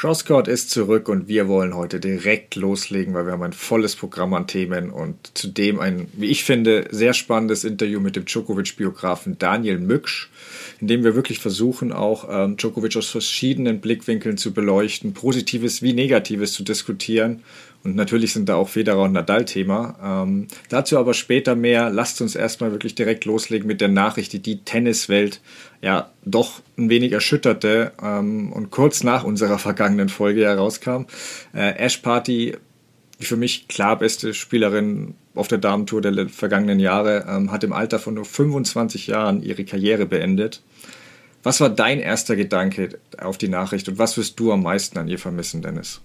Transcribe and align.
Crosscourt 0.00 0.46
ist 0.46 0.70
zurück 0.70 1.08
und 1.08 1.26
wir 1.26 1.48
wollen 1.48 1.74
heute 1.74 1.98
direkt 1.98 2.54
loslegen, 2.54 3.14
weil 3.14 3.26
wir 3.26 3.32
haben 3.32 3.42
ein 3.42 3.52
volles 3.52 3.96
Programm 3.96 4.32
an 4.32 4.46
Themen 4.46 4.90
und 4.90 5.36
zudem 5.36 5.80
ein, 5.80 6.06
wie 6.12 6.26
ich 6.26 6.44
finde, 6.44 6.86
sehr 6.92 7.14
spannendes 7.14 7.64
Interview 7.64 7.98
mit 7.98 8.14
dem 8.14 8.24
Djokovic-Biografen 8.24 9.38
Daniel 9.40 9.80
Mücksch, 9.80 10.28
in 10.80 10.86
dem 10.88 11.04
wir 11.04 11.14
wirklich 11.14 11.38
versuchen, 11.38 11.92
auch 11.92 12.28
ähm, 12.30 12.56
Djokovic 12.56 12.96
aus 12.96 13.08
verschiedenen 13.08 13.80
Blickwinkeln 13.80 14.36
zu 14.36 14.52
beleuchten, 14.52 15.12
Positives 15.12 15.82
wie 15.82 15.92
Negatives 15.92 16.52
zu 16.52 16.62
diskutieren 16.62 17.42
und 17.84 17.94
natürlich 17.94 18.32
sind 18.32 18.48
da 18.48 18.56
auch 18.56 18.68
Federer 18.68 19.02
und 19.02 19.12
Nadal 19.12 19.44
Thema. 19.44 20.24
Ähm, 20.24 20.48
dazu 20.68 20.98
aber 20.98 21.14
später 21.14 21.54
mehr. 21.54 21.90
Lasst 21.90 22.20
uns 22.20 22.34
erstmal 22.34 22.72
wirklich 22.72 22.94
direkt 22.94 23.24
loslegen 23.24 23.66
mit 23.66 23.80
der 23.80 23.88
Nachricht, 23.88 24.32
die 24.32 24.40
die 24.40 24.64
Tenniswelt 24.64 25.40
ja 25.80 26.10
doch 26.24 26.60
ein 26.76 26.90
wenig 26.90 27.12
erschütterte 27.12 27.92
ähm, 28.02 28.52
und 28.52 28.70
kurz 28.70 29.04
nach 29.04 29.22
unserer 29.22 29.58
vergangenen 29.58 30.08
Folge 30.08 30.44
herauskam. 30.44 31.04
Äh, 31.54 31.76
Ash 31.78 31.98
Party, 31.98 32.56
die 33.20 33.24
für 33.24 33.36
mich 33.36 33.68
klar 33.68 33.98
beste 33.98 34.34
Spielerin 34.34 35.14
auf 35.34 35.48
der 35.48 35.58
Damentour 35.58 36.00
der 36.00 36.28
vergangenen 36.28 36.80
Jahre, 36.80 37.26
ähm, 37.28 37.50
hat 37.50 37.64
im 37.64 37.72
Alter 37.72 37.98
von 37.98 38.14
nur 38.14 38.24
25 38.24 39.06
Jahren 39.06 39.42
ihre 39.42 39.64
Karriere 39.64 40.06
beendet. 40.06 40.62
Was 41.42 41.60
war 41.60 41.70
dein 41.70 42.00
erster 42.00 42.36
Gedanke 42.36 42.98
auf 43.18 43.38
die 43.38 43.48
Nachricht 43.48 43.88
und 43.88 43.98
was 43.98 44.16
wirst 44.16 44.38
du 44.40 44.52
am 44.52 44.62
meisten 44.62 44.98
an 44.98 45.08
ihr 45.08 45.18
vermissen, 45.18 45.62
Dennis? 45.62 46.00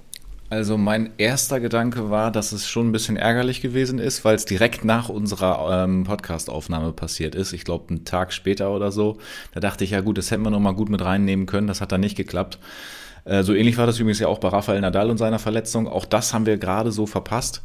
Also 0.50 0.78
mein 0.78 1.10
erster 1.18 1.60
Gedanke 1.60 2.12
war, 2.12 2.30
dass 2.30 2.52
es 2.52 2.68
schon 2.70 2.90
ein 2.90 2.92
bisschen 2.92 3.18
ärgerlich 3.18 3.60
gewesen 3.62 3.98
ist, 3.98 4.24
weil 4.24 4.36
es 4.36 4.46
direkt 4.46 4.86
nach 4.86 5.10
unserer 5.10 5.84
ähm, 5.84 6.04
Podcast-Aufnahme 6.04 6.94
passiert 6.94 7.34
ist. 7.34 7.54
Ich 7.54 7.66
glaube, 7.66 7.90
einen 7.90 8.06
Tag 8.06 8.32
später 8.32 8.70
oder 8.72 8.92
so. 8.92 9.18
Da 9.54 9.60
dachte 9.60 9.84
ich, 9.84 9.90
ja 9.90 10.02
gut, 10.02 10.20
das 10.20 10.30
hätten 10.30 10.44
wir 10.44 10.52
noch 10.52 10.60
mal 10.60 10.76
gut 10.76 10.90
mit 10.90 11.04
reinnehmen 11.04 11.48
können. 11.48 11.66
Das 11.66 11.82
hat 11.82 11.92
dann 11.92 12.02
nicht 12.02 12.16
geklappt. 12.16 12.60
Äh, 13.26 13.44
so 13.44 13.54
ähnlich 13.54 13.78
war 13.78 13.86
das 13.86 14.00
übrigens 14.00 14.20
ja 14.20 14.28
auch 14.28 14.40
bei 14.40 14.50
Rafael 14.50 14.82
Nadal 14.82 15.10
und 15.10 15.18
seiner 15.18 15.40
Verletzung. 15.40 15.88
Auch 15.88 16.06
das 16.06 16.34
haben 16.34 16.46
wir 16.46 16.58
gerade 16.58 16.92
so 16.92 17.06
verpasst. 17.06 17.62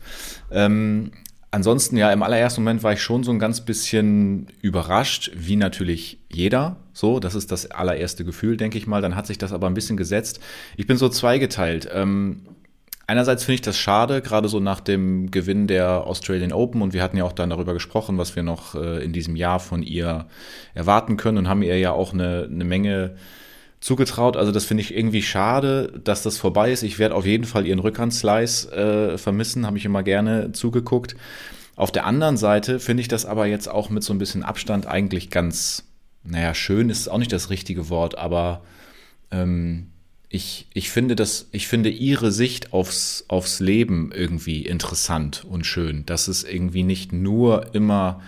Ähm, 0.51 1.12
ansonsten, 1.51 1.97
ja, 1.97 2.12
im 2.12 2.23
allerersten 2.23 2.62
Moment 2.62 2.83
war 2.83 2.92
ich 2.92 3.03
schon 3.03 3.25
so 3.25 3.31
ein 3.31 3.39
ganz 3.39 3.61
bisschen 3.61 4.48
überrascht, 4.61 5.31
wie 5.34 5.56
natürlich 5.56 6.19
jeder. 6.31 6.77
So, 6.92 7.20
das 7.20 7.34
ist 7.34 7.53
das 7.53 7.70
allererste 7.70 8.25
Gefühl, 8.25 8.56
denke 8.56 8.79
ich 8.79 8.86
mal. 8.86 9.03
Dann 9.03 9.17
hat 9.17 9.27
sich 9.27 9.39
das 9.39 9.53
aber 9.53 9.67
ein 9.67 9.75
bisschen 9.75 9.97
gesetzt. 9.97 10.41
Ich 10.77 10.86
bin 10.86 10.97
so 10.97 11.09
zweigeteilt. 11.09 11.89
Ähm, 11.92 12.42
Einerseits 13.11 13.45
finde 13.45 13.55
ich 13.55 13.62
das 13.62 13.79
schade, 13.79 14.20
gerade 14.20 14.51
so 14.51 14.61
nach 14.61 14.81
dem 14.81 15.31
Gewinn 15.31 15.67
der 15.67 16.06
Australian 16.06 16.53
Open 16.53 16.83
und 16.83 16.92
wir 16.92 17.03
hatten 17.03 17.17
ja 17.17 17.25
auch 17.25 17.33
dann 17.33 17.48
darüber 17.48 17.73
gesprochen, 17.73 18.19
was 18.19 18.36
wir 18.36 18.42
noch 18.42 18.75
äh, 18.75 19.03
in 19.03 19.14
diesem 19.14 19.34
Jahr 19.34 19.61
von 19.61 19.83
ihr 19.83 20.27
erwarten 20.75 21.17
können 21.17 21.39
und 21.39 21.48
haben 21.48 21.62
ihr 21.62 21.79
ja 21.79 21.92
auch 21.92 22.12
eine, 22.12 22.47
eine 22.53 22.64
Menge 22.64 23.17
zugetraut. 23.81 24.37
Also 24.37 24.53
das 24.53 24.65
finde 24.65 24.83
ich 24.83 24.95
irgendwie 24.95 25.23
schade, 25.23 25.93
dass 26.03 26.23
das 26.23 26.39
vorbei 26.39 26.73
ist. 26.73 26.83
Ich 26.83 26.98
werde 26.98 27.15
auf 27.15 27.27
jeden 27.27 27.45
Fall 27.45 27.67
ihren 27.67 27.79
Rückhandslice 27.79 28.73
äh, 28.73 29.19
vermissen, 29.19 29.67
habe 29.67 29.79
ich 29.79 29.85
immer 29.85 30.03
gerne 30.03 30.53
zugeguckt. 30.53 31.17
Auf 31.77 31.93
der 31.93 32.07
anderen 32.07 32.37
Seite 32.37 32.81
finde 32.81 33.03
ich 33.03 33.09
das 33.09 33.25
aber 33.25 33.47
jetzt 33.47 33.69
auch 33.69 33.89
mit 33.89 34.03
so 34.03 34.12
ein 34.12 34.19
bisschen 34.19 34.43
Abstand 34.43 34.87
eigentlich 34.87 35.31
ganz, 35.31 35.85
naja, 36.25 36.55
schön 36.55 36.91
ist 36.91 37.09
auch 37.09 37.19
nicht 37.19 37.33
das 37.33 37.51
richtige 37.51 37.89
Wort, 37.89 38.19
aber 38.19 38.62
ähm, 39.31 39.87
ich, 40.29 40.67
ich 40.75 40.91
finde 40.91 41.15
das, 41.15 41.48
ich 41.53 41.69
finde 41.69 41.89
ihre 41.89 42.33
Sicht 42.33 42.73
aufs, 42.73 43.25
aufs 43.29 43.61
Leben 43.61 44.11
irgendwie 44.13 44.63
interessant 44.63 45.45
und 45.45 45.67
schön, 45.67 46.05
dass 46.05 46.27
es 46.27 46.42
irgendwie 46.42 46.83
nicht 46.83 47.13
nur 47.13 47.75
immer 47.75 48.20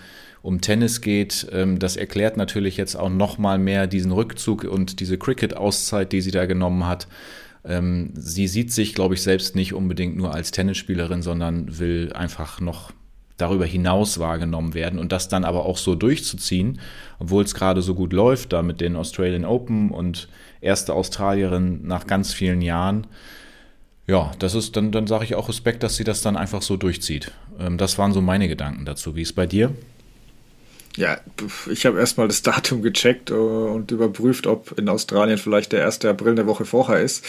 um 0.42 0.60
Tennis 0.60 1.00
geht. 1.00 1.46
Ähm, 1.52 1.78
das 1.78 1.96
erklärt 1.96 2.36
natürlich 2.36 2.76
jetzt 2.76 2.96
auch 2.96 3.10
noch 3.10 3.38
mal 3.38 3.58
mehr 3.58 3.86
diesen 3.86 4.12
Rückzug 4.12 4.64
und 4.64 5.00
diese 5.00 5.18
Cricket-Auszeit, 5.18 6.12
die 6.12 6.20
sie 6.20 6.30
da 6.30 6.46
genommen 6.46 6.86
hat. 6.86 7.08
Ähm, 7.64 8.12
sie 8.14 8.48
sieht 8.48 8.72
sich, 8.72 8.94
glaube 8.94 9.14
ich, 9.14 9.22
selbst 9.22 9.54
nicht 9.54 9.74
unbedingt 9.74 10.16
nur 10.16 10.34
als 10.34 10.50
Tennisspielerin, 10.50 11.22
sondern 11.22 11.78
will 11.78 12.12
einfach 12.14 12.60
noch 12.60 12.92
darüber 13.36 13.66
hinaus 13.66 14.18
wahrgenommen 14.18 14.74
werden 14.74 14.98
und 14.98 15.12
das 15.12 15.28
dann 15.28 15.44
aber 15.44 15.64
auch 15.64 15.78
so 15.78 15.94
durchzuziehen, 15.94 16.80
obwohl 17.18 17.44
es 17.44 17.54
gerade 17.54 17.82
so 17.82 17.94
gut 17.94 18.12
läuft, 18.12 18.52
da 18.52 18.62
mit 18.62 18.80
den 18.80 18.96
Australian 18.96 19.44
Open 19.44 19.90
und 19.90 20.28
erste 20.60 20.92
Australierin 20.92 21.86
nach 21.86 22.06
ganz 22.06 22.32
vielen 22.32 22.60
Jahren. 22.60 23.06
Ja, 24.06 24.32
das 24.38 24.54
ist, 24.54 24.76
dann, 24.76 24.92
dann 24.92 25.06
sage 25.06 25.24
ich 25.24 25.34
auch 25.36 25.48
Respekt, 25.48 25.82
dass 25.82 25.96
sie 25.96 26.04
das 26.04 26.20
dann 26.20 26.36
einfach 26.36 26.62
so 26.62 26.76
durchzieht. 26.76 27.32
Ähm, 27.58 27.78
das 27.78 27.96
waren 27.96 28.12
so 28.12 28.20
meine 28.20 28.48
Gedanken 28.48 28.84
dazu. 28.84 29.16
Wie 29.16 29.22
ist 29.22 29.34
bei 29.34 29.46
dir? 29.46 29.72
Ja, 30.96 31.18
ich 31.70 31.86
habe 31.86 31.98
erstmal 31.98 32.28
das 32.28 32.42
Datum 32.42 32.82
gecheckt 32.82 33.30
äh, 33.30 33.34
und 33.34 33.90
überprüft, 33.90 34.46
ob 34.46 34.78
in 34.78 34.88
Australien 34.88 35.38
vielleicht 35.38 35.72
der 35.72 35.84
1. 35.84 36.04
April 36.04 36.32
eine 36.32 36.46
Woche 36.46 36.64
vorher 36.64 37.00
ist. 37.00 37.24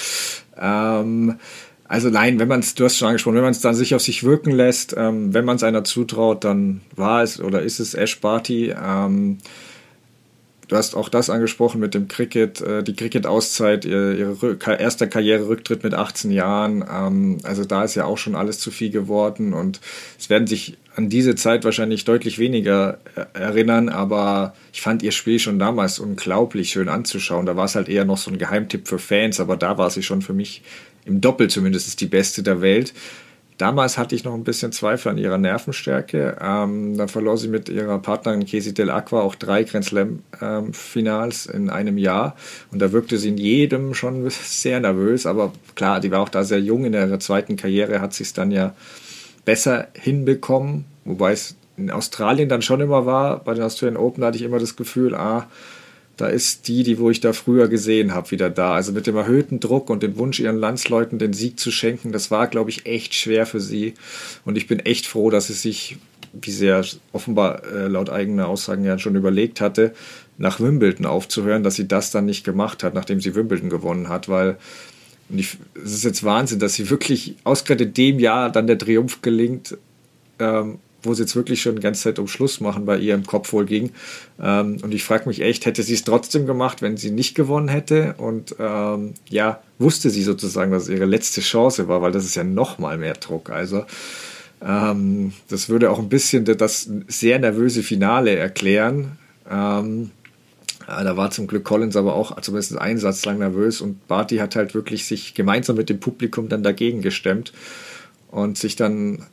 Ähm, 0.59 1.39
also 1.87 2.09
nein, 2.09 2.39
wenn 2.39 2.47
man 2.47 2.61
es, 2.61 2.73
du 2.73 2.85
hast 2.85 2.97
schon 2.97 3.09
angesprochen, 3.09 3.35
wenn 3.35 3.43
man 3.43 3.51
es 3.51 3.59
dann 3.61 3.75
sich 3.75 3.93
auf 3.95 4.01
sich 4.01 4.23
wirken 4.23 4.51
lässt, 4.51 4.95
ähm, 4.97 5.33
wenn 5.33 5.45
man 5.45 5.57
es 5.57 5.63
einer 5.63 5.83
zutraut, 5.83 6.43
dann 6.43 6.81
war 6.95 7.21
es 7.21 7.41
oder 7.41 7.61
ist 7.61 7.79
es 7.79 7.93
Ash 7.93 8.19
Barty. 8.19 8.73
Ähm, 8.81 9.39
Du 10.71 10.77
hast 10.77 10.95
auch 10.95 11.09
das 11.09 11.29
angesprochen 11.29 11.81
mit 11.81 11.93
dem 11.93 12.07
Cricket, 12.07 12.61
äh, 12.61 12.81
die 12.81 12.95
Cricket-Auszeit, 12.95 13.83
ihre, 13.83 14.15
ihre 14.15 14.57
erster 14.79 15.05
Karriererücktritt 15.05 15.83
mit 15.83 15.93
18 15.93 16.31
Jahren. 16.31 16.81
Ähm, 16.89 17.39
also 17.43 17.65
da 17.65 17.83
ist 17.83 17.95
ja 17.95 18.05
auch 18.05 18.17
schon 18.17 18.35
alles 18.35 18.59
zu 18.59 18.71
viel 18.71 18.89
geworden 18.89 19.51
und 19.51 19.81
es 20.17 20.29
werden 20.29 20.47
sich 20.47 20.77
an 20.95 21.09
diese 21.09 21.35
Zeit 21.35 21.63
wahrscheinlich 21.63 22.05
deutlich 22.05 22.37
weniger 22.37 22.99
äh, 23.15 23.39
erinnern, 23.39 23.89
aber 23.89 24.53
ich 24.73 24.81
fand 24.81 25.03
ihr 25.03 25.11
Spiel 25.11 25.39
schon 25.39 25.59
damals 25.59 25.99
unglaublich 25.99 26.71
schön 26.71 26.89
anzuschauen. 26.89 27.45
Da 27.45 27.55
war 27.55 27.65
es 27.65 27.75
halt 27.75 27.89
eher 27.89 28.05
noch 28.05 28.17
so 28.17 28.31
ein 28.31 28.37
Geheimtipp 28.37 28.87
für 28.87 28.99
Fans, 28.99 29.39
aber 29.39 29.57
da 29.57 29.77
war 29.77 29.89
sie 29.89 30.03
schon 30.03 30.21
für 30.21 30.33
mich 30.33 30.63
im 31.05 31.21
Doppel 31.21 31.49
zumindest 31.49 31.99
die 32.01 32.07
beste 32.07 32.43
der 32.43 32.61
Welt. 32.61 32.93
Damals 33.61 33.99
hatte 33.99 34.15
ich 34.15 34.23
noch 34.23 34.33
ein 34.33 34.43
bisschen 34.43 34.71
Zweifel 34.71 35.09
an 35.09 35.19
ihrer 35.19 35.37
Nervenstärke. 35.37 36.35
Ähm, 36.41 36.97
dann 36.97 37.07
verlor 37.09 37.37
sie 37.37 37.47
mit 37.47 37.69
ihrer 37.69 37.99
Partnerin 37.99 38.47
Casey 38.47 38.73
Del 38.73 38.89
Aqua 38.89 39.21
auch 39.21 39.35
drei 39.35 39.63
Grand 39.63 39.85
Slam-Finals 39.85 41.45
ähm, 41.45 41.55
in 41.55 41.69
einem 41.69 41.99
Jahr. 41.99 42.35
Und 42.71 42.81
da 42.81 42.91
wirkte 42.91 43.19
sie 43.19 43.29
in 43.29 43.37
jedem 43.37 43.93
schon 43.93 44.27
sehr 44.31 44.79
nervös. 44.79 45.27
Aber 45.27 45.53
klar, 45.75 45.99
die 45.99 46.09
war 46.09 46.21
auch 46.21 46.29
da 46.29 46.43
sehr 46.43 46.59
jung. 46.59 46.85
In 46.85 46.93
ihrer 46.93 47.19
zweiten 47.19 47.55
Karriere 47.55 48.01
hat 48.01 48.15
sie 48.15 48.23
es 48.23 48.33
dann 48.33 48.49
ja 48.49 48.73
besser 49.45 49.87
hinbekommen. 49.93 50.85
Wobei 51.05 51.31
es 51.31 51.55
in 51.77 51.91
Australien 51.91 52.49
dann 52.49 52.61
schon 52.61 52.81
immer 52.81 53.05
war. 53.05 53.43
Bei 53.43 53.53
den 53.53 53.63
Australian 53.63 53.97
Open 53.97 54.23
hatte 54.23 54.37
ich 54.37 54.43
immer 54.43 54.59
das 54.59 54.75
Gefühl, 54.75 55.15
ah, 55.15 55.47
da 56.17 56.27
ist 56.27 56.67
die, 56.67 56.83
die 56.83 56.99
wo 56.99 57.09
ich 57.09 57.19
da 57.19 57.33
früher 57.33 57.67
gesehen 57.67 58.13
habe, 58.13 58.31
wieder 58.31 58.49
da. 58.49 58.75
Also 58.75 58.91
mit 58.91 59.07
dem 59.07 59.15
erhöhten 59.15 59.59
Druck 59.59 59.89
und 59.89 60.03
dem 60.03 60.17
Wunsch, 60.17 60.39
ihren 60.39 60.57
Landsleuten 60.57 61.17
den 61.17 61.33
Sieg 61.33 61.59
zu 61.59 61.71
schenken, 61.71 62.11
das 62.11 62.29
war, 62.29 62.47
glaube 62.47 62.69
ich, 62.69 62.85
echt 62.85 63.15
schwer 63.15 63.45
für 63.45 63.59
sie. 63.59 63.95
Und 64.45 64.57
ich 64.57 64.67
bin 64.67 64.79
echt 64.79 65.07
froh, 65.07 65.29
dass 65.29 65.47
sie 65.47 65.53
sich, 65.53 65.97
wie 66.33 66.51
sie 66.51 66.67
ja 66.67 66.81
offenbar 67.11 67.63
äh, 67.65 67.87
laut 67.87 68.09
eigener 68.09 68.47
Aussagen 68.47 68.83
ja 68.83 68.99
schon 68.99 69.15
überlegt 69.15 69.61
hatte, 69.61 69.93
nach 70.37 70.59
Wimbledon 70.59 71.05
aufzuhören, 71.05 71.63
dass 71.63 71.75
sie 71.75 71.87
das 71.87 72.11
dann 72.11 72.25
nicht 72.25 72.43
gemacht 72.43 72.83
hat, 72.83 72.93
nachdem 72.93 73.19
sie 73.19 73.35
Wimbledon 73.35 73.69
gewonnen 73.69 74.09
hat, 74.09 74.29
weil 74.29 74.57
und 75.31 75.39
ich, 75.39 75.57
es 75.83 75.93
ist 75.93 76.03
jetzt 76.03 76.23
Wahnsinn, 76.23 76.59
dass 76.59 76.73
sie 76.73 76.89
wirklich 76.89 77.35
ausgerechnet 77.43 77.97
dem 77.97 78.19
Jahr 78.19 78.51
dann 78.51 78.67
der 78.67 78.77
Triumph 78.77 79.21
gelingt, 79.21 79.77
ähm, 80.39 80.79
wo 81.03 81.13
es 81.13 81.19
jetzt 81.19 81.35
wirklich 81.35 81.61
schon 81.61 81.75
die 81.75 81.81
ganze 81.81 82.03
Zeit 82.03 82.19
um 82.19 82.27
Schluss 82.27 82.59
machen 82.59 82.85
bei 82.85 82.97
ihr 82.97 83.15
im 83.15 83.25
Kopf 83.25 83.53
wohl 83.53 83.65
ging. 83.65 83.91
Ähm, 84.39 84.77
und 84.81 84.93
ich 84.93 85.03
frage 85.03 85.27
mich 85.27 85.41
echt, 85.41 85.65
hätte 85.65 85.83
sie 85.83 85.93
es 85.93 86.03
trotzdem 86.03 86.45
gemacht, 86.45 86.81
wenn 86.81 86.97
sie 86.97 87.11
nicht 87.11 87.33
gewonnen 87.33 87.69
hätte? 87.69 88.15
Und 88.17 88.55
ähm, 88.59 89.13
ja, 89.29 89.61
wusste 89.79 90.09
sie 90.09 90.23
sozusagen, 90.23 90.71
dass 90.71 90.83
es 90.83 90.89
ihre 90.89 91.05
letzte 91.05 91.41
Chance 91.41 91.87
war, 91.87 92.01
weil 92.01 92.11
das 92.11 92.25
ist 92.25 92.35
ja 92.35 92.43
noch 92.43 92.77
mal 92.77 92.97
mehr 92.97 93.13
Druck. 93.13 93.49
Also 93.49 93.85
ähm, 94.63 95.33
das 95.49 95.69
würde 95.69 95.89
auch 95.89 95.99
ein 95.99 96.09
bisschen 96.09 96.45
das 96.45 96.89
sehr 97.07 97.39
nervöse 97.39 97.83
Finale 97.83 98.35
erklären. 98.35 99.17
Ähm, 99.49 100.11
da 100.91 101.17
war 101.17 101.31
zum 101.31 101.47
Glück 101.47 101.63
Collins 101.63 101.95
aber 101.95 102.15
auch 102.15 102.39
zumindest 102.41 102.77
einen 102.77 102.99
Satz 102.99 103.25
lang 103.25 103.39
nervös 103.39 103.81
und 103.81 104.07
Barty 104.07 104.37
hat 104.37 104.55
halt 104.55 104.73
wirklich 104.73 105.05
sich 105.05 105.33
gemeinsam 105.33 105.75
mit 105.75 105.89
dem 105.89 105.99
Publikum 105.99 106.49
dann 106.49 106.63
dagegen 106.63 107.01
gestemmt 107.01 107.53
und 108.29 108.57
sich 108.57 108.75
dann 108.75 109.25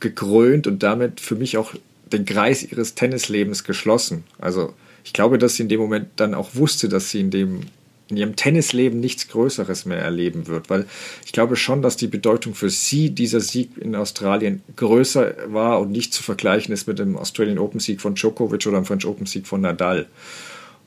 gekrönt 0.00 0.66
und 0.66 0.82
damit 0.82 1.20
für 1.20 1.34
mich 1.34 1.56
auch 1.56 1.74
den 2.12 2.24
Kreis 2.24 2.62
ihres 2.62 2.94
Tennislebens 2.94 3.64
geschlossen. 3.64 4.24
Also 4.38 4.74
ich 5.04 5.12
glaube, 5.12 5.38
dass 5.38 5.54
sie 5.54 5.62
in 5.62 5.68
dem 5.68 5.80
Moment 5.80 6.08
dann 6.16 6.34
auch 6.34 6.54
wusste, 6.54 6.88
dass 6.88 7.10
sie 7.10 7.20
in 7.20 7.30
dem 7.30 7.60
in 8.08 8.18
ihrem 8.18 8.36
Tennisleben 8.36 9.00
nichts 9.00 9.28
Größeres 9.28 9.86
mehr 9.86 9.98
erleben 9.98 10.46
wird, 10.46 10.68
weil 10.68 10.86
ich 11.24 11.32
glaube 11.32 11.56
schon, 11.56 11.80
dass 11.80 11.96
die 11.96 12.06
Bedeutung 12.06 12.54
für 12.54 12.68
sie 12.68 13.10
dieser 13.10 13.40
Sieg 13.40 13.70
in 13.78 13.96
Australien 13.96 14.62
größer 14.76 15.34
war 15.46 15.80
und 15.80 15.90
nicht 15.90 16.12
zu 16.12 16.22
vergleichen 16.22 16.74
ist 16.74 16.86
mit 16.86 16.98
dem 16.98 17.16
Australian 17.16 17.58
Open 17.58 17.80
Sieg 17.80 18.02
von 18.02 18.14
Djokovic 18.14 18.66
oder 18.66 18.76
dem 18.76 18.84
French 18.84 19.06
Open 19.06 19.26
Sieg 19.26 19.46
von 19.46 19.62
Nadal. 19.62 20.06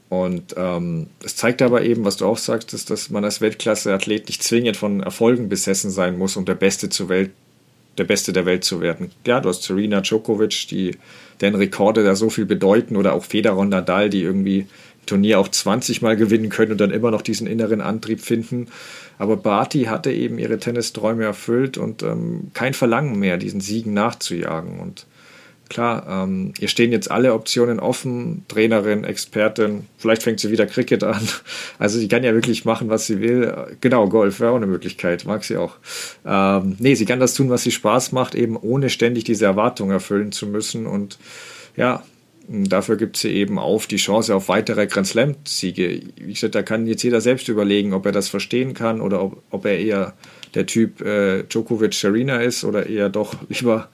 Und 0.09 0.56
ähm, 0.56 1.07
es 1.24 1.36
zeigt 1.36 1.62
aber 1.62 1.83
eben, 1.83 2.06
was 2.06 2.18
du 2.18 2.25
auch 2.25 2.38
sagst, 2.38 2.74
ist, 2.74 2.89
dass 2.89 3.09
man 3.09 3.25
als 3.25 3.42
Weltklasse-Athlet 3.42 4.27
nicht 4.27 4.42
zwingend 4.42 4.77
von 4.77 5.01
Erfolgen 5.01 5.50
besessen 5.50 5.92
sein 5.92 6.18
muss, 6.18 6.38
um 6.38 6.45
der 6.45 6.56
Beste 6.56 6.89
zur 6.89 7.09
Welt 7.09 7.31
der 7.98 8.04
Beste 8.04 8.31
der 8.31 8.45
Welt 8.45 8.63
zu 8.63 8.80
werden. 8.80 9.12
Ja, 9.25 9.39
du 9.39 9.50
hast 9.50 9.63
Serena 9.63 10.01
Djokovic, 10.01 10.68
die, 10.69 10.95
deren 11.42 11.56
Rekorde 11.56 12.04
da 12.04 12.15
so 12.15 12.30
viel 12.30 12.45
bedeuten, 12.45 12.95
oder 12.95 13.13
auch 13.13 13.24
Federer 13.24 13.57
und 13.57 13.69
Nadal, 13.69 14.09
die 14.09 14.21
irgendwie 14.21 14.68
Turnier 15.06 15.39
auch 15.39 15.48
20 15.48 16.01
Mal 16.01 16.15
gewinnen 16.15 16.50
können 16.50 16.74
und 16.74 16.81
dann 16.81 16.92
immer 16.92 17.12
noch 17.12 17.21
diesen 17.21 17.48
inneren 17.48 17.81
Antrieb 17.81 18.21
finden. 18.21 18.68
Aber 19.18 19.38
Barty 19.38 19.86
hatte 19.86 20.12
eben 20.12 20.38
ihre 20.38 20.60
Tennisträume 20.60 21.24
erfüllt 21.24 21.77
und 21.77 22.03
ähm, 22.03 22.51
kein 22.53 22.74
Verlangen 22.74 23.18
mehr, 23.18 23.38
diesen 23.38 23.62
Siegen 23.62 23.94
nachzujagen. 23.94 24.80
Und 24.80 25.07
klar, 25.69 26.05
ähm, 26.07 26.53
ihr 26.59 26.67
stehen 26.67 26.91
jetzt 26.91 27.09
alle 27.09 27.33
Optionen 27.33 27.79
offen, 27.79 28.45
Trainerin, 28.47 29.03
Expertin, 29.03 29.87
vielleicht 29.97 30.23
fängt 30.23 30.39
sie 30.39 30.51
wieder 30.51 30.65
Cricket 30.65 31.03
an. 31.03 31.21
Also 31.79 31.99
sie 31.99 32.07
kann 32.07 32.23
ja 32.23 32.33
wirklich 32.33 32.65
machen, 32.65 32.89
was 32.89 33.05
sie 33.05 33.19
will. 33.21 33.53
Genau, 33.81 34.07
Golf 34.07 34.39
wäre 34.39 34.51
auch 34.51 34.55
eine 34.55 34.67
Möglichkeit, 34.67 35.25
mag 35.25 35.43
sie 35.43 35.57
auch. 35.57 35.75
Ähm, 36.25 36.75
nee, 36.79 36.95
sie 36.95 37.05
kann 37.05 37.19
das 37.19 37.33
tun, 37.33 37.49
was 37.49 37.63
sie 37.63 37.71
Spaß 37.71 38.11
macht, 38.11 38.35
eben 38.35 38.57
ohne 38.57 38.89
ständig 38.89 39.25
diese 39.25 39.45
Erwartungen 39.45 39.91
erfüllen 39.91 40.31
zu 40.31 40.47
müssen. 40.47 40.87
Und 40.87 41.19
ja, 41.75 42.03
Dafür 42.49 42.95
gibt 42.95 43.17
sie 43.17 43.31
eben 43.31 43.59
auf 43.59 43.87
die 43.87 43.97
Chance 43.97 44.33
auf 44.33 44.47
weitere 44.47 44.87
Grand 44.87 45.05
Slam-Siege. 45.05 46.01
Wie 46.15 46.31
gesagt, 46.31 46.55
da 46.55 46.63
kann 46.63 46.87
jetzt 46.87 47.03
jeder 47.03 47.19
selbst 47.19 47.49
überlegen, 47.49 47.93
ob 47.93 48.05
er 48.05 48.13
das 48.13 48.29
verstehen 48.29 48.73
kann 48.73 49.01
oder 49.01 49.21
ob, 49.21 49.43
ob 49.49 49.65
er 49.65 49.77
eher 49.77 50.13
der 50.55 50.65
Typ 50.65 51.01
äh, 51.01 51.43
Djokovic-Serena 51.43 52.37
ist 52.37 52.63
oder 52.63 52.87
eher 52.87 53.09
doch 53.09 53.35
lieber 53.49 53.89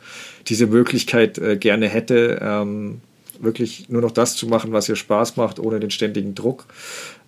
diese 0.48 0.68
Möglichkeit 0.68 1.38
äh, 1.38 1.57
gerne 1.57 1.88
hätte, 1.88 2.40
ähm, 2.42 3.01
wirklich 3.40 3.90
nur 3.90 4.01
noch 4.01 4.12
das 4.12 4.36
zu 4.36 4.48
machen, 4.48 4.72
was 4.72 4.90
ihr 4.90 4.95
Spaß 4.95 5.38
macht, 5.38 5.60
ohne 5.60 5.80
den 5.80 5.92
ständigen 5.92 6.36
Druck. 6.36 6.66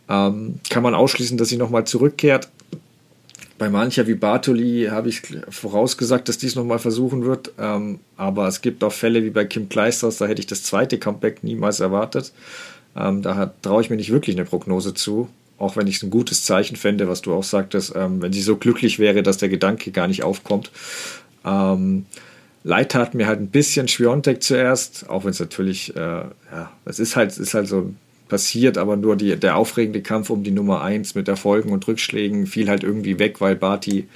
Ähm, 0.08 0.60
kann 0.70 0.84
man 0.84 0.96
ausschließen, 0.96 1.38
dass 1.38 1.50
sie 1.50 1.58
nochmal 1.58 1.86
zurückkehrt. 1.86 2.50
Bei 3.58 3.70
mancher 3.70 4.06
wie 4.06 4.16
Bartoli 4.16 4.88
habe 4.92 5.08
ich 5.08 5.22
vorausgesagt, 5.50 6.28
dass 6.28 6.38
dies 6.38 6.56
nochmal 6.56 6.80
versuchen 6.80 7.24
wird. 7.24 7.54
Ähm, 7.58 8.00
aber 8.18 8.48
es 8.48 8.62
gibt 8.62 8.84
auch 8.84 8.92
Fälle 8.92 9.24
wie 9.24 9.30
bei 9.30 9.46
Kim 9.46 9.70
Kleisters, 9.70 10.18
da 10.18 10.28
hätte 10.28 10.42
ich 10.42 10.48
das 10.48 10.64
zweite 10.64 11.00
Comeback 11.00 11.44
niemals 11.44 11.80
erwartet. 11.80 12.34
Ähm, 12.98 13.22
da 13.22 13.54
traue 13.62 13.82
ich 13.82 13.90
mir 13.90 13.96
nicht 13.96 14.12
wirklich 14.12 14.36
eine 14.36 14.46
Prognose 14.46 14.94
zu. 14.94 15.30
Auch 15.58 15.78
wenn 15.78 15.88
ich 15.88 15.98
es 15.98 16.04
ein 16.04 16.10
gutes 16.10 16.44
Zeichen 16.44 16.76
fände, 16.76 17.08
was 17.08 17.22
du 17.22 17.34
auch 17.34 17.44
sagtest, 17.44 17.94
ähm, 17.96 18.22
wenn 18.22 18.34
sie 18.34 18.42
so 18.42 18.58
glücklich 18.58 19.00
wäre, 19.00 19.24
dass 19.24 19.38
der 19.38 19.48
Gedanke 19.48 19.92
gar 19.92 20.08
nicht 20.08 20.24
aufkommt. 20.24 20.70
Ähm, 21.46 22.06
Leid 22.68 22.94
tat 22.94 23.14
mir 23.14 23.28
halt 23.28 23.40
ein 23.40 23.50
bisschen 23.50 23.88
Schwiontek 23.88 24.42
zuerst, 24.42 25.08
auch 25.08 25.24
wenn 25.24 25.30
es 25.30 25.40
natürlich, 25.40 25.96
äh, 25.96 26.00
ja, 26.00 26.72
es 26.86 26.98
ist 26.98 27.16
halt, 27.16 27.38
ist 27.38 27.54
halt 27.54 27.68
so 27.68 27.94
passiert, 28.28 28.80
aber 28.80 28.96
nur 28.96 29.16
die, 29.16 29.36
der 29.36 29.56
aufregende 29.56 30.02
Kampf 30.02 30.32
um 30.32 30.44
die 30.44 30.50
Nummer 30.50 30.82
1 30.82 31.14
mit 31.14 31.28
Erfolgen 31.28 31.72
und 31.72 31.88
Rückschlägen 31.88 32.48
fiel 32.48 32.68
halt 32.68 32.84
irgendwie 32.84 33.20
weg, 33.20 33.40
weil 33.40 33.56
Barty 33.56 34.08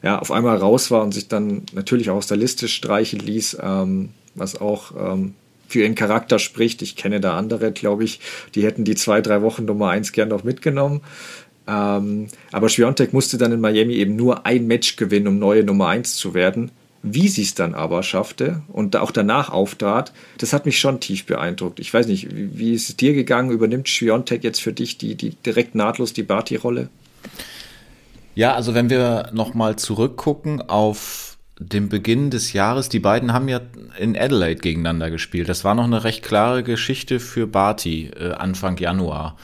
ja, 0.00 0.20
auf 0.20 0.30
einmal 0.30 0.58
raus 0.58 0.92
war 0.92 1.02
und 1.02 1.12
sich 1.12 1.26
dann 1.26 1.62
natürlich 1.72 2.08
auch 2.08 2.14
aus 2.14 2.28
der 2.28 2.36
Liste 2.36 2.68
streichen 2.68 3.18
ließ, 3.18 3.58
ähm, 3.60 4.10
was 4.36 4.60
auch 4.60 4.92
ähm, 4.96 5.34
für 5.66 5.80
ihren 5.80 5.96
Charakter 5.96 6.38
spricht. 6.38 6.82
Ich 6.82 6.94
kenne 6.94 7.20
da 7.20 7.36
andere, 7.36 7.72
glaube 7.72 8.04
ich, 8.04 8.20
die 8.54 8.62
hätten 8.62 8.84
die 8.84 8.94
zwei, 8.94 9.20
drei 9.20 9.42
Wochen 9.42 9.64
Nummer 9.64 9.88
1 9.88 10.12
gern 10.12 10.28
noch 10.28 10.44
mitgenommen. 10.44 11.00
Ähm, 11.66 12.28
aber 12.52 12.68
Schwiontek 12.68 13.12
musste 13.12 13.38
dann 13.38 13.50
in 13.50 13.60
Miami 13.60 13.94
eben 13.94 14.14
nur 14.14 14.46
ein 14.46 14.68
Match 14.68 14.94
gewinnen, 14.94 15.26
um 15.26 15.40
neue 15.40 15.64
Nummer 15.64 15.88
1 15.88 16.14
zu 16.14 16.32
werden. 16.32 16.70
Wie 17.02 17.28
sie 17.28 17.42
es 17.42 17.54
dann 17.54 17.74
aber 17.74 18.02
schaffte 18.02 18.62
und 18.68 18.96
auch 18.96 19.12
danach 19.12 19.50
auftrat, 19.50 20.12
das 20.38 20.52
hat 20.52 20.66
mich 20.66 20.80
schon 20.80 20.98
tief 20.98 21.26
beeindruckt. 21.26 21.78
Ich 21.78 21.94
weiß 21.94 22.08
nicht, 22.08 22.28
wie 22.32 22.74
ist 22.74 22.88
es 22.88 22.96
dir 22.96 23.14
gegangen? 23.14 23.50
Übernimmt 23.50 23.88
Schwiontek 23.88 24.42
jetzt 24.42 24.60
für 24.60 24.72
dich 24.72 24.98
die, 24.98 25.14
die 25.14 25.30
direkt 25.30 25.74
nahtlos 25.74 26.12
die 26.12 26.24
Barty-Rolle? 26.24 26.88
Ja, 28.34 28.54
also 28.54 28.74
wenn 28.74 28.90
wir 28.90 29.30
nochmal 29.32 29.76
zurückgucken 29.76 30.60
auf 30.62 31.28
den 31.58 31.88
Beginn 31.88 32.30
des 32.30 32.52
Jahres, 32.52 32.88
die 32.88 33.00
beiden 33.00 33.32
haben 33.32 33.48
ja 33.48 33.60
in 33.98 34.16
Adelaide 34.16 34.60
gegeneinander 34.60 35.10
gespielt. 35.10 35.48
Das 35.48 35.64
war 35.64 35.74
noch 35.74 35.84
eine 35.84 36.04
recht 36.04 36.22
klare 36.24 36.62
Geschichte 36.62 37.20
für 37.20 37.46
Barty 37.46 38.10
äh, 38.16 38.32
Anfang 38.32 38.76
Januar. 38.76 39.36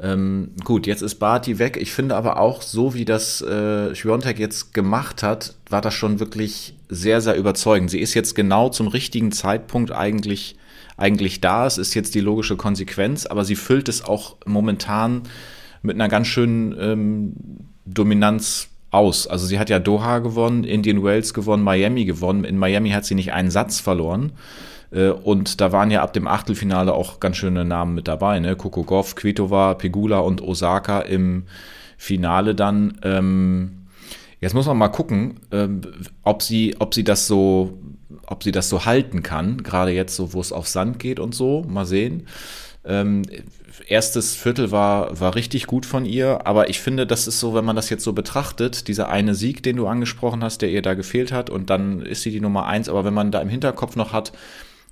Ähm, 0.00 0.50
gut, 0.64 0.86
jetzt 0.86 1.02
ist 1.02 1.16
Barty 1.16 1.58
weg. 1.58 1.76
Ich 1.80 1.92
finde 1.92 2.16
aber 2.16 2.38
auch, 2.38 2.62
so 2.62 2.94
wie 2.94 3.04
das 3.04 3.40
äh, 3.42 3.94
Schwiontek 3.94 4.38
jetzt 4.38 4.74
gemacht 4.74 5.22
hat, 5.22 5.54
war 5.70 5.80
das 5.80 5.94
schon 5.94 6.18
wirklich 6.18 6.74
sehr, 6.88 7.20
sehr 7.20 7.36
überzeugend. 7.36 7.90
Sie 7.90 8.00
ist 8.00 8.14
jetzt 8.14 8.34
genau 8.34 8.68
zum 8.68 8.88
richtigen 8.88 9.30
Zeitpunkt 9.30 9.92
eigentlich, 9.92 10.56
eigentlich 10.96 11.40
da. 11.40 11.66
Es 11.66 11.78
ist 11.78 11.94
jetzt 11.94 12.14
die 12.14 12.20
logische 12.20 12.56
Konsequenz, 12.56 13.26
aber 13.26 13.44
sie 13.44 13.56
füllt 13.56 13.88
es 13.88 14.04
auch 14.04 14.36
momentan 14.46 15.22
mit 15.82 15.94
einer 15.94 16.08
ganz 16.08 16.26
schönen 16.26 16.74
ähm, 16.78 17.32
Dominanz 17.84 18.68
aus. 18.90 19.26
Also 19.26 19.46
sie 19.46 19.58
hat 19.58 19.70
ja 19.70 19.78
Doha 19.78 20.20
gewonnen, 20.20 20.64
Indian 20.64 21.04
Wells 21.04 21.34
gewonnen, 21.34 21.62
Miami 21.62 22.04
gewonnen. 22.04 22.44
In 22.44 22.58
Miami 22.58 22.90
hat 22.90 23.04
sie 23.04 23.14
nicht 23.14 23.32
einen 23.32 23.50
Satz 23.50 23.80
verloren. 23.80 24.32
Äh, 24.94 25.10
und 25.10 25.60
da 25.60 25.72
waren 25.72 25.90
ja 25.90 26.02
ab 26.02 26.12
dem 26.12 26.26
Achtelfinale 26.26 26.94
auch 26.94 27.20
ganz 27.20 27.36
schöne 27.36 27.64
Namen 27.64 27.94
mit 27.94 28.08
dabei, 28.08 28.38
ne? 28.38 28.56
Coco 28.56 28.84
Goff, 28.84 29.14
Kvitova, 29.14 29.74
Pegula 29.74 30.18
und 30.18 30.40
Osaka 30.40 31.00
im 31.00 31.44
Finale 31.98 32.54
dann. 32.54 32.98
Ähm, 33.02 33.86
jetzt 34.40 34.54
muss 34.54 34.66
man 34.66 34.78
mal 34.78 34.88
gucken, 34.88 35.40
ähm, 35.50 35.80
ob 36.22 36.42
sie, 36.42 36.76
ob 36.78 36.94
sie 36.94 37.04
das 37.04 37.26
so, 37.26 37.78
ob 38.26 38.42
sie 38.42 38.52
das 38.52 38.68
so 38.68 38.84
halten 38.84 39.22
kann, 39.22 39.62
gerade 39.62 39.90
jetzt 39.90 40.16
so, 40.16 40.32
wo 40.32 40.40
es 40.40 40.52
auf 40.52 40.68
Sand 40.68 40.98
geht 40.98 41.18
und 41.18 41.34
so. 41.34 41.64
Mal 41.68 41.86
sehen. 41.86 42.26
Ähm, 42.86 43.22
erstes 43.88 44.36
Viertel 44.36 44.70
war, 44.70 45.18
war 45.18 45.34
richtig 45.34 45.66
gut 45.66 45.86
von 45.86 46.04
ihr, 46.04 46.46
aber 46.46 46.68
ich 46.68 46.80
finde, 46.80 47.06
das 47.06 47.26
ist 47.26 47.40
so, 47.40 47.54
wenn 47.54 47.64
man 47.64 47.76
das 47.76 47.90
jetzt 47.90 48.04
so 48.04 48.12
betrachtet, 48.12 48.88
dieser 48.88 49.08
eine 49.08 49.34
Sieg, 49.34 49.62
den 49.62 49.76
du 49.76 49.86
angesprochen 49.86 50.44
hast, 50.44 50.62
der 50.62 50.70
ihr 50.70 50.82
da 50.82 50.94
gefehlt 50.94 51.32
hat, 51.32 51.50
und 51.50 51.70
dann 51.70 52.02
ist 52.02 52.22
sie 52.22 52.30
die 52.30 52.40
Nummer 52.40 52.66
eins, 52.66 52.88
aber 52.88 53.04
wenn 53.04 53.14
man 53.14 53.30
da 53.30 53.40
im 53.40 53.48
Hinterkopf 53.48 53.96
noch 53.96 54.12
hat, 54.12 54.32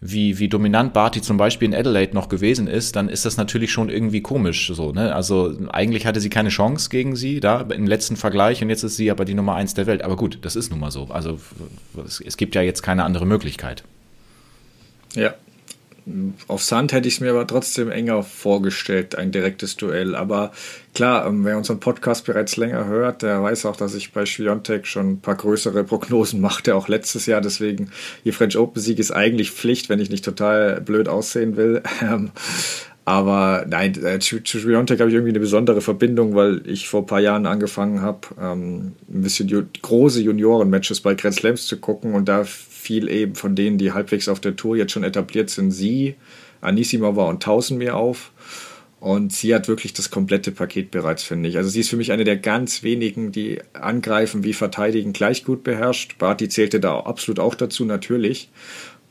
wie, 0.04 0.40
wie 0.40 0.48
dominant 0.48 0.92
Barty 0.92 1.22
zum 1.22 1.36
Beispiel 1.36 1.68
in 1.68 1.74
Adelaide 1.76 2.12
noch 2.12 2.28
gewesen 2.28 2.66
ist, 2.66 2.96
dann 2.96 3.08
ist 3.08 3.24
das 3.24 3.36
natürlich 3.36 3.70
schon 3.70 3.88
irgendwie 3.88 4.20
komisch 4.20 4.72
so. 4.74 4.90
Ne? 4.90 5.14
Also 5.14 5.56
eigentlich 5.70 6.06
hatte 6.06 6.20
sie 6.20 6.28
keine 6.28 6.48
Chance 6.48 6.90
gegen 6.90 7.14
sie 7.14 7.38
da 7.38 7.60
im 7.60 7.86
letzten 7.86 8.16
Vergleich 8.16 8.60
und 8.62 8.68
jetzt 8.68 8.82
ist 8.82 8.96
sie 8.96 9.12
aber 9.12 9.24
die 9.24 9.34
Nummer 9.34 9.54
eins 9.54 9.74
der 9.74 9.86
Welt. 9.86 10.02
Aber 10.02 10.16
gut, 10.16 10.40
das 10.42 10.56
ist 10.56 10.70
nun 10.70 10.80
mal 10.80 10.90
so. 10.90 11.04
Also 11.04 11.38
es, 12.04 12.20
es 12.20 12.36
gibt 12.36 12.56
ja 12.56 12.62
jetzt 12.62 12.82
keine 12.82 13.04
andere 13.04 13.26
Möglichkeit. 13.26 13.84
Ja, 15.14 15.34
auf 16.48 16.62
Sand 16.62 16.92
hätte 16.92 17.06
ich 17.06 17.14
es 17.14 17.20
mir 17.20 17.30
aber 17.30 17.46
trotzdem 17.46 17.90
enger 17.90 18.22
vorgestellt, 18.22 19.14
ein 19.16 19.30
direktes 19.30 19.76
Duell. 19.76 20.14
Aber 20.14 20.52
klar, 20.94 21.26
ähm, 21.26 21.44
wer 21.44 21.56
unseren 21.56 21.80
Podcast 21.80 22.26
bereits 22.26 22.56
länger 22.56 22.86
hört, 22.86 23.22
der 23.22 23.42
weiß 23.42 23.66
auch, 23.66 23.76
dass 23.76 23.94
ich 23.94 24.12
bei 24.12 24.26
Schwiontek 24.26 24.86
schon 24.86 25.12
ein 25.12 25.20
paar 25.20 25.36
größere 25.36 25.84
Prognosen 25.84 26.40
machte, 26.40 26.74
auch 26.74 26.88
letztes 26.88 27.26
Jahr. 27.26 27.40
Deswegen, 27.40 27.90
ihr 28.24 28.32
French 28.32 28.56
Open-Sieg 28.56 28.98
ist 28.98 29.12
eigentlich 29.12 29.52
Pflicht, 29.52 29.88
wenn 29.88 30.00
ich 30.00 30.10
nicht 30.10 30.24
total 30.24 30.80
blöd 30.80 31.08
aussehen 31.08 31.56
will. 31.56 31.82
Ähm, 32.02 32.32
aber 33.04 33.64
nein, 33.68 33.94
äh, 34.04 34.18
zu, 34.20 34.42
zu 34.42 34.58
habe 34.58 34.84
ich 34.84 34.98
irgendwie 34.98 35.30
eine 35.30 35.40
besondere 35.40 35.80
Verbindung, 35.80 36.34
weil 36.34 36.62
ich 36.66 36.88
vor 36.88 37.00
ein 37.00 37.06
paar 37.06 37.20
Jahren 37.20 37.46
angefangen 37.46 38.00
habe, 38.00 38.20
ähm, 38.40 38.92
ein 39.12 39.22
bisschen 39.22 39.70
große 39.82 40.20
Junioren-Matches 40.20 41.00
bei 41.00 41.14
Grand 41.14 41.34
Slams 41.34 41.66
zu 41.66 41.78
gucken 41.78 42.14
und 42.14 42.28
da 42.28 42.44
viel 42.82 43.08
eben 43.08 43.34
von 43.34 43.54
denen, 43.54 43.78
die 43.78 43.92
halbwegs 43.92 44.28
auf 44.28 44.40
der 44.40 44.56
Tour 44.56 44.76
jetzt 44.76 44.92
schon 44.92 45.04
etabliert 45.04 45.50
sind, 45.50 45.70
sie, 45.70 46.16
Anisimova 46.60 47.28
und 47.28 47.42
Tausen 47.42 47.78
mir 47.78 47.96
auf. 47.96 48.32
Und 48.98 49.32
sie 49.32 49.52
hat 49.52 49.66
wirklich 49.66 49.92
das 49.92 50.10
komplette 50.10 50.52
Paket 50.52 50.92
bereits, 50.92 51.24
finde 51.24 51.48
ich. 51.48 51.56
Also 51.56 51.68
sie 51.70 51.80
ist 51.80 51.90
für 51.90 51.96
mich 51.96 52.12
eine 52.12 52.22
der 52.22 52.36
ganz 52.36 52.84
wenigen, 52.84 53.32
die 53.32 53.60
angreifen 53.72 54.44
wie 54.44 54.52
verteidigen 54.52 55.12
gleich 55.12 55.44
gut 55.44 55.64
beherrscht. 55.64 56.18
Barty 56.18 56.48
zählte 56.48 56.78
da 56.78 57.00
absolut 57.00 57.40
auch 57.40 57.56
dazu, 57.56 57.84
natürlich. 57.84 58.48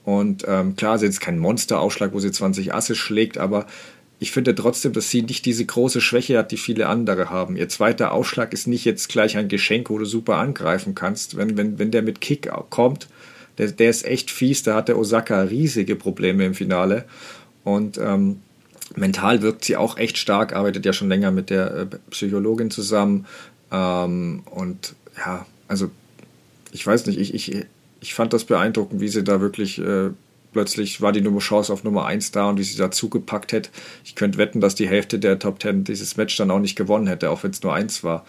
Und 0.05 0.45
ähm, 0.47 0.77
klar, 0.77 0.97
sie 0.97 1.07
ist 1.07 1.19
kein 1.19 1.37
Monsterausschlag, 1.37 2.13
wo 2.13 2.19
sie 2.19 2.31
20 2.31 2.73
Asse 2.73 2.95
schlägt, 2.95 3.37
aber 3.37 3.67
ich 4.19 4.31
finde 4.31 4.55
trotzdem, 4.55 4.93
dass 4.93 5.09
sie 5.09 5.23
nicht 5.23 5.45
diese 5.45 5.65
große 5.65 5.99
Schwäche 5.99 6.37
hat, 6.37 6.51
die 6.51 6.57
viele 6.57 6.87
andere 6.87 7.29
haben. 7.29 7.57
Ihr 7.57 7.67
zweiter 7.69 8.11
Ausschlag 8.13 8.53
ist 8.53 8.67
nicht 8.67 8.85
jetzt 8.85 9.09
gleich 9.09 9.35
ein 9.35 9.47
Geschenk, 9.47 9.89
wo 9.89 9.97
du 9.97 10.05
super 10.05 10.37
angreifen 10.37 10.95
kannst. 10.95 11.37
Wenn, 11.37 11.57
wenn, 11.57 11.79
wenn 11.79 11.91
der 11.91 12.03
mit 12.03 12.21
Kick 12.21 12.49
kommt, 12.69 13.07
der, 13.61 13.71
der 13.71 13.89
ist 13.91 14.05
echt 14.05 14.31
fies. 14.31 14.63
Da 14.63 14.75
hatte 14.75 14.97
Osaka 14.97 15.43
riesige 15.43 15.95
Probleme 15.95 16.45
im 16.45 16.55
Finale. 16.55 17.05
Und 17.63 17.99
ähm, 17.99 18.41
mental 18.95 19.43
wirkt 19.43 19.63
sie 19.63 19.77
auch 19.77 19.97
echt 19.97 20.17
stark, 20.17 20.53
arbeitet 20.53 20.83
ja 20.83 20.93
schon 20.93 21.09
länger 21.09 21.29
mit 21.29 21.51
der 21.51 21.75
äh, 21.75 21.85
Psychologin 22.09 22.71
zusammen. 22.71 23.27
Ähm, 23.71 24.41
und 24.49 24.95
ja, 25.15 25.45
also 25.67 25.91
ich 26.71 26.85
weiß 26.87 27.05
nicht, 27.05 27.19
ich, 27.19 27.35
ich, 27.35 27.65
ich 27.99 28.13
fand 28.15 28.33
das 28.33 28.45
beeindruckend, 28.45 28.99
wie 28.99 29.09
sie 29.09 29.23
da 29.23 29.41
wirklich 29.41 29.77
äh, 29.77 30.09
plötzlich 30.53 30.99
war 31.01 31.11
die 31.11 31.21
Nummer 31.21 31.39
Chance 31.39 31.71
auf 31.71 31.83
Nummer 31.83 32.05
1 32.05 32.31
da 32.31 32.49
und 32.49 32.57
wie 32.57 32.63
sie 32.63 32.77
da 32.77 32.89
zugepackt 32.89 33.51
hätte. 33.51 33.69
Ich 34.03 34.15
könnte 34.15 34.39
wetten, 34.39 34.59
dass 34.59 34.73
die 34.73 34.89
Hälfte 34.89 35.19
der 35.19 35.37
Top 35.37 35.61
10 35.61 35.83
dieses 35.83 36.17
Match 36.17 36.35
dann 36.35 36.49
auch 36.49 36.59
nicht 36.59 36.75
gewonnen 36.75 37.05
hätte, 37.05 37.29
auch 37.29 37.43
wenn 37.43 37.51
es 37.51 37.61
nur 37.61 37.75
eins 37.75 38.03
war. 38.03 38.25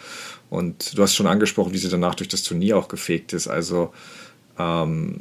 Und 0.50 0.96
du 0.96 1.02
hast 1.02 1.14
schon 1.14 1.26
angesprochen, 1.26 1.72
wie 1.72 1.78
sie 1.78 1.88
danach 1.88 2.16
durch 2.16 2.28
das 2.28 2.42
Turnier 2.42 2.76
auch 2.76 2.88
gefegt 2.88 3.32
ist. 3.32 3.48
Also 3.48 3.94
ähm, 4.58 5.20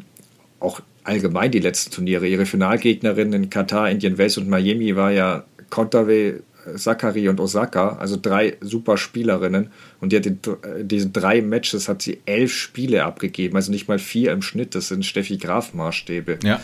auch 0.60 0.82
allgemein 1.04 1.52
die 1.52 1.60
letzten 1.60 1.92
Turniere. 1.92 2.28
Ihre 2.28 2.46
Finalgegnerinnen 2.46 3.44
in 3.44 3.50
Katar, 3.50 3.90
Indian 3.90 4.18
Wells 4.18 4.38
und 4.38 4.48
Miami 4.48 4.96
war 4.96 5.12
ja 5.12 5.46
Kontaveit, 5.70 6.44
Sakari 6.76 7.28
und 7.28 7.40
Osaka, 7.40 7.98
also 7.98 8.20
drei 8.22 8.56
super 8.62 8.96
Spielerinnen. 8.96 9.72
Und 10.00 10.12
die 10.12 10.18
hat 10.18 10.28
in 10.28 10.40
diesen 10.88 11.12
drei 11.12 11.42
Matches 11.42 11.90
hat 11.90 12.04
sie 12.04 12.22
elf 12.28 12.54
Spiele 12.54 13.04
abgegeben, 13.04 13.56
also 13.56 13.72
nicht 13.72 13.88
mal 13.88 13.98
vier 13.98 14.32
im 14.32 14.44
Schnitt. 14.44 14.76
Das 14.76 14.90
sind 14.90 15.04
Steffi 15.04 15.38
Graf 15.38 15.74
Maßstäbe. 15.74 16.38
Ja. 16.44 16.62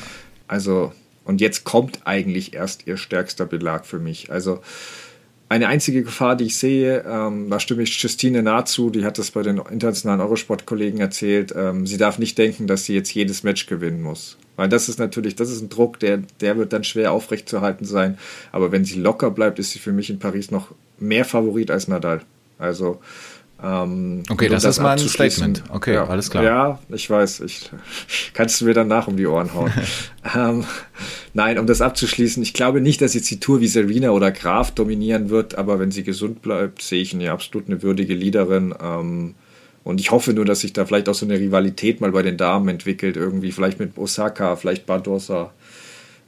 Also 0.47 0.93
Und 1.27 1.41
jetzt 1.41 1.65
kommt 1.65 1.99
eigentlich 2.05 2.53
erst 2.53 2.87
ihr 2.87 2.95
stärkster 2.95 3.45
Belag 3.45 3.85
für 3.85 3.99
mich. 3.99 4.31
Also 4.31 4.61
eine 5.49 5.67
einzige 5.67 6.03
Gefahr, 6.03 6.35
die 6.35 6.45
ich 6.45 6.57
sehe, 6.57 7.05
ähm, 7.07 7.49
da 7.49 7.59
stimme 7.59 7.83
ich 7.83 8.01
Justine 8.01 8.43
nahezu, 8.43 8.89
die 8.89 9.05
hat 9.05 9.17
das 9.17 9.31
bei 9.31 9.43
den 9.43 9.57
internationalen 9.57 10.21
Eurosport-Kollegen 10.21 10.99
erzählt, 10.99 11.53
ähm, 11.55 11.87
sie 11.87 11.97
darf 11.97 12.19
nicht 12.19 12.37
denken, 12.37 12.67
dass 12.67 12.85
sie 12.85 12.93
jetzt 12.93 13.13
jedes 13.13 13.43
Match 13.43 13.65
gewinnen 13.65 14.01
muss. 14.01 14.37
Weil 14.57 14.67
das 14.67 14.89
ist 14.89 14.99
natürlich, 14.99 15.35
das 15.35 15.49
ist 15.49 15.61
ein 15.61 15.69
Druck, 15.69 15.99
der, 15.99 16.17
der 16.41 16.57
wird 16.57 16.73
dann 16.73 16.83
schwer 16.83 17.13
aufrechtzuerhalten 17.13 17.85
sein. 17.85 18.17
Aber 18.51 18.71
wenn 18.71 18.83
sie 18.83 18.99
locker 18.99 19.29
bleibt, 19.31 19.59
ist 19.59 19.71
sie 19.71 19.79
für 19.79 19.93
mich 19.93 20.09
in 20.09 20.19
Paris 20.19 20.51
noch 20.51 20.73
mehr 20.99 21.25
Favorit 21.25 21.71
als 21.71 21.87
Nadal. 21.87 22.21
Also 22.57 22.99
ähm, 23.63 24.23
okay, 24.29 24.49
das, 24.49 24.63
das, 24.63 24.77
ist 24.77 24.83
mal 24.83 24.91
ein 24.91 24.99
Statement. 24.99 25.63
Okay, 25.69 25.95
ja, 25.95 26.05
alles 26.05 26.29
klar. 26.29 26.43
Ja, 26.43 26.79
ich 26.89 27.09
weiß. 27.09 27.39
Ich, 27.41 27.71
kannst 28.33 28.61
du 28.61 28.65
mir 28.65 28.73
danach 28.73 29.07
um 29.07 29.17
die 29.17 29.25
Ohren 29.25 29.53
hauen. 29.53 29.71
ähm, 30.35 30.63
nein, 31.33 31.57
um 31.57 31.65
das 31.65 31.81
abzuschließen, 31.81 32.43
ich 32.43 32.53
glaube 32.53 32.81
nicht, 32.81 33.01
dass 33.01 33.15
jetzt 33.15 33.31
die 33.31 33.39
Tour 33.39 33.59
wie 33.59 33.67
Serena 33.67 34.11
oder 34.11 34.31
Graf 34.31 34.71
dominieren 34.71 35.29
wird, 35.29 35.55
aber 35.55 35.79
wenn 35.79 35.91
sie 35.91 36.03
gesund 36.03 36.43
bleibt, 36.43 36.83
sehe 36.83 37.01
ich 37.01 37.13
eine 37.13 37.31
absolut 37.31 37.67
eine 37.67 37.81
würdige 37.81 38.13
Leaderin. 38.13 38.75
Ähm, 38.79 39.35
und 39.83 40.01
ich 40.01 40.11
hoffe 40.11 40.33
nur, 40.33 40.45
dass 40.45 40.59
sich 40.59 40.73
da 40.73 40.85
vielleicht 40.85 41.09
auch 41.09 41.15
so 41.15 41.25
eine 41.25 41.39
Rivalität 41.39 41.99
mal 41.99 42.11
bei 42.11 42.21
den 42.21 42.37
Damen 42.37 42.67
entwickelt, 42.67 43.15
irgendwie 43.15 43.51
vielleicht 43.51 43.79
mit 43.79 43.97
Osaka, 43.97 44.55
vielleicht 44.55 44.85
Badosa. 44.85 45.51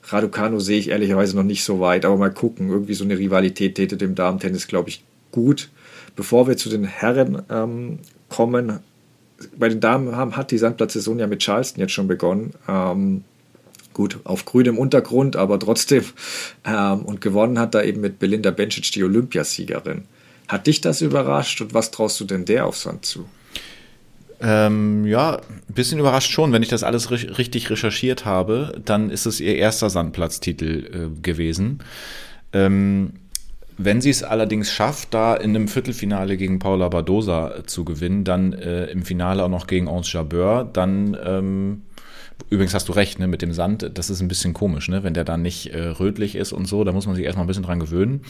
Raducano 0.04 0.60
sehe 0.60 0.80
ich 0.80 0.90
ehrlicherweise 0.90 1.36
noch 1.36 1.44
nicht 1.44 1.64
so 1.64 1.80
weit, 1.80 2.06
aber 2.06 2.18
mal 2.18 2.34
gucken. 2.34 2.70
Irgendwie 2.70 2.94
so 2.96 3.04
eine 3.04 3.20
Rivalität 3.20 3.76
täte 3.76 3.98
dem 3.98 4.16
Damen-Tennis, 4.16 4.68
glaube 4.68 4.90
ich, 4.90 5.04
gut. 5.32 5.70
Bevor 6.20 6.50
wir 6.50 6.58
zu 6.58 6.68
den 6.68 6.84
Herren 6.84 7.44
ähm, 7.50 8.00
kommen, 8.28 8.82
bei 9.58 9.70
den 9.70 9.80
Damen 9.80 10.18
haben, 10.18 10.36
hat 10.36 10.52
die 10.52 10.58
Sandplatzsaison 10.58 11.18
ja 11.18 11.28
mit 11.28 11.42
Charleston 11.42 11.80
jetzt 11.80 11.94
schon 11.94 12.10
begonnen. 12.10 12.52
Ähm, 12.68 13.24
gut, 13.94 14.20
auf 14.26 14.44
grünem 14.44 14.78
Untergrund, 14.78 15.38
aber 15.38 15.58
trotzdem. 15.58 16.04
Ähm, 16.66 17.04
und 17.04 17.22
gewonnen 17.22 17.58
hat 17.58 17.74
da 17.74 17.82
eben 17.84 18.02
mit 18.02 18.20
Belinda 18.20 18.52
Bencic, 18.52 18.92
die 18.92 19.06
Olympiasiegerin. 19.06 20.04
Hat 20.50 20.68
dich 20.68 20.82
das 20.82 21.00
überrascht 21.00 21.62
und 21.62 21.74
was 21.74 21.90
traust 21.90 22.20
du 22.20 22.26
denn 22.26 22.44
der 22.44 22.66
auf 22.66 22.76
Sand 22.76 23.06
zu? 23.06 23.26
Ähm, 24.42 25.06
ja, 25.06 25.38
ein 25.38 25.74
bisschen 25.74 26.00
überrascht 26.00 26.34
schon. 26.34 26.52
Wenn 26.52 26.64
ich 26.64 26.68
das 26.68 26.84
alles 26.84 27.12
richtig 27.12 27.70
recherchiert 27.70 28.26
habe, 28.26 28.82
dann 28.84 29.10
ist 29.10 29.26
es 29.26 29.40
ihr 29.40 29.56
erster 29.56 29.90
Sandplatztitel 29.90 31.14
äh, 31.16 31.22
gewesen. 31.22 31.80
Ähm, 32.52 33.14
wenn 33.82 34.02
sie 34.02 34.10
es 34.10 34.24
allerdings 34.24 34.72
schafft, 34.72 35.14
da 35.14 35.36
in 35.36 35.56
einem 35.56 35.70
Viertelfinale 35.70 36.36
gegen 36.36 36.60
Paula 36.60 36.90
Badosa 36.90 37.64
zu 37.66 37.86
gewinnen, 37.86 38.26
dann 38.26 38.52
äh, 38.52 38.88
im 38.88 39.04
Finale 39.04 39.44
auch 39.44 39.50
noch 39.50 39.68
gegen 39.68 39.88
Anse 39.88 40.12
Jabeur, 40.12 40.70
dann 40.72 41.18
ähm, 41.26 41.82
Übrigens 42.50 42.74
hast 42.74 42.88
du 42.88 42.94
recht, 42.94 43.20
ne, 43.20 43.28
mit 43.28 43.42
dem 43.42 43.52
Sand, 43.52 43.92
das 43.96 44.10
ist 44.10 44.22
ein 44.22 44.30
bisschen 44.30 44.54
komisch, 44.54 44.88
ne, 44.88 45.04
wenn 45.04 45.14
der 45.14 45.26
dann 45.26 45.42
nicht 45.42 45.74
äh, 45.74 45.88
rötlich 45.88 46.36
ist 46.36 46.54
und 46.54 46.68
so, 46.68 46.84
da 46.84 46.94
muss 46.94 47.06
man 47.06 47.16
sich 47.16 47.26
erstmal 47.26 47.44
ein 47.44 47.48
bisschen 47.48 47.64
dran 47.64 47.80
gewöhnen. 47.80 48.22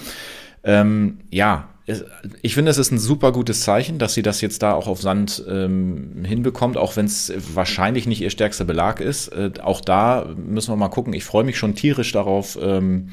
Ähm, 0.64 1.20
ja, 1.30 1.70
es, 1.86 2.04
ich 2.42 2.54
finde, 2.56 2.72
es 2.72 2.78
ist 2.78 2.92
ein 2.92 3.00
super 3.00 3.32
gutes 3.32 3.62
Zeichen, 3.62 3.98
dass 3.98 4.14
sie 4.16 4.22
das 4.22 4.42
jetzt 4.42 4.62
da 4.62 4.74
auch 4.74 4.88
auf 4.88 5.02
Sand 5.02 5.44
ähm, 5.48 6.26
hinbekommt, 6.26 6.76
auch 6.76 6.96
wenn 6.98 7.06
es 7.06 7.32
wahrscheinlich 7.54 8.08
nicht 8.08 8.22
ihr 8.22 8.30
stärkster 8.30 8.66
Belag 8.66 9.00
ist. 9.00 9.30
Äh, 9.30 9.52
auch 9.62 9.80
da 9.80 10.28
müssen 10.36 10.72
wir 10.72 10.76
mal 10.76 10.90
gucken. 10.90 11.14
Ich 11.14 11.24
freue 11.24 11.44
mich 11.44 11.58
schon 11.58 11.76
tierisch 11.76 12.12
darauf, 12.12 12.58
ähm, 12.62 13.10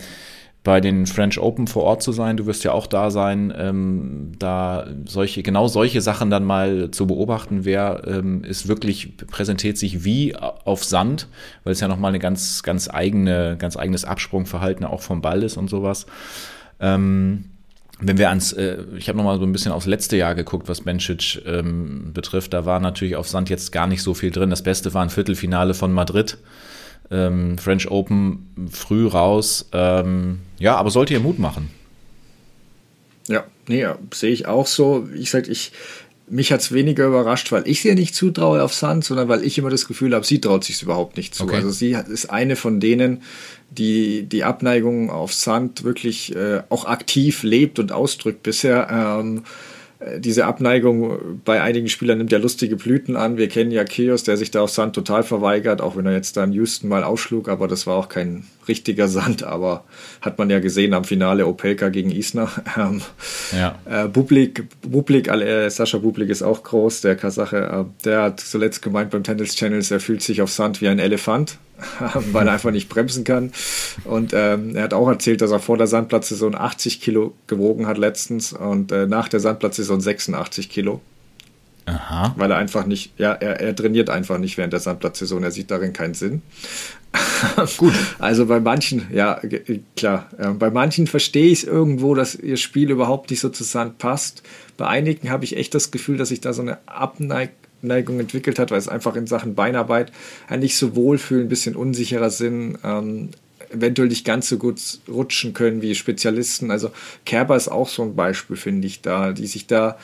bei 0.67 0.81
den 0.81 1.07
French 1.07 1.39
Open 1.39 1.69
vor 1.69 1.85
Ort 1.85 2.03
zu 2.03 2.11
sein. 2.11 2.37
Du 2.37 2.47
wirst 2.47 2.65
ja 2.65 2.73
auch 2.73 2.89
da 2.89 3.13
sein, 3.13 3.55
ähm, 3.57 4.33
da 4.41 4.89
solche, 5.05 5.45
genau 5.45 5.69
solche 5.69 6.01
Sachen 6.01 6.29
dann 6.29 6.43
mal 6.43 6.91
zu 6.91 7.07
beobachten. 7.07 7.65
Wer 7.65 8.03
ähm, 8.05 8.43
ist 8.43 8.67
wirklich, 8.67 9.17
präsentiert 9.29 9.79
sich 9.79 10.03
wie 10.03 10.35
auf 10.35 10.83
Sand, 10.83 11.29
weil 11.63 11.73
es 11.73 11.79
ja 11.79 11.87
nochmal 11.87 12.09
eine 12.09 12.19
ganz, 12.19 12.65
ganz 12.65 12.91
eigene, 12.93 13.57
ganz 13.57 13.77
eigenes 13.77 14.05
Absprungverhalten 14.05 14.85
auch 14.85 15.03
vom 15.03 15.23
Ball 15.23 15.45
ist 15.45 15.57
und 15.57 15.71
sowas. 15.71 16.07
Ähm, 16.81 17.45
wenn 18.01 18.19
wir 18.19 18.29
ans, 18.29 18.53
äh, 18.53 18.79
ich 18.97 19.09
habe 19.09 19.19
nochmal 19.19 19.39
so 19.39 19.45
ein 19.45 19.53
bisschen 19.53 19.71
aufs 19.71 19.87
letzte 19.87 20.17
Jahr 20.17 20.35
geguckt, 20.35 20.69
was 20.69 20.81
Bencic 20.81 21.43
ähm, 21.47 22.13
betrifft, 22.13 22.53
da 22.53 22.67
war 22.67 22.81
natürlich 22.81 23.15
auf 23.15 23.29
Sand 23.29 23.51
jetzt 23.51 23.71
gar 23.71 23.87
nicht 23.87 24.03
so 24.03 24.15
viel 24.15 24.33
drin. 24.33 24.51
Das 24.51 24.63
Beste 24.63 24.93
war 24.95 25.05
ein 25.05 25.11
Viertelfinale 25.11 25.75
von 25.75 25.93
Madrid 25.93 26.39
ähm, 27.11 27.59
French 27.59 27.91
Open 27.91 28.71
früh 28.71 29.07
raus. 29.07 29.69
Ähm, 29.73 30.41
ja, 30.59 30.77
aber 30.77 30.91
sollte 30.91 31.15
ihr 31.15 31.21
Mut 31.21 31.39
machen. 31.39 31.71
Ja, 33.29 33.45
nee, 33.69 33.81
ja, 33.81 33.99
sehe 34.13 34.33
ich 34.33 34.47
auch 34.47 34.67
so. 34.67 35.09
Ich 35.15 35.31
sag, 35.31 35.49
ich, 35.49 35.73
mich 36.29 36.53
hat 36.53 36.61
es 36.61 36.73
weniger 36.73 37.07
überrascht, 37.07 37.53
weil 37.53 37.67
ich 37.67 37.83
sie 37.83 37.95
nicht 37.95 38.15
zutraue 38.15 38.63
auf 38.63 38.75
Sand, 38.75 39.05
sondern 39.05 39.29
weil 39.29 39.45
ich 39.45 39.59
immer 39.59 39.71
das 39.71 39.87
Gefühl 39.87 40.15
habe, 40.15 40.27
sie 40.27 40.41
traut 40.41 40.65
sich 40.65 40.83
überhaupt 40.83 41.17
nicht 41.17 41.35
zu. 41.35 41.45
Okay. 41.45 41.57
Also 41.57 41.71
sie 41.71 41.93
ist 41.93 42.31
eine 42.31 42.57
von 42.57 42.81
denen, 42.81 43.23
die 43.71 44.25
die 44.25 44.45
Abneigung 44.45 45.11
auf 45.11 45.33
Sand 45.33 45.85
wirklich 45.85 46.35
äh, 46.35 46.63
auch 46.69 46.85
aktiv 46.87 47.43
lebt 47.43 47.79
und 47.79 47.93
ausdrückt 47.93 48.43
bisher. 48.43 48.89
Ähm, 48.91 49.39
äh, 49.39 49.43
diese 50.19 50.45
Abneigung 50.45 51.41
bei 51.45 51.63
einigen 51.63 51.89
Spielern 51.89 52.19
nimmt 52.19 52.31
ja 52.31 52.39
lustige 52.39 52.77
Blüten 52.77 53.17
an. 53.17 53.39
Wir 53.39 53.49
kennen 53.49 53.71
ja 53.71 53.85
Chaos, 53.85 54.25
der 54.25 54.37
sich 54.37 54.51
da 54.51 54.61
auf 54.61 54.71
Sand 54.71 54.95
total 54.95 55.23
verweigert, 55.23 55.81
auch 55.81 55.97
wenn 55.97 56.05
er 56.05 56.13
jetzt 56.13 56.37
da 56.37 56.45
in 56.45 56.53
Houston 56.53 56.89
mal 56.89 57.03
ausschlug, 57.03 57.49
aber 57.49 57.67
das 57.67 57.87
war 57.87 57.97
auch 57.97 58.09
kein 58.09 58.45
richtiger 58.69 59.09
Sand, 59.09 59.43
aber 59.43 59.85
hat 60.21 60.39
man 60.39 60.51
ja 60.51 60.61
gesehen 60.61 60.93
am 60.93 61.05
Finale 61.05 61.47
Opelka 61.47 61.89
gegen 61.89 62.11
Isner. 62.11 62.51
Ähm, 62.77 63.01
ja. 63.57 63.79
Äh, 63.87 64.09
Bublik, 64.09 64.65
Bublik 64.83 65.29
äh, 65.29 65.71
Sascha 65.71 65.97
Bublik 65.97 66.29
ist 66.29 66.43
auch 66.43 66.63
groß, 66.63 67.01
der 67.01 67.17
Kasache, 67.17 67.57
äh, 67.57 68.05
der 68.05 68.23
hat 68.23 68.41
zuletzt 68.41 68.83
gemeint 68.83 69.11
beim 69.11 69.23
Tennis 69.23 69.55
Channels, 69.55 69.91
er 69.91 70.01
fühlt 70.01 70.21
sich 70.21 70.43
auf 70.43 70.51
Sand 70.51 70.83
wie 70.83 70.89
ein 70.89 70.99
Elefant. 70.99 71.59
weil 72.33 72.47
er 72.47 72.55
einfach 72.55 72.71
nicht 72.71 72.89
bremsen 72.89 73.25
kann. 73.25 73.53
Und 74.05 74.33
ähm, 74.35 74.77
er 74.77 74.85
hat 74.85 74.95
auch 74.95 75.09
erzählt, 75.09 75.41
dass 75.41 75.51
er 75.51 75.61
vor 75.61 75.79
der 75.79 75.87
Sandplatzsaison 75.87 76.55
80 76.55 77.01
Kilo 77.01 77.35
gewogen 77.47 77.87
hat 77.87 77.99
letztens 77.99 78.53
und 78.53 78.93
äh, 78.93 79.07
nach 79.07 79.29
der 79.29 79.41
Sandplatzsaison 79.41 80.01
86 80.01 80.69
Kilo. 80.69 81.01
Aha. 81.87 82.35
Weil 82.37 82.51
er 82.51 82.57
einfach 82.57 82.85
nicht, 82.85 83.13
ja, 83.17 83.33
er, 83.33 83.61
er 83.61 83.75
trainiert 83.75 84.11
einfach 84.11 84.39
nicht 84.39 84.59
während 84.59 84.73
der 84.73 84.81
Sandplatzsaison. 84.81 85.43
Er 85.45 85.53
sieht 85.53 85.71
darin 85.71 85.93
keinen 85.93 86.15
Sinn. 86.15 86.43
Gut. 87.77 87.95
Also 88.19 88.47
bei 88.47 88.59
manchen, 88.59 89.07
ja, 89.13 89.41
klar, 89.97 90.29
äh, 90.37 90.49
bei 90.49 90.71
manchen 90.71 91.07
verstehe 91.07 91.47
ich 91.47 91.63
es 91.63 91.65
irgendwo, 91.65 92.15
dass 92.15 92.35
ihr 92.35 92.57
Spiel 92.57 92.91
überhaupt 92.91 93.31
nicht 93.31 93.41
so 93.41 93.51
zu 93.51 93.63
Sand 93.63 93.99
passt. 93.99 94.43
Bei 94.77 94.89
einigen 94.89 95.31
habe 95.31 95.45
ich 95.45 95.57
echt 95.57 95.75
das 95.75 95.93
Gefühl, 95.93 96.17
dass 96.17 96.33
ich 96.33 96.41
da 96.41 96.53
so 96.53 96.63
eine 96.63 96.79
Abneig 96.87 97.51
Neigung 97.83 98.21
entwickelt 98.21 98.59
hat, 98.59 98.71
weil 98.71 98.79
es 98.79 98.89
einfach 98.89 99.17
in 99.17 99.27
Sachen 99.27 99.55
Beinarbeit 99.55 100.13
ein 100.49 100.61
nicht 100.61 100.77
so 100.77 100.97
wohlfühlen, 100.97 101.47
ein 101.47 101.49
bisschen 101.49 101.77
unsicherer 101.77 102.31
sind, 102.31 102.79
ähm, 102.85 103.31
eventuell 103.71 104.09
nicht 104.09 104.25
ganz 104.25 104.49
so 104.49 104.59
gut 104.59 104.81
rutschen 105.09 105.55
können 105.55 105.83
wie 105.83 105.95
Spezialisten. 105.95 106.71
Also 106.71 106.91
Kerber 107.25 107.57
ist 107.57 107.69
auch 107.69 107.89
so 107.89 108.03
ein 108.03 108.17
Beispiel, 108.17 108.57
finde 108.57 108.87
ich, 108.87 109.03
da, 109.03 109.33
die 109.33 109.47
sich 109.47 109.67
da, 109.67 109.99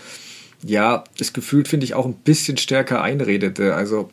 ja, 0.65 1.05
das 1.19 1.33
Gefühl, 1.33 1.65
finde 1.65 1.85
ich, 1.85 1.95
auch 1.95 2.07
ein 2.07 2.15
bisschen 2.15 2.57
stärker 2.57 3.03
einredete. 3.03 3.75
Also 3.75 4.11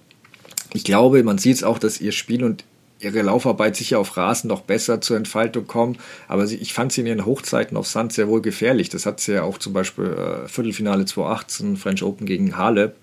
ich 0.74 0.84
glaube, 0.84 1.24
man 1.24 1.38
sieht 1.38 1.58
es 1.58 1.64
auch, 1.64 1.80
dass 1.80 2.02
ihr 2.02 2.12
Spiel 2.12 2.44
und 2.44 2.64
ihre 3.02 3.22
Laufarbeit 3.22 3.76
sicher 3.76 3.98
auf 4.00 4.18
Rasen 4.18 4.50
noch 4.50 4.62
besser 4.62 5.00
zur 5.00 5.18
Entfaltung 5.18 5.68
kommen. 5.68 5.98
Aber 6.28 6.48
sie, 6.48 6.58
ich 6.58 6.74
fand 6.74 6.92
sie 6.92 7.02
in 7.02 7.08
ihren 7.08 7.26
Hochzeiten 7.26 7.78
auf 7.78 7.88
Sand 7.88 8.14
sehr 8.14 8.28
wohl 8.28 8.42
gefährlich. 8.42 8.90
Das 8.90 9.06
hat 9.06 9.20
sie 9.20 9.34
ja 9.34 9.44
auch 9.44 9.58
zum 9.58 9.74
Beispiel 9.74 10.06
äh, 10.06 10.48
Viertelfinale 10.48 11.06
2018, 11.06 11.78
French 11.78 12.04
Open 12.04 12.26
gegen 12.26 12.58
Halep 12.58 12.96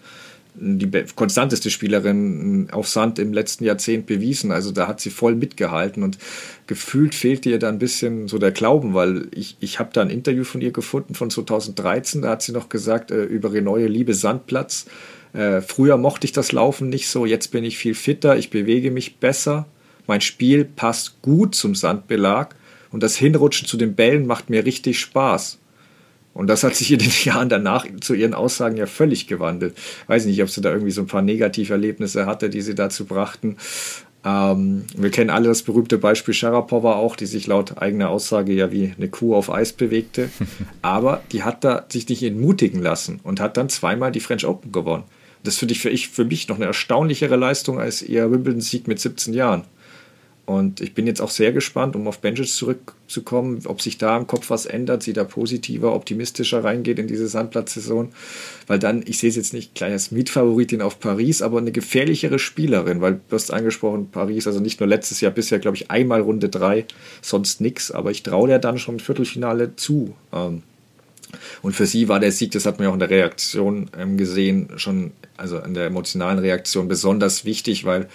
die 0.59 0.91
konstanteste 1.15 1.71
Spielerin 1.71 2.69
auf 2.73 2.89
Sand 2.89 3.19
im 3.19 3.33
letzten 3.33 3.65
Jahrzehnt 3.65 4.07
bewiesen. 4.07 4.53
Also 4.53 4.73
da 4.73 4.87
hat 4.87 5.01
sie 5.01 5.11
voll 5.11 5.35
mitgehalten 5.35 6.03
und 6.03 6.19
gefühlt 6.67 7.15
fehlt 7.15 7.47
ihr 7.47 7.59
da 7.59 7.69
ein 7.69 7.79
bisschen 7.79 8.29
so 8.29 8.39
der 8.39 8.53
Glauben, 8.53 8.95
weil 8.95 9.29
ich, 9.33 9.57
ich 9.61 9.79
habe 9.79 9.91
da 9.93 10.03
ein 10.03 10.11
Interview 10.11 10.45
von 10.45 10.61
ihr 10.61 10.73
gefunden 10.73 11.15
von 11.15 11.31
2013, 11.31 12.23
da 12.23 12.31
hat 12.31 12.43
sie 12.43 12.53
noch 12.53 12.69
gesagt 12.69 13.11
äh, 13.11 13.25
über 13.25 13.51
ihre 13.51 13.63
neue 13.63 13.87
Liebe 13.87 14.15
Sandplatz. 14.15 14.87
Äh, 15.33 15.61
früher 15.61 15.97
mochte 15.97 16.25
ich 16.25 16.33
das 16.33 16.53
Laufen 16.53 16.89
nicht 16.89 17.09
so, 17.09 17.27
jetzt 17.27 17.49
bin 17.49 17.65
ich 17.65 17.79
viel 17.79 17.95
fitter, 17.95 18.37
ich 18.37 18.51
bewege 18.51 18.91
mich 18.91 19.17
besser, 19.17 19.67
mein 20.07 20.21
Spiel 20.21 20.65
passt 20.65 21.21
gut 21.23 21.55
zum 21.55 21.75
Sandbelag 21.75 22.55
und 22.91 23.03
das 23.03 23.17
Hinrutschen 23.17 23.67
zu 23.67 23.77
den 23.77 23.95
Bällen 23.95 24.27
macht 24.27 24.51
mir 24.51 24.65
richtig 24.65 24.99
Spaß. 25.01 25.59
Und 26.37 26.49
das 26.49 26.64
hat 26.64 26.75
sich 26.75 26.93
in 26.93 26.99
den 26.99 27.12
Jahren 27.25 27.49
danach 27.49 27.87
zu 28.00 28.14
ihren 28.14 28.35
Aussagen 28.35 28.76
ja 28.76 28.87
völlig 28.87 29.26
gewandelt. 29.26 29.76
Weiß 30.07 30.26
nicht, 30.26 30.43
ob 30.43 30.50
sie 30.50 30.61
da 30.61 30.71
irgendwie 30.71 30.90
so 30.90 31.00
ein 31.00 31.07
paar 31.07 31.23
Negativerlebnisse 31.23 32.26
hatte, 32.26 32.50
die 32.50 32.61
sie 32.61 32.75
dazu 32.75 33.07
brachten. 33.07 33.57
Ähm, 34.25 34.85
wir 34.97 35.11
kennen 35.11 35.31
alle 35.31 35.49
das 35.49 35.62
berühmte 35.62 35.99
Beispiel 35.99 36.35
Sharapova 36.35 36.97
auch, 36.97 37.16
die 37.16 37.26
sich 37.26 37.47
laut 37.47 37.78
eigener 37.78 38.11
Aussage 38.11 38.52
ja 38.52 38.71
wie 38.71 38.93
eine 38.97 39.09
Kuh 39.09 39.35
auf 39.35 39.50
Eis 39.50 39.73
bewegte. 39.73 40.28
Aber 40.83 41.23
die 41.33 41.43
hat 41.43 41.64
da 41.64 41.87
sich 41.88 42.09
nicht 42.09 42.23
entmutigen 42.23 42.83
lassen 42.83 43.21
und 43.23 43.40
hat 43.40 43.57
dann 43.57 43.71
zweimal 43.71 44.12
die 44.12 44.21
French 44.21 44.47
Open 44.47 44.73
gewonnen. 44.73 45.05
Das 45.43 45.57
finde 45.57 45.73
ich 45.73 45.81
für, 45.81 45.90
ich 45.90 46.09
für 46.09 46.25
mich 46.25 46.49
noch 46.49 46.57
eine 46.57 46.66
erstaunlichere 46.66 47.37
Leistung 47.37 47.78
als 47.81 48.02
ihr 48.02 48.31
Wimbledon-Sieg 48.31 48.88
mit 48.88 48.99
17 48.99 49.33
Jahren. 49.33 49.64
Und 50.47 50.81
ich 50.81 50.95
bin 50.95 51.09
jetzt 51.09 51.21
auch 51.21 51.31
sehr 51.31 51.53
gespannt, 51.53 51.97
um 51.97 52.07
auf 52.07 52.21
Benjic 52.21 52.49
zurückzukommen, 52.49 53.62
ob 53.67 53.83
sich 53.83 53.99
da 53.99 54.17
im 54.17 54.29
Kopf 54.29 54.49
was 54.49 54.65
ändert, 54.65 55.03
sie 55.03 55.12
da 55.12 55.25
positiver, 55.25 55.93
optimistischer 55.93 56.62
reingeht 56.62 57.00
in 57.00 57.09
diese 57.09 57.26
Sandplatzsaison. 57.26 58.12
Weil 58.69 58.79
dann, 58.79 59.03
ich 59.05 59.19
sehe 59.19 59.29
es 59.29 59.35
jetzt 59.35 59.53
nicht 59.53 59.75
gleich 59.75 59.91
als 59.91 60.12
Mietfavoritin 60.12 60.83
auf 60.83 61.00
Paris, 61.00 61.43
aber 61.43 61.59
eine 61.59 61.73
gefährlichere 61.73 62.38
Spielerin, 62.38 63.00
weil 63.00 63.21
du 63.29 63.35
hast 63.35 63.53
angesprochen, 63.53 64.11
Paris, 64.12 64.47
also 64.47 64.61
nicht 64.61 64.79
nur 64.79 64.88
letztes 64.88 65.21
Jahr, 65.21 65.33
bisher 65.33 65.59
glaube 65.59 65.76
ich 65.79 65.91
einmal 65.91 66.21
Runde 66.21 66.49
drei, 66.49 66.85
sonst 67.23 67.61
nichts, 67.61 67.91
aber 67.91 68.12
ich 68.12 68.23
traue 68.23 68.47
der 68.47 68.61
dann 68.61 68.79
schon 68.79 68.97
im 68.97 69.00
Viertelfinale 69.00 69.75
zu. 69.75 70.15
Ähm, 70.33 70.62
und 71.62 71.75
für 71.75 71.87
sie 71.87 72.09
war 72.09 72.21
der 72.21 72.31
Sieg, 72.31 72.53
das 72.53 72.67
hat 72.67 72.79
man 72.79 72.85
ja 72.85 72.91
auch 72.91 72.95
in 72.95 73.00
der 73.00 73.11
Reaktion 73.11 73.91
ähm, 73.99 74.17
gesehen, 74.17 74.69
schon, 74.76 75.11
also 75.37 75.59
in 75.59 75.75
der 75.75 75.87
emotionalen 75.87 76.38
Reaktion 76.38 76.87
besonders 76.87 77.45
wichtig, 77.45 77.85
weil 77.85 78.09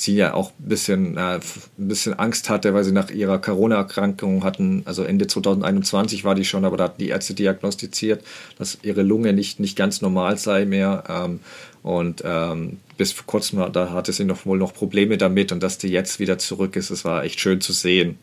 sie 0.00 0.14
ja 0.14 0.32
auch 0.32 0.52
ein 0.60 0.68
bisschen, 0.68 1.16
äh, 1.16 1.40
ein 1.40 1.40
bisschen 1.76 2.14
Angst 2.14 2.48
hatte, 2.48 2.72
weil 2.72 2.84
sie 2.84 2.92
nach 2.92 3.10
ihrer 3.10 3.38
Corona-Erkrankung 3.38 4.44
hatten, 4.44 4.82
also 4.84 5.02
Ende 5.02 5.26
2021 5.26 6.24
war 6.24 6.36
die 6.36 6.44
schon, 6.44 6.64
aber 6.64 6.76
da 6.76 6.84
hatten 6.84 7.02
die 7.02 7.08
Ärzte 7.08 7.34
diagnostiziert, 7.34 8.24
dass 8.58 8.78
ihre 8.82 9.02
Lunge 9.02 9.32
nicht, 9.32 9.58
nicht 9.58 9.76
ganz 9.76 10.00
normal 10.00 10.38
sei 10.38 10.66
mehr. 10.66 11.02
Ähm, 11.08 11.40
und 11.82 12.22
ähm, 12.24 12.78
bis 12.96 13.12
vor 13.12 13.26
kurzem 13.26 13.72
da 13.72 13.90
hatte 13.90 14.12
sie 14.12 14.24
noch 14.24 14.46
wohl 14.46 14.58
noch 14.58 14.72
Probleme 14.72 15.18
damit 15.18 15.50
und 15.50 15.62
dass 15.62 15.78
die 15.78 15.88
jetzt 15.88 16.20
wieder 16.20 16.38
zurück 16.38 16.76
ist, 16.76 16.90
das 16.90 17.04
war 17.04 17.24
echt 17.24 17.40
schön 17.40 17.60
zu 17.60 17.72
sehen. 17.72 18.18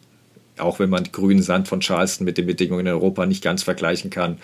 Auch 0.57 0.79
wenn 0.79 0.89
man 0.89 1.03
grünen 1.11 1.41
Sand 1.41 1.67
von 1.67 1.81
Charleston 1.81 2.23
mit 2.23 2.37
den 2.37 2.45
Bedingungen 2.45 2.85
in 2.85 2.93
Europa 2.93 3.25
nicht 3.25 3.43
ganz 3.43 3.63
vergleichen 3.63 4.09
kann. 4.09 4.37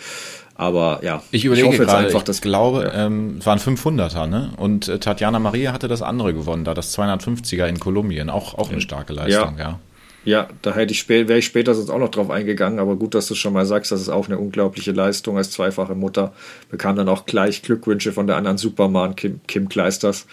Aber 0.62 1.00
ja, 1.02 1.24
ich 1.32 1.44
überlege 1.44 1.70
ich 1.70 1.74
hoffe 1.74 1.88
gerade, 1.88 2.06
einfach, 2.06 2.24
ich 2.28 2.40
glaube, 2.40 2.84
ja. 2.84 3.08
ähm, 3.08 3.38
es 3.40 3.48
waren 3.48 3.58
500er, 3.58 4.28
ne? 4.28 4.52
Und 4.58 4.88
äh, 4.90 5.00
Tatjana 5.00 5.40
Maria 5.40 5.74
hatte 5.74 5.88
das 5.88 6.04
andere 6.04 6.36
gewonnen, 6.36 6.66
da 6.66 6.76
das 6.76 6.96
250er 6.96 7.66
in 7.66 7.80
Kolumbien, 7.80 8.30
auch, 8.30 8.60
auch 8.60 8.70
eine 8.70 8.80
starke 8.80 9.12
Leistung, 9.12 9.58
ja. 9.58 9.64
ja. 9.64 9.80
Ja, 10.24 10.50
da 10.62 10.76
hätte 10.76 10.94
ich 10.94 11.10
wäre 11.10 11.40
ich 11.40 11.48
später 11.48 11.74
sonst 11.74 11.90
auch 11.90 11.98
noch 11.98 12.12
drauf 12.12 12.30
eingegangen, 12.30 12.78
aber 12.78 12.96
gut, 12.96 13.16
dass 13.16 13.26
du 13.26 13.34
schon 13.34 13.54
mal 13.54 13.66
sagst, 13.66 13.92
das 13.92 14.02
ist 14.02 14.10
auch 14.10 14.28
eine 14.28 14.38
unglaubliche 14.38 14.92
Leistung 14.92 15.36
als 15.36 15.50
zweifache 15.50 15.96
Mutter. 15.96 16.32
Bekam 16.70 16.96
dann 16.96 17.10
auch 17.10 17.26
gleich 17.26 17.64
Glückwünsche 17.64 18.12
von 18.12 18.28
der 18.28 18.36
anderen 18.36 18.60
Superman, 18.60 19.16
Kim, 19.16 19.42
Kim 19.48 19.68
Kleisters. 19.68 20.28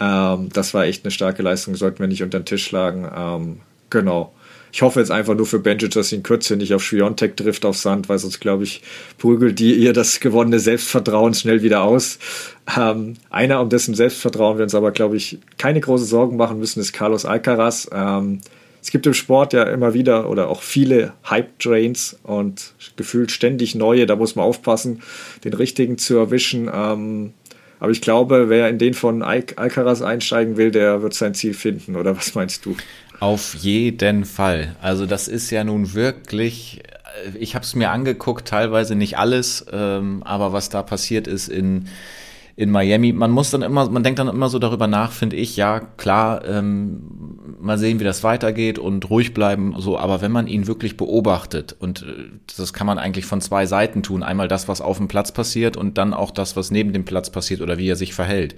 Ähm, 0.00 0.48
das 0.52 0.74
war 0.74 0.86
echt 0.86 1.04
eine 1.04 1.12
starke 1.12 1.44
Leistung, 1.44 1.76
sollten 1.76 2.00
wir 2.00 2.08
nicht 2.08 2.24
unter 2.24 2.40
den 2.40 2.44
Tisch 2.44 2.64
schlagen. 2.64 3.08
Ähm, 3.16 3.60
genau. 3.88 4.32
Ich 4.72 4.82
hoffe 4.82 5.00
jetzt 5.00 5.10
einfach 5.10 5.34
nur 5.34 5.46
für 5.46 5.58
Benjic, 5.58 5.92
dass 5.92 6.10
sie 6.10 6.16
in 6.16 6.22
Kürze 6.22 6.56
nicht 6.56 6.74
auf 6.74 6.82
Schwiontek 6.82 7.36
trifft 7.36 7.64
auf 7.64 7.76
Sand, 7.76 8.08
weil 8.08 8.18
sonst, 8.18 8.40
glaube 8.40 8.64
ich, 8.64 8.82
prügelt 9.18 9.58
die 9.58 9.74
ihr 9.74 9.92
das 9.92 10.20
gewonnene 10.20 10.60
Selbstvertrauen 10.60 11.34
schnell 11.34 11.62
wieder 11.62 11.82
aus. 11.82 12.18
Ähm, 12.78 13.14
einer, 13.30 13.60
um 13.60 13.68
dessen 13.68 13.94
Selbstvertrauen 13.94 14.58
wir 14.58 14.62
uns 14.62 14.74
aber, 14.74 14.92
glaube 14.92 15.16
ich, 15.16 15.38
keine 15.58 15.80
große 15.80 16.04
Sorgen 16.04 16.36
machen 16.36 16.58
müssen, 16.58 16.80
ist 16.80 16.92
Carlos 16.92 17.24
Alcaraz. 17.24 17.88
Ähm, 17.92 18.40
es 18.82 18.90
gibt 18.90 19.06
im 19.06 19.14
Sport 19.14 19.52
ja 19.52 19.64
immer 19.64 19.92
wieder 19.92 20.30
oder 20.30 20.48
auch 20.48 20.62
viele 20.62 21.12
Hype-Trains 21.28 22.18
und 22.22 22.72
gefühlt 22.96 23.30
ständig 23.30 23.74
neue. 23.74 24.06
Da 24.06 24.16
muss 24.16 24.36
man 24.36 24.44
aufpassen, 24.44 25.02
den 25.44 25.52
richtigen 25.52 25.98
zu 25.98 26.16
erwischen. 26.16 26.70
Ähm, 26.72 27.34
aber 27.78 27.92
ich 27.92 28.00
glaube, 28.00 28.48
wer 28.48 28.68
in 28.68 28.78
den 28.78 28.94
von 28.94 29.22
Alcaraz 29.22 30.02
einsteigen 30.02 30.56
will, 30.56 30.70
der 30.70 31.02
wird 31.02 31.14
sein 31.14 31.34
Ziel 31.34 31.54
finden. 31.54 31.96
Oder 31.96 32.16
was 32.16 32.34
meinst 32.34 32.64
du? 32.66 32.76
Auf 33.20 33.54
jeden 33.54 34.24
Fall. 34.24 34.74
Also 34.80 35.06
das 35.06 35.28
ist 35.28 35.50
ja 35.50 35.62
nun 35.62 35.94
wirklich, 35.94 36.82
äh, 37.26 37.36
ich 37.38 37.54
habe 37.54 37.64
es 37.64 37.74
mir 37.74 37.90
angeguckt, 37.90 38.48
teilweise 38.48 38.94
nicht 38.94 39.18
alles, 39.18 39.66
ähm, 39.72 40.22
aber 40.24 40.52
was 40.52 40.70
da 40.70 40.82
passiert 40.82 41.26
ist 41.26 41.48
in 41.48 41.88
in 42.60 42.70
Miami. 42.70 43.14
Man 43.14 43.30
muss 43.30 43.50
dann 43.50 43.62
immer, 43.62 43.88
man 43.88 44.02
denkt 44.02 44.18
dann 44.18 44.28
immer 44.28 44.50
so 44.50 44.58
darüber 44.58 44.86
nach, 44.86 45.12
finde 45.12 45.36
ich, 45.36 45.56
ja, 45.56 45.80
klar, 45.80 46.44
ähm, 46.44 47.00
mal 47.58 47.78
sehen, 47.78 48.00
wie 48.00 48.04
das 48.04 48.22
weitergeht 48.22 48.78
und 48.78 49.08
ruhig 49.08 49.32
bleiben, 49.32 49.74
so, 49.78 49.98
aber 49.98 50.20
wenn 50.20 50.30
man 50.30 50.46
ihn 50.46 50.66
wirklich 50.66 50.98
beobachtet, 50.98 51.74
und 51.78 52.02
äh, 52.02 52.28
das 52.54 52.74
kann 52.74 52.86
man 52.86 52.98
eigentlich 52.98 53.24
von 53.24 53.40
zwei 53.40 53.64
Seiten 53.64 54.02
tun, 54.02 54.22
einmal 54.22 54.46
das, 54.46 54.68
was 54.68 54.82
auf 54.82 54.98
dem 54.98 55.08
Platz 55.08 55.32
passiert 55.32 55.78
und 55.78 55.96
dann 55.96 56.12
auch 56.12 56.30
das, 56.30 56.54
was 56.54 56.70
neben 56.70 56.92
dem 56.92 57.06
Platz 57.06 57.30
passiert 57.30 57.62
oder 57.62 57.78
wie 57.78 57.88
er 57.88 57.96
sich 57.96 58.12
verhält. 58.12 58.56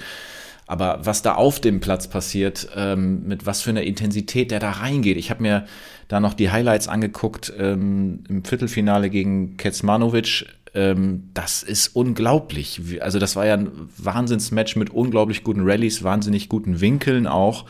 Aber 0.73 1.01
was 1.03 1.21
da 1.21 1.35
auf 1.35 1.61
dem 1.61 1.81
Platz 1.81 2.09
passiert, 2.09 2.67
ähm, 2.75 3.25
mit 3.27 3.45
was 3.45 3.61
für 3.61 3.69
einer 3.69 3.83
Intensität 3.83 4.51
der 4.51 4.59
da 4.59 4.71
reingeht. 4.71 5.19
Ich 5.19 5.29
habe 5.29 5.43
mir 5.43 5.67
da 6.09 6.19
noch 6.19 6.33
die 6.33 6.51
Highlights 6.51 6.89
angeguckt 6.89 7.53
ähm, 7.59 8.25
im 8.27 8.43
Viertelfinale 8.43 9.11
gegen 9.11 9.59
Kecmanovic. 9.59 10.47
Ähm, 10.73 11.25
das 11.35 11.63
ist 11.63 11.89
unglaublich. 11.89 12.81
Also 13.03 13.19
das 13.19 13.37
war 13.37 13.45
ja 13.45 13.53
ein 13.53 13.71
Wahnsinnsmatch 13.99 14.77
mit 14.77 14.89
unglaublich 14.89 15.45
guten 15.45 15.61
Rallyes, 15.63 16.05
wahnsinnig 16.05 16.49
guten 16.49 16.81
Winkeln 16.81 17.27
auch. 17.27 17.67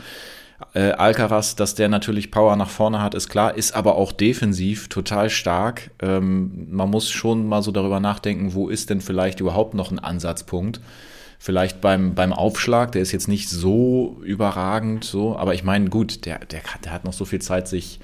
Äh, 0.72 0.92
Alcaraz, 0.92 1.57
dass 1.57 1.74
der 1.74 1.88
natürlich 1.88 2.31
Power 2.31 2.55
nach 2.55 2.70
vorne 2.70 3.03
hat, 3.03 3.14
ist 3.14 3.29
klar, 3.29 3.57
ist 3.57 3.74
aber 3.74 3.96
auch 3.96 4.12
defensiv 4.12 4.87
total 4.87 5.29
stark. 5.29 5.90
Ähm, 6.00 6.68
man 6.70 6.88
muss 6.88 7.11
schon 7.11 7.48
mal 7.48 7.64
so 7.64 7.72
darüber 7.72 7.98
nachdenken, 7.98 8.55
wo 8.55 8.68
ist 8.68 8.90
denn 8.90 9.00
vielleicht 9.00 9.40
überhaupt 9.40 9.74
noch 9.74 9.90
ein 9.90 9.98
Ansatzpunkt 9.98 10.81
vielleicht 11.42 11.81
beim, 11.81 12.14
beim 12.14 12.33
Aufschlag, 12.33 12.92
der 12.92 13.02
ist 13.02 13.11
jetzt 13.11 13.26
nicht 13.26 13.50
so 13.50 14.16
überragend, 14.22 15.02
so, 15.02 15.37
aber 15.37 15.55
ich 15.55 15.64
meine, 15.64 15.90
gut, 15.90 16.24
der, 16.24 16.38
der, 16.38 16.61
der 16.85 16.92
hat 16.92 17.05
noch 17.05 17.12
so 17.12 17.24
viel 17.24 17.40
Zeit, 17.40 17.66
sich, 17.66 17.98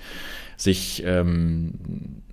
sich 0.56 1.04
ähm, 1.06 1.74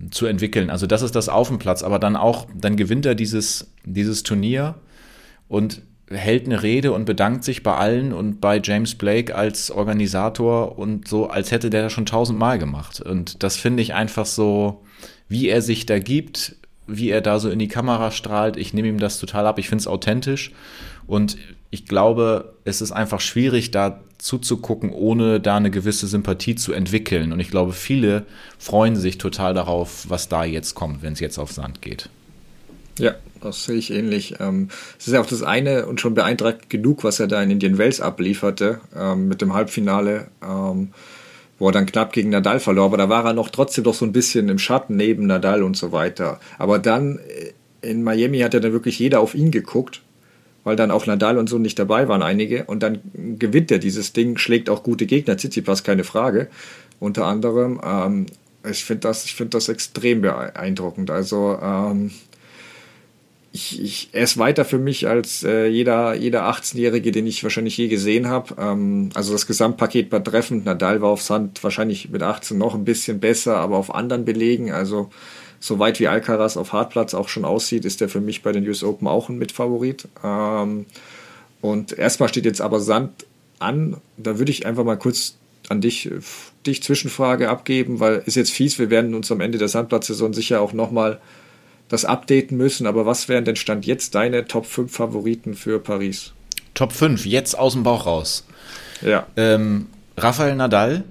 zu 0.10 0.26
entwickeln. 0.26 0.72
Also 0.72 0.88
das 0.88 1.04
ist 1.04 1.16
das 1.16 1.30
auf 1.30 1.50
dem 1.50 1.60
Platz, 1.60 1.84
aber 1.84 2.00
dann 2.00 2.16
auch, 2.16 2.48
dann 2.56 2.76
gewinnt 2.76 3.06
er 3.06 3.14
dieses, 3.14 3.72
dieses 3.86 4.24
Turnier 4.24 4.80
und 5.48 5.84
hält 6.10 6.48
eine 6.48 6.64
Rede 6.64 6.92
und 6.92 7.06
bedankt 7.06 7.44
sich 7.44 7.62
bei 7.62 7.76
allen 7.76 8.12
und 8.12 8.42
bei 8.42 8.60
James 8.64 8.96
Blake 8.96 9.36
als 9.36 9.70
Organisator 9.70 10.80
und 10.80 11.08
so, 11.08 11.28
als 11.30 11.52
hätte 11.52 11.70
der 11.70 11.84
das 11.84 11.94
schon 11.94 12.08
tausendmal 12.08 12.58
gemacht. 12.58 13.00
Und 13.00 13.44
das 13.44 13.58
finde 13.58 13.84
ich 13.84 13.94
einfach 13.94 14.26
so, 14.26 14.84
wie 15.30 15.50
er 15.50 15.62
sich 15.62 15.86
da 15.86 16.00
gibt, 16.00 16.56
wie 16.88 17.10
er 17.10 17.22
da 17.22 17.40
so 17.40 17.50
in 17.50 17.60
die 17.60 17.68
Kamera 17.68 18.12
strahlt. 18.12 18.58
Ich 18.58 18.74
nehme 18.74 18.88
ihm 18.88 19.00
das 19.00 19.20
total 19.20 19.48
ab. 19.48 19.60
Ich 19.60 19.70
finde 19.70 19.82
es 19.82 19.88
authentisch. 19.88 20.52
Und 21.08 21.38
ich 21.70 21.86
glaube, 21.86 22.54
es 22.64 22.82
ist 22.82 22.92
einfach 22.92 23.20
schwierig, 23.20 23.72
da 23.72 24.00
zuzugucken, 24.18 24.92
ohne 24.92 25.40
da 25.40 25.58
eine 25.58 25.72
gewisse 25.72 26.08
Sympathie 26.08 26.56
zu 26.56 26.74
entwickeln. 26.74 27.32
Und 27.32 27.40
ich 27.40 27.50
glaube, 27.50 27.74
viele 27.74 28.26
freuen 28.58 28.96
sich 28.96 29.18
total 29.18 29.54
darauf, 29.54 30.06
was 30.10 30.30
da 30.30 30.44
jetzt 30.44 30.74
kommt, 30.74 31.04
wenn 31.04 31.14
es 31.14 31.20
jetzt 31.20 31.38
auf 31.38 31.52
Sand 31.52 31.82
geht. 31.82 32.10
Ja, 32.98 33.16
das 33.42 33.66
sehe 33.66 33.76
ich 33.76 33.92
ähnlich. 33.92 34.36
Ähm, 34.40 34.70
es 34.98 35.08
ist 35.08 35.14
ja 35.14 35.22
auch 35.22 35.26
das 35.26 35.44
eine 35.44 35.86
und 35.86 36.00
schon 36.00 36.14
beeindruckt 36.14 36.70
genug, 36.70 37.04
was 37.04 37.20
er 37.20 37.28
da 37.28 37.44
in 37.44 37.52
Indian 37.52 37.78
Wells 37.78 38.00
ablieferte 38.02 38.80
ähm, 38.96 39.28
mit 39.28 39.42
dem 39.42 39.54
Halbfinale, 39.54 40.28
ähm, 40.42 40.90
wo 41.60 41.70
er 41.70 41.74
dann 41.74 41.86
knapp 41.86 42.14
gegen 42.14 42.30
Nadal 42.30 42.60
verlor. 42.60 42.86
Aber 42.86 42.98
da 42.98 43.10
war 43.10 43.26
er 43.26 43.34
noch 43.34 43.50
trotzdem 43.50 43.84
doch 43.84 43.94
so 43.94 44.06
ein 44.06 44.14
bisschen 44.14 44.50
im 44.50 44.60
Schatten 44.60 44.96
neben 44.96 45.28
Nadal 45.28 45.62
und 45.62 45.76
so 45.76 45.92
weiter. 45.92 46.40
Aber 46.58 46.80
dann 46.80 47.20
äh, 47.20 47.52
in 47.90 48.02
Miami 48.02 48.40
hat 48.40 48.54
ja 48.54 48.60
dann 48.60 48.72
wirklich 48.72 48.98
jeder 48.98 49.20
auf 49.20 49.36
ihn 49.36 49.52
geguckt 49.52 50.02
weil 50.66 50.76
dann 50.76 50.92
auch 50.92 51.06
Nadal 51.06 51.38
und 51.38 51.48
so 51.48 51.58
nicht 51.58 51.80
dabei 51.80 52.10
waren, 52.10 52.22
einige. 52.22 52.66
Und 52.66 52.84
dann 52.84 53.00
gewinnt 53.40 53.72
er 53.72 53.78
dieses 53.78 54.12
Ding, 54.12 54.38
schlägt 54.38 54.70
auch 54.70 54.84
gute 54.84 55.06
Gegner, 55.06 55.38
Tsitsipas, 55.38 55.86
keine 55.86 56.04
Frage. 56.04 56.50
Unter 57.00 57.26
anderem. 57.26 57.80
Ähm, 57.86 58.26
ich 58.70 58.84
finde 58.84 59.02
das, 59.02 59.24
find 59.24 59.54
das 59.54 59.70
extrem 59.70 60.22
beeindruckend. 60.22 61.12
Also, 61.12 61.58
ähm, 61.62 62.12
ich, 63.52 63.82
ich, 63.82 64.10
er 64.12 64.24
ist 64.24 64.38
weiter 64.38 64.66
für 64.66 64.80
mich 64.80 65.08
als 65.08 65.44
äh, 65.44 65.68
jeder, 65.68 66.16
jeder 66.16 66.50
18-Jährige, 66.50 67.12
den 67.12 67.28
ich 67.28 67.44
wahrscheinlich 67.44 67.78
je 67.78 67.88
gesehen 67.88 68.28
habe. 68.28 68.56
Ähm, 68.60 69.12
also 69.14 69.32
das 69.32 69.48
Gesamtpaket 69.48 70.10
betreffend, 70.10 70.66
Nadal 70.66 71.02
war 71.02 71.10
auf 71.10 71.22
Sand 71.22 71.64
wahrscheinlich 71.64 72.10
mit 72.10 72.24
18 72.24 72.58
noch 72.58 72.74
ein 72.74 72.86
bisschen 72.86 73.20
besser, 73.20 73.58
aber 73.58 73.78
auf 73.78 73.94
anderen 73.94 74.26
Belegen. 74.26 74.72
Also 74.72 75.10
so 75.66 75.80
weit 75.80 76.00
wie 76.00 76.08
Alcaraz 76.08 76.58
auf 76.58 76.74
Hartplatz 76.74 77.16
auch 77.16 77.28
schon 77.28 77.44
aussieht, 77.44 77.86
ist 77.86 78.00
er 78.00 78.08
für 78.08 78.22
mich 78.22 78.44
bei 78.44 78.52
den 78.52 78.68
US 78.68 78.84
Open 78.84 79.08
auch 79.08 79.30
ein 79.30 79.40
Mitfavorit. 79.40 80.08
Ähm, 80.24 80.86
und 81.60 81.98
erstmal 81.98 82.30
steht 82.30 82.46
jetzt 82.46 82.62
aber 82.62 82.80
Sand 82.80 83.26
an. 83.58 83.98
Da 84.18 84.38
würde 84.38 84.52
ich 84.52 84.68
einfach 84.68 84.84
mal 84.84 84.98
kurz 84.98 85.38
an 85.70 85.82
dich, 85.82 86.12
dich 86.68 86.84
Zwischenfrage 86.84 87.50
abgeben, 87.50 88.00
weil 88.00 88.22
ist 88.28 88.36
jetzt 88.36 88.52
fies, 88.52 88.78
wir 88.78 88.92
werden 88.92 89.16
uns 89.16 89.32
am 89.32 89.42
Ende 89.42 89.58
der 89.58 89.68
Sandplatzsaison 89.68 90.34
sicher 90.34 90.62
auch 90.62 90.74
nochmal 90.74 91.20
das 91.90 92.06
updaten 92.06 92.58
müssen. 92.58 92.86
Aber 92.86 93.08
was 93.08 93.28
wären 93.28 93.46
denn 93.46 93.56
Stand 93.56 93.88
jetzt 93.88 94.14
deine 94.14 94.46
Top 94.46 94.68
5 94.68 94.96
Favoriten 94.96 95.56
für 95.56 95.80
Paris? 95.80 96.34
Top 96.76 96.92
5, 96.92 97.26
jetzt 97.26 97.58
aus 97.58 97.74
dem 97.74 97.82
Bauch 97.82 98.06
raus. 98.06 98.46
Ja. 99.02 99.26
Ähm, 99.36 99.88
Rafael 100.16 100.56
Nadal, 100.56 101.04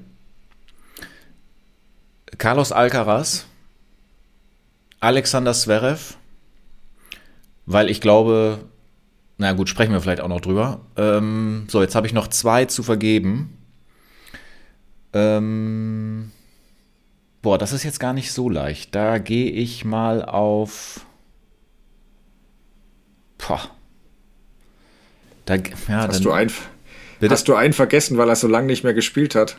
Carlos 2.39 2.71
Alcaraz, 2.71 3.47
Alexander 5.05 5.53
Zverev, 5.53 6.17
weil 7.67 7.91
ich 7.91 8.01
glaube, 8.01 8.65
na 9.37 9.53
gut, 9.53 9.69
sprechen 9.69 9.93
wir 9.93 10.01
vielleicht 10.01 10.21
auch 10.21 10.29
noch 10.29 10.41
drüber. 10.41 10.81
Ähm, 10.97 11.67
so, 11.69 11.83
jetzt 11.83 11.95
habe 11.95 12.07
ich 12.07 12.13
noch 12.13 12.29
zwei 12.29 12.65
zu 12.65 12.83
vergeben. 12.83 13.59
Ähm, 15.13 16.33
boah, 17.43 17.59
das 17.59 17.73
ist 17.73 17.83
jetzt 17.83 18.01
gar 18.01 18.15
nicht 18.15 18.33
so 18.33 18.49
leicht. 18.49 18.95
Da 18.95 19.19
gehe 19.19 19.51
ich 19.51 19.85
mal 19.85 20.25
auf. 20.25 21.05
Boah. 23.39 23.61
Da, 25.45 25.57
ja, 25.57 25.63
hast, 25.89 26.15
dann, 26.17 26.23
du 26.23 26.33
einen, 26.33 26.51
hast 27.29 27.47
du 27.49 27.55
einen 27.55 27.75
vergessen, 27.75 28.17
weil 28.17 28.31
er 28.31 28.37
so 28.37 28.49
lange 28.49 28.69
nicht 28.69 28.85
mehr 28.85 28.95
gespielt 28.95 29.35
hat? 29.35 29.59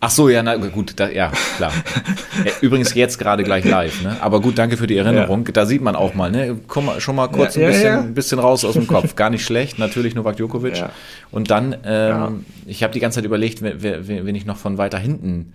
Ach 0.00 0.10
so, 0.10 0.28
ja, 0.28 0.44
na 0.44 0.56
gut, 0.56 0.92
da, 0.96 1.08
ja, 1.08 1.32
klar. 1.56 1.72
Übrigens 2.60 2.94
jetzt 2.94 3.18
gerade 3.18 3.42
gleich 3.42 3.64
live, 3.64 4.02
ne? 4.02 4.16
Aber 4.20 4.40
gut, 4.40 4.56
danke 4.56 4.76
für 4.76 4.86
die 4.86 4.96
Erinnerung. 4.96 5.44
Ja. 5.44 5.52
Da 5.52 5.66
sieht 5.66 5.82
man 5.82 5.96
auch 5.96 6.14
mal, 6.14 6.30
ne? 6.30 6.56
Komm 6.68 6.86
mal, 6.86 7.00
schon 7.00 7.16
mal 7.16 7.26
kurz 7.26 7.56
ja, 7.56 7.62
ein, 7.62 7.72
bisschen, 7.72 7.86
ja, 7.86 8.00
ein 8.00 8.14
bisschen 8.14 8.38
raus 8.38 8.64
aus 8.64 8.74
dem 8.74 8.86
Kopf. 8.86 9.16
Gar 9.16 9.30
nicht 9.30 9.44
schlecht, 9.44 9.80
natürlich 9.80 10.14
Novak 10.14 10.36
Djokovic. 10.36 10.84
Und 11.32 11.50
dann, 11.50 11.76
ähm, 11.84 12.46
ich 12.66 12.84
habe 12.84 12.92
die 12.92 13.00
ganze 13.00 13.16
Zeit 13.16 13.24
überlegt, 13.24 13.60
wenn 13.60 14.34
ich 14.34 14.46
noch 14.46 14.56
von 14.56 14.78
weiter 14.78 14.98
hinten 14.98 15.54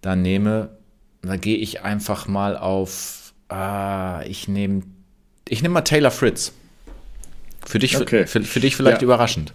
dann 0.00 0.22
nehme, 0.22 0.70
da 1.22 1.36
gehe 1.36 1.56
ich 1.56 1.82
einfach 1.82 2.26
mal 2.26 2.56
auf, 2.56 3.32
ah, 3.48 4.22
ich 4.26 4.48
nehme, 4.48 4.82
ich 5.48 5.62
nehme 5.62 5.74
mal 5.74 5.82
Taylor 5.82 6.10
Fritz. 6.10 6.52
Für 7.66 7.78
dich, 7.78 8.00
okay. 8.00 8.26
für, 8.26 8.42
für, 8.42 8.60
dich 8.60 8.74
vielleicht 8.74 9.02
überraschend. 9.02 9.52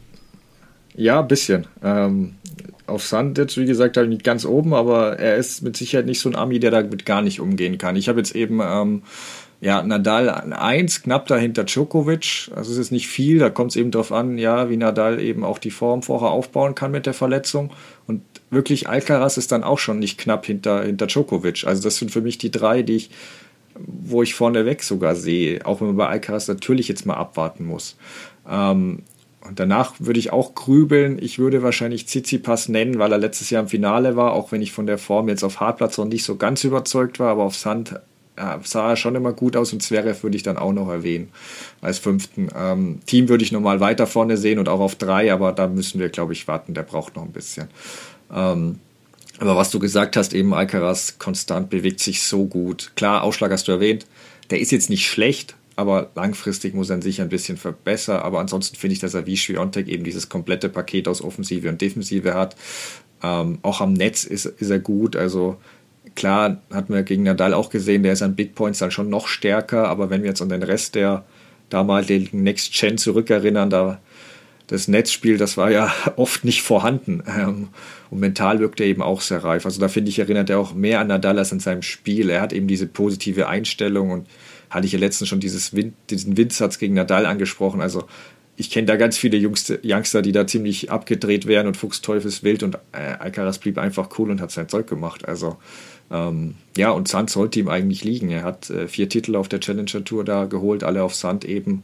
Ja, 0.96 1.20
ein 1.20 1.28
bisschen. 1.28 1.68
Ähm, 1.84 2.36
auf 2.88 3.06
Sand 3.06 3.38
jetzt, 3.38 3.58
wie 3.58 3.66
gesagt, 3.66 3.98
halt 3.98 4.10
nicht 4.10 4.24
ganz 4.24 4.46
oben, 4.46 4.74
aber 4.74 5.20
er 5.20 5.38
ist 5.38 5.62
mit 5.62 5.76
Sicherheit 5.78 6.06
nicht 6.06 6.20
so 6.20 6.30
ein 6.30 6.36
Ami, 6.36 6.60
der 6.60 6.72
damit 6.72 7.06
gar 7.06 7.22
nicht 7.22 7.40
umgehen 7.40 7.78
kann. 7.78 7.96
Ich 7.96 8.10
habe 8.10 8.20
jetzt 8.20 8.36
eben 8.36 8.60
ähm, 8.64 9.02
ja, 9.62 9.82
Nadal 9.82 10.30
an 10.30 10.54
1, 10.54 11.04
knapp 11.04 11.28
dahinter 11.28 11.64
Djokovic. 11.64 12.52
Also 12.56 12.72
es 12.72 12.78
ist 12.78 12.92
nicht 12.92 13.08
viel, 13.08 13.40
da 13.40 13.50
kommt 13.50 13.72
es 13.72 13.76
eben 13.76 13.92
darauf 13.92 14.12
an, 14.12 14.38
ja, 14.38 14.70
wie 14.70 14.78
Nadal 14.78 15.20
eben 15.20 15.44
auch 15.44 15.58
die 15.58 15.72
Form 15.72 16.04
vorher 16.04 16.30
aufbauen 16.30 16.76
kann 16.76 16.92
mit 16.92 17.06
der 17.06 17.14
Verletzung. 17.14 17.72
Und 18.06 18.22
wirklich 18.50 18.90
Alcaraz 18.90 19.38
ist 19.38 19.52
dann 19.52 19.64
auch 19.64 19.80
schon 19.80 20.00
nicht 20.00 20.20
knapp 20.20 20.46
hinter, 20.46 20.84
hinter 20.84 21.08
Djokovic. 21.08 21.66
Also 21.66 21.82
das 21.82 21.98
sind 21.98 22.12
für 22.12 22.22
mich 22.22 22.38
die 22.38 22.52
drei, 22.52 22.84
die 22.84 22.98
ich, 22.98 23.10
wo 23.76 24.22
ich 24.22 24.36
vorneweg 24.36 24.84
sogar 24.84 25.16
sehe, 25.16 25.66
auch 25.66 25.82
wenn 25.82 25.88
man 25.88 25.98
bei 25.98 26.08
Alcaraz 26.08 26.48
natürlich 26.48 26.88
jetzt 26.88 27.06
mal 27.06 27.16
abwarten 27.16 27.66
muss. 27.66 27.98
Ähm, 28.50 29.00
und 29.48 29.60
danach 29.60 29.94
würde 30.00 30.20
ich 30.20 30.32
auch 30.32 30.56
grübeln. 30.56 31.18
Ich 31.22 31.40
würde 31.40 31.64
wahrscheinlich 31.64 32.08
Tsitsipas 32.08 32.70
nennen, 32.70 33.00
weil 33.00 33.12
er 33.12 33.18
letztes 33.18 33.50
Jahr 33.50 33.64
im 33.64 33.70
Finale 33.70 34.16
war, 34.16 34.34
auch 34.34 34.52
wenn 34.52 34.62
ich 34.62 34.72
von 34.72 34.88
der 34.88 34.98
Form 34.98 35.30
jetzt 35.30 35.44
auf 35.44 35.60
Hartplatz 35.60 35.98
noch 35.98 36.06
nicht 36.06 36.24
so 36.24 36.36
ganz 36.36 36.64
überzeugt 36.64 37.20
war, 37.20 37.30
aber 37.30 37.44
auf 37.44 37.56
Sand 37.56 38.00
sah 38.64 38.90
er 38.90 38.96
schon 38.96 39.16
immer 39.16 39.34
gut 39.34 39.56
aus 39.56 39.72
und 39.74 39.82
Zverev 39.82 40.24
würde 40.24 40.36
ich 40.36 40.44
dann 40.44 40.58
auch 40.58 40.74
noch 40.74 40.90
erwähnen 40.90 41.30
als 41.82 42.00
fünften. 42.00 42.50
Ähm, 42.56 43.00
Team 43.06 43.30
würde 43.30 43.44
ich 43.44 43.52
nochmal 43.52 43.80
weiter 43.80 44.08
vorne 44.08 44.38
sehen 44.38 44.60
und 44.60 44.70
auch 44.70 44.80
auf 44.80 44.96
drei, 44.96 45.32
aber 45.32 45.52
da 45.52 45.68
müssen 45.68 46.00
wir, 46.00 46.10
glaube 46.10 46.34
ich, 46.34 46.48
warten. 46.48 46.74
Der 46.74 46.84
braucht 46.84 47.16
noch 47.16 47.24
ein 47.24 47.32
bisschen. 47.32 47.68
Ähm, 48.34 48.80
aber 49.40 49.56
was 49.56 49.72
du 49.72 49.80
gesagt 49.80 50.18
hast, 50.18 50.34
eben 50.34 50.54
Alcaraz 50.54 51.18
konstant 51.20 51.70
bewegt 51.70 52.00
sich 52.00 52.24
so 52.24 52.46
gut. 52.46 52.92
Klar, 52.96 53.24
Ausschlag 53.24 53.52
hast 53.52 53.68
du 53.68 53.74
erwähnt. 53.74 54.06
Der 54.50 54.60
ist 54.60 54.72
jetzt 54.72 54.90
nicht 54.90 55.08
schlecht, 55.08 55.56
aber 55.76 56.12
langfristig 56.16 56.74
muss 56.74 56.90
er 56.90 57.02
sich 57.02 57.22
ein 57.22 57.30
bisschen 57.30 57.58
verbessern. 57.58 58.22
Aber 58.22 58.40
ansonsten 58.40 58.76
finde 58.76 58.94
ich, 58.94 59.00
dass 59.00 59.14
er 59.14 59.26
wie 59.26 59.38
Schwiontek 59.38 59.88
eben 59.88 60.04
dieses 60.04 60.30
komplette 60.30 60.70
Paket 60.70 61.08
aus 61.08 61.22
Offensive 61.22 61.68
und 61.70 61.82
Defensive 61.82 62.34
hat. 62.34 62.56
Ähm, 63.22 63.60
auch 63.62 63.82
am 63.82 63.94
Netz 63.94 64.24
ist, 64.24 64.46
ist 64.46 64.70
er 64.70 64.80
gut. 64.80 65.16
Also 65.16 65.58
klar, 66.16 66.62
hatten 66.72 66.94
wir 66.94 67.04
gegen 67.04 67.24
Nadal 67.24 67.54
auch 67.54 67.70
gesehen, 67.70 68.04
der 68.04 68.14
ist 68.14 68.22
an 68.22 68.36
Big 68.36 68.56
Points 68.56 68.80
dann 68.80 68.92
schon 68.92 69.10
noch 69.10 69.28
stärker. 69.28 69.90
Aber 69.90 70.10
wenn 70.10 70.22
wir 70.22 70.30
jetzt 70.30 70.42
an 70.42 70.50
den 70.50 70.64
Rest 70.64 70.96
der 70.96 71.26
damaligen 71.70 72.44
Next 72.44 72.74
Gen 72.74 72.98
zurückerinnern, 72.98 73.70
da 73.70 74.00
das 74.68 74.88
Netzspiel, 74.88 75.38
das 75.38 75.58
war 75.58 75.72
ja 75.72 75.94
oft 76.16 76.46
nicht 76.46 76.62
vorhanden. 76.62 77.24
Ähm, 77.28 77.68
und 78.10 78.20
mental 78.20 78.60
wirkt 78.60 78.80
er 78.80 78.88
eben 78.88 79.02
auch 79.02 79.22
sehr 79.22 79.44
reif. 79.44 79.66
Also 79.66 79.82
da 79.82 79.90
finde 79.90 80.10
ich, 80.10 80.20
erinnert 80.20 80.50
er 80.50 80.60
auch 80.60 80.74
mehr 80.74 81.00
an 81.00 81.08
Nadal 81.08 81.38
als 81.38 81.52
an 81.52 81.60
seinem 81.60 81.82
Spiel. 81.82 82.30
Er 82.30 82.42
hat 82.42 82.54
eben 82.54 82.68
diese 82.68 82.88
positive 82.88 83.48
Einstellung 83.48 84.12
und 84.12 84.28
hatte 84.76 84.86
ich 84.86 84.94
ja 84.94 85.00
letztens 85.00 85.30
schon 85.30 85.40
dieses 85.40 85.74
Wind, 85.74 85.96
diesen 86.10 86.38
Windsatz 86.38 86.78
gegen 86.78 86.94
Nadal 86.94 87.26
angesprochen. 87.26 87.82
Also 87.82 88.04
ich 88.58 88.70
kenne 88.70 88.88
da 88.88 88.96
ganz 88.96 89.18
viele 89.18 89.38
Jungste, 89.38 89.80
Youngster, 89.84 90.22
die 90.22 90.32
da 90.32 90.48
ziemlich 90.48 90.92
abgedreht 90.92 91.46
wären 91.46 91.68
und 91.68 91.78
Fuchsteufelswild 91.78 92.64
und 92.64 92.76
äh, 92.92 93.16
Alcaraz 93.20 93.58
blieb 93.58 93.78
einfach 93.78 94.10
cool 94.18 94.32
und 94.32 94.42
hat 94.42 94.52
sein 94.52 94.70
Zeug 94.70 94.88
gemacht. 94.88 95.28
Also 95.28 95.58
ähm, 96.12 96.56
ja, 96.78 96.92
und 96.92 97.08
Sand 97.08 97.30
sollte 97.30 97.60
ihm 97.60 97.68
eigentlich 97.68 98.04
liegen. 98.04 98.30
Er 98.30 98.44
hat 98.44 98.70
äh, 98.70 98.88
vier 98.88 99.10
Titel 99.10 99.36
auf 99.36 99.50
der 99.50 99.60
Challenger 99.60 100.04
Tour 100.04 100.24
da 100.24 100.46
geholt, 100.46 100.84
alle 100.84 101.04
auf 101.04 101.16
Sand 101.16 101.46
eben. 101.46 101.84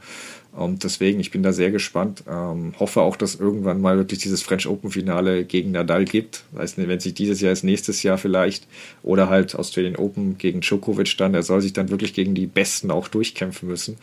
Und 0.53 0.83
deswegen, 0.83 1.19
ich 1.21 1.31
bin 1.31 1.43
da 1.43 1.53
sehr 1.53 1.71
gespannt. 1.71 2.23
Ähm, 2.29 2.73
hoffe 2.77 3.01
auch, 3.01 3.15
dass 3.15 3.35
irgendwann 3.35 3.79
mal 3.79 3.97
wirklich 3.97 4.19
dieses 4.19 4.41
French 4.41 4.67
Open 4.67 4.91
Finale 4.91 5.45
gegen 5.45 5.71
Nadal 5.71 6.03
gibt. 6.03 6.43
Weiß 6.51 6.77
nicht, 6.77 6.89
wenn 6.89 6.99
sich 6.99 7.13
dieses 7.13 7.39
Jahr 7.39 7.53
ist, 7.53 7.63
nächstes 7.63 8.03
Jahr 8.03 8.17
vielleicht. 8.17 8.67
Oder 9.01 9.29
halt 9.29 9.55
Australian 9.55 9.95
Open 9.95 10.37
gegen 10.37 10.59
Djokovic 10.59 11.17
dann. 11.17 11.33
Er 11.33 11.43
soll 11.43 11.61
sich 11.61 11.71
dann 11.71 11.89
wirklich 11.89 12.13
gegen 12.13 12.35
die 12.35 12.47
Besten 12.47 12.91
auch 12.91 13.07
durchkämpfen 13.07 13.69
müssen. 13.69 13.97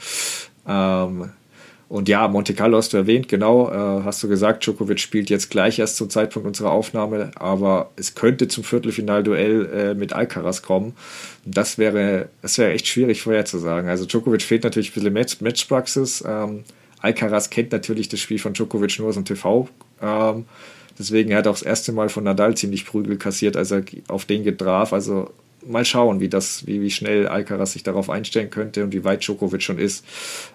Ähm, 0.66 1.30
und 1.88 2.08
ja, 2.08 2.28
Monte 2.28 2.52
Carlo 2.52 2.76
hast 2.76 2.92
du 2.92 2.98
erwähnt, 2.98 3.28
genau, 3.28 3.70
äh, 3.70 4.02
hast 4.04 4.22
du 4.22 4.28
gesagt, 4.28 4.64
Djokovic 4.64 5.00
spielt 5.00 5.30
jetzt 5.30 5.50
gleich 5.50 5.78
erst 5.78 5.96
zum 5.96 6.10
Zeitpunkt 6.10 6.46
unserer 6.46 6.70
Aufnahme, 6.70 7.30
aber 7.36 7.90
es 7.96 8.14
könnte 8.14 8.46
zum 8.46 8.62
Viertelfinalduell 8.62 9.66
äh, 9.72 9.94
mit 9.94 10.12
Alcaraz 10.12 10.60
kommen. 10.60 10.94
Das 11.46 11.78
wäre, 11.78 12.28
das 12.42 12.58
wäre 12.58 12.72
echt 12.72 12.86
schwierig 12.86 13.22
vorherzusagen. 13.22 13.88
Also 13.88 14.04
Djokovic 14.04 14.42
fehlt 14.42 14.64
natürlich 14.64 14.90
ein 14.90 14.94
bisschen 14.94 15.12
Match 15.14 15.40
Matchpraxis. 15.40 16.22
Ähm, 16.26 16.64
Alcaraz 17.00 17.48
kennt 17.48 17.72
natürlich 17.72 18.10
das 18.10 18.20
Spiel 18.20 18.38
von 18.38 18.52
Djokovic 18.52 18.98
nur 18.98 19.08
aus 19.08 19.14
dem 19.14 19.24
TV. 19.24 19.66
Ähm, 20.02 20.44
deswegen 20.98 21.30
er 21.30 21.38
hat 21.38 21.46
auch 21.46 21.54
das 21.54 21.62
erste 21.62 21.92
Mal 21.92 22.10
von 22.10 22.24
Nadal 22.24 22.54
ziemlich 22.54 22.84
Prügel 22.84 23.16
kassiert, 23.16 23.56
als 23.56 23.70
er 23.70 23.82
auf 24.08 24.26
den 24.26 24.44
getraf. 24.44 24.92
Also 24.92 25.30
mal 25.66 25.86
schauen, 25.86 26.20
wie 26.20 26.28
das, 26.28 26.66
wie, 26.66 26.82
wie 26.82 26.90
schnell 26.90 27.28
Alcaraz 27.28 27.72
sich 27.72 27.82
darauf 27.82 28.10
einstellen 28.10 28.50
könnte 28.50 28.84
und 28.84 28.92
wie 28.92 29.04
weit 29.04 29.22
Djokovic 29.22 29.62
schon 29.62 29.78
ist. 29.78 30.04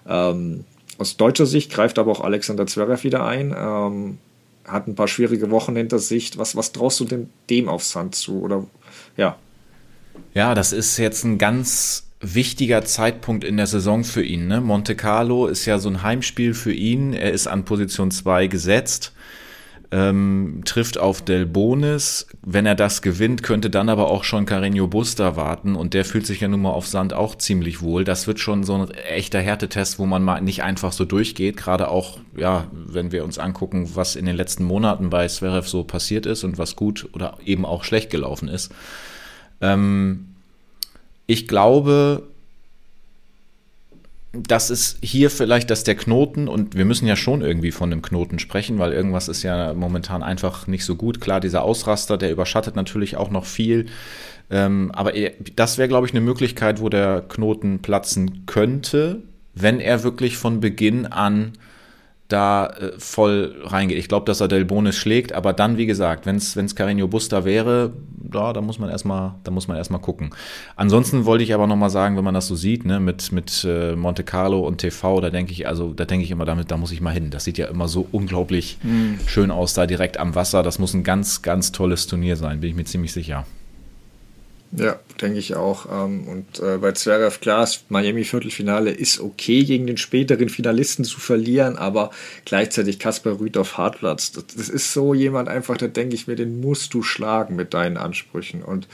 Ähm, 0.08 0.64
aus 0.98 1.16
deutscher 1.16 1.46
Sicht 1.46 1.72
greift 1.72 1.98
aber 1.98 2.12
auch 2.12 2.20
Alexander 2.20 2.66
Zverev 2.66 3.04
wieder 3.04 3.24
ein. 3.24 3.54
Ähm, 3.56 4.18
hat 4.64 4.88
ein 4.88 4.94
paar 4.94 5.08
schwierige 5.08 5.50
Wochen 5.50 5.76
hinter 5.76 5.98
sich. 5.98 6.38
Was, 6.38 6.56
was 6.56 6.72
traust 6.72 7.00
du 7.00 7.04
denn 7.04 7.30
dem 7.50 7.68
aufs 7.68 7.94
Hand 7.94 8.14
zu? 8.14 8.40
Oder 8.40 8.66
ja. 9.16 9.36
Ja, 10.32 10.54
das 10.54 10.72
ist 10.72 10.96
jetzt 10.96 11.24
ein 11.24 11.38
ganz 11.38 12.08
wichtiger 12.20 12.84
Zeitpunkt 12.84 13.44
in 13.44 13.56
der 13.56 13.66
Saison 13.66 14.04
für 14.04 14.22
ihn. 14.22 14.46
Ne? 14.46 14.60
Monte 14.60 14.96
Carlo 14.96 15.46
ist 15.46 15.66
ja 15.66 15.78
so 15.78 15.88
ein 15.90 16.02
Heimspiel 16.02 16.54
für 16.54 16.72
ihn. 16.72 17.12
Er 17.12 17.32
ist 17.32 17.46
an 17.46 17.64
Position 17.64 18.10
2 18.10 18.46
gesetzt 18.46 19.12
ähm, 19.94 20.62
trifft 20.64 20.98
auf 20.98 21.22
Del 21.22 21.46
Bonis. 21.46 22.26
Wenn 22.42 22.66
er 22.66 22.74
das 22.74 23.00
gewinnt, 23.00 23.44
könnte 23.44 23.70
dann 23.70 23.88
aber 23.88 24.10
auch 24.10 24.24
schon 24.24 24.44
Carreño 24.44 24.88
Busta 24.88 25.36
warten 25.36 25.76
und 25.76 25.94
der 25.94 26.04
fühlt 26.04 26.26
sich 26.26 26.40
ja 26.40 26.48
nun 26.48 26.62
mal 26.62 26.72
auf 26.72 26.88
Sand 26.88 27.14
auch 27.14 27.36
ziemlich 27.36 27.80
wohl. 27.80 28.02
Das 28.02 28.26
wird 28.26 28.40
schon 28.40 28.64
so 28.64 28.74
ein 28.74 28.90
echter 28.90 29.40
Härtetest, 29.40 30.00
wo 30.00 30.06
man 30.06 30.24
mal 30.24 30.40
nicht 30.40 30.64
einfach 30.64 30.90
so 30.90 31.04
durchgeht. 31.04 31.56
Gerade 31.56 31.86
auch, 31.88 32.18
ja, 32.36 32.66
wenn 32.72 33.12
wir 33.12 33.22
uns 33.22 33.38
angucken, 33.38 33.88
was 33.94 34.16
in 34.16 34.26
den 34.26 34.34
letzten 34.34 34.64
Monaten 34.64 35.10
bei 35.10 35.28
Zverev 35.28 35.68
so 35.68 35.84
passiert 35.84 36.26
ist 36.26 36.42
und 36.42 36.58
was 36.58 36.74
gut 36.74 37.08
oder 37.12 37.38
eben 37.44 37.64
auch 37.64 37.84
schlecht 37.84 38.10
gelaufen 38.10 38.48
ist. 38.48 38.74
Ähm, 39.60 40.26
ich 41.28 41.46
glaube, 41.46 42.24
das 44.36 44.70
ist 44.70 44.98
hier 45.02 45.30
vielleicht, 45.30 45.70
dass 45.70 45.84
der 45.84 45.94
Knoten, 45.94 46.48
und 46.48 46.76
wir 46.76 46.84
müssen 46.84 47.06
ja 47.06 47.16
schon 47.16 47.42
irgendwie 47.42 47.70
von 47.70 47.92
einem 47.92 48.02
Knoten 48.02 48.38
sprechen, 48.38 48.78
weil 48.78 48.92
irgendwas 48.92 49.28
ist 49.28 49.42
ja 49.42 49.72
momentan 49.74 50.22
einfach 50.22 50.66
nicht 50.66 50.84
so 50.84 50.96
gut. 50.96 51.20
Klar, 51.20 51.40
dieser 51.40 51.62
Ausraster, 51.62 52.16
der 52.16 52.30
überschattet 52.30 52.76
natürlich 52.76 53.16
auch 53.16 53.30
noch 53.30 53.44
viel. 53.44 53.86
Ähm, 54.50 54.90
aber 54.92 55.12
das 55.56 55.78
wäre, 55.78 55.88
glaube 55.88 56.06
ich, 56.06 56.12
eine 56.12 56.20
Möglichkeit, 56.20 56.80
wo 56.80 56.88
der 56.88 57.22
Knoten 57.28 57.80
platzen 57.80 58.46
könnte, 58.46 59.22
wenn 59.54 59.80
er 59.80 60.02
wirklich 60.02 60.36
von 60.36 60.60
Beginn 60.60 61.06
an 61.06 61.52
da 62.34 62.66
äh, 62.66 62.92
voll 62.98 63.54
reingeht. 63.62 63.96
Ich 63.96 64.08
glaube, 64.08 64.26
dass 64.26 64.40
er 64.40 64.48
Del 64.48 64.64
Bonis 64.64 64.96
schlägt, 64.96 65.32
aber 65.32 65.52
dann, 65.52 65.76
wie 65.76 65.86
gesagt, 65.86 66.26
wenn 66.26 66.36
es 66.36 66.56
Carreño 66.56 67.06
Busta 67.06 67.44
wäre, 67.44 67.92
da, 68.08 68.52
da 68.52 68.60
muss 68.60 68.78
man 68.80 68.90
erstmal, 68.90 69.36
da 69.44 69.52
muss 69.52 69.68
man 69.68 69.76
erstmal 69.76 70.00
gucken. 70.00 70.30
Ansonsten 70.74 71.24
wollte 71.24 71.44
ich 71.44 71.54
aber 71.54 71.68
nochmal 71.68 71.90
sagen, 71.90 72.16
wenn 72.16 72.24
man 72.24 72.34
das 72.34 72.48
so 72.48 72.56
sieht, 72.56 72.84
ne, 72.84 72.98
mit, 72.98 73.30
mit 73.30 73.64
äh, 73.64 73.94
Monte 73.94 74.24
Carlo 74.24 74.66
und 74.66 74.78
TV, 74.78 75.20
da 75.20 75.30
denke 75.30 75.52
ich, 75.52 75.68
also 75.68 75.92
da 75.92 76.04
denke 76.04 76.24
ich 76.24 76.30
immer 76.32 76.44
damit, 76.44 76.70
da 76.72 76.76
muss 76.76 76.90
ich 76.90 77.00
mal 77.00 77.12
hin. 77.12 77.30
Das 77.30 77.44
sieht 77.44 77.58
ja 77.58 77.66
immer 77.66 77.86
so 77.86 78.06
unglaublich 78.10 78.78
mhm. 78.82 79.20
schön 79.26 79.50
aus, 79.52 79.74
da 79.74 79.86
direkt 79.86 80.18
am 80.18 80.34
Wasser. 80.34 80.62
Das 80.64 80.80
muss 80.80 80.94
ein 80.94 81.04
ganz, 81.04 81.42
ganz 81.42 81.70
tolles 81.70 82.08
Turnier 82.08 82.36
sein, 82.36 82.60
bin 82.60 82.70
ich 82.70 82.76
mir 82.76 82.84
ziemlich 82.84 83.12
sicher. 83.12 83.46
Ja, 84.76 84.98
denke 85.20 85.38
ich 85.38 85.54
auch. 85.54 85.86
Ähm, 85.90 86.26
und 86.26 86.60
äh, 86.60 86.78
bei 86.78 86.92
Zverev, 86.92 87.38
klar, 87.40 87.68
Miami-Viertelfinale 87.88 88.90
ist 88.90 89.20
okay, 89.20 89.64
gegen 89.64 89.86
den 89.86 89.96
späteren 89.96 90.48
Finalisten 90.48 91.04
zu 91.04 91.20
verlieren, 91.20 91.76
aber 91.76 92.10
gleichzeitig 92.44 92.98
Kaspar 92.98 93.38
Rüth 93.38 93.56
auf 93.56 93.78
Hartplatz. 93.78 94.32
Das 94.32 94.68
ist 94.68 94.92
so 94.92 95.14
jemand 95.14 95.48
einfach, 95.48 95.76
da 95.76 95.86
denke 95.86 96.14
ich 96.14 96.26
mir, 96.26 96.34
den 96.34 96.60
musst 96.60 96.92
du 96.94 97.02
schlagen 97.02 97.54
mit 97.54 97.72
deinen 97.72 97.96
Ansprüchen. 97.96 98.62
Und 98.62 98.88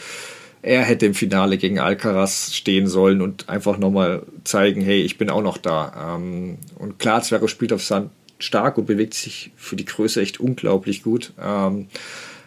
er 0.61 0.83
hätte 0.83 1.07
im 1.07 1.15
Finale 1.15 1.57
gegen 1.57 1.79
Alcaraz 1.79 2.53
stehen 2.53 2.87
sollen 2.87 3.23
und 3.23 3.49
einfach 3.49 3.79
nochmal 3.79 4.23
zeigen, 4.45 4.83
hey, 4.83 5.01
ich 5.01 5.17
bin 5.17 5.31
auch 5.31 5.43
noch 5.43 5.57
da. 5.57 6.17
Ähm, 6.17 6.59
und 6.79 6.99
klar, 6.99 7.23
Zverev 7.23 7.49
spielt 7.49 7.73
auf 7.73 7.83
Sand 7.83 8.11
stark 8.39 8.77
und 8.77 8.87
bewegt 8.87 9.15
sich 9.15 9.51
für 9.57 9.77
die 9.77 9.87
Größe 9.87 10.21
echt 10.21 10.41
unglaublich 10.41 11.03
gut. 11.03 11.33
Ähm, 11.41 11.89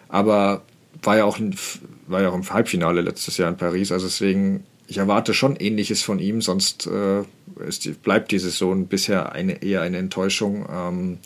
aber 0.09 0.61
war 1.03 1.17
ja 1.17 1.25
auch 1.25 1.37
war 2.07 2.21
ja 2.21 2.29
auch 2.29 2.35
im 2.35 2.49
Halbfinale 2.49 3.01
letztes 3.01 3.37
Jahr 3.37 3.49
in 3.49 3.57
Paris. 3.57 3.91
Also 3.91 4.07
deswegen, 4.07 4.63
ich 4.87 4.97
erwarte 4.97 5.33
schon 5.33 5.55
Ähnliches 5.55 6.01
von 6.01 6.19
ihm, 6.19 6.41
sonst 6.41 6.87
äh, 6.87 7.23
ist, 7.67 8.01
bleibt 8.03 8.31
die 8.31 8.39
Saison 8.39 8.87
bisher 8.87 9.31
eine, 9.31 9.63
eher 9.63 9.81
eine 9.81 9.97
Enttäuschung. 9.97 10.67
Ähm, 10.71 11.17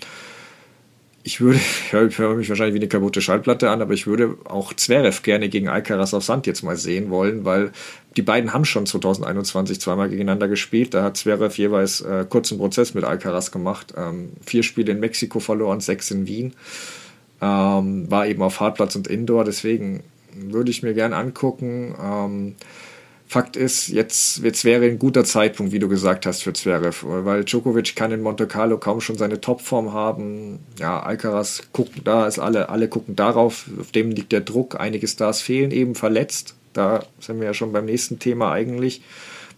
ich 1.23 1.41
würde, 1.41 1.59
ich 2.07 2.17
höre 2.17 2.35
mich 2.35 2.49
wahrscheinlich 2.49 2.75
wie 2.75 2.79
eine 2.79 2.87
kaputte 2.87 3.21
Schallplatte 3.21 3.69
an, 3.69 3.81
aber 3.81 3.93
ich 3.93 4.07
würde 4.07 4.37
auch 4.45 4.73
Zverev 4.73 5.21
gerne 5.23 5.49
gegen 5.49 5.67
Alcaraz 5.67 6.13
auf 6.13 6.23
Sand 6.23 6.47
jetzt 6.47 6.63
mal 6.63 6.77
sehen 6.77 7.09
wollen, 7.09 7.45
weil 7.45 7.71
die 8.15 8.21
beiden 8.21 8.53
haben 8.53 8.65
schon 8.65 8.85
2021 8.85 9.79
zweimal 9.79 10.09
gegeneinander 10.09 10.47
gespielt. 10.47 10.93
Da 10.93 11.03
hat 11.03 11.17
Zverev 11.17 11.57
jeweils 11.57 12.01
äh, 12.01 12.25
kurzen 12.27 12.57
Prozess 12.57 12.93
mit 12.93 13.03
Alcaraz 13.03 13.51
gemacht. 13.51 13.93
Ähm, 13.97 14.31
vier 14.45 14.63
Spiele 14.63 14.91
in 14.93 14.99
Mexiko 14.99 15.39
verloren, 15.39 15.81
sechs 15.81 16.09
in 16.11 16.27
Wien. 16.27 16.53
Ähm, 17.41 18.09
war 18.09 18.27
eben 18.27 18.41
auf 18.41 18.59
Hartplatz 18.59 18.95
und 18.95 19.07
Indoor, 19.07 19.43
deswegen 19.43 20.03
würde 20.33 20.71
ich 20.71 20.83
mir 20.83 20.93
gerne 20.93 21.15
angucken. 21.15 21.95
Ähm, 22.01 22.55
Fakt 23.29 23.57
ist, 23.57 23.89
jetzt, 23.89 24.37
jetzt 24.37 24.63
wäre 24.63 24.85
ein 24.85 24.99
guter 24.99 25.25
Zeitpunkt, 25.25 25.73
wie 25.73 25.79
du 25.79 25.89
gesagt 25.89 26.25
hast, 26.25 26.43
für 26.43 26.53
Zverev, 26.53 27.05
weil 27.05 27.43
Djokovic 27.43 27.93
kann 27.93 28.13
in 28.13 28.21
Monte 28.21 28.47
Carlo 28.47 28.77
kaum 28.77 29.01
schon 29.01 29.17
seine 29.17 29.41
Topform 29.41 29.91
haben. 29.91 30.59
Ja, 30.79 31.01
Alcaraz 31.01 31.63
gucken 31.73 32.03
da, 32.05 32.25
ist 32.25 32.39
alle, 32.39 32.69
alle 32.69 32.87
gucken 32.87 33.17
darauf, 33.17 33.65
auf 33.81 33.91
dem 33.91 34.11
liegt 34.11 34.31
der 34.31 34.39
Druck. 34.39 34.79
Einige 34.79 35.09
Stars 35.09 35.41
fehlen 35.41 35.71
eben 35.71 35.93
verletzt. 35.93 36.55
Da 36.71 37.03
sind 37.19 37.41
wir 37.41 37.47
ja 37.47 37.53
schon 37.53 37.73
beim 37.73 37.83
nächsten 37.83 38.17
Thema 38.17 38.53
eigentlich. 38.53 39.01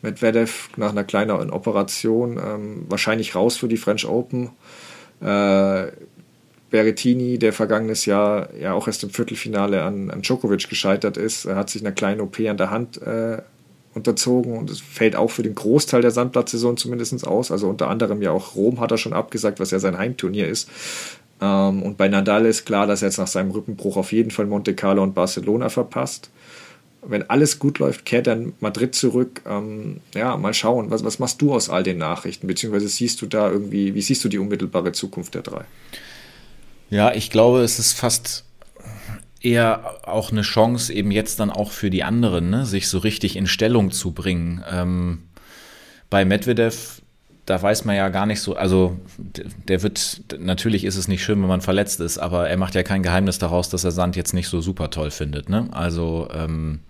Medvedev 0.01 0.69
nach 0.75 0.89
einer 0.89 1.03
kleinen 1.03 1.51
Operation 1.51 2.39
ähm, 2.43 2.85
wahrscheinlich 2.89 3.35
raus 3.35 3.57
für 3.57 3.67
die 3.67 3.77
French 3.77 4.07
Open. 4.07 4.49
Äh, 5.21 5.91
Berrettini, 6.69 7.39
der 7.39 7.53
vergangenes 7.53 8.05
Jahr 8.05 8.53
ja 8.55 8.73
auch 8.73 8.87
erst 8.87 9.03
im 9.03 9.09
Viertelfinale 9.09 9.83
an, 9.83 10.11
an 10.11 10.21
Djokovic 10.21 10.69
gescheitert 10.69 11.17
ist, 11.17 11.45
hat 11.45 11.69
sich 11.69 11.83
eine 11.83 11.93
kleine 11.93 12.23
OP 12.23 12.39
an 12.39 12.57
der 12.57 12.69
Hand 12.69 13.01
äh, 13.01 13.41
unterzogen 13.93 14.57
und 14.57 14.69
es 14.69 14.79
fällt 14.79 15.15
auch 15.15 15.31
für 15.31 15.43
den 15.43 15.55
Großteil 15.55 16.01
der 16.01 16.11
Sandplatzsaison 16.11 16.77
zumindest 16.77 17.25
aus. 17.25 17.51
Also 17.51 17.69
unter 17.69 17.87
anderem 17.87 18.21
ja 18.21 18.31
auch 18.31 18.55
Rom 18.55 18.79
hat 18.79 18.91
er 18.91 18.97
schon 18.97 19.13
abgesagt, 19.13 19.59
was 19.59 19.71
ja 19.71 19.79
sein 19.79 19.97
Heimturnier 19.97 20.47
ist. 20.47 20.69
Ähm, 21.41 21.81
und 21.81 21.97
bei 21.97 22.07
Nadal 22.07 22.45
ist 22.45 22.65
klar, 22.65 22.87
dass 22.87 23.01
er 23.01 23.07
jetzt 23.07 23.17
nach 23.17 23.27
seinem 23.27 23.51
Rückenbruch 23.51 23.97
auf 23.97 24.11
jeden 24.11 24.31
Fall 24.31 24.45
Monte 24.45 24.75
Carlo 24.75 25.03
und 25.03 25.15
Barcelona 25.15 25.69
verpasst. 25.69 26.29
Wenn 27.01 27.29
alles 27.29 27.59
gut 27.59 27.79
läuft, 27.79 28.05
kehrt 28.05 28.27
er 28.27 28.33
in 28.33 28.53
Madrid 28.59 28.93
zurück. 28.93 29.41
Ähm, 29.47 30.01
ja, 30.13 30.35
mal 30.37 30.53
schauen, 30.53 30.91
was, 30.91 31.03
was 31.03 31.17
machst 31.17 31.41
du 31.41 31.53
aus 31.53 31.69
all 31.69 31.81
den 31.81 31.97
Nachrichten? 31.97 32.45
Beziehungsweise 32.45 32.89
siehst 32.89 33.21
du 33.21 33.25
da 33.25 33.49
irgendwie, 33.49 33.95
wie 33.95 34.01
siehst 34.01 34.23
du 34.23 34.29
die 34.29 34.37
unmittelbare 34.37 34.91
Zukunft 34.91 35.33
der 35.33 35.41
drei? 35.41 35.63
Ja, 36.89 37.13
ich 37.13 37.29
glaube, 37.29 37.61
es 37.61 37.79
ist 37.79 37.93
fast 37.93 38.45
eher 39.41 39.95
auch 40.03 40.31
eine 40.31 40.41
Chance, 40.41 40.91
eben 40.93 41.11
jetzt 41.11 41.39
dann 41.39 41.51
auch 41.51 41.71
für 41.71 41.89
die 41.89 42.03
anderen, 42.03 42.49
ne, 42.49 42.65
sich 42.65 42.87
so 42.87 42.97
richtig 42.97 43.35
in 43.35 43.47
Stellung 43.47 43.91
zu 43.91 44.11
bringen. 44.11 44.63
Ähm, 44.69 45.23
bei 46.09 46.25
Medvedev, 46.25 47.01
da 47.45 47.61
weiß 47.61 47.85
man 47.85 47.95
ja 47.95 48.09
gar 48.09 48.25
nicht 48.25 48.41
so, 48.41 48.55
also 48.55 48.97
der 49.67 49.81
wird, 49.81 50.21
natürlich 50.39 50.83
ist 50.83 50.97
es 50.97 51.07
nicht 51.07 51.23
schön, 51.23 51.41
wenn 51.41 51.47
man 51.47 51.61
verletzt 51.61 51.99
ist, 51.99 52.17
aber 52.17 52.49
er 52.49 52.57
macht 52.57 52.75
ja 52.75 52.83
kein 52.83 53.03
Geheimnis 53.03 53.39
daraus, 53.39 53.69
dass 53.69 53.83
er 53.83 53.91
Sand 53.91 54.15
jetzt 54.15 54.33
nicht 54.33 54.49
so 54.49 54.61
super 54.61 54.89
toll 54.89 55.09
findet. 55.09 55.49
Ne? 55.49 55.67
Also 55.71 56.27
ähm, 56.33 56.81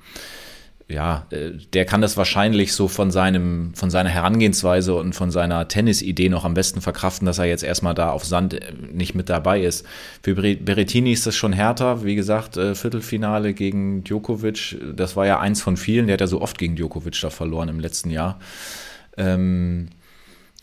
ja, 0.89 1.27
äh, 1.29 1.51
der 1.73 1.85
kann 1.85 2.01
das 2.01 2.17
wahrscheinlich 2.17 2.73
so 2.73 2.87
von 2.87 3.11
seinem, 3.11 3.73
von 3.75 3.91
seiner 3.91 4.09
Herangehensweise 4.09 4.95
und 4.95 5.13
von 5.13 5.29
seiner 5.29 5.67
Tennisidee 5.67 6.29
noch 6.29 6.45
am 6.45 6.55
besten 6.55 6.81
verkraften, 6.81 7.27
dass 7.27 7.37
er 7.37 7.45
jetzt 7.45 7.63
erstmal 7.63 7.93
da 7.93 8.11
auf 8.11 8.25
Sand 8.25 8.55
äh, 8.55 8.73
nicht 8.91 9.13
mit 9.13 9.29
dabei 9.29 9.61
ist. 9.61 9.85
Für 10.23 10.33
Berettini 10.33 11.13
ist 11.13 11.27
das 11.27 11.35
schon 11.35 11.53
härter. 11.53 12.03
Wie 12.03 12.15
gesagt, 12.15 12.57
äh, 12.57 12.73
Viertelfinale 12.73 13.53
gegen 13.53 14.03
Djokovic, 14.03 14.77
das 14.95 15.15
war 15.15 15.27
ja 15.27 15.39
eins 15.39 15.61
von 15.61 15.77
vielen. 15.77 16.07
Der 16.07 16.13
hat 16.13 16.21
ja 16.21 16.27
so 16.27 16.41
oft 16.41 16.57
gegen 16.57 16.75
Djokovic 16.75 17.21
da 17.21 17.29
verloren 17.29 17.69
im 17.69 17.79
letzten 17.79 18.09
Jahr. 18.09 18.39
Ähm, 19.15 19.89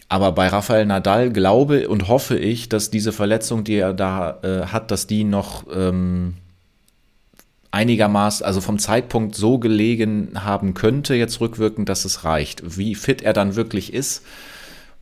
aber 0.09 0.33
bei 0.33 0.49
Rafael 0.49 0.87
Nadal 0.87 1.31
glaube 1.31 1.89
und 1.89 2.09
hoffe 2.09 2.37
ich, 2.37 2.69
dass 2.69 2.91
diese 2.91 3.13
Verletzung, 3.13 3.63
die 3.63 3.77
er 3.77 3.93
da 3.93 4.39
äh, 4.43 4.67
hat, 4.67 4.91
dass 4.91 5.07
die 5.07 5.23
noch 5.23 5.65
ähm, 5.73 6.35
einigermaßen, 7.71 8.45
also 8.45 8.61
vom 8.61 8.79
Zeitpunkt 8.79 9.35
so 9.35 9.59
gelegen 9.59 10.33
haben 10.35 10.75
könnte, 10.75 11.15
jetzt 11.15 11.41
rückwirkend, 11.41 11.89
dass 11.89 12.05
es 12.05 12.25
reicht. 12.25 12.77
Wie 12.79 12.95
fit 12.95 13.23
er 13.23 13.33
dann 13.33 13.57
wirklich 13.57 13.93
ist, 13.93 14.25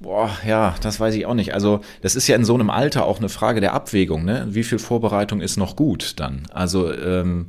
boah, 0.00 0.30
ja, 0.46 0.74
das 0.80 1.00
weiß 1.00 1.14
ich 1.14 1.26
auch 1.26 1.34
nicht. 1.34 1.54
Also, 1.54 1.80
das 2.02 2.14
ist 2.14 2.28
ja 2.28 2.36
in 2.36 2.44
so 2.44 2.54
einem 2.54 2.70
Alter 2.70 3.06
auch 3.06 3.18
eine 3.18 3.28
Frage 3.28 3.60
der 3.60 3.72
Abwägung, 3.72 4.24
ne? 4.24 4.46
Wie 4.50 4.64
viel 4.64 4.78
Vorbereitung 4.78 5.40
ist 5.40 5.56
noch 5.56 5.76
gut 5.76 6.14
dann? 6.20 6.46
Also, 6.52 6.92
ähm, 6.92 7.46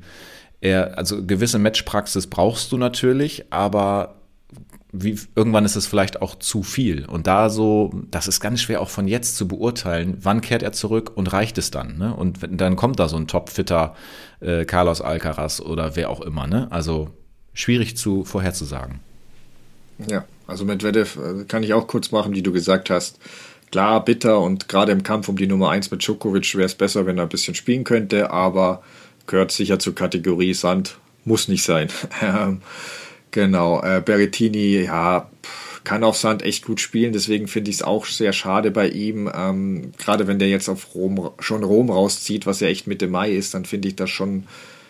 er, 0.62 0.98
also 0.98 1.26
gewisse 1.26 1.60
Matchpraxis 1.60 2.28
brauchst 2.28 2.72
du 2.72 2.78
natürlich, 2.78 3.52
aber 3.52 4.16
wie, 5.04 5.20
irgendwann 5.36 5.66
ist 5.66 5.76
es 5.76 5.88
vielleicht 5.88 6.22
auch 6.22 6.36
zu 6.36 6.64
viel. 6.64 7.06
Und 7.06 7.28
da 7.28 7.50
so, 7.50 7.92
das 8.12 8.28
ist 8.28 8.40
ganz 8.40 8.62
schwer 8.62 8.82
auch 8.82 8.90
von 8.90 9.08
jetzt 9.08 9.38
zu 9.38 9.48
beurteilen, 9.48 10.18
wann 10.22 10.42
kehrt 10.42 10.64
er 10.64 10.72
zurück 10.72 11.12
und 11.16 11.32
reicht 11.32 11.58
es 11.58 11.72
dann. 11.72 11.98
Ne? 11.98 12.14
Und 12.14 12.40
dann 12.50 12.76
kommt 12.76 13.00
da 13.00 13.08
so 13.08 13.18
ein 13.18 13.28
topfitter 13.28 13.96
äh, 14.40 14.66
Carlos 14.66 15.02
Alcaraz 15.02 15.60
oder 15.60 15.96
wer 15.96 16.10
auch 16.10 16.22
immer. 16.22 16.48
Ne? 16.48 16.68
Also 16.72 17.10
schwierig 17.54 17.98
zu 17.98 18.24
vorherzusagen. 18.24 19.00
Ja, 20.08 20.26
also 20.48 20.66
Medvedev 20.66 21.18
äh, 21.18 21.46
kann 21.46 21.64
ich 21.64 21.74
auch 21.74 21.88
kurz 21.88 22.12
machen, 22.12 22.34
wie 22.34 22.42
du 22.42 22.52
gesagt 22.52 22.90
hast. 22.90 23.20
Klar, 23.72 24.04
bitter 24.06 24.40
und 24.40 24.70
gerade 24.70 24.92
im 24.92 25.04
Kampf 25.04 25.28
um 25.28 25.38
die 25.38 25.48
Nummer 25.48 25.70
1 25.70 25.92
mit 25.92 26.02
Djokovic 26.06 26.56
wäre 26.56 26.66
es 26.66 26.76
besser, 26.76 27.06
wenn 27.06 27.18
er 27.18 27.24
ein 27.24 27.30
bisschen 27.30 27.56
spielen 27.56 27.84
könnte, 27.84 28.32
aber 28.32 28.84
gehört 29.28 29.52
sicher 29.52 29.80
zur 29.80 29.96
Kategorie 29.96 30.54
Sand, 30.54 30.98
muss 31.24 31.48
nicht 31.48 31.64
sein. 31.64 31.90
Genau, 33.36 33.84
äh, 33.84 34.02
Berrettini, 34.04 34.84
ja, 34.84 35.30
kann 35.84 36.06
auf 36.06 36.16
Sand 36.16 36.42
echt 36.42 36.64
gut 36.64 36.80
spielen, 36.80 37.12
deswegen 37.12 37.50
finde 37.50 37.70
ich 37.70 37.76
es 37.76 37.84
auch 37.84 38.06
sehr 38.06 38.32
schade 38.32 38.72
bei 38.72 38.88
ihm. 38.88 39.30
Ähm, 39.36 39.92
Gerade 39.98 40.28
wenn 40.28 40.40
der 40.40 40.48
jetzt 40.48 40.70
auf 40.70 40.96
Rom, 40.96 41.32
schon 41.40 41.66
Rom 41.66 41.90
rauszieht, 41.90 42.46
was 42.46 42.62
ja 42.62 42.70
echt 42.70 42.88
Mitte 42.88 43.08
Mai 43.10 43.32
ist, 43.32 43.54
dann 43.54 43.66
finde 43.66 43.90
ich 43.90 43.98
das 43.98 44.10
schon 44.10 44.46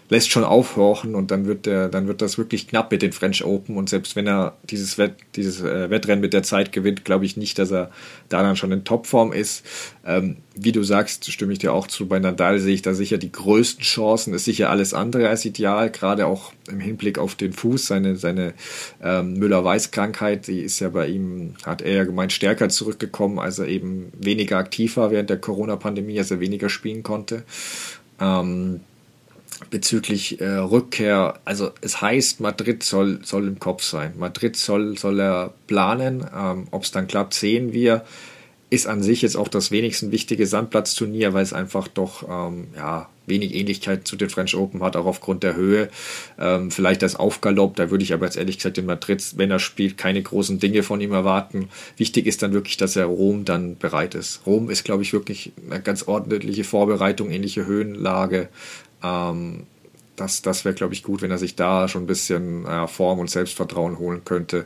lässt 0.10 0.30
schon 0.30 0.44
aufhorchen 0.44 1.16
und 1.16 1.32
dann 1.32 1.46
wird 1.46 1.66
der, 1.66 1.90
dann 1.90 2.08
wird 2.08 2.22
das 2.22 2.38
wirklich 2.38 2.68
knapp 2.68 2.92
mit 2.92 3.02
den 3.02 3.12
French 3.12 3.44
Open 3.44 3.76
und 3.76 3.90
selbst 3.90 4.16
wenn 4.16 4.28
er 4.28 4.56
dieses, 4.70 4.98
Wett, 4.98 5.16
dieses 5.36 5.62
äh, 5.62 5.90
Wettrennen 5.90 6.22
mit 6.22 6.34
der 6.34 6.44
Zeit 6.44 6.72
gewinnt, 6.72 7.06
glaube 7.06 7.26
ich 7.26 7.38
nicht, 7.38 7.58
dass 7.58 7.72
er 7.72 7.90
da 8.30 8.44
dann 8.44 8.56
schon 8.56 8.72
in 8.72 8.84
Topform 8.84 9.34
ist. 9.34 9.66
Ähm, 10.06 10.38
wie 10.56 10.72
du 10.72 10.84
sagst, 10.84 11.32
stimme 11.32 11.54
ich 11.54 11.60
dir 11.60 11.74
auch 11.74 11.88
zu. 11.88 12.08
Bei 12.08 12.20
Nadal 12.20 12.60
sehe 12.60 12.76
ich 12.76 12.84
da 12.84 12.94
sicher 12.94 13.18
die 13.18 13.32
größten 13.32 13.84
Chancen. 13.84 14.34
Ist 14.34 14.46
sicher 14.46 14.70
alles 14.70 14.94
andere 14.94 15.28
als 15.28 15.44
ideal, 15.44 15.90
gerade 15.90 16.28
auch 16.28 16.54
im 16.70 16.80
Hinblick 16.80 17.18
auf 17.18 17.36
den 17.36 17.52
Fuß, 17.52 17.88
seine, 17.88 18.16
seine 18.16 18.54
ähm, 19.04 19.34
Müller-Weiß-Krankheit, 19.34 20.48
die 20.48 20.62
ist 20.62 20.80
ja 20.80 20.90
bei 20.90 21.08
ihm, 21.08 21.56
hat 21.66 21.82
er 21.82 21.94
ja 21.94 22.04
gemeint, 22.04 22.32
stärker 22.32 22.70
zurückgekommen, 22.70 23.40
als 23.40 23.60
er 23.60 23.68
eben 23.68 24.12
weniger 24.20 24.58
aktiv 24.58 24.98
war 24.98 25.10
während 25.10 25.30
der 25.30 25.40
Corona-Pandemie, 25.40 26.20
als 26.20 26.32
er 26.32 26.40
weniger 26.40 26.70
spielen 26.70 27.04
konnte. 27.04 27.44
Ähm, 28.20 28.82
bezüglich 29.70 30.42
äh, 30.42 30.46
Rückkehr, 30.46 31.40
also 31.46 31.72
es 31.82 32.02
heißt, 32.02 32.40
Madrid 32.40 32.84
soll, 32.84 33.20
soll 33.24 33.48
im 33.48 33.60
Kopf 33.60 33.84
sein. 33.84 34.14
Madrid 34.18 34.56
soll, 34.56 34.98
soll 34.98 35.20
er 35.20 35.54
planen. 35.68 36.26
Ähm, 36.36 36.68
Ob 36.72 36.84
es 36.84 36.92
dann 36.92 37.08
klappt, 37.08 37.34
sehen 37.34 37.74
wir. 37.74 38.06
Ist 38.70 38.88
an 38.88 39.04
sich 39.04 39.22
jetzt 39.22 39.38
auch 39.38 39.48
das 39.48 39.72
wenigsten 39.72 40.12
wichtige 40.12 40.48
Sandplatzturnier, 40.48 41.34
weil 41.34 41.44
es 41.44 41.54
einfach 41.54 41.88
doch 41.88 42.24
ähm, 42.28 42.68
ja, 42.76 43.10
wenig 43.28 43.54
Ähnlichkeit 43.54 44.08
zu 44.08 44.16
den 44.16 44.30
French 44.30 44.56
Open 44.56 44.84
hat, 44.84 44.96
auch 44.96 45.06
aufgrund 45.06 45.44
der 45.44 45.56
Höhe. 45.56 45.90
Ähm, 46.40 46.72
vielleicht 46.72 47.02
das 47.02 47.16
Aufgalopp, 47.16 47.76
da 47.76 47.92
würde 47.92 48.04
ich 48.04 48.14
aber 48.14 48.26
jetzt 48.26 48.38
ehrlich 48.38 48.58
gesagt 48.58 48.78
in 48.78 48.86
Madrid, 48.86 49.24
wenn 49.38 49.52
er 49.52 49.60
spielt, 49.60 49.98
keine 49.98 50.22
großen 50.22 50.60
Dinge 50.60 50.84
von 50.84 51.02
ihm 51.02 51.14
erwarten. 51.14 51.70
Wichtig 51.98 52.26
ist 52.26 52.42
dann 52.42 52.54
wirklich, 52.54 52.78
dass 52.78 52.96
er 52.96 53.06
Rom 53.06 53.46
dann 53.46 53.78
bereit 53.78 54.16
ist. 54.16 54.42
Rom 54.46 54.70
ist, 54.70 54.84
glaube 54.84 55.04
ich, 55.04 55.14
wirklich 55.14 55.52
eine 55.70 55.82
ganz 55.82 56.08
ordentliche 56.08 56.64
Vorbereitung, 56.64 57.32
ähnliche 57.32 57.66
Höhenlage. 57.66 58.50
Ähm, 59.06 59.68
das 60.16 60.42
das 60.42 60.66
wäre, 60.66 60.76
glaube 60.76 60.94
ich, 60.94 61.04
gut, 61.04 61.22
wenn 61.22 61.32
er 61.32 61.38
sich 61.38 61.56
da 61.56 61.88
schon 61.88 62.04
ein 62.04 62.08
bisschen 62.08 62.66
äh, 62.66 62.88
Form 62.88 63.20
und 63.20 63.30
Selbstvertrauen 63.30 64.00
holen 64.00 64.24
könnte. 64.26 64.66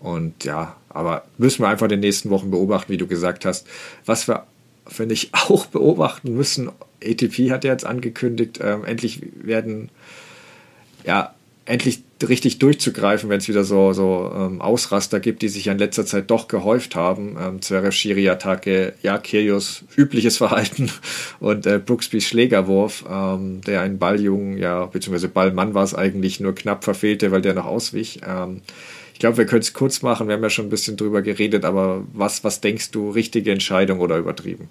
Und 0.00 0.44
ja, 0.44 0.76
aber 0.88 1.24
müssen 1.38 1.62
wir 1.62 1.68
einfach 1.68 1.84
in 1.84 1.90
den 1.90 2.00
nächsten 2.00 2.30
Wochen 2.30 2.50
beobachten, 2.50 2.92
wie 2.92 2.98
du 2.98 3.06
gesagt 3.06 3.44
hast. 3.44 3.66
Was 4.04 4.28
wir, 4.28 4.46
finde 4.86 5.14
ich, 5.14 5.30
auch 5.48 5.66
beobachten 5.66 6.34
müssen, 6.34 6.70
ATP 7.02 7.50
hat 7.50 7.64
ja 7.64 7.72
jetzt 7.72 7.86
angekündigt, 7.86 8.58
äh, 8.58 8.78
endlich 8.84 9.22
werden 9.34 9.90
ja 11.04 11.34
endlich 11.64 12.02
richtig 12.22 12.58
durchzugreifen, 12.58 13.30
wenn 13.30 13.38
es 13.38 13.48
wieder 13.48 13.64
so, 13.64 13.92
so 13.92 14.32
ähm, 14.34 14.60
Ausraster 14.60 15.20
gibt, 15.20 15.42
die 15.42 15.48
sich 15.48 15.66
ja 15.66 15.72
in 15.72 15.78
letzter 15.78 16.04
Zeit 16.04 16.30
doch 16.30 16.48
gehäuft 16.48 16.96
haben. 16.96 17.36
Ähm, 17.40 17.62
Zverev, 17.62 17.92
Schiri-Attacke, 17.92 18.94
ja, 19.02 19.18
Kyrgios 19.18 19.84
übliches 19.96 20.36
Verhalten 20.38 20.90
und 21.40 21.66
äh, 21.66 21.78
Brooksbys 21.78 22.26
Schlägerwurf, 22.26 23.04
ähm, 23.08 23.60
der 23.62 23.80
einen 23.82 23.98
Balljungen, 23.98 24.58
ja, 24.58 24.86
beziehungsweise 24.86 25.28
Ballmann 25.28 25.74
war 25.74 25.84
es 25.84 25.94
eigentlich, 25.94 26.40
nur 26.40 26.54
knapp 26.54 26.84
verfehlte, 26.84 27.30
weil 27.30 27.42
der 27.42 27.54
noch 27.54 27.66
auswich. 27.66 28.20
Ähm, 28.26 28.62
ich 29.12 29.18
glaube, 29.18 29.36
wir 29.36 29.46
können 29.46 29.62
es 29.62 29.72
kurz 29.72 30.02
machen, 30.02 30.26
wir 30.26 30.34
haben 30.34 30.42
ja 30.42 30.50
schon 30.50 30.66
ein 30.66 30.70
bisschen 30.70 30.96
drüber 30.96 31.22
geredet, 31.22 31.64
aber 31.64 32.04
was, 32.12 32.42
was 32.42 32.60
denkst 32.60 32.90
du, 32.90 33.10
richtige 33.10 33.52
Entscheidung 33.52 34.00
oder 34.00 34.18
übertrieben? 34.18 34.68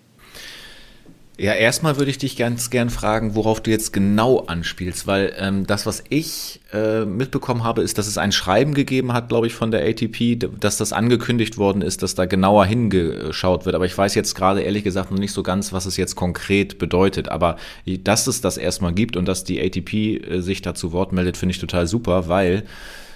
Ja, 1.42 1.54
erstmal 1.54 1.98
würde 1.98 2.12
ich 2.12 2.20
dich 2.20 2.38
ganz 2.38 2.70
gern 2.70 2.92
fragen, 2.92 3.34
worauf 3.34 3.62
du 3.62 3.72
jetzt 3.72 3.94
genau 3.94 4.42
anspielst, 4.42 5.08
weil 5.08 5.34
ähm, 5.40 5.66
das, 5.66 5.88
was 5.88 6.04
ich 6.08 6.60
äh, 6.72 7.04
mitbekommen 7.04 7.64
habe, 7.64 7.82
ist, 7.82 7.98
dass 7.98 8.06
es 8.06 8.20
ein 8.20 8.32
Schreiben 8.32 8.76
gegeben 8.76 9.12
hat, 9.12 9.30
glaube 9.30 9.48
ich, 9.48 9.56
von 9.56 9.72
der 9.72 9.84
ATP, 9.84 10.38
dass 10.60 10.78
das 10.78 10.94
angekündigt 10.94 11.58
worden 11.58 11.82
ist, 11.82 12.04
dass 12.04 12.14
da 12.14 12.26
genauer 12.28 12.68
hingeschaut 12.68 13.66
wird. 13.66 13.74
Aber 13.74 13.88
ich 13.88 13.98
weiß 13.98 14.14
jetzt 14.14 14.36
gerade 14.36 14.62
ehrlich 14.62 14.84
gesagt 14.84 15.10
noch 15.10 15.18
nicht 15.18 15.34
so 15.34 15.42
ganz, 15.42 15.74
was 15.74 15.88
es 15.88 15.98
jetzt 15.98 16.16
konkret 16.16 16.78
bedeutet. 16.78 17.30
Aber 17.30 17.58
dass 17.88 18.28
es 18.28 18.42
das 18.42 18.58
erstmal 18.58 18.94
gibt 18.94 19.18
und 19.18 19.28
dass 19.28 19.44
die 19.44 19.60
ATP 19.60 19.94
äh, 19.94 20.42
sich 20.42 20.62
dazu 20.62 20.92
Wort 20.92 21.12
meldet, 21.12 21.38
finde 21.38 21.54
ich 21.54 21.60
total 21.60 21.88
super, 21.88 22.30
weil 22.30 22.66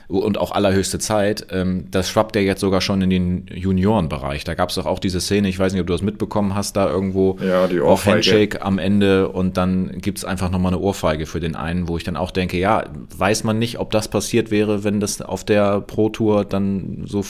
und 0.08 0.38
auch 0.38 0.52
allerhöchste 0.52 1.00
Zeit, 1.00 1.48
ähm, 1.50 1.86
das 1.90 2.10
schwappt 2.10 2.36
ja 2.36 2.42
jetzt 2.42 2.62
sogar 2.62 2.82
schon 2.82 3.02
in 3.02 3.10
den 3.10 3.46
Juniorenbereich. 3.52 4.44
Da 4.44 4.54
gab 4.54 4.70
es 4.70 4.76
doch 4.76 4.86
auch 4.86 5.00
diese 5.00 5.20
Szene, 5.20 5.50
ich 5.50 5.58
weiß 5.58 5.74
nicht, 5.74 5.82
ob 5.82 5.88
du 5.88 5.94
das 5.94 6.04
mitbekommen 6.04 6.54
hast, 6.54 6.76
da 6.76 6.88
irgendwo 6.90 7.38
ja, 7.42 7.68
die 7.68 7.80
auf 7.80 8.06
Handshake 8.06 8.62
am 8.62 8.78
Ende 8.78 9.30
und 9.30 9.58
dann 9.58 10.00
gibt's 10.00 10.24
einfach 10.24 10.52
nochmal 10.52 10.74
eine 10.74 10.82
Ohrfeige 10.82 11.26
für 11.26 11.40
den 11.40 11.56
einen, 11.56 11.88
wo 11.88 11.98
ich 11.98 12.04
dann 12.04 12.18
auch 12.18 12.32
denke, 12.32 12.58
ja, 12.58 12.84
weiß 13.18 13.44
man 13.44 13.58
nicht, 13.58 13.80
ob 13.80 13.92
das 13.92 14.08
passiert 14.08 14.52
wäre, 14.52 14.84
wenn 14.84 15.00
das 15.00 15.22
auf 15.22 15.44
der 15.44 15.82
Pro 15.82 16.10
Tour 16.10 16.46
dann 16.46 17.04
so, 17.06 17.24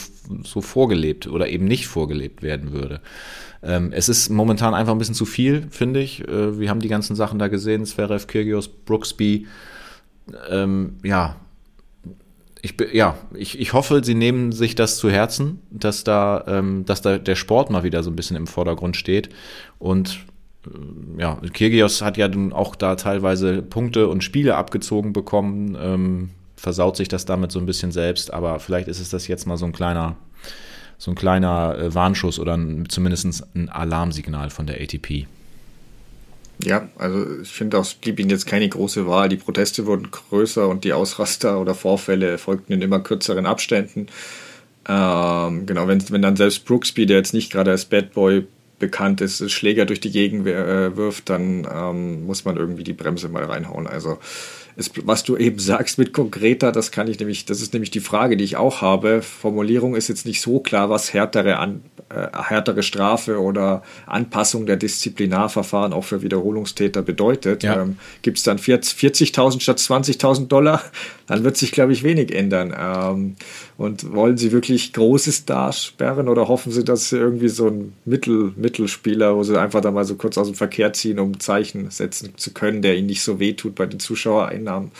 so 0.44 0.60
vorgelebt 0.60 1.26
oder 1.26 1.48
eben 1.48 1.64
nicht 1.64 1.86
vorgelebt 1.86 2.42
werden 2.42 2.72
würde. 2.72 3.00
Ähm, 3.62 3.90
es 3.92 4.08
ist 4.08 4.28
momentan 4.28 4.74
einfach 4.74 4.92
ein 4.92 4.98
bisschen 4.98 5.14
zu 5.14 5.24
viel, 5.24 5.66
finde 5.70 6.00
ich. 6.00 6.26
Äh, 6.28 6.60
wir 6.60 6.68
haben 6.68 6.80
die 6.80 6.88
ganzen 6.88 7.16
Sachen 7.16 7.38
da 7.38 7.48
gesehen, 7.48 7.86
Zverev, 7.86 8.26
Kyrgios, 8.26 8.68
Brooksby, 8.68 9.46
ähm, 10.50 10.96
ja, 11.02 11.36
ich, 12.62 12.74
ja, 12.92 13.16
ich, 13.34 13.58
ich 13.60 13.72
hoffe, 13.72 14.02
sie 14.02 14.14
nehmen 14.14 14.52
sich 14.52 14.74
das 14.74 14.96
zu 14.96 15.10
Herzen, 15.10 15.60
dass 15.70 16.04
da, 16.04 16.44
ähm, 16.46 16.84
dass 16.84 17.02
da 17.02 17.18
der 17.18 17.36
Sport 17.36 17.70
mal 17.70 17.82
wieder 17.82 18.02
so 18.02 18.10
ein 18.10 18.16
bisschen 18.16 18.36
im 18.36 18.46
Vordergrund 18.46 18.96
steht. 18.96 19.28
Und 19.78 20.20
äh, 20.66 21.20
ja, 21.20 21.38
Kirgios 21.52 22.02
hat 22.02 22.16
ja 22.16 22.28
dann 22.28 22.52
auch 22.52 22.74
da 22.74 22.96
teilweise 22.96 23.62
Punkte 23.62 24.08
und 24.08 24.24
Spiele 24.24 24.56
abgezogen 24.56 25.12
bekommen, 25.12 25.76
ähm, 25.80 26.30
versaut 26.56 26.96
sich 26.96 27.08
das 27.08 27.26
damit 27.26 27.52
so 27.52 27.58
ein 27.58 27.66
bisschen 27.66 27.92
selbst, 27.92 28.32
aber 28.32 28.58
vielleicht 28.58 28.88
ist 28.88 29.00
es 29.00 29.10
das 29.10 29.28
jetzt 29.28 29.46
mal 29.46 29.58
so 29.58 29.66
ein 29.66 29.72
kleiner, 29.72 30.16
so 30.96 31.10
ein 31.10 31.14
kleiner 31.14 31.76
äh, 31.78 31.94
Warnschuss 31.94 32.38
oder 32.38 32.56
ein, 32.56 32.88
zumindest 32.88 33.44
ein 33.54 33.68
Alarmsignal 33.68 34.50
von 34.50 34.66
der 34.66 34.80
ATP. 34.80 35.26
Ja, 36.64 36.88
also 36.96 37.40
ich 37.42 37.50
finde 37.50 37.78
auch, 37.78 37.82
es 37.82 37.94
blieb 37.94 38.18
ihnen 38.18 38.30
jetzt 38.30 38.46
keine 38.46 38.68
große 38.68 39.06
Wahl. 39.06 39.28
Die 39.28 39.36
Proteste 39.36 39.86
wurden 39.86 40.10
größer 40.10 40.68
und 40.68 40.84
die 40.84 40.92
Ausraster 40.92 41.60
oder 41.60 41.74
Vorfälle 41.74 42.38
folgten 42.38 42.72
in 42.72 42.82
immer 42.82 43.00
kürzeren 43.00 43.46
Abständen. 43.46 44.06
Ähm, 44.88 45.66
genau, 45.66 45.88
wenn, 45.88 46.02
wenn 46.10 46.22
dann 46.22 46.36
selbst 46.36 46.64
Brooksby, 46.64 47.06
der 47.06 47.18
jetzt 47.18 47.34
nicht 47.34 47.52
gerade 47.52 47.72
als 47.72 47.84
Bad 47.84 48.14
Boy 48.14 48.46
bekannt 48.78 49.20
ist, 49.20 49.50
Schläger 49.50 49.86
durch 49.86 50.00
die 50.00 50.10
Gegend 50.10 50.46
äh, 50.46 50.96
wirft, 50.96 51.30
dann 51.30 51.66
ähm, 51.72 52.26
muss 52.26 52.44
man 52.44 52.56
irgendwie 52.56 52.84
die 52.84 52.92
Bremse 52.92 53.28
mal 53.28 53.44
reinhauen. 53.44 53.86
Also 53.86 54.18
ist, 54.76 55.06
was 55.06 55.24
du 55.24 55.36
eben 55.36 55.58
sagst 55.60 55.98
mit 55.98 56.12
konkreter, 56.12 56.72
das 56.72 56.90
kann 56.90 57.08
ich 57.08 57.18
nämlich, 57.18 57.46
das 57.46 57.60
ist 57.60 57.72
nämlich 57.72 57.90
die 57.90 58.00
Frage, 58.00 58.36
die 58.36 58.44
ich 58.44 58.56
auch 58.56 58.82
habe. 58.82 59.22
Formulierung 59.22 59.94
ist 59.94 60.08
jetzt 60.08 60.26
nicht 60.26 60.40
so 60.40 60.60
klar, 60.60 60.90
was 60.90 61.12
härtere, 61.12 61.58
an, 61.58 61.82
härtere 62.08 62.82
Strafe 62.82 63.40
oder 63.40 63.82
Anpassung 64.06 64.64
der 64.66 64.76
Disziplinarverfahren 64.76 65.92
auch 65.92 66.04
für 66.04 66.22
Wiederholungstäter 66.22 67.02
bedeutet. 67.02 67.64
Ja. 67.64 67.82
Ähm, 67.82 67.98
Gibt 68.22 68.38
es 68.38 68.44
dann 68.44 68.58
40.000 68.58 69.60
statt 69.60 69.78
20.000 69.78 70.46
Dollar? 70.46 70.82
Dann 71.26 71.42
wird 71.42 71.56
sich, 71.56 71.72
glaube 71.72 71.92
ich, 71.92 72.04
wenig 72.04 72.32
ändern. 72.32 72.72
Ähm, 72.78 73.36
und 73.76 74.12
wollen 74.14 74.36
Sie 74.36 74.52
wirklich 74.52 74.92
große 74.92 75.32
Stars 75.32 75.84
sperren 75.84 76.28
oder 76.28 76.46
hoffen 76.46 76.70
Sie, 76.70 76.84
dass 76.84 77.08
Sie 77.08 77.16
irgendwie 77.16 77.48
so 77.48 77.66
ein 77.66 77.94
Mittel, 78.04 78.52
Mittelspieler, 78.56 79.34
wo 79.34 79.42
Sie 79.42 79.60
einfach 79.60 79.80
da 79.80 79.90
mal 79.90 80.04
so 80.04 80.14
kurz 80.14 80.38
aus 80.38 80.46
dem 80.46 80.54
Verkehr 80.54 80.92
ziehen, 80.92 81.18
um 81.18 81.32
ein 81.32 81.40
Zeichen 81.40 81.90
setzen 81.90 82.34
zu 82.36 82.52
können, 82.52 82.80
der 82.80 82.96
Ihnen 82.96 83.08
nicht 83.08 83.22
so 83.22 83.40
wehtut 83.40 83.74
bei 83.74 83.86
den 83.86 83.98
Zuschauereinnahmen? 83.98 84.92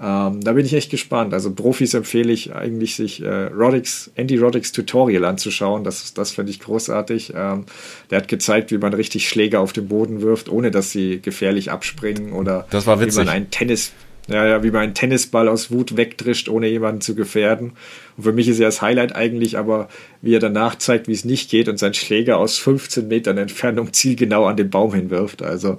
Ähm, 0.00 0.40
da 0.42 0.52
bin 0.52 0.66
ich 0.66 0.74
echt 0.74 0.90
gespannt. 0.90 1.32
Also 1.32 1.52
Profis 1.52 1.94
empfehle 1.94 2.32
ich 2.32 2.54
eigentlich, 2.54 2.96
sich 2.96 3.22
äh, 3.22 3.46
Roddick's, 3.46 4.10
Andy 4.14 4.36
Roddicks 4.36 4.72
Tutorial 4.72 5.24
anzuschauen. 5.24 5.84
Das, 5.84 6.12
das 6.12 6.32
finde 6.42 6.50
ich 6.50 6.60
großartig. 6.60 7.32
Ähm, 7.36 7.64
der 8.10 8.18
hat 8.18 8.28
gezeigt, 8.28 8.72
wie 8.72 8.78
man 8.78 8.92
richtig 8.92 9.28
Schläger 9.28 9.60
auf 9.60 9.72
den 9.72 9.86
Boden 9.86 10.22
wirft, 10.22 10.48
ohne 10.48 10.70
dass 10.70 10.90
sie 10.90 11.20
gefährlich 11.20 11.70
abspringen 11.70 12.32
oder 12.32 12.66
wie 12.70 13.24
man 13.24 13.28
einen 13.28 13.50
Tennis 13.50 13.92
ja, 14.28 14.46
ja, 14.46 14.62
wie 14.62 14.70
man 14.70 14.82
einen 14.82 14.94
Tennisball 14.94 15.48
aus 15.48 15.70
Wut 15.72 15.96
wegdrischt, 15.96 16.48
ohne 16.48 16.68
jemanden 16.68 17.00
zu 17.00 17.14
gefährden. 17.14 17.72
Und 18.16 18.22
für 18.22 18.32
mich 18.32 18.46
ist 18.48 18.58
ja 18.58 18.66
das 18.66 18.80
Highlight 18.80 19.16
eigentlich 19.16 19.58
aber, 19.58 19.88
wie 20.20 20.34
er 20.34 20.38
danach 20.38 20.76
zeigt, 20.76 21.08
wie 21.08 21.12
es 21.12 21.24
nicht 21.24 21.50
geht 21.50 21.68
und 21.68 21.78
seinen 21.78 21.94
Schläger 21.94 22.38
aus 22.38 22.56
15 22.58 23.08
Metern 23.08 23.36
Entfernung 23.36 23.92
zielgenau 23.92 24.46
an 24.46 24.56
den 24.56 24.70
Baum 24.70 24.94
hinwirft. 24.94 25.42
Also, 25.42 25.78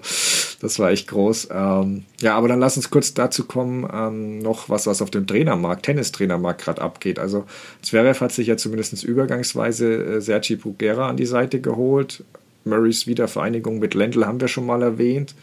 das 0.59 0.77
war 0.77 0.91
echt 0.91 1.07
groß. 1.07 1.49
Ähm, 1.51 2.03
ja, 2.19 2.35
aber 2.35 2.49
dann 2.49 2.59
lass 2.59 2.75
uns 2.75 2.89
kurz 2.89 3.13
dazu 3.13 3.45
kommen, 3.45 3.87
ähm, 3.93 4.39
noch 4.39 4.67
was, 4.67 4.87
was 4.87 5.01
auf 5.01 5.09
dem 5.09 5.25
Trainermarkt, 5.25 5.85
Tennistrainermarkt 5.85 6.61
gerade 6.61 6.81
abgeht. 6.81 7.19
Also, 7.19 7.45
Zverev 7.81 8.19
hat 8.19 8.33
sich 8.33 8.47
ja 8.47 8.57
zumindest 8.57 9.03
übergangsweise 9.03 9.93
äh, 9.93 10.21
Sergi 10.21 10.57
Bugera 10.57 11.07
an 11.07 11.17
die 11.17 11.25
Seite 11.25 11.61
geholt. 11.61 12.25
Murrays 12.65 13.07
Wiedervereinigung 13.07 13.79
mit 13.79 13.93
Lendl 13.93 14.25
haben 14.25 14.41
wir 14.41 14.47
schon 14.47 14.65
mal 14.65 14.81
erwähnt. 14.81 15.33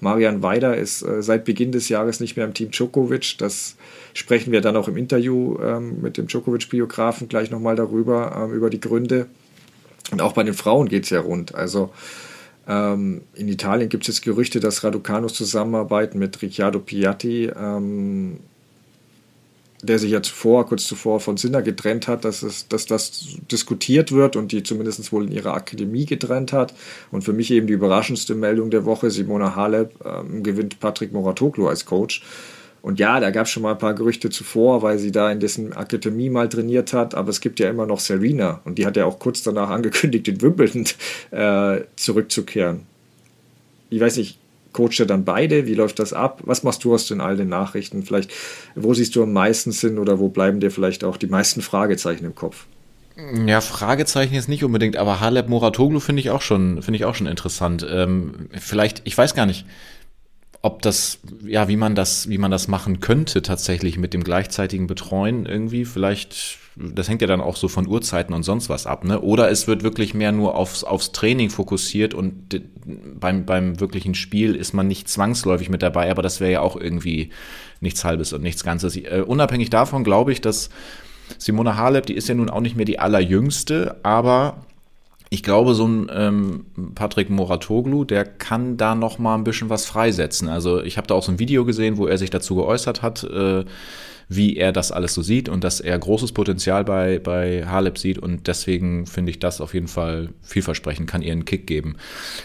Marian 0.00 0.42
Weider 0.42 0.76
ist 0.76 1.02
äh, 1.02 1.22
seit 1.22 1.44
Beginn 1.44 1.72
des 1.72 1.88
Jahres 1.88 2.20
nicht 2.20 2.36
mehr 2.36 2.46
im 2.46 2.54
Team 2.54 2.70
Djokovic. 2.70 3.36
Das 3.38 3.76
sprechen 4.14 4.52
wir 4.52 4.60
dann 4.60 4.76
auch 4.76 4.88
im 4.88 4.96
Interview 4.96 5.58
ähm, 5.60 6.00
mit 6.00 6.16
dem 6.16 6.26
Djokovic-Biografen 6.26 7.28
gleich 7.28 7.50
nochmal 7.50 7.76
darüber, 7.76 8.36
ähm, 8.36 8.54
über 8.54 8.70
die 8.70 8.80
Gründe. 8.80 9.26
Und 10.10 10.20
auch 10.20 10.32
bei 10.32 10.42
den 10.42 10.54
Frauen 10.54 10.88
geht 10.88 11.04
es 11.04 11.10
ja 11.10 11.20
rund. 11.20 11.54
Also 11.54 11.90
ähm, 12.66 13.22
in 13.34 13.48
Italien 13.48 13.88
gibt 13.88 14.04
es 14.04 14.08
jetzt 14.08 14.24
Gerüchte, 14.24 14.60
dass 14.60 14.84
Raducanos 14.84 15.34
zusammenarbeiten 15.34 16.18
mit 16.18 16.40
Ricciardo 16.40 16.78
Piatti 16.78 17.46
ähm, 17.46 18.40
der 19.82 19.98
sich 19.98 20.10
ja 20.10 20.22
zuvor, 20.22 20.66
kurz 20.66 20.86
zuvor 20.86 21.20
von 21.20 21.36
Sinner 21.36 21.62
getrennt 21.62 22.08
hat, 22.08 22.24
dass, 22.24 22.42
es, 22.42 22.68
dass 22.68 22.86
das 22.86 23.36
diskutiert 23.50 24.10
wird 24.12 24.36
und 24.36 24.50
die 24.50 24.62
zumindest 24.62 25.12
wohl 25.12 25.26
in 25.26 25.32
ihrer 25.32 25.54
Akademie 25.54 26.04
getrennt 26.04 26.52
hat. 26.52 26.74
Und 27.12 27.22
für 27.22 27.32
mich 27.32 27.50
eben 27.50 27.66
die 27.66 27.74
überraschendste 27.74 28.34
Meldung 28.34 28.70
der 28.70 28.84
Woche, 28.84 29.10
Simona 29.10 29.54
Halep 29.54 29.92
ähm, 30.04 30.42
gewinnt 30.42 30.80
Patrick 30.80 31.12
Moratoglu 31.12 31.68
als 31.68 31.84
Coach. 31.84 32.22
Und 32.82 32.98
ja, 32.98 33.20
da 33.20 33.30
gab 33.30 33.46
es 33.46 33.50
schon 33.50 33.62
mal 33.62 33.72
ein 33.72 33.78
paar 33.78 33.94
Gerüchte 33.94 34.30
zuvor, 34.30 34.82
weil 34.82 34.98
sie 34.98 35.12
da 35.12 35.30
in 35.30 35.40
dessen 35.40 35.72
Akademie 35.72 36.30
mal 36.30 36.48
trainiert 36.48 36.92
hat, 36.92 37.14
aber 37.14 37.30
es 37.30 37.40
gibt 37.40 37.60
ja 37.60 37.68
immer 37.68 37.86
noch 37.86 38.00
Serena 38.00 38.60
und 38.64 38.78
die 38.78 38.86
hat 38.86 38.96
ja 38.96 39.04
auch 39.04 39.18
kurz 39.18 39.42
danach 39.42 39.70
angekündigt, 39.70 40.28
in 40.28 40.40
Wimbledon 40.40 40.86
äh, 41.30 41.82
zurückzukehren. 41.96 42.86
Ich 43.90 44.00
weiß 44.00 44.16
nicht, 44.16 44.37
coacht 44.72 45.00
er 45.00 45.06
dann 45.06 45.24
beide? 45.24 45.66
Wie 45.66 45.74
läuft 45.74 45.98
das 45.98 46.12
ab? 46.12 46.42
Was 46.44 46.62
machst 46.62 46.84
du 46.84 46.94
aus 46.94 47.06
den 47.06 47.20
all 47.20 47.36
den 47.36 47.48
Nachrichten? 47.48 48.02
Vielleicht, 48.02 48.30
wo 48.74 48.94
siehst 48.94 49.16
du 49.16 49.22
am 49.22 49.32
meisten 49.32 49.72
Sinn 49.72 49.98
oder 49.98 50.18
wo 50.18 50.28
bleiben 50.28 50.60
dir 50.60 50.70
vielleicht 50.70 51.04
auch 51.04 51.16
die 51.16 51.26
meisten 51.26 51.62
Fragezeichen 51.62 52.24
im 52.24 52.34
Kopf? 52.34 52.66
Ja, 53.46 53.60
Fragezeichen 53.60 54.34
jetzt 54.34 54.48
nicht 54.48 54.62
unbedingt, 54.62 54.96
aber 54.96 55.18
Haleb 55.18 55.48
Moratoglu 55.48 55.98
finde 55.98 56.20
ich 56.20 56.30
auch 56.30 56.40
schon, 56.40 56.82
finde 56.82 56.98
ich 56.98 57.04
auch 57.04 57.16
schon 57.16 57.26
interessant. 57.26 57.84
Ähm, 57.90 58.48
vielleicht, 58.52 59.02
ich 59.04 59.18
weiß 59.18 59.34
gar 59.34 59.44
nicht, 59.44 59.66
ob 60.62 60.82
das, 60.82 61.20
ja, 61.44 61.68
wie 61.68 61.76
man 61.76 61.94
das, 61.94 62.28
wie 62.28 62.38
man 62.38 62.50
das 62.50 62.68
machen 62.68 63.00
könnte 63.00 63.42
tatsächlich 63.42 63.98
mit 63.98 64.12
dem 64.14 64.24
gleichzeitigen 64.24 64.86
Betreuen 64.86 65.46
irgendwie. 65.46 65.84
Vielleicht 65.84 66.58
das 66.80 67.08
hängt 67.08 67.20
ja 67.22 67.26
dann 67.26 67.40
auch 67.40 67.56
so 67.56 67.68
von 67.68 67.88
Uhrzeiten 67.88 68.32
und 68.32 68.44
sonst 68.44 68.68
was 68.68 68.86
ab, 68.86 69.04
ne? 69.04 69.20
Oder 69.20 69.50
es 69.50 69.66
wird 69.66 69.82
wirklich 69.82 70.14
mehr 70.14 70.32
nur 70.32 70.54
aufs, 70.54 70.84
aufs 70.84 71.12
Training 71.12 71.50
fokussiert 71.50 72.14
und 72.14 72.62
beim, 73.18 73.44
beim 73.44 73.80
wirklichen 73.80 74.14
Spiel 74.14 74.54
ist 74.54 74.74
man 74.74 74.86
nicht 74.86 75.08
zwangsläufig 75.08 75.70
mit 75.70 75.82
dabei, 75.82 76.10
aber 76.10 76.22
das 76.22 76.40
wäre 76.40 76.52
ja 76.52 76.60
auch 76.60 76.76
irgendwie 76.76 77.30
nichts 77.80 78.04
Halbes 78.04 78.32
und 78.32 78.42
nichts 78.42 78.62
Ganzes. 78.62 78.96
Äh, 78.96 79.24
unabhängig 79.26 79.70
davon 79.70 80.04
glaube 80.04 80.30
ich, 80.32 80.40
dass 80.40 80.70
Simona 81.36 81.76
Halep, 81.76 82.06
die 82.06 82.14
ist 82.14 82.28
ja 82.28 82.34
nun 82.34 82.48
auch 82.48 82.60
nicht 82.60 82.76
mehr 82.76 82.86
die 82.86 82.98
allerjüngste, 82.98 83.96
aber 84.02 84.64
ich 85.30 85.42
glaube, 85.42 85.74
so 85.74 85.86
ein 85.86 86.10
ähm, 86.12 86.66
Patrick 86.94 87.30
Moratoglu, 87.30 88.04
der 88.04 88.24
kann 88.24 88.76
da 88.76 88.94
noch 88.94 89.18
mal 89.18 89.34
ein 89.34 89.44
bisschen 89.44 89.68
was 89.68 89.84
freisetzen. 89.84 90.48
Also 90.48 90.82
ich 90.82 90.96
habe 90.96 91.06
da 91.06 91.14
auch 91.14 91.22
so 91.22 91.32
ein 91.32 91.38
Video 91.38 91.64
gesehen, 91.64 91.98
wo 91.98 92.06
er 92.06 92.18
sich 92.18 92.30
dazu 92.30 92.56
geäußert 92.56 93.02
hat, 93.02 93.24
äh, 93.24 93.64
wie 94.28 94.56
er 94.56 94.72
das 94.72 94.92
alles 94.92 95.14
so 95.14 95.22
sieht 95.22 95.48
und 95.48 95.64
dass 95.64 95.80
er 95.80 95.98
großes 95.98 96.32
Potenzial 96.32 96.84
bei, 96.84 97.18
bei 97.18 97.66
Halep 97.66 97.98
sieht 97.98 98.18
und 98.18 98.46
deswegen 98.46 99.06
finde 99.06 99.30
ich 99.30 99.38
das 99.38 99.60
auf 99.60 99.74
jeden 99.74 99.88
Fall 99.88 100.30
vielversprechend, 100.42 101.08
kann 101.08 101.22
ihr 101.22 101.32
einen 101.32 101.46
Kick 101.46 101.66
geben. 101.66 101.96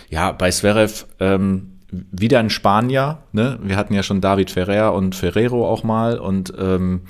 Ja, 0.10 0.32
bei 0.32 0.50
Zverev, 0.50 1.06
ähm, 1.20 1.74
wieder 2.12 2.40
ein 2.40 2.50
Spanier, 2.50 3.20
ne? 3.34 3.60
Wir 3.62 3.76
hatten 3.76 3.94
ja 3.94 4.02
schon 4.02 4.22
David 4.22 4.50
Ferrer 4.50 4.94
und 4.94 5.14
Ferrero 5.14 5.68
auch 5.70 5.84
mal 5.84 6.18
und 6.18 6.54
ähm, 6.58 7.02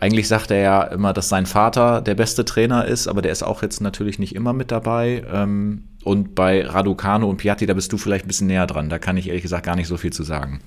eigentlich 0.00 0.28
sagt 0.28 0.50
er 0.50 0.60
ja 0.60 0.82
immer, 0.84 1.12
dass 1.12 1.28
sein 1.28 1.46
Vater 1.46 2.00
der 2.00 2.14
beste 2.14 2.44
Trainer 2.44 2.86
ist, 2.86 3.08
aber 3.08 3.22
der 3.22 3.32
ist 3.32 3.42
auch 3.42 3.62
jetzt 3.62 3.80
natürlich 3.80 4.18
nicht 4.18 4.34
immer 4.34 4.52
mit 4.52 4.70
dabei. 4.70 5.22
Ähm, 5.30 5.84
und 6.02 6.34
bei 6.34 6.64
Raducano 6.64 7.28
und 7.28 7.38
Piatti, 7.38 7.66
da 7.66 7.74
bist 7.74 7.92
du 7.92 7.98
vielleicht 7.98 8.24
ein 8.24 8.28
bisschen 8.28 8.46
näher 8.46 8.66
dran. 8.66 8.88
Da 8.88 8.98
kann 8.98 9.16
ich 9.16 9.28
ehrlich 9.28 9.42
gesagt 9.42 9.66
gar 9.66 9.76
nicht 9.76 9.88
so 9.88 9.96
viel 9.96 10.12
zu 10.12 10.22
sagen. 10.22 10.60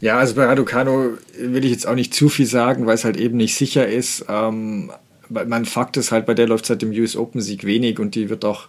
Ja, 0.00 0.18
also 0.18 0.34
bei 0.34 0.44
Raducano 0.44 1.12
will 1.38 1.64
ich 1.64 1.70
jetzt 1.70 1.86
auch 1.86 1.94
nicht 1.94 2.12
zu 2.12 2.28
viel 2.28 2.46
sagen, 2.46 2.86
weil 2.86 2.96
es 2.96 3.04
halt 3.04 3.16
eben 3.16 3.36
nicht 3.36 3.54
sicher 3.54 3.86
ist. 3.86 4.26
Ähm, 4.28 4.90
mein 5.28 5.64
Fakt 5.64 5.96
ist 5.96 6.12
halt, 6.12 6.26
bei 6.26 6.34
der 6.34 6.46
läuft 6.46 6.66
seit 6.66 6.82
dem 6.82 6.90
US 6.90 7.16
Open 7.16 7.40
Sieg 7.40 7.64
wenig 7.64 7.98
und 7.98 8.14
die 8.14 8.28
wird 8.28 8.44
auch 8.44 8.68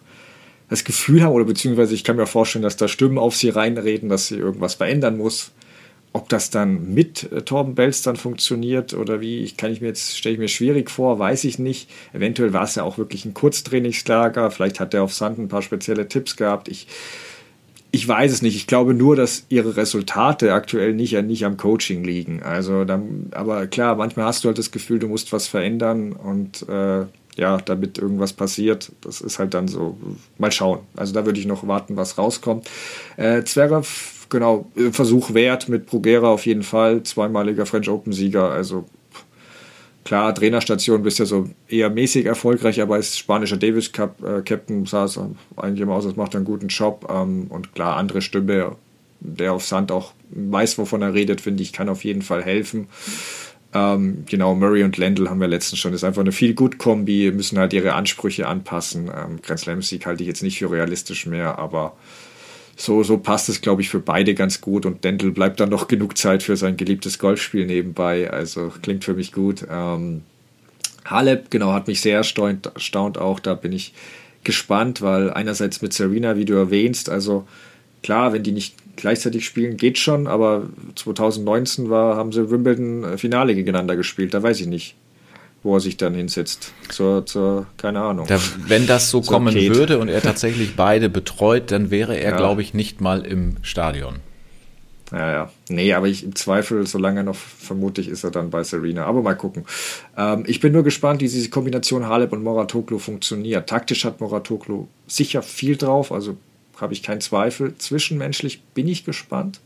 das 0.70 0.84
Gefühl 0.84 1.24
haben, 1.24 1.34
oder 1.34 1.46
beziehungsweise 1.46 1.94
ich 1.94 2.04
kann 2.04 2.16
mir 2.16 2.28
vorstellen, 2.28 2.64
dass 2.64 2.78
da 2.78 2.88
Stimmen 2.88 3.18
auf 3.18 3.36
sie 3.36 3.50
reinreden, 3.50 4.10
dass 4.10 4.28
sie 4.28 4.36
irgendwas 4.36 4.76
verändern 4.76 5.18
muss. 5.18 5.52
Ob 6.18 6.30
das 6.30 6.50
dann 6.50 6.96
mit 6.96 7.32
äh, 7.32 7.44
Torben 7.44 7.76
Belz 7.76 8.02
dann 8.02 8.16
funktioniert 8.16 8.96
oder 8.96 9.22
wie, 9.22 9.44
ich 9.44 9.56
kann 9.56 9.72
ich 9.72 9.82
mir 9.82 9.90
jetzt, 9.90 10.18
stelle 10.18 10.34
ich 10.34 10.40
mir 10.40 10.48
schwierig 10.48 10.90
vor, 10.90 11.20
weiß 11.20 11.44
ich 11.44 11.60
nicht. 11.60 11.92
Eventuell 12.12 12.54
war 12.54 12.64
es 12.64 12.74
ja 12.74 12.82
auch 12.82 12.98
wirklich 12.98 13.24
ein 13.26 13.36
Kurztrainingslager, 13.36 14.50
vielleicht 14.50 14.80
hat 14.80 14.96
er 14.96 15.04
auf 15.04 15.14
Sand 15.14 15.38
ein 15.38 15.48
paar 15.48 15.62
spezielle 15.62 16.08
Tipps 16.08 16.36
gehabt. 16.36 16.70
Ich, 16.70 16.88
ich 17.92 18.08
weiß 18.08 18.32
es 18.32 18.42
nicht. 18.42 18.56
Ich 18.56 18.66
glaube 18.66 18.96
nur, 18.96 19.16
dass 19.16 19.46
ihre 19.50 19.78
Resultate 19.78 20.54
aktuell 20.54 20.96
nicht, 20.96 21.14
nicht 21.22 21.46
am 21.46 21.56
Coaching 21.56 22.04
liegen. 22.04 22.42
Also 22.42 22.84
dann, 22.84 23.28
aber 23.30 23.68
klar, 23.68 23.96
manchmal 23.96 24.26
hast 24.26 24.44
du 24.44 24.48
halt 24.48 24.58
das 24.58 24.72
Gefühl, 24.72 24.98
du 24.98 25.08
musst 25.08 25.32
was 25.32 25.46
verändern 25.46 26.14
und 26.14 26.68
äh, 26.68 27.06
ja, 27.36 27.58
damit 27.58 28.00
irgendwas 28.00 28.34
passiert. 28.34 28.92
Das 29.02 29.22
ist 29.22 29.38
halt 29.38 29.54
dann 29.54 29.68
so, 29.68 30.00
mal 30.40 30.52
schauen. 30.52 30.80
Also 30.96 31.14
da 31.14 31.28
würde 31.28 31.40
ich 31.40 31.46
noch 31.46 31.68
warten, 31.68 31.96
was 31.96 32.18
rauskommt. 32.18 32.68
Äh, 33.18 33.44
Zverev, 33.44 34.17
genau, 34.30 34.70
Versuch 34.92 35.34
wert 35.34 35.70
mit 35.70 35.86
Brugera 35.86 36.30
auf 36.30 36.46
jeden 36.46 36.64
Fall, 36.64 37.04
zweimaliger 37.04 37.66
French 37.66 37.90
Open-Sieger. 37.90 38.50
Also 38.50 38.86
klar, 40.04 40.34
Trainerstation 40.34 41.04
bist 41.04 41.20
ja 41.20 41.26
so 41.26 41.50
eher 41.68 41.90
mäßig 41.90 42.26
erfolgreich, 42.26 42.82
aber 42.82 42.96
als 42.96 43.18
spanischer 43.18 43.58
Davis 43.58 43.92
Cup 43.92 44.24
äh, 44.24 44.42
Captain 44.42 44.86
sah 44.86 45.06
es 45.06 45.20
eigentlich 45.56 45.82
immer 45.82 45.96
aus, 45.96 46.06
als 46.06 46.16
macht 46.16 46.34
er 46.34 46.38
einen 46.38 46.46
guten 46.46 46.68
Job. 46.68 47.08
Ähm, 47.10 47.48
und 47.50 47.74
klar, 47.74 47.98
andere 47.98 48.22
Stimme, 48.22 48.76
der 49.20 49.54
auf 49.54 49.66
Sand 49.66 49.92
auch 49.92 50.14
weiß, 50.30 50.78
wovon 50.78 51.02
er 51.02 51.14
redet, 51.14 51.42
finde 51.42 51.64
ich, 51.64 51.74
kann 51.74 51.90
auf 51.90 52.04
jeden 52.04 52.22
Fall 52.22 52.44
helfen. 52.44 52.88
Ähm, 53.74 54.24
genau, 54.30 54.56
Murray 54.56 54.84
und 54.84 54.98
Lendl 54.98 55.30
haben 55.30 55.42
wir 55.42 55.48
letztens 55.48 55.80
schon. 55.80 55.92
Das 55.92 56.02
ist 56.02 56.06
einfach 56.06 56.22
eine 56.22 56.32
viel 56.32 56.54
gut 56.54 56.78
Kombi, 56.78 57.32
müssen 57.32 57.58
halt 57.60 57.74
ihre 57.74 57.94
Ansprüche 57.94 58.48
anpassen. 58.48 59.12
Ähm, 59.14 59.42
Grand 59.42 59.60
Slam 59.60 59.82
Sieg 59.82 60.06
halte 60.06 60.24
ich 60.24 60.28
jetzt 60.28 60.44
nicht 60.44 60.60
für 60.60 60.72
realistisch 60.72 61.26
mehr, 61.26 61.60
aber 61.60 61.98
so, 62.80 63.02
so 63.02 63.18
passt 63.18 63.50
es, 63.50 63.60
glaube 63.60 63.82
ich, 63.82 63.90
für 63.90 64.00
beide 64.00 64.36
ganz 64.36 64.62
gut. 64.62 64.86
Und 64.86 65.04
Dendel 65.04 65.32
bleibt 65.32 65.60
dann 65.60 65.70
noch 65.70 65.88
genug 65.90 66.18
Zeit 66.18 66.44
für 66.44 66.56
sein 66.56 66.78
geliebtes 66.78 67.20
Golfspiel 67.20 67.66
nebenbei. 67.66 68.32
Also 68.32 68.72
klingt 68.82 69.04
für 69.04 69.16
mich 69.16 69.34
gut. 69.34 69.66
Ähm, 69.70 70.22
Halep, 71.04 71.50
genau, 71.50 71.74
hat 71.74 71.88
mich 71.88 72.02
sehr 72.02 72.18
erstaunt, 72.18 72.68
erstaunt 72.68 73.18
auch. 73.18 73.40
Da 73.40 73.56
bin 73.56 73.72
ich 73.72 73.94
gespannt, 74.44 75.02
weil 75.02 75.32
einerseits 75.32 75.82
mit 75.82 75.92
Serena, 75.92 76.38
wie 76.38 76.46
du 76.46 76.54
erwähnst, 76.54 77.10
also 77.10 77.48
klar, 78.04 78.32
wenn 78.32 78.44
die 78.44 78.52
nicht 78.52 78.76
gleichzeitig 78.96 79.46
spielen, 79.46 79.78
geht 79.78 79.98
schon, 79.98 80.28
aber 80.28 80.70
2019 80.96 81.90
war, 81.90 82.16
haben 82.16 82.32
sie 82.32 82.50
Wimbledon 82.50 83.04
äh, 83.04 83.18
Finale 83.18 83.56
gegeneinander 83.56 83.96
gespielt, 83.96 84.34
da 84.34 84.44
weiß 84.44 84.62
ich 84.62 84.68
nicht, 84.68 84.96
wo 85.64 85.76
er 85.76 85.80
sich 85.80 85.98
dann 85.98 86.14
hinsetzt. 86.14 86.72
Zur, 86.90 87.26
zur 87.26 87.68
keine 87.78 88.02
Ahnung. 88.02 88.28
Da, 88.28 88.40
wenn 88.68 88.88
das 88.88 89.10
so 89.10 89.22
kommen 89.22 89.54
Kate. 89.54 89.76
würde 89.76 90.00
und 90.00 90.10
er 90.10 90.22
tatsächlich 90.22 90.76
beide 90.76 91.10
betreut, 91.10 91.72
dann 91.72 91.92
wäre 91.92 92.18
er, 92.18 92.32
ja. 92.32 92.38
glaube 92.38 92.62
ich, 92.62 92.74
nicht 92.74 93.02
mal 93.02 93.26
im 93.26 93.58
Stadion. 93.62 94.20
Ja, 95.12 95.32
ja. 95.32 95.52
Nee, 95.70 95.94
aber 95.94 96.08
ich 96.08 96.24
im 96.24 96.36
Zweifel, 96.36 96.86
solange 96.86 97.22
er 97.22 97.24
noch 97.24 97.36
vermutlich 97.36 98.10
ist 98.10 98.24
er 98.24 98.32
dann 98.32 98.50
bei 98.50 98.64
Serena. 98.64 99.06
Aber 99.06 99.22
mal 99.22 99.36
gucken. 99.36 99.66
Ähm, 100.18 100.44
ich 100.48 100.60
bin 100.60 100.74
nur 100.74 100.84
gespannt, 100.84 101.22
wie 101.22 101.30
diese 101.30 101.50
Kombination 101.50 102.08
Halep 102.08 102.34
und 102.34 102.44
Moratoglu 102.44 103.00
funktioniert. 103.00 103.70
Taktisch 103.70 104.04
hat 104.04 104.20
Moratoglu 104.20 104.88
sicher 105.08 105.42
viel 105.42 105.78
drauf, 105.78 106.12
also 106.12 106.38
habe 106.80 106.94
ich 106.94 107.04
keinen 107.04 107.22
Zweifel. 107.22 107.76
Zwischenmenschlich 107.78 108.62
bin 108.74 108.88
ich 108.88 109.06
gespannt, 109.06 109.62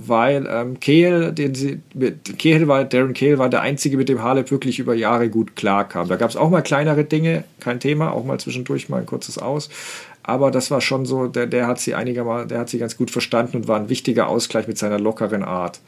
weil 0.00 0.46
ähm, 0.48 0.78
Kehl, 0.78 1.32
den 1.32 1.54
sie, 1.56 1.80
mit, 1.92 2.38
Kehl 2.38 2.68
war, 2.68 2.84
Darren 2.84 3.14
Kehl 3.14 3.38
war 3.38 3.48
der 3.48 3.62
Einzige, 3.62 3.96
mit 3.96 4.08
dem 4.08 4.22
Halep 4.22 4.52
wirklich 4.52 4.78
über 4.78 4.94
Jahre 4.94 5.28
gut 5.28 5.56
klarkam. 5.56 6.06
Da 6.06 6.14
gab 6.14 6.30
es 6.30 6.36
auch 6.36 6.50
mal 6.50 6.62
kleinere 6.62 7.02
Dinge, 7.02 7.42
kein 7.58 7.80
Thema, 7.80 8.12
auch 8.12 8.24
mal 8.24 8.38
zwischendurch 8.38 8.88
mal 8.88 9.00
ein 9.00 9.06
kurzes 9.06 9.38
Aus. 9.38 9.68
Aber 10.22 10.52
das 10.52 10.70
war 10.70 10.80
schon 10.80 11.04
so, 11.04 11.26
der, 11.26 11.46
der 11.46 11.66
hat 11.66 11.80
sie 11.80 11.94
einigermaßen, 11.94 12.48
der 12.48 12.60
hat 12.60 12.68
sie 12.68 12.78
ganz 12.78 12.96
gut 12.96 13.10
verstanden 13.10 13.56
und 13.56 13.66
war 13.66 13.80
ein 13.80 13.88
wichtiger 13.88 14.28
Ausgleich 14.28 14.68
mit 14.68 14.78
seiner 14.78 15.00
lockeren 15.00 15.42
Art 15.42 15.80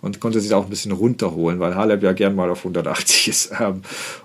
und 0.00 0.20
konnte 0.20 0.40
sich 0.40 0.52
auch 0.54 0.64
ein 0.64 0.70
bisschen 0.70 0.92
runterholen, 0.92 1.58
weil 1.58 1.74
Halep 1.74 2.02
ja 2.04 2.12
gern 2.12 2.36
mal 2.36 2.50
auf 2.50 2.58
180 2.58 3.28
ist. 3.28 3.52
Ähm, 3.60 3.82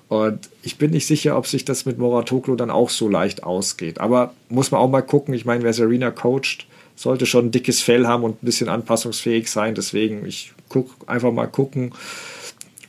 und 0.09 0.49
ich 0.61 0.77
bin 0.77 0.91
nicht 0.91 1.07
sicher, 1.07 1.37
ob 1.37 1.47
sich 1.47 1.63
das 1.63 1.85
mit 1.85 1.97
Moratoglu 1.97 2.57
dann 2.57 2.69
auch 2.69 2.89
so 2.89 3.07
leicht 3.07 3.43
ausgeht. 3.43 4.01
Aber 4.01 4.33
muss 4.49 4.71
man 4.71 4.81
auch 4.81 4.89
mal 4.89 5.01
gucken. 5.01 5.33
Ich 5.33 5.45
meine, 5.45 5.63
wer 5.63 5.71
Serena 5.71 6.11
coacht, 6.11 6.67
sollte 7.01 7.25
schon 7.25 7.47
ein 7.47 7.51
dickes 7.51 7.81
Fell 7.81 8.07
haben 8.07 8.23
und 8.23 8.41
ein 8.41 8.45
bisschen 8.45 8.69
anpassungsfähig 8.69 9.49
sein. 9.49 9.75
Deswegen, 9.75 10.25
ich 10.25 10.53
guck, 10.69 10.89
einfach 11.07 11.31
mal 11.31 11.47
gucken. 11.47 11.93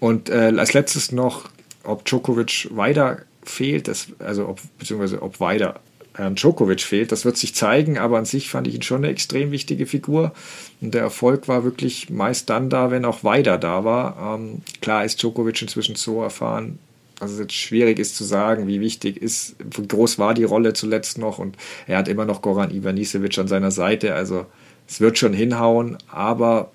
Und 0.01 0.29
äh, 0.29 0.53
als 0.57 0.73
letztes 0.73 1.13
noch, 1.13 1.49
ob 1.85 2.05
Djokovic 2.05 2.69
weiter 2.71 3.23
fehlt, 3.43 3.89
das, 3.89 4.09
also 4.19 4.49
ob, 4.49 4.61
beziehungsweise 4.79 5.23
ob 5.23 5.41
weiter 5.41 5.81
Herrn 6.15 6.35
Djokovic 6.35 6.83
fehlt. 6.83 7.11
Das 7.11 7.25
wird 7.25 7.37
sich 7.39 7.55
zeigen, 7.55 7.99
aber 7.99 8.19
an 8.19 8.25
sich 8.25 8.51
fand 8.51 8.67
ich 8.67 8.75
ihn 8.75 8.83
schon 8.83 8.99
eine 8.99 9.09
extrem 9.09 9.51
wichtige 9.51 9.87
Figur. 9.87 10.33
Und 10.81 10.93
der 10.93 11.03
Erfolg 11.03 11.49
war 11.49 11.65
wirklich 11.65 12.11
meist 12.11 12.51
dann 12.51 12.69
da, 12.69 12.91
wenn 12.91 13.05
auch 13.05 13.25
weiter 13.25 13.57
da 13.57 13.85
war. 13.85 14.37
Ähm, 14.37 14.61
klar 14.81 15.05
ist 15.05 15.23
Djokovic 15.23 15.63
inzwischen 15.63 15.97
so 15.97 16.23
erfahren, 16.23 16.79
dass 17.23 17.31
es 17.31 17.39
jetzt 17.39 17.55
schwierig 17.55 18.01
ist 18.01 18.17
zu 18.17 18.25
sagen, 18.25 18.67
wie 18.67 18.81
wichtig 18.81 19.17
ist, 19.17 19.55
wie 19.61 19.87
groß 19.87 20.19
war 20.19 20.35
die 20.35 20.43
Rolle 20.43 20.73
zuletzt 20.73 21.19
noch. 21.19 21.39
Und 21.39 21.57
er 21.87 21.99
hat 21.99 22.09
immer 22.09 22.25
noch 22.25 22.43
Goran 22.43 22.75
Ivanisevic 22.75 23.39
an 23.39 23.47
seiner 23.47 23.71
Seite. 23.71 24.15
Also 24.15 24.47
es 24.89 25.01
wird 25.01 25.19
schon 25.19 25.33
hinhauen, 25.33 25.99
aber 26.11 26.73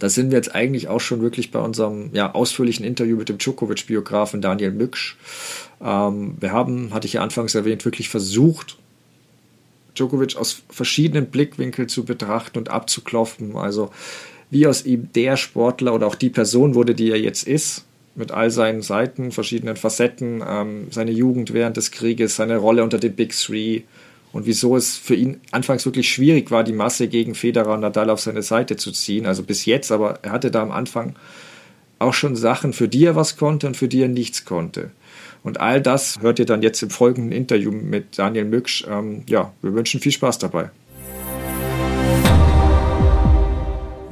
da 0.00 0.08
sind 0.08 0.32
wir 0.32 0.38
jetzt 0.38 0.56
eigentlich 0.56 0.88
auch 0.88 1.00
schon 1.00 1.20
wirklich 1.20 1.52
bei 1.52 1.60
unserem 1.60 2.10
ja, 2.14 2.34
ausführlichen 2.34 2.84
Interview 2.84 3.16
mit 3.16 3.28
dem 3.28 3.38
Djokovic-Biografen 3.38 4.40
Daniel 4.40 4.72
Mücksch. 4.72 5.16
Ähm, 5.80 6.36
wir 6.40 6.50
haben, 6.50 6.92
hatte 6.92 7.06
ich 7.06 7.12
ja 7.12 7.22
anfangs 7.22 7.54
erwähnt, 7.54 7.84
wirklich 7.84 8.08
versucht, 8.08 8.76
Djokovic 9.94 10.36
aus 10.36 10.62
verschiedenen 10.68 11.26
Blickwinkeln 11.26 11.88
zu 11.88 12.04
betrachten 12.04 12.58
und 12.58 12.70
abzuklopfen. 12.70 13.54
Also 13.54 13.90
wie 14.50 14.66
aus 14.66 14.84
ihm 14.84 15.10
der 15.14 15.36
Sportler 15.36 15.94
oder 15.94 16.08
auch 16.08 16.16
die 16.16 16.30
Person 16.30 16.74
wurde, 16.74 16.96
die 16.96 17.12
er 17.12 17.20
jetzt 17.20 17.46
ist, 17.46 17.84
mit 18.18 18.32
all 18.32 18.50
seinen 18.50 18.82
Seiten, 18.82 19.32
verschiedenen 19.32 19.76
Facetten, 19.76 20.42
ähm, 20.46 20.88
seine 20.90 21.12
Jugend 21.12 21.52
während 21.52 21.76
des 21.76 21.90
Krieges, 21.90 22.36
seine 22.36 22.56
Rolle 22.58 22.82
unter 22.82 22.98
den 22.98 23.14
Big 23.14 23.34
Three 23.34 23.82
und 24.32 24.46
wieso 24.46 24.76
es 24.76 24.96
für 24.96 25.14
ihn 25.14 25.40
anfangs 25.50 25.84
wirklich 25.86 26.10
schwierig 26.10 26.50
war, 26.50 26.64
die 26.64 26.72
Masse 26.72 27.08
gegen 27.08 27.34
Federer 27.34 27.74
und 27.74 27.80
Nadal 27.80 28.10
auf 28.10 28.20
seine 28.20 28.42
Seite 28.42 28.76
zu 28.76 28.92
ziehen. 28.92 29.26
Also 29.26 29.42
bis 29.42 29.64
jetzt, 29.64 29.90
aber 29.90 30.18
er 30.22 30.32
hatte 30.32 30.50
da 30.50 30.62
am 30.62 30.70
Anfang 30.70 31.14
auch 31.98 32.14
schon 32.14 32.36
Sachen, 32.36 32.72
für 32.72 32.88
die 32.88 33.06
er 33.06 33.16
was 33.16 33.36
konnte 33.36 33.66
und 33.66 33.76
für 33.76 33.88
die 33.88 34.02
er 34.02 34.08
nichts 34.08 34.44
konnte. 34.44 34.90
Und 35.42 35.60
all 35.60 35.80
das 35.80 36.20
hört 36.20 36.38
ihr 36.38 36.46
dann 36.46 36.62
jetzt 36.62 36.82
im 36.82 36.90
folgenden 36.90 37.32
Interview 37.32 37.70
mit 37.70 38.18
Daniel 38.18 38.44
Mücksch. 38.44 38.84
Ähm, 38.88 39.22
ja, 39.28 39.52
wir 39.62 39.72
wünschen 39.72 40.00
viel 40.00 40.12
Spaß 40.12 40.38
dabei. 40.38 40.70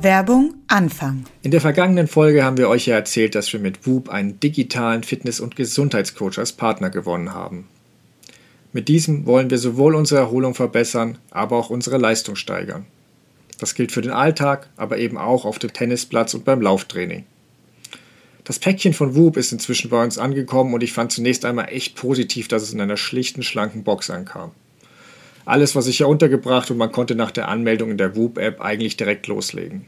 Werbung 0.07 0.55
Anfang. 0.69 1.25
In 1.43 1.51
der 1.51 1.61
vergangenen 1.61 2.07
Folge 2.07 2.45
haben 2.45 2.59
wir 2.59 2.69
euch 2.69 2.87
ja 2.87 2.95
erzählt, 2.95 3.35
dass 3.35 3.53
wir 3.53 3.59
mit 3.59 3.89
Whoop 3.89 4.09
einen 4.09 4.39
digitalen 4.39 5.03
Fitness- 5.03 5.41
und 5.41 5.57
Gesundheitscoach 5.57 6.39
als 6.39 6.53
Partner 6.53 6.91
gewonnen 6.91 7.35
haben. 7.35 7.67
Mit 8.73 8.87
diesem 8.87 9.27
wollen 9.27 9.51
wir 9.51 9.59
sowohl 9.59 9.97
unsere 9.97 10.21
Erholung 10.21 10.55
verbessern, 10.55 11.19
aber 11.33 11.57
auch 11.57 11.71
unsere 11.71 11.99
Leistung 11.99 12.37
steigern. 12.37 12.87
Das 13.59 13.75
gilt 13.75 13.91
für 13.91 14.01
den 14.01 14.13
Alltag, 14.13 14.69
aber 14.77 14.99
eben 14.99 15.19
auch 15.19 15.45
auf 15.45 15.59
dem 15.59 15.73
Tennisplatz 15.73 16.35
und 16.35 16.45
beim 16.45 16.63
Lauftraining. 16.63 17.25
Das 18.45 18.61
Päckchen 18.61 18.95
von 18.95 19.17
Whoop 19.17 19.37
ist 19.37 19.51
inzwischen 19.51 19.91
bei 19.91 20.05
uns 20.05 20.19
angekommen 20.19 20.73
und 20.73 20.85
ich 20.85 20.93
fand 20.93 21.11
zunächst 21.11 21.45
einmal 21.45 21.67
echt 21.71 21.97
positiv, 21.97 22.47
dass 22.47 22.63
es 22.63 22.73
in 22.73 22.81
einer 22.81 22.97
schlichten, 22.97 23.43
schlanken 23.43 23.83
Box 23.83 24.09
ankam. 24.11 24.53
Alles 25.47 25.75
war 25.75 25.83
sicher 25.83 26.07
untergebracht 26.07 26.71
und 26.71 26.77
man 26.77 26.93
konnte 26.93 27.17
nach 27.17 27.33
der 27.33 27.49
Anmeldung 27.49 27.91
in 27.91 27.99
der 27.99 28.15
Whoop-App 28.15 28.61
eigentlich 28.61 28.97
direkt 28.97 29.27
loslegen. 29.27 29.85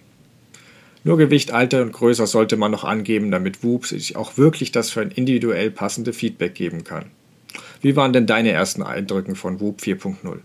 Nur 1.04 1.16
Gewicht, 1.16 1.52
Alter 1.52 1.82
und 1.82 1.92
Größe 1.92 2.26
sollte 2.26 2.56
man 2.56 2.70
noch 2.70 2.84
angeben, 2.84 3.30
damit 3.30 3.62
Whoop 3.62 3.86
sich 3.86 4.16
auch 4.16 4.36
wirklich 4.36 4.72
das 4.72 4.90
für 4.90 5.00
ein 5.00 5.10
individuell 5.10 5.70
passende 5.70 6.12
Feedback 6.12 6.54
geben 6.54 6.84
kann. 6.84 7.06
Wie 7.80 7.96
waren 7.96 8.12
denn 8.12 8.26
deine 8.26 8.50
ersten 8.50 8.82
Eindrücke 8.82 9.34
von 9.34 9.60
Whoop 9.60 9.80
4.0? 9.80 10.38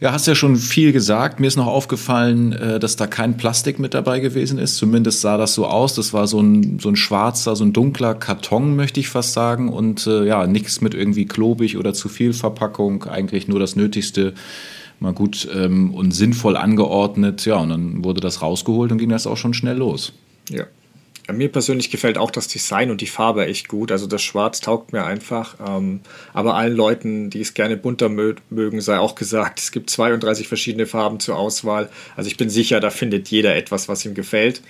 Ja, 0.00 0.12
hast 0.12 0.26
ja 0.26 0.34
schon 0.34 0.56
viel 0.56 0.92
gesagt. 0.92 1.38
Mir 1.38 1.46
ist 1.46 1.56
noch 1.56 1.68
aufgefallen, 1.68 2.52
äh, 2.52 2.80
dass 2.80 2.96
da 2.96 3.06
kein 3.06 3.36
Plastik 3.36 3.78
mit 3.78 3.94
dabei 3.94 4.18
gewesen 4.18 4.58
ist. 4.58 4.76
Zumindest 4.76 5.20
sah 5.20 5.36
das 5.36 5.54
so 5.54 5.64
aus. 5.64 5.94
Das 5.94 6.12
war 6.12 6.26
so 6.26 6.40
ein, 6.40 6.80
so 6.80 6.88
ein 6.88 6.96
schwarzer, 6.96 7.54
so 7.54 7.64
ein 7.64 7.72
dunkler 7.72 8.16
Karton, 8.16 8.74
möchte 8.74 8.98
ich 8.98 9.08
fast 9.08 9.32
sagen. 9.32 9.68
Und 9.68 10.08
äh, 10.08 10.26
ja, 10.26 10.48
nichts 10.48 10.80
mit 10.80 10.94
irgendwie 10.94 11.26
klobig 11.26 11.78
oder 11.78 11.94
zu 11.94 12.08
viel 12.08 12.32
Verpackung. 12.32 13.04
Eigentlich 13.04 13.46
nur 13.46 13.60
das 13.60 13.76
Nötigste 13.76 14.34
mal 15.02 15.12
gut 15.12 15.48
ähm, 15.54 15.92
und 15.92 16.12
sinnvoll 16.12 16.56
angeordnet. 16.56 17.44
Ja, 17.44 17.56
und 17.56 17.68
dann 17.68 18.04
wurde 18.04 18.20
das 18.20 18.40
rausgeholt 18.40 18.92
und 18.92 18.98
ging 18.98 19.10
das 19.10 19.26
auch 19.26 19.36
schon 19.36 19.54
schnell 19.54 19.76
los. 19.76 20.12
Ja, 20.48 20.66
mir 21.30 21.50
persönlich 21.50 21.90
gefällt 21.90 22.18
auch 22.18 22.30
das 22.30 22.48
Design 22.48 22.90
und 22.90 23.00
die 23.00 23.06
Farbe 23.06 23.46
echt 23.46 23.68
gut. 23.68 23.92
Also 23.92 24.06
das 24.06 24.22
Schwarz 24.22 24.60
taugt 24.60 24.92
mir 24.92 25.04
einfach. 25.04 25.56
Ähm, 25.66 26.00
aber 26.32 26.54
allen 26.54 26.74
Leuten, 26.74 27.30
die 27.30 27.40
es 27.40 27.54
gerne 27.54 27.76
bunter 27.76 28.08
mögen, 28.08 28.80
sei 28.80 28.98
auch 28.98 29.14
gesagt, 29.14 29.60
es 29.60 29.72
gibt 29.72 29.90
32 29.90 30.48
verschiedene 30.48 30.86
Farben 30.86 31.20
zur 31.20 31.36
Auswahl. 31.36 31.88
Also 32.16 32.28
ich 32.28 32.36
bin 32.36 32.50
sicher, 32.50 32.80
da 32.80 32.90
findet 32.90 33.28
jeder 33.28 33.54
etwas, 33.54 33.88
was 33.88 34.04
ihm 34.04 34.14
gefällt. 34.14 34.62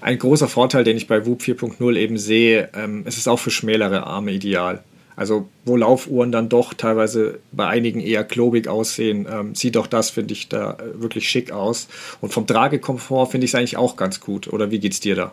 Ein 0.00 0.18
großer 0.18 0.48
Vorteil, 0.48 0.82
den 0.82 0.96
ich 0.96 1.06
bei 1.06 1.26
Whoop 1.26 1.42
4.0 1.42 1.96
eben 1.96 2.18
sehe, 2.18 2.70
ähm, 2.74 3.02
es 3.04 3.18
ist 3.18 3.28
auch 3.28 3.38
für 3.38 3.50
schmälere 3.50 4.04
Arme 4.04 4.32
ideal. 4.32 4.82
Also 5.16 5.48
wo 5.64 5.76
Laufuhren 5.76 6.32
dann 6.32 6.48
doch 6.48 6.74
teilweise 6.74 7.38
bei 7.52 7.66
einigen 7.66 8.00
eher 8.00 8.24
klobig 8.24 8.68
aussehen, 8.68 9.26
ähm, 9.30 9.54
sieht 9.54 9.76
doch 9.76 9.86
das, 9.86 10.10
finde 10.10 10.32
ich, 10.32 10.48
da 10.48 10.78
wirklich 10.94 11.28
schick 11.28 11.52
aus. 11.52 11.88
Und 12.20 12.32
vom 12.32 12.46
Tragekomfort 12.46 13.26
finde 13.26 13.44
ich 13.44 13.50
es 13.50 13.54
eigentlich 13.54 13.76
auch 13.76 13.96
ganz 13.96 14.20
gut. 14.20 14.52
Oder 14.52 14.70
wie 14.70 14.78
geht's 14.78 15.00
dir 15.00 15.14
da? 15.14 15.32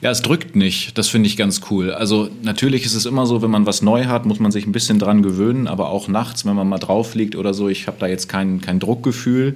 Ja, 0.00 0.10
es 0.10 0.22
drückt 0.22 0.56
nicht. 0.56 0.96
Das 0.96 1.08
finde 1.08 1.28
ich 1.28 1.36
ganz 1.36 1.60
cool. 1.70 1.90
Also 1.90 2.28
natürlich 2.42 2.84
ist 2.84 2.94
es 2.94 3.06
immer 3.06 3.26
so, 3.26 3.42
wenn 3.42 3.50
man 3.50 3.66
was 3.66 3.82
neu 3.82 4.04
hat, 4.04 4.26
muss 4.26 4.40
man 4.40 4.52
sich 4.52 4.66
ein 4.66 4.72
bisschen 4.72 4.98
dran 4.98 5.22
gewöhnen. 5.22 5.66
Aber 5.66 5.90
auch 5.90 6.08
nachts, 6.08 6.44
wenn 6.46 6.54
man 6.54 6.68
mal 6.68 6.78
drauf 6.78 7.14
liegt 7.14 7.36
oder 7.36 7.54
so, 7.54 7.68
ich 7.68 7.86
habe 7.86 7.96
da 7.98 8.06
jetzt 8.06 8.28
kein, 8.28 8.60
kein 8.60 8.78
Druckgefühl. 8.78 9.54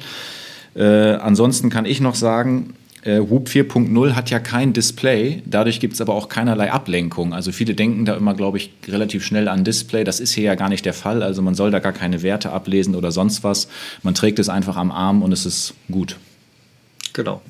Äh, 0.74 1.14
ansonsten 1.14 1.70
kann 1.70 1.84
ich 1.84 2.00
noch 2.00 2.14
sagen, 2.14 2.74
äh, 3.02 3.18
Whoop 3.18 3.48
4.0 3.48 4.12
hat 4.12 4.30
ja 4.30 4.38
kein 4.38 4.72
Display, 4.72 5.42
dadurch 5.46 5.80
gibt 5.80 5.94
es 5.94 6.00
aber 6.00 6.14
auch 6.14 6.28
keinerlei 6.28 6.70
Ablenkung. 6.70 7.32
Also 7.32 7.50
viele 7.52 7.74
denken 7.74 8.04
da 8.04 8.14
immer, 8.14 8.34
glaube 8.34 8.58
ich, 8.58 8.72
relativ 8.88 9.24
schnell 9.24 9.48
an 9.48 9.64
Display. 9.64 10.04
Das 10.04 10.20
ist 10.20 10.32
hier 10.32 10.44
ja 10.44 10.54
gar 10.54 10.68
nicht 10.68 10.84
der 10.84 10.94
Fall. 10.94 11.22
Also 11.22 11.40
man 11.40 11.54
soll 11.54 11.70
da 11.70 11.78
gar 11.78 11.92
keine 11.92 12.22
Werte 12.22 12.52
ablesen 12.52 12.94
oder 12.94 13.10
sonst 13.10 13.42
was. 13.42 13.68
Man 14.02 14.14
trägt 14.14 14.38
es 14.38 14.48
einfach 14.48 14.76
am 14.76 14.90
Arm 14.90 15.22
und 15.22 15.32
es 15.32 15.46
ist 15.46 15.74
gut. 15.90 16.16
Genau. 17.12 17.40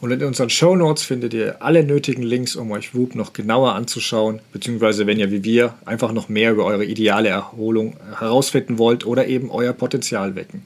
Und 0.00 0.10
in 0.10 0.22
unseren 0.24 0.50
Show 0.50 0.76
Notes 0.76 1.02
findet 1.02 1.32
ihr 1.32 1.62
alle 1.62 1.82
nötigen 1.82 2.22
Links, 2.22 2.54
um 2.54 2.70
euch 2.70 2.94
Whoop 2.94 3.14
noch 3.14 3.32
genauer 3.32 3.74
anzuschauen, 3.74 4.40
beziehungsweise 4.52 5.06
wenn 5.06 5.18
ihr 5.18 5.30
wie 5.30 5.42
wir 5.42 5.74
einfach 5.86 6.12
noch 6.12 6.28
mehr 6.28 6.52
über 6.52 6.64
eure 6.64 6.84
ideale 6.84 7.30
Erholung 7.30 7.96
herausfinden 8.18 8.78
wollt 8.78 9.06
oder 9.06 9.26
eben 9.26 9.50
euer 9.50 9.72
Potenzial 9.72 10.36
wecken. 10.36 10.62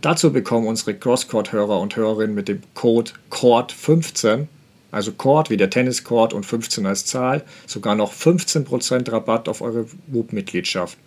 Dazu 0.00 0.32
bekommen 0.32 0.66
unsere 0.66 0.94
Crosscourt-Hörer 0.94 1.80
und 1.80 1.96
Hörerinnen 1.96 2.34
mit 2.34 2.48
dem 2.48 2.62
Code 2.74 3.12
CORD15, 3.30 4.46
also 4.92 5.12
Court 5.12 5.50
wie 5.50 5.56
der 5.56 5.70
Tenniscourt 5.70 6.32
und 6.32 6.46
15 6.46 6.86
als 6.86 7.06
Zahl, 7.06 7.44
sogar 7.66 7.94
noch 7.94 8.12
15% 8.12 9.10
Rabatt 9.10 9.48
auf 9.48 9.62
eure 9.62 9.86
Whoop-Mitgliedschaft. 10.08 10.98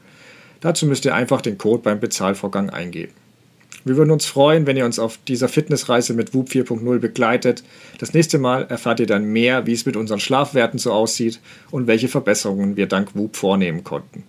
Dazu 0.61 0.85
müsst 0.85 1.05
ihr 1.05 1.15
einfach 1.15 1.41
den 1.41 1.57
Code 1.57 1.83
beim 1.83 1.99
Bezahlvorgang 1.99 2.69
eingeben. 2.69 3.13
Wir 3.85 3.95
würden 3.95 4.11
uns 4.11 4.25
freuen, 4.25 4.67
wenn 4.67 4.75
ihr 4.75 4.83
uns 4.83 4.99
auf 4.99 5.17
dieser 5.27 5.47
Fitnessreise 5.47 6.13
mit 6.13 6.33
Whoop 6.33 6.49
4.0 6.49 6.99
begleitet. 6.99 7.63
Das 7.97 8.13
nächste 8.13 8.37
Mal 8.37 8.65
erfahrt 8.65 8.99
ihr 8.99 9.07
dann 9.07 9.23
mehr, 9.23 9.65
wie 9.67 9.73
es 9.73 9.85
mit 9.85 9.95
unseren 9.95 10.19
Schlafwerten 10.19 10.79
so 10.79 10.91
aussieht 10.91 11.39
und 11.71 11.87
welche 11.87 12.09
Verbesserungen 12.09 12.75
wir 12.75 12.87
dank 12.87 13.15
Whoop 13.15 13.37
vornehmen 13.37 13.85
konnten. 13.85 14.23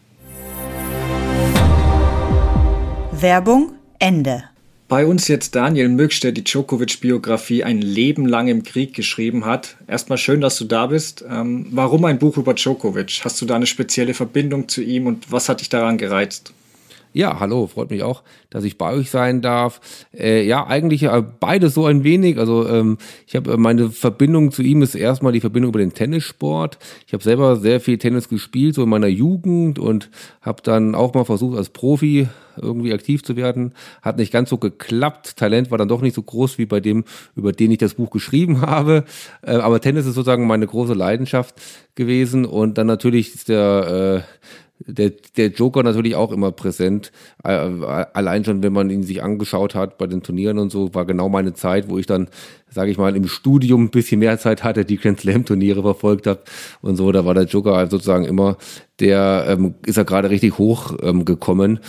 Werbung 3.10 3.72
Ende. 4.00 4.44
Bei 4.88 5.06
uns 5.06 5.28
jetzt 5.28 5.54
Daniel 5.54 5.88
Mögsch, 5.88 6.18
der 6.18 6.32
die 6.32 6.42
Djokovic-Biografie 6.42 7.62
ein 7.62 7.80
Leben 7.80 8.26
lang 8.26 8.48
im 8.48 8.64
Krieg 8.64 8.92
geschrieben 8.92 9.44
hat. 9.44 9.76
Erstmal 9.86 10.18
schön, 10.18 10.40
dass 10.40 10.56
du 10.56 10.64
da 10.64 10.86
bist. 10.86 11.24
Ähm, 11.30 11.66
warum 11.70 12.04
ein 12.06 12.18
Buch 12.18 12.36
über 12.36 12.54
Djokovic? 12.54 13.20
Hast 13.22 13.40
du 13.40 13.46
da 13.46 13.54
eine 13.54 13.66
spezielle 13.66 14.14
Verbindung 14.14 14.68
zu 14.68 14.82
ihm 14.82 15.06
und 15.06 15.30
was 15.30 15.48
hat 15.48 15.60
dich 15.60 15.68
daran 15.68 15.96
gereizt? 15.96 16.52
Ja, 17.12 17.40
hallo, 17.40 17.66
freut 17.66 17.90
mich 17.90 18.04
auch, 18.04 18.22
dass 18.50 18.62
ich 18.62 18.78
bei 18.78 18.92
euch 18.92 19.10
sein 19.10 19.42
darf. 19.42 19.80
Äh, 20.16 20.46
ja, 20.46 20.64
eigentlich 20.64 21.02
äh, 21.02 21.22
beide 21.40 21.68
so 21.68 21.86
ein 21.86 22.04
wenig. 22.04 22.38
Also 22.38 22.68
ähm, 22.68 22.98
ich 23.26 23.34
habe 23.34 23.54
äh, 23.54 23.56
meine 23.56 23.90
Verbindung 23.90 24.52
zu 24.52 24.62
ihm 24.62 24.80
ist 24.82 24.94
erstmal 24.94 25.32
die 25.32 25.40
Verbindung 25.40 25.70
über 25.70 25.80
den 25.80 25.92
Tennissport. 25.92 26.78
Ich 27.08 27.12
habe 27.12 27.24
selber 27.24 27.56
sehr 27.56 27.80
viel 27.80 27.98
Tennis 27.98 28.28
gespielt, 28.28 28.76
so 28.76 28.84
in 28.84 28.88
meiner 28.88 29.08
Jugend 29.08 29.80
und 29.80 30.08
habe 30.40 30.62
dann 30.62 30.94
auch 30.94 31.12
mal 31.12 31.24
versucht, 31.24 31.58
als 31.58 31.70
Profi 31.70 32.28
irgendwie 32.56 32.92
aktiv 32.92 33.24
zu 33.24 33.34
werden. 33.34 33.74
Hat 34.02 34.16
nicht 34.16 34.32
ganz 34.32 34.48
so 34.48 34.58
geklappt. 34.58 35.36
Talent 35.36 35.72
war 35.72 35.78
dann 35.78 35.88
doch 35.88 36.02
nicht 36.02 36.14
so 36.14 36.22
groß 36.22 36.58
wie 36.58 36.66
bei 36.66 36.78
dem, 36.78 37.04
über 37.34 37.50
den 37.50 37.72
ich 37.72 37.78
das 37.78 37.94
Buch 37.94 38.10
geschrieben 38.10 38.60
habe. 38.60 39.04
Äh, 39.42 39.56
aber 39.56 39.80
Tennis 39.80 40.06
ist 40.06 40.14
sozusagen 40.14 40.46
meine 40.46 40.68
große 40.68 40.94
Leidenschaft 40.94 41.56
gewesen. 41.96 42.44
Und 42.44 42.78
dann 42.78 42.86
natürlich 42.86 43.34
ist 43.34 43.48
der 43.48 44.24
äh, 44.24 44.50
der, 44.86 45.12
der 45.36 45.48
Joker 45.48 45.82
natürlich 45.82 46.14
auch 46.14 46.32
immer 46.32 46.52
präsent. 46.52 47.12
Äh, 47.44 47.50
allein 47.50 48.44
schon, 48.44 48.62
wenn 48.62 48.72
man 48.72 48.90
ihn 48.90 49.02
sich 49.02 49.22
angeschaut 49.22 49.74
hat 49.74 49.98
bei 49.98 50.06
den 50.06 50.22
Turnieren 50.22 50.58
und 50.58 50.70
so, 50.70 50.94
war 50.94 51.04
genau 51.04 51.28
meine 51.28 51.54
Zeit, 51.54 51.88
wo 51.88 51.98
ich 51.98 52.06
dann, 52.06 52.28
sage 52.70 52.90
ich 52.90 52.98
mal, 52.98 53.14
im 53.14 53.28
Studium 53.28 53.84
ein 53.84 53.90
bisschen 53.90 54.20
mehr 54.20 54.38
Zeit 54.38 54.64
hatte, 54.64 54.84
die 54.84 54.96
Grand 54.96 55.20
Slam 55.20 55.44
Turniere 55.44 55.82
verfolgt 55.82 56.26
habe 56.26 56.40
und 56.82 56.96
so. 56.96 57.12
Da 57.12 57.24
war 57.24 57.34
der 57.34 57.44
Joker 57.44 57.76
halt 57.76 57.90
sozusagen 57.90 58.24
immer, 58.24 58.56
der 59.00 59.44
ähm, 59.48 59.74
ist 59.84 59.96
ja 59.96 60.02
gerade 60.02 60.30
richtig 60.30 60.58
hoch 60.58 60.96
ähm, 61.02 61.24
gekommen. 61.24 61.80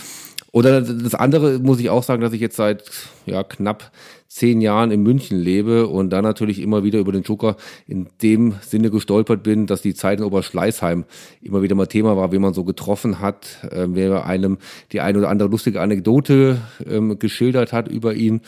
Oder 0.52 0.82
das 0.82 1.14
andere 1.14 1.58
muss 1.58 1.80
ich 1.80 1.88
auch 1.88 2.02
sagen, 2.02 2.20
dass 2.20 2.34
ich 2.34 2.40
jetzt 2.40 2.56
seit 2.56 2.84
ja, 3.24 3.42
knapp 3.42 3.90
zehn 4.28 4.60
Jahren 4.60 4.90
in 4.90 5.02
München 5.02 5.38
lebe 5.38 5.86
und 5.88 6.10
da 6.10 6.22
natürlich 6.22 6.60
immer 6.60 6.84
wieder 6.84 6.98
über 6.98 7.12
den 7.12 7.22
Joker 7.22 7.56
in 7.86 8.08
dem 8.22 8.54
Sinne 8.62 8.90
gestolpert 8.90 9.42
bin, 9.42 9.66
dass 9.66 9.82
die 9.82 9.94
Zeit 9.94 10.20
in 10.20 10.24
Oberschleißheim 10.24 11.04
immer 11.42 11.62
wieder 11.62 11.74
mal 11.74 11.86
Thema 11.86 12.16
war, 12.16 12.32
wie 12.32 12.38
man 12.38 12.54
so 12.54 12.64
getroffen 12.64 13.20
hat, 13.20 13.58
äh, 13.70 13.86
wer 13.88 14.24
einem 14.24 14.58
die 14.92 15.00
eine 15.00 15.18
oder 15.18 15.28
andere 15.28 15.50
lustige 15.50 15.82
Anekdote 15.82 16.58
ähm, 16.86 17.18
geschildert 17.18 17.72
hat 17.72 17.88
über 17.88 18.14
ihn, 18.14 18.40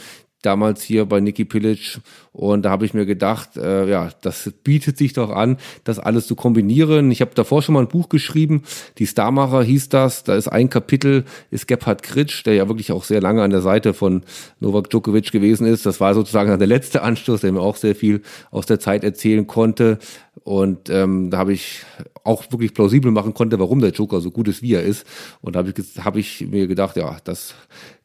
damals 0.44 0.82
hier 0.82 1.06
bei 1.06 1.20
Niki 1.20 1.44
Pilic. 1.44 1.98
Und 2.32 2.64
da 2.64 2.70
habe 2.70 2.84
ich 2.84 2.94
mir 2.94 3.06
gedacht, 3.06 3.56
äh, 3.56 3.88
ja, 3.88 4.10
das 4.22 4.52
bietet 4.64 4.98
sich 4.98 5.12
doch 5.12 5.30
an, 5.30 5.56
das 5.84 5.98
alles 5.98 6.26
zu 6.26 6.34
kombinieren. 6.34 7.10
Ich 7.10 7.20
habe 7.20 7.30
davor 7.34 7.62
schon 7.62 7.74
mal 7.74 7.80
ein 7.80 7.88
Buch 7.88 8.08
geschrieben, 8.08 8.62
die 8.98 9.06
Starmacher 9.06 9.62
hieß 9.62 9.88
das. 9.88 10.24
Da 10.24 10.34
ist 10.34 10.48
ein 10.48 10.68
Kapitel, 10.68 11.24
ist 11.50 11.68
Gebhard 11.68 12.02
Kritsch, 12.02 12.44
der 12.44 12.54
ja 12.54 12.68
wirklich 12.68 12.92
auch 12.92 13.04
sehr 13.04 13.20
lange 13.20 13.42
an 13.42 13.50
der 13.50 13.60
Seite 13.60 13.94
von 13.94 14.24
Novak 14.60 14.90
Djokovic 14.90 15.30
gewesen 15.30 15.66
ist. 15.66 15.86
Das 15.86 16.00
war 16.00 16.14
sozusagen 16.14 16.58
der 16.58 16.66
letzte 16.66 17.02
Anstoß, 17.02 17.42
der 17.42 17.52
mir 17.52 17.60
auch 17.60 17.76
sehr 17.76 17.94
viel 17.94 18.22
aus 18.50 18.66
der 18.66 18.80
Zeit 18.80 19.04
erzählen 19.04 19.46
konnte. 19.46 19.98
Und 20.42 20.90
ähm, 20.90 21.30
da 21.30 21.38
habe 21.38 21.52
ich 21.52 21.84
auch 22.24 22.50
wirklich 22.50 22.74
plausibel 22.74 23.10
machen 23.10 23.34
konnte, 23.34 23.58
warum 23.58 23.80
der 23.80 23.90
Joker 23.90 24.20
so 24.20 24.30
gut 24.30 24.48
ist, 24.48 24.62
wie 24.62 24.74
er 24.74 24.82
ist. 24.82 25.06
Und 25.40 25.54
da 25.54 25.60
habe 25.60 25.70
ich, 25.70 26.04
hab 26.04 26.16
ich 26.16 26.46
mir 26.48 26.66
gedacht, 26.66 26.96
ja, 26.96 27.18
das 27.24 27.54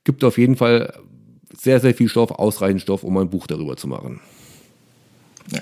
gibt 0.03 0.23
auf 0.23 0.37
jeden 0.37 0.55
Fall 0.55 0.93
sehr, 1.59 1.79
sehr 1.79 1.93
viel 1.93 2.07
Stoff, 2.07 2.31
ausreichend 2.31 2.81
Stoff, 2.81 3.03
um 3.03 3.17
ein 3.17 3.29
Buch 3.29 3.47
darüber 3.47 3.75
zu 3.75 3.87
machen. 3.87 4.19
Ja. 5.51 5.61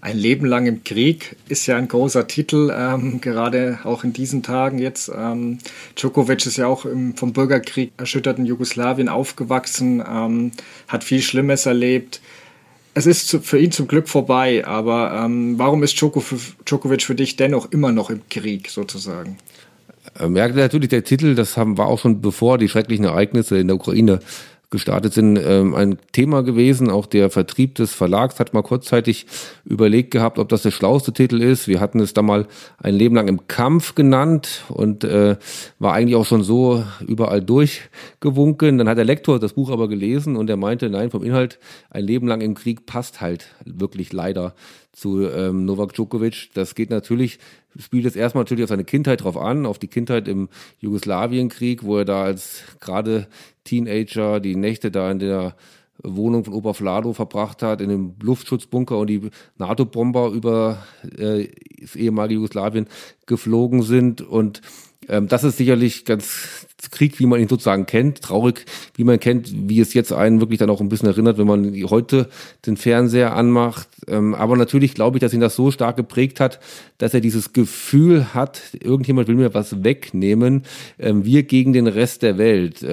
Ein 0.00 0.16
Leben 0.16 0.46
lang 0.46 0.66
im 0.66 0.84
Krieg 0.84 1.36
ist 1.48 1.66
ja 1.66 1.76
ein 1.76 1.88
großer 1.88 2.26
Titel, 2.26 2.72
ähm, 2.74 3.20
gerade 3.20 3.80
auch 3.84 4.04
in 4.04 4.12
diesen 4.12 4.42
Tagen 4.42 4.78
jetzt. 4.78 5.10
Ähm, 5.14 5.58
Djokovic 5.96 6.46
ist 6.46 6.56
ja 6.56 6.66
auch 6.66 6.84
im 6.84 7.16
vom 7.16 7.32
Bürgerkrieg 7.32 7.92
erschütterten 7.96 8.46
Jugoslawien 8.46 9.08
aufgewachsen, 9.08 10.02
ähm, 10.08 10.52
hat 10.86 11.04
viel 11.04 11.20
Schlimmes 11.20 11.66
erlebt. 11.66 12.20
Es 12.94 13.06
ist 13.06 13.28
zu, 13.28 13.40
für 13.40 13.58
ihn 13.58 13.70
zum 13.70 13.86
Glück 13.86 14.08
vorbei, 14.08 14.66
aber 14.66 15.12
ähm, 15.24 15.58
warum 15.58 15.82
ist 15.82 16.00
Djokovic 16.00 17.02
für 17.02 17.14
dich 17.14 17.36
dennoch 17.36 17.70
immer 17.70 17.92
noch 17.92 18.10
im 18.10 18.22
Krieg 18.28 18.70
sozusagen? 18.70 19.36
Merkt 20.26 20.56
natürlich 20.56 20.88
der 20.88 21.04
Titel, 21.04 21.34
das 21.34 21.56
haben, 21.56 21.76
war 21.76 21.86
auch 21.86 21.98
schon 21.98 22.22
bevor 22.22 22.56
die 22.56 22.68
schrecklichen 22.68 23.04
Ereignisse 23.04 23.58
in 23.58 23.66
der 23.68 23.76
Ukraine 23.76 24.20
gestartet 24.70 25.14
sind, 25.14 25.38
ähm, 25.38 25.74
ein 25.74 25.98
Thema 26.12 26.42
gewesen. 26.42 26.90
Auch 26.90 27.06
der 27.06 27.30
Vertrieb 27.30 27.74
des 27.76 27.94
Verlags 27.94 28.38
hat 28.38 28.52
mal 28.52 28.62
kurzzeitig 28.62 29.26
überlegt 29.64 30.10
gehabt, 30.10 30.38
ob 30.38 30.48
das 30.48 30.62
der 30.62 30.70
schlauste 30.70 31.12
Titel 31.12 31.40
ist. 31.40 31.68
Wir 31.68 31.80
hatten 31.80 32.00
es 32.00 32.12
da 32.12 32.22
mal 32.22 32.46
ein 32.76 32.94
Leben 32.94 33.14
lang 33.14 33.28
im 33.28 33.46
Kampf 33.48 33.94
genannt 33.94 34.64
und 34.68 35.04
äh, 35.04 35.36
war 35.78 35.94
eigentlich 35.94 36.16
auch 36.16 36.26
schon 36.26 36.42
so 36.42 36.84
überall 37.06 37.40
durchgewunken. 37.40 38.76
Dann 38.76 38.88
hat 38.88 38.98
der 38.98 39.04
Lektor 39.04 39.38
das 39.38 39.54
Buch 39.54 39.70
aber 39.70 39.88
gelesen 39.88 40.36
und 40.36 40.50
er 40.50 40.56
meinte, 40.56 40.90
nein, 40.90 41.10
vom 41.10 41.24
Inhalt 41.24 41.58
ein 41.90 42.04
Leben 42.04 42.26
lang 42.26 42.42
im 42.42 42.54
Krieg 42.54 42.84
passt 42.84 43.20
halt 43.22 43.46
wirklich 43.64 44.12
leider 44.12 44.54
zu 44.98 45.28
ähm, 45.28 45.64
Novak 45.64 45.94
Djokovic. 45.94 46.50
Das 46.54 46.74
geht 46.74 46.90
natürlich, 46.90 47.38
spielt 47.78 48.06
es 48.06 48.16
erstmal 48.16 48.44
natürlich 48.44 48.64
auf 48.64 48.70
seine 48.70 48.84
Kindheit 48.84 49.22
drauf 49.22 49.36
an, 49.36 49.66
auf 49.66 49.78
die 49.78 49.88
Kindheit 49.88 50.28
im 50.28 50.48
Jugoslawienkrieg, 50.80 51.84
wo 51.84 51.98
er 51.98 52.04
da 52.04 52.24
als 52.24 52.62
gerade 52.80 53.28
Teenager 53.64 54.40
die 54.40 54.56
Nächte 54.56 54.90
da 54.90 55.10
in 55.10 55.18
der 55.18 55.54
Wohnung 56.02 56.44
von 56.44 56.54
Opa 56.54 56.74
Vlado 56.74 57.12
verbracht 57.12 57.62
hat, 57.62 57.80
in 57.80 57.88
dem 57.88 58.14
Luftschutzbunker 58.22 58.98
und 58.98 59.08
die 59.08 59.30
NATO-Bomber 59.56 60.30
über 60.30 60.86
äh, 61.16 61.48
das 61.80 61.96
ehemalige 61.96 62.40
Jugoslawien 62.40 62.86
geflogen 63.26 63.82
sind. 63.82 64.20
Und 64.20 64.62
ähm, 65.08 65.28
das 65.28 65.44
ist 65.44 65.56
sicherlich 65.56 66.04
ganz 66.04 66.67
Krieg, 66.90 67.18
wie 67.18 67.26
man 67.26 67.40
ihn 67.40 67.48
sozusagen 67.48 67.86
kennt, 67.86 68.22
traurig, 68.22 68.64
wie 68.94 69.04
man 69.04 69.18
kennt, 69.18 69.50
wie 69.68 69.80
es 69.80 69.94
jetzt 69.94 70.12
einen 70.12 70.40
wirklich 70.40 70.58
dann 70.58 70.70
auch 70.70 70.80
ein 70.80 70.88
bisschen 70.88 71.08
erinnert, 71.08 71.38
wenn 71.38 71.46
man 71.46 71.74
heute 71.90 72.28
den 72.66 72.76
Fernseher 72.76 73.34
anmacht. 73.34 73.88
Ähm, 74.06 74.34
aber 74.34 74.56
natürlich 74.56 74.94
glaube 74.94 75.18
ich, 75.18 75.20
dass 75.20 75.34
ihn 75.34 75.40
das 75.40 75.56
so 75.56 75.70
stark 75.70 75.96
geprägt 75.96 76.40
hat, 76.40 76.60
dass 76.98 77.14
er 77.14 77.20
dieses 77.20 77.52
Gefühl 77.52 78.32
hat, 78.32 78.60
irgendjemand 78.80 79.28
will 79.28 79.34
mir 79.34 79.54
was 79.54 79.82
wegnehmen, 79.82 80.62
ähm, 80.98 81.24
wir 81.24 81.42
gegen 81.42 81.72
den 81.72 81.86
Rest 81.86 82.22
der 82.22 82.38
Welt. 82.38 82.84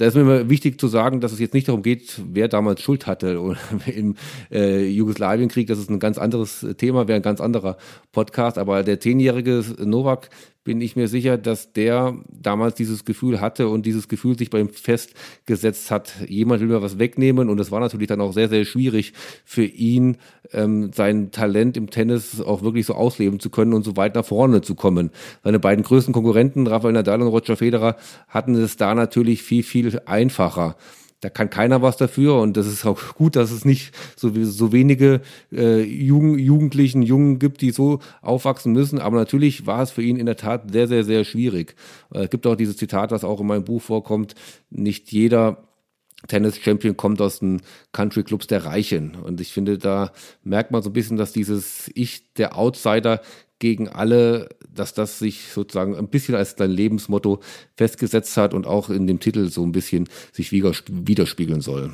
Da 0.00 0.06
ist 0.06 0.14
mir 0.14 0.22
immer 0.22 0.48
wichtig 0.48 0.80
zu 0.80 0.88
sagen, 0.88 1.20
dass 1.20 1.30
es 1.30 1.40
jetzt 1.40 1.52
nicht 1.52 1.68
darum 1.68 1.82
geht, 1.82 2.22
wer 2.32 2.48
damals 2.48 2.80
Schuld 2.80 3.06
hatte 3.06 3.38
im 3.86 4.16
äh, 4.50 4.86
Jugoslawienkrieg. 4.88 5.66
Das 5.66 5.78
ist 5.78 5.90
ein 5.90 5.98
ganz 5.98 6.16
anderes 6.16 6.66
Thema, 6.78 7.06
wäre 7.06 7.16
ein 7.16 7.22
ganz 7.22 7.38
anderer 7.38 7.76
Podcast. 8.10 8.56
Aber 8.56 8.82
der 8.82 8.98
zehnjährige 8.98 9.62
Novak 9.84 10.30
bin 10.62 10.80
ich 10.82 10.94
mir 10.94 11.08
sicher, 11.08 11.38
dass 11.38 11.72
der 11.72 12.18
damals 12.28 12.74
dieses 12.74 13.04
Gefühl 13.04 13.40
hatte 13.40 13.68
und 13.68 13.86
dieses 13.86 14.08
Gefühl 14.08 14.38
sich 14.38 14.50
bei 14.50 14.60
ihm 14.60 14.68
festgesetzt 14.68 15.90
hat, 15.90 16.12
jemand 16.28 16.60
will 16.60 16.68
mir 16.68 16.82
was 16.82 16.98
wegnehmen 16.98 17.48
und 17.48 17.58
es 17.58 17.70
war 17.70 17.80
natürlich 17.80 18.08
dann 18.08 18.20
auch 18.20 18.32
sehr, 18.32 18.48
sehr 18.50 18.66
schwierig 18.66 19.14
für 19.44 19.64
ihn, 19.64 20.18
ähm, 20.52 20.92
sein 20.92 21.30
Talent 21.30 21.78
im 21.78 21.88
Tennis 21.88 22.40
auch 22.42 22.62
wirklich 22.62 22.84
so 22.84 22.94
ausleben 22.94 23.40
zu 23.40 23.48
können 23.48 23.72
und 23.72 23.84
so 23.84 23.96
weit 23.96 24.14
nach 24.14 24.24
vorne 24.24 24.60
zu 24.60 24.74
kommen. 24.74 25.10
Seine 25.42 25.58
beiden 25.58 25.82
größten 25.82 26.12
Konkurrenten, 26.12 26.66
Rafael 26.66 26.92
Nadal 26.92 27.22
und 27.22 27.28
Roger 27.28 27.56
Federer, 27.56 27.96
hatten 28.28 28.54
es 28.54 28.76
da 28.76 28.94
natürlich 28.94 29.42
viel, 29.42 29.62
viel 29.62 29.89
einfacher 30.06 30.76
da 31.20 31.28
kann 31.28 31.50
keiner 31.50 31.82
was 31.82 31.96
dafür 31.96 32.40
und 32.40 32.56
das 32.56 32.66
ist 32.66 32.86
auch 32.86 33.14
gut, 33.14 33.36
dass 33.36 33.50
es 33.50 33.64
nicht 33.64 33.92
so, 34.16 34.32
so 34.44 34.72
wenige 34.72 35.20
äh, 35.52 35.82
Jugend, 35.82 36.40
Jugendlichen, 36.40 37.02
Jungen 37.02 37.38
gibt, 37.38 37.60
die 37.60 37.70
so 37.70 38.00
aufwachsen 38.22 38.72
müssen. 38.72 38.98
Aber 38.98 39.16
natürlich 39.16 39.66
war 39.66 39.82
es 39.82 39.90
für 39.90 40.02
ihn 40.02 40.16
in 40.16 40.26
der 40.26 40.36
Tat 40.36 40.72
sehr, 40.72 40.88
sehr, 40.88 41.04
sehr 41.04 41.24
schwierig. 41.24 41.74
Äh, 42.12 42.24
es 42.24 42.30
gibt 42.30 42.46
auch 42.46 42.56
dieses 42.56 42.76
Zitat, 42.76 43.10
was 43.10 43.24
auch 43.24 43.40
in 43.40 43.46
meinem 43.46 43.64
Buch 43.64 43.82
vorkommt, 43.82 44.34
nicht 44.70 45.12
jeder 45.12 45.64
Tennis-Champion 46.28 46.96
kommt 46.96 47.20
aus 47.22 47.38
den 47.38 47.62
Country-Clubs 47.92 48.46
der 48.46 48.64
Reichen. 48.64 49.14
Und 49.14 49.40
ich 49.40 49.52
finde, 49.52 49.78
da 49.78 50.12
merkt 50.42 50.70
man 50.70 50.82
so 50.82 50.90
ein 50.90 50.94
bisschen, 50.94 51.16
dass 51.16 51.32
dieses 51.32 51.90
Ich, 51.94 52.34
der 52.34 52.58
Outsider, 52.58 53.22
gegen 53.60 53.88
alle, 53.88 54.48
dass 54.74 54.94
das 54.94 55.20
sich 55.20 55.52
sozusagen 55.52 55.96
ein 55.96 56.08
bisschen 56.08 56.34
als 56.34 56.56
dein 56.56 56.70
Lebensmotto 56.70 57.40
festgesetzt 57.76 58.36
hat 58.36 58.52
und 58.52 58.66
auch 58.66 58.90
in 58.90 59.06
dem 59.06 59.20
Titel 59.20 59.48
so 59.48 59.64
ein 59.64 59.70
bisschen 59.70 60.08
sich 60.32 60.50
widerspiegeln 60.50 61.60
soll. 61.60 61.92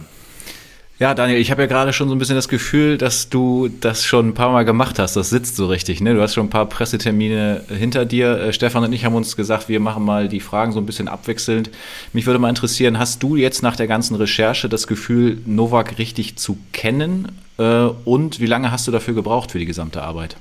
Ja, 0.99 1.13
Daniel, 1.13 1.39
ich 1.39 1.51
habe 1.51 1.61
ja 1.61 1.69
gerade 1.69 1.93
schon 1.93 2.09
so 2.09 2.15
ein 2.15 2.19
bisschen 2.19 2.37
das 2.37 2.49
Gefühl, 2.49 2.97
dass 2.97 3.29
du 3.29 3.69
das 3.69 4.03
schon 4.03 4.29
ein 4.29 4.35
paar 4.35 4.51
Mal 4.51 4.65
gemacht 4.65 4.99
hast. 4.99 5.15
Das 5.15 5.29
sitzt 5.29 5.57
so 5.57 5.67
richtig, 5.67 6.01
ne? 6.01 6.15
Du 6.15 6.23
hast 6.23 6.33
schon 6.33 6.47
ein 6.47 6.51
paar 6.51 6.65
Pressetermine 6.65 7.65
hinter 7.69 8.07
dir. 8.07 8.39
Äh, 8.39 8.53
Stefan 8.55 8.83
und 8.83 8.95
ich 8.95 9.05
haben 9.05 9.15
uns 9.15 9.37
gesagt, 9.37 9.69
wir 9.69 9.79
machen 9.79 10.07
mal 10.07 10.29
die 10.29 10.41
Fragen 10.41 10.73
so 10.73 10.81
ein 10.81 10.87
bisschen 10.87 11.09
abwechselnd. 11.09 11.69
Mich 12.15 12.25
würde 12.25 12.39
mal 12.39 12.49
interessieren, 12.49 12.99
hast 12.99 13.23
du 13.23 13.37
jetzt 13.37 13.63
nach 13.63 13.77
der 13.77 13.89
ganzen 13.89 14.15
Recherche 14.15 14.71
das 14.71 14.87
Gefühl, 14.87 15.37
Novak 15.45 15.99
richtig 15.99 16.37
zu 16.37 16.57
kennen? 16.73 17.31
Äh, 17.59 17.89
und 18.07 18.41
wie 18.41 18.47
lange 18.47 18.73
hast 18.73 18.89
du 18.89 18.91
dafür 18.91 19.13
gebraucht 19.13 19.51
für 19.51 19.59
die 19.59 19.67
gesamte 19.67 20.03
Arbeit? 20.03 20.39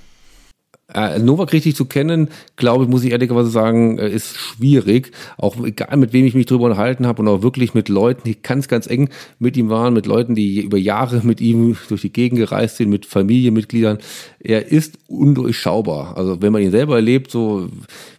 Äh, 0.93 1.17
Novak 1.17 1.51
richtig 1.51 1.75
zu 1.75 1.85
kennen, 1.85 2.29
glaube 2.57 2.83
ich, 2.83 2.89
muss 2.89 3.03
ich 3.03 3.11
ehrlicherweise 3.11 3.49
sagen, 3.49 3.97
äh, 3.97 4.07
ist 4.07 4.37
schwierig. 4.37 5.11
Auch 5.35 5.57
egal, 5.65 5.97
mit 5.97 6.13
wem 6.13 6.25
ich 6.25 6.35
mich 6.35 6.45
drüber 6.45 6.65
unterhalten 6.65 7.07
habe 7.07 7.23
und 7.23 7.27
auch 7.27 7.41
wirklich 7.41 7.73
mit 7.73 7.89
Leuten, 7.89 8.21
die 8.23 8.39
ganz, 8.39 8.67
ganz 8.67 8.85
eng 8.85 9.09
mit 9.39 9.57
ihm 9.57 9.69
waren, 9.69 9.95
mit 9.95 10.05
Leuten, 10.05 10.35
die 10.35 10.61
über 10.61 10.77
Jahre 10.77 11.21
mit 11.23 11.41
ihm 11.41 11.75
durch 11.89 12.01
die 12.01 12.13
Gegend 12.13 12.37
gereist 12.37 12.77
sind, 12.77 12.89
mit 12.89 13.07
Familienmitgliedern. 13.07 13.97
Er 14.39 14.71
ist 14.71 14.99
undurchschaubar. 15.07 16.17
Also 16.17 16.43
wenn 16.43 16.53
man 16.53 16.61
ihn 16.61 16.69
selber 16.69 16.97
erlebt, 16.97 17.31
so 17.31 17.67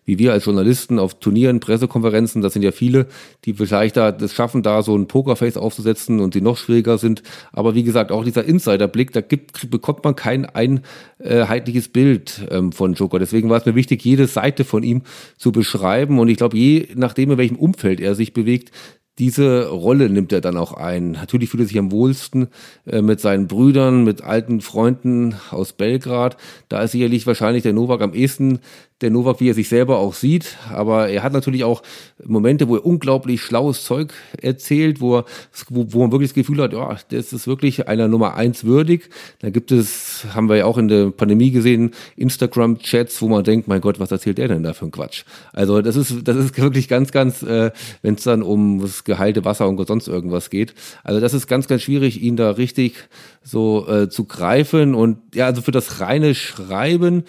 wie 0.05 0.19
wir 0.19 0.33
als 0.33 0.45
Journalisten 0.45 0.99
auf 0.99 1.19
Turnieren, 1.19 1.61
Pressekonferenzen, 1.61 2.41
das 2.41 2.53
sind 2.53 2.63
ja 2.63 2.73
viele, 2.73 3.07
die 3.45 3.55
vielleicht 3.55 3.97
da 3.97 4.13
das 4.13 4.33
schaffen, 4.33 4.63
da 4.63 4.83
so 4.83 4.97
ein 4.97 5.09
Pokerface 5.09 5.57
aufzusetzen 5.57 6.21
und 6.21 6.35
die 6.35 6.41
noch 6.41 6.57
schwieriger 6.57 6.97
sind. 6.99 7.23
Aber 7.53 7.75
wie 7.75 7.83
gesagt, 7.83 8.13
auch 8.13 8.25
dieser 8.25 8.45
Insiderblick, 8.45 9.13
da 9.13 9.21
gibt, 9.21 9.71
bekommt 9.71 10.05
man 10.05 10.17
kein 10.17 10.47
einheitliches 10.47 11.89
Bild 11.89 12.47
ähm, 12.57 12.73
von 12.73 12.95
Joker. 12.95 13.19
Deswegen 13.19 13.49
war 13.49 13.59
es 13.59 13.67
mir 13.67 13.75
wichtig, 13.75 14.05
jede 14.05 14.27
Seite 14.27 14.65
von 14.65 14.83
ihm 14.83 15.03
zu 15.37 15.53
beschreiben. 15.53 16.19
Und 16.19 16.29
ich 16.29 16.37
glaube, 16.37 16.57
je 16.57 16.89
nachdem, 16.95 17.31
in 17.31 17.39
welchem 17.39 17.57
Umfeld 17.57 18.01
er 18.01 18.15
sich 18.15 18.33
bewegt, 18.33 18.73
diese 19.19 19.69
Rolle 19.69 20.11
nimmt 20.11 20.33
er 20.33 20.43
dann 20.43 20.59
auch 20.59 20.75
ein. 20.75 21.13
Natürlich 21.13 21.49
fühlt 21.49 21.63
er 21.63 21.67
sich 21.67 21.79
am 21.79 21.91
wohlsten 21.91 22.49
äh, 22.85 23.01
mit 23.01 23.21
seinen 23.21 23.47
Brüdern, 23.47 24.05
mit 24.05 24.23
alten 24.23 24.61
Freunden 24.61 25.35
aus 25.51 25.73
Belgrad. 25.73 26.37
Da 26.69 26.83
ist 26.83 26.93
sicherlich 26.93 27.27
wahrscheinlich 27.27 27.63
der 27.63 27.73
Novak 27.73 28.03
am 28.03 28.13
ehesten 28.13 28.61
der 29.03 29.11
Novak, 29.11 29.41
wie 29.41 29.51
er 29.51 29.55
sich 29.55 29.69
selber 29.69 29.99
auch 29.99 30.15
sieht. 30.15 30.57
Aber 30.73 31.09
er 31.09 31.23
hat 31.23 31.35
natürlich 31.35 31.65
auch 31.65 31.83
Momente, 32.25 32.67
wo 32.69 32.77
er 32.77 32.87
unglaublich 32.87 33.43
schlaues 33.43 33.85
Zeug 33.85 34.15
erzählt, 34.41 35.03
wo, 35.03 35.19
er, 35.19 35.25
wo, 35.69 35.87
wo 35.93 36.01
man 36.01 36.13
wirklich 36.13 36.31
das 36.31 36.35
Gefühl 36.35 36.63
hat, 36.63 36.73
ja, 36.73 36.97
das 37.11 37.33
ist 37.33 37.47
wirklich 37.47 37.89
einer 37.89 38.09
Nummer 38.09 38.37
eins 38.37 38.65
würdig. 38.65 39.11
Da 39.41 39.51
gibt 39.51 39.71
es, 39.71 40.25
haben 40.35 40.49
wir 40.49 40.57
ja 40.57 40.65
auch 40.65 40.79
in 40.79 40.89
der 40.89 41.11
Pandemie 41.11 41.51
gesehen, 41.51 41.91
Instagram-Chats, 42.17 43.21
wo 43.21 43.29
man 43.29 43.45
denkt, 43.45 43.69
mein 43.69 43.83
Gott, 43.83 44.01
was 44.01 44.11
erzählt 44.11 44.39
der 44.39 44.49
denn 44.49 44.63
da 44.63 44.73
für 44.73 44.87
ein 44.87 44.91
Quatsch? 44.93 45.25
Also 45.53 45.83
das 45.83 45.97
ist, 45.97 46.27
das 46.27 46.37
ist 46.37 46.59
wirklich 46.59 46.89
ganz, 46.89 47.13
ganz, 47.13 47.43
äh, 47.43 47.73
wenn 48.01 48.15
es 48.15 48.23
dann 48.23 48.43
um 48.43 48.81
das 48.81 49.05
geheilte 49.05 49.45
Wasser 49.45 49.69
und 49.69 49.87
sonst 49.87 50.09
irgendwas 50.09 50.49
geht. 50.49 50.75
Also 51.05 51.21
das 51.21 51.35
ist 51.35 51.47
ganz, 51.47 51.69
ganz 51.69 51.83
schwierig, 51.83 52.23
ihn 52.23 52.37
da 52.37 52.53
richtig 52.53 52.95
so 53.43 53.87
äh, 53.89 54.09
zu 54.09 54.25
greifen. 54.25 54.95
Und 54.95 55.19
ja, 55.35 55.45
also 55.47 55.61
für 55.61 55.71
das 55.71 56.01
reine 56.01 56.35
Schreiben, 56.35 57.25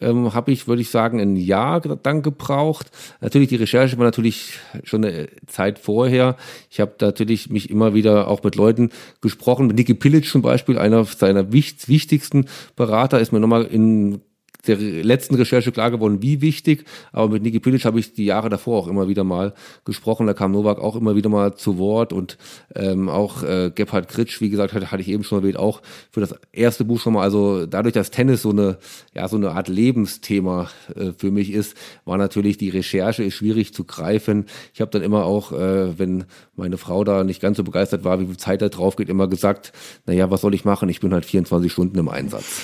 ähm, 0.00 0.34
habe 0.34 0.52
ich, 0.52 0.66
würde 0.68 0.82
ich 0.82 0.90
sagen, 0.90 1.20
ein 1.20 1.36
Jahr 1.36 1.80
dann 1.80 2.22
gebraucht. 2.22 2.90
Natürlich, 3.20 3.48
die 3.48 3.56
Recherche 3.56 3.98
war 3.98 4.04
natürlich 4.04 4.58
schon 4.84 5.04
eine 5.04 5.28
Zeit 5.46 5.78
vorher. 5.78 6.36
Ich 6.70 6.80
habe 6.80 6.94
natürlich 7.00 7.50
mich 7.50 7.70
immer 7.70 7.94
wieder 7.94 8.28
auch 8.28 8.42
mit 8.42 8.56
Leuten 8.56 8.90
gesprochen. 9.20 9.66
Mit 9.66 9.76
Niki 9.76 9.94
Pilic 9.94 10.26
zum 10.26 10.42
Beispiel, 10.42 10.78
einer 10.78 11.04
seiner 11.04 11.52
wichtigsten 11.52 12.46
Berater, 12.76 13.20
ist 13.20 13.32
mir 13.32 13.40
nochmal 13.40 13.64
in 13.64 14.20
der 14.66 14.76
letzten 14.76 15.34
Recherche 15.34 15.72
klar 15.72 15.90
geworden, 15.90 16.22
wie 16.22 16.40
wichtig. 16.40 16.84
Aber 17.12 17.28
mit 17.28 17.42
Niki 17.42 17.58
Pilic 17.58 17.84
habe 17.84 17.98
ich 17.98 18.12
die 18.12 18.24
Jahre 18.24 18.48
davor 18.48 18.78
auch 18.78 18.88
immer 18.88 19.08
wieder 19.08 19.24
mal 19.24 19.54
gesprochen. 19.84 20.26
Da 20.26 20.34
kam 20.34 20.52
Novak 20.52 20.78
auch 20.78 20.96
immer 20.96 21.16
wieder 21.16 21.28
mal 21.28 21.54
zu 21.54 21.78
Wort 21.78 22.12
und 22.12 22.38
ähm, 22.74 23.08
auch 23.08 23.42
äh, 23.42 23.70
Gebhard 23.74 24.08
Kritsch, 24.08 24.40
wie 24.40 24.50
gesagt, 24.50 24.72
hatte, 24.72 24.90
hatte 24.90 25.02
ich 25.02 25.08
eben 25.08 25.24
schon 25.24 25.38
erwähnt, 25.38 25.56
auch 25.56 25.82
für 26.10 26.20
das 26.20 26.34
erste 26.52 26.84
Buch 26.84 27.00
schon 27.00 27.14
mal. 27.14 27.22
Also 27.22 27.66
dadurch, 27.66 27.94
dass 27.94 28.10
Tennis 28.10 28.42
so 28.42 28.50
eine 28.50 28.78
ja 29.14 29.26
so 29.28 29.36
eine 29.36 29.52
Art 29.52 29.68
Lebensthema 29.68 30.70
äh, 30.94 31.12
für 31.16 31.30
mich 31.30 31.52
ist, 31.52 31.76
war 32.04 32.18
natürlich 32.18 32.56
die 32.56 32.68
Recherche 32.68 33.24
ist 33.24 33.34
schwierig 33.34 33.74
zu 33.74 33.84
greifen. 33.84 34.46
Ich 34.74 34.80
habe 34.80 34.90
dann 34.90 35.02
immer 35.02 35.24
auch, 35.24 35.52
äh, 35.52 35.98
wenn 35.98 36.24
meine 36.54 36.78
Frau 36.78 37.04
da 37.04 37.24
nicht 37.24 37.40
ganz 37.40 37.56
so 37.56 37.64
begeistert 37.64 38.04
war, 38.04 38.20
wie 38.20 38.26
viel 38.26 38.36
Zeit 38.36 38.62
da 38.62 38.68
drauf 38.68 38.96
geht, 38.96 39.08
immer 39.08 39.28
gesagt, 39.28 39.72
naja, 40.06 40.30
was 40.30 40.40
soll 40.40 40.54
ich 40.54 40.64
machen? 40.64 40.88
Ich 40.88 41.00
bin 41.00 41.12
halt 41.12 41.24
24 41.24 41.72
Stunden 41.72 41.98
im 41.98 42.08
Einsatz. 42.08 42.62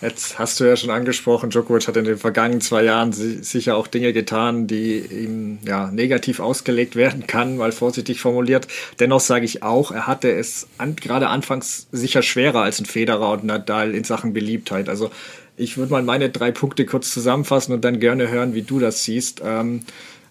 Jetzt 0.00 0.38
hast 0.38 0.60
du 0.60 0.64
ja 0.64 0.76
schon 0.76 0.90
angesprochen, 0.90 1.50
Djokovic 1.50 1.88
hat 1.88 1.96
in 1.96 2.04
den 2.04 2.18
vergangenen 2.18 2.60
zwei 2.60 2.84
Jahren 2.84 3.12
sicher 3.12 3.76
auch 3.76 3.88
Dinge 3.88 4.12
getan, 4.12 4.68
die 4.68 4.98
ihm 4.98 5.58
ja, 5.66 5.90
negativ 5.90 6.38
ausgelegt 6.38 6.94
werden 6.94 7.26
kann, 7.26 7.56
mal 7.56 7.72
vorsichtig 7.72 8.20
formuliert. 8.20 8.68
Dennoch 9.00 9.18
sage 9.18 9.44
ich 9.44 9.64
auch, 9.64 9.90
er 9.90 10.06
hatte 10.06 10.30
es 10.30 10.68
an, 10.78 10.94
gerade 10.94 11.26
anfangs 11.26 11.88
sicher 11.90 12.22
schwerer 12.22 12.62
als 12.62 12.78
ein 12.78 12.86
Federer 12.86 13.32
und 13.32 13.44
Nadal 13.44 13.92
in 13.92 14.04
Sachen 14.04 14.32
Beliebtheit. 14.32 14.88
Also 14.88 15.10
ich 15.56 15.76
würde 15.76 15.90
mal 15.90 16.04
meine 16.04 16.30
drei 16.30 16.52
Punkte 16.52 16.86
kurz 16.86 17.12
zusammenfassen 17.12 17.74
und 17.74 17.84
dann 17.84 17.98
gerne 17.98 18.28
hören, 18.28 18.54
wie 18.54 18.62
du 18.62 18.78
das 18.78 19.02
siehst. 19.02 19.42
Ähm, 19.44 19.82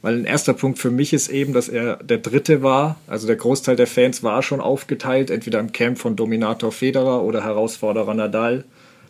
weil 0.02 0.16
ein 0.16 0.26
erster 0.26 0.54
Punkt 0.54 0.80
für 0.80 0.92
mich 0.92 1.12
ist 1.12 1.28
eben, 1.28 1.52
dass 1.52 1.68
er 1.68 1.98
der 1.98 2.20
Dritte 2.20 2.64
war. 2.64 2.96
Also 3.08 3.28
der 3.28 3.36
Großteil 3.36 3.76
der 3.76 3.88
Fans 3.88 4.24
war 4.24 4.44
schon 4.44 4.62
aufgeteilt, 4.62 5.30
entweder 5.30 5.60
im 5.60 5.74
Camp 5.74 5.98
von 5.98 6.16
Dominator 6.16 6.72
Federer 6.72 7.24
oder 7.24 7.44
Herausforderer 7.44 8.14
Nadal 8.14 8.64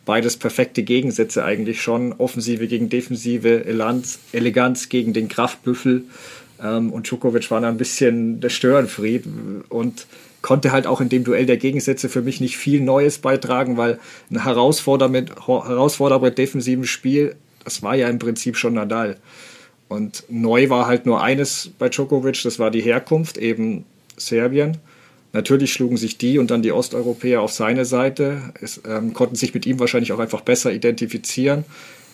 beides 0.08 0.38
perfekte 0.38 0.82
Gegensätze 0.82 1.44
eigentlich 1.44 1.82
schon. 1.82 2.14
Offensive 2.14 2.68
gegen 2.68 2.90
Defensive, 2.90 3.66
Eleganz, 3.66 4.20
Eleganz 4.32 4.90
gegen 4.90 5.14
den 5.14 5.28
Kraftbüffel. 5.28 6.06
Ähm, 6.64 6.92
und 6.92 7.08
Djokovic 7.08 7.52
war 7.52 7.62
da 7.62 7.68
ein 7.70 7.78
bisschen 7.78 8.40
der 8.40 8.50
Störenfried 8.50 9.26
und 9.70 10.08
konnte 10.42 10.72
halt 10.72 10.88
auch 10.88 11.02
in 11.02 11.10
dem 11.10 11.26
Duell 11.26 11.46
der 11.46 11.58
Gegensätze 11.58 12.08
für 12.08 12.22
mich 12.22 12.40
nicht 12.40 12.58
viel 12.58 12.80
Neues 12.80 13.18
beitragen, 13.18 13.76
weil 13.76 14.00
ein 14.32 14.44
Herausforderer 14.44 15.10
mit, 15.10 15.32
Spiel, 16.86 17.36
das 17.66 17.84
war 17.84 17.96
ja 17.96 18.08
im 18.08 18.18
Prinzip 18.18 18.56
schon 18.56 18.76
Nadal. 18.76 19.18
Und 19.90 20.24
neu 20.30 20.70
war 20.70 20.88
halt 20.88 21.06
nur 21.06 21.22
eines 21.22 21.70
bei 21.78 21.90
Djokovic, 21.90 22.42
das 22.44 22.60
war 22.60 22.72
die 22.72 22.82
Herkunft, 22.82 23.38
eben 23.38 23.84
Serbien. 24.16 24.78
Natürlich 25.38 25.72
schlugen 25.72 25.98
sich 25.98 26.18
die 26.18 26.40
und 26.40 26.50
dann 26.50 26.64
die 26.64 26.72
Osteuropäer 26.72 27.42
auf 27.42 27.52
seine 27.52 27.86
Seite, 27.86 28.42
es, 28.60 28.82
ähm, 28.90 29.14
konnten 29.14 29.36
sich 29.36 29.54
mit 29.54 29.68
ihm 29.68 29.80
wahrscheinlich 29.80 30.12
auch 30.12 30.18
einfach 30.18 30.42
besser 30.42 30.74
identifizieren. 30.74 31.64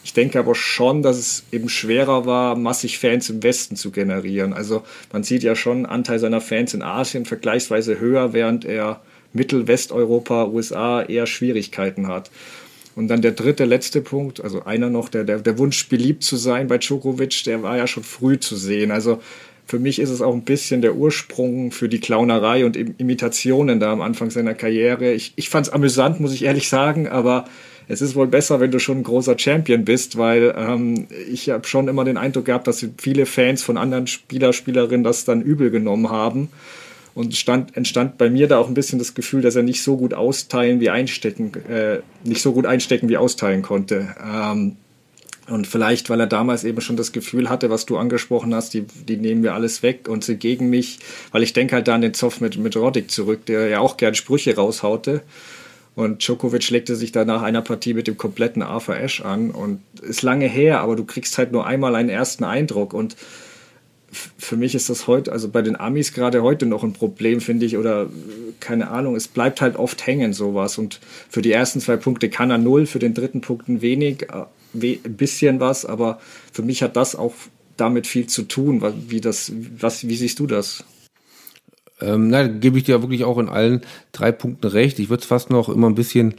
Ich 0.04 0.12
denke 0.12 0.40
aber 0.40 0.56
schon, 0.56 1.02
dass 1.04 1.18
es 1.18 1.46
eben 1.50 1.70
schwerer 1.70 2.26
war, 2.26 2.58
massig 2.58 3.00
Fans 3.00 3.30
im 3.30 3.42
Westen 3.42 3.78
zu 3.78 3.92
generieren. 3.92 4.52
Also 4.52 4.84
man 5.14 5.24
sieht 5.24 5.42
ja 5.42 5.56
schon, 5.56 5.86
Anteil 5.86 6.20
seiner 6.20 6.42
Fans 6.42 6.74
in 6.74 6.82
Asien 6.82 7.24
vergleichsweise 7.24 7.98
höher, 7.98 8.34
während 8.34 8.66
er 8.66 9.00
Mittel-, 9.32 9.70
Westeuropa, 9.70 10.48
USA 10.48 11.02
eher 11.02 11.26
Schwierigkeiten 11.26 12.10
hat. 12.10 12.30
Und 12.94 13.08
dann 13.08 13.22
der 13.22 13.32
dritte, 13.32 13.64
letzte 13.64 14.02
Punkt, 14.02 14.44
also 14.44 14.66
einer 14.66 14.90
noch, 14.90 15.08
der, 15.08 15.24
der, 15.24 15.40
der 15.40 15.58
Wunsch, 15.58 15.88
beliebt 15.88 16.24
zu 16.24 16.36
sein 16.36 16.68
bei 16.68 16.78
Djokovic, 16.78 17.46
der 17.46 17.64
war 17.64 17.78
ja 17.78 17.88
schon 17.88 18.04
früh 18.04 18.38
zu 18.38 18.58
sehen. 18.58 18.92
Also 18.92 19.22
für 19.74 19.80
mich 19.80 19.98
ist 19.98 20.12
es 20.12 20.22
auch 20.22 20.36
ein 20.36 20.44
bisschen 20.44 20.84
der 20.84 20.94
Ursprung 20.94 21.72
für 21.72 21.90
die 21.90 22.00
Clownerei 22.00 22.64
und 22.64 22.78
Imitationen 22.78 23.80
da 23.80 23.92
am 23.92 24.02
Anfang 24.02 24.30
seiner 24.30 24.54
Karriere. 24.54 25.14
Ich, 25.14 25.34
ich 25.36 25.50
fand 25.50 25.66
es 25.66 25.74
amüsant, 25.74 26.20
muss 26.20 26.32
ich 26.32 26.44
ehrlich 26.44 26.70
sagen, 26.70 27.08
aber 27.08 27.46
es 27.88 28.00
ist 28.04 28.14
wohl 28.14 28.28
besser, 28.28 28.60
wenn 28.60 28.70
du 28.70 28.78
schon 28.78 29.00
ein 29.00 29.04
großer 29.04 29.40
Champion 29.40 29.84
bist, 29.84 30.16
weil 30.16 30.54
ähm, 30.56 31.08
ich 31.28 31.50
habe 31.50 31.66
schon 31.66 31.88
immer 31.88 32.06
den 32.06 32.18
Eindruck 32.18 32.46
gehabt, 32.46 32.68
dass 32.68 32.86
viele 33.00 33.26
Fans 33.26 33.64
von 33.64 33.78
anderen 33.78 34.06
Spieler, 34.06 34.54
Spielerinnen 34.54 35.04
das 35.04 35.26
dann 35.26 35.42
übel 35.42 35.72
genommen 35.72 36.12
haben. 36.12 36.50
Und 37.16 37.36
stand, 37.36 37.76
entstand 37.76 38.20
bei 38.20 38.30
mir 38.30 38.48
da 38.48 38.60
auch 38.60 38.68
ein 38.68 38.76
bisschen 38.76 39.00
das 39.00 39.16
Gefühl, 39.16 39.42
dass 39.42 39.56
er 39.56 39.64
nicht 39.64 39.82
so 39.82 39.98
gut 39.98 40.14
austeilen 40.14 40.82
wie 40.82 40.92
einstecken, 40.92 41.52
äh, 41.68 42.02
nicht 42.24 42.44
so 42.44 42.54
gut 42.54 42.68
einstecken 42.68 43.10
wie 43.10 43.18
austeilen 43.18 43.64
konnte. 43.64 44.16
Ähm, 44.24 44.78
und 45.50 45.68
vielleicht, 45.68 46.10
weil 46.10 46.20
er 46.20 46.28
damals 46.28 46.64
eben 46.64 46.80
schon 46.80 46.96
das 46.96 47.12
Gefühl 47.12 47.50
hatte, 47.50 47.70
was 47.70 47.86
du 47.86 47.98
angesprochen 47.98 48.56
hast, 48.56 48.74
die, 48.74 48.82
die 48.82 49.18
nehmen 49.18 49.42
mir 49.42 49.54
alles 49.54 49.84
weg 49.84 50.08
und 50.08 50.24
sind 50.24 50.40
gegen 50.40 50.70
mich, 50.70 51.00
weil 51.32 51.44
ich 51.44 51.52
denke 51.52 51.76
halt 51.76 51.88
da 51.88 51.96
an 51.96 52.02
den 52.02 52.14
Zoff 52.14 52.40
mit, 52.40 52.58
mit 52.58 52.78
Roddick 52.78 53.12
zurück, 53.12 53.46
der 53.46 53.68
ja 53.68 53.80
auch 53.80 53.98
gern 53.98 54.16
Sprüche 54.16 54.56
raushaute. 54.56 55.22
Und 55.96 56.26
Djokovic 56.26 56.70
legte 56.72 56.96
sich 56.96 57.12
da 57.12 57.24
nach 57.24 57.44
einer 57.44 57.62
Partie 57.62 57.94
mit 57.94 58.08
dem 58.08 58.18
kompletten 58.18 58.64
Arthur 58.64 58.96
Ashe 58.96 59.24
an. 59.24 59.52
Und 59.52 59.82
ist 60.02 60.24
lange 60.24 60.48
her, 60.48 60.80
aber 60.80 60.96
du 60.96 61.04
kriegst 61.04 61.38
halt 61.38 61.52
nur 61.52 61.68
einmal 61.68 61.96
einen 61.96 62.10
ersten 62.10 62.44
Eindruck. 62.44 62.94
Und 62.94 63.16
für 64.12 64.56
mich 64.56 64.74
ist 64.76 64.90
das 64.90 65.08
heute, 65.08 65.32
also 65.32 65.50
bei 65.50 65.62
den 65.62 65.80
Amis 65.80 66.14
gerade 66.14 66.42
heute 66.42 66.66
noch 66.66 66.84
ein 66.84 66.94
Problem, 66.94 67.42
finde 67.42 67.66
ich, 67.66 67.78
oder 67.78 68.10
keine 68.60 68.90
Ahnung, 68.90 69.16
es 69.16 69.28
bleibt 69.28 69.62
halt 69.62 69.76
oft 69.76 70.06
hängen 70.08 70.34
sowas. 70.34 70.78
Und 70.78 71.00
für 71.30 71.42
die 71.42 71.52
ersten 71.52 71.80
zwei 71.80 71.98
Punkte 71.98 72.30
kann 72.30 72.50
er 72.50 72.58
null, 72.58 72.86
für 72.86 73.00
den 73.00 73.14
dritten 73.14 73.42
Punkt 73.42 73.68
ein 73.68 73.82
wenig, 73.82 74.28
ein 74.74 75.18
bisschen 75.18 75.60
was, 75.60 75.86
aber 75.86 76.20
für 76.52 76.64
mich 76.64 76.84
hat 76.84 76.96
das 76.96 77.16
auch 77.16 77.34
damit 77.78 78.08
viel 78.08 78.28
zu 78.28 78.44
tun. 78.44 78.82
Wie, 79.08 79.22
das, 79.22 79.52
was, 79.78 80.08
wie 80.08 80.16
siehst 80.16 80.40
du 80.40 80.48
das? 80.48 80.84
Ähm, 82.02 82.30
na, 82.30 82.48
gebe 82.48 82.78
ich 82.78 82.84
dir 82.84 83.02
wirklich 83.02 83.24
auch 83.24 83.38
in 83.38 83.50
allen 83.50 83.82
drei 84.12 84.32
Punkten 84.32 84.68
recht. 84.68 85.00
Ich 85.00 85.10
würde 85.10 85.22
es 85.22 85.28
fast 85.28 85.50
noch 85.50 85.70
immer 85.70 85.88
ein 85.90 85.96
bisschen 85.96 86.36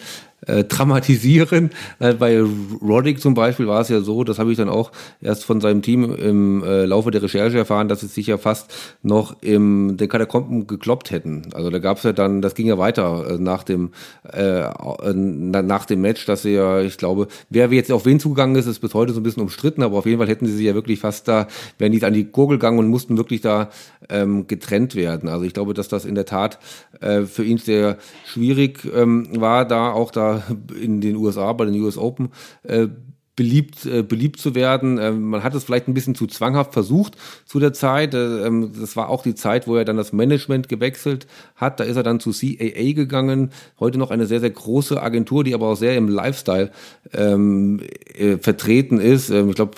äh, 0.46 0.64
dramatisieren. 0.64 1.70
Äh, 1.98 2.14
bei 2.14 2.42
Roddick 2.82 3.20
zum 3.20 3.34
Beispiel 3.34 3.66
war 3.66 3.80
es 3.80 3.88
ja 3.88 4.00
so, 4.00 4.24
das 4.24 4.38
habe 4.38 4.50
ich 4.50 4.58
dann 4.58 4.68
auch 4.68 4.92
erst 5.20 5.44
von 5.44 5.60
seinem 5.60 5.82
Team 5.82 6.14
im 6.14 6.62
äh, 6.62 6.84
Laufe 6.84 7.10
der 7.10 7.22
Recherche 7.22 7.58
erfahren, 7.58 7.88
dass 7.88 8.00
sie 8.00 8.06
sich 8.06 8.26
ja 8.26 8.38
fast 8.38 8.72
noch 9.02 9.36
im 9.42 9.96
den 9.96 10.08
Katakomben 10.08 10.66
gekloppt 10.66 11.10
hätten. 11.10 11.42
Also 11.54 11.70
da 11.70 11.78
gab 11.78 11.98
es 11.98 12.02
ja 12.02 12.12
dann, 12.12 12.42
das 12.42 12.54
ging 12.54 12.66
ja 12.66 12.78
weiter 12.78 13.34
äh, 13.34 13.38
nach 13.38 13.62
dem 13.62 13.90
äh, 14.32 14.60
äh 14.60 15.14
nach 15.14 15.86
dem 15.86 16.00
Match, 16.00 16.26
dass 16.26 16.42
sie 16.42 16.54
ja, 16.54 16.80
ich 16.80 16.98
glaube, 16.98 17.28
wer 17.50 17.72
jetzt 17.72 17.90
auf 17.92 18.06
wen 18.06 18.20
zugegangen 18.20 18.56
ist, 18.56 18.66
ist 18.66 18.80
bis 18.80 18.94
heute 18.94 19.12
so 19.12 19.20
ein 19.20 19.22
bisschen 19.22 19.42
umstritten, 19.42 19.82
aber 19.82 19.98
auf 19.98 20.06
jeden 20.06 20.18
Fall 20.18 20.28
hätten 20.28 20.46
sie 20.46 20.54
sich 20.54 20.66
ja 20.66 20.74
wirklich 20.74 21.00
fast 21.00 21.28
da, 21.28 21.46
wären 21.78 21.92
die 21.92 22.04
an 22.04 22.12
die 22.12 22.24
Gurgel 22.24 22.58
gegangen 22.58 22.78
und 22.78 22.88
mussten 22.88 23.16
wirklich 23.16 23.40
da 23.40 23.70
ähm, 24.08 24.46
getrennt 24.46 24.94
werden. 24.94 25.28
Also 25.28 25.44
ich 25.44 25.54
glaube, 25.54 25.74
dass 25.74 25.88
das 25.88 26.04
in 26.04 26.14
der 26.14 26.26
Tat 26.26 26.58
äh, 27.00 27.22
für 27.22 27.44
ihn 27.44 27.58
sehr 27.58 27.96
schwierig 28.26 28.80
ähm, 28.94 29.28
war, 29.40 29.64
da 29.64 29.92
auch 29.92 30.10
da 30.10 30.33
in 30.80 31.00
den 31.00 31.16
USA 31.16 31.52
bei 31.52 31.64
den 31.64 31.80
US 31.80 31.98
Open 31.98 32.30
äh, 32.62 32.88
beliebt, 33.36 33.84
äh, 33.86 34.02
beliebt 34.02 34.38
zu 34.38 34.54
werden. 34.54 34.98
Ähm, 34.98 35.30
man 35.30 35.42
hat 35.42 35.54
es 35.54 35.64
vielleicht 35.64 35.88
ein 35.88 35.94
bisschen 35.94 36.14
zu 36.14 36.26
zwanghaft 36.26 36.72
versucht 36.72 37.16
zu 37.46 37.58
der 37.58 37.72
Zeit. 37.72 38.14
Äh, 38.14 38.46
ähm, 38.46 38.72
das 38.78 38.96
war 38.96 39.08
auch 39.08 39.22
die 39.22 39.34
Zeit, 39.34 39.66
wo 39.66 39.76
er 39.76 39.84
dann 39.84 39.96
das 39.96 40.12
Management 40.12 40.68
gewechselt 40.68 41.26
hat. 41.56 41.80
Da 41.80 41.84
ist 41.84 41.96
er 41.96 42.02
dann 42.02 42.20
zu 42.20 42.30
CAA 42.30 42.92
gegangen. 42.92 43.50
Heute 43.80 43.98
noch 43.98 44.10
eine 44.10 44.26
sehr, 44.26 44.40
sehr 44.40 44.50
große 44.50 45.02
Agentur, 45.02 45.42
die 45.42 45.54
aber 45.54 45.68
auch 45.68 45.76
sehr 45.76 45.96
im 45.96 46.08
Lifestyle 46.08 46.70
ähm, 47.12 47.80
äh, 48.16 48.36
vertreten 48.36 49.00
ist. 49.00 49.30
Ähm, 49.30 49.48
ich 49.50 49.56
glaube, 49.56 49.74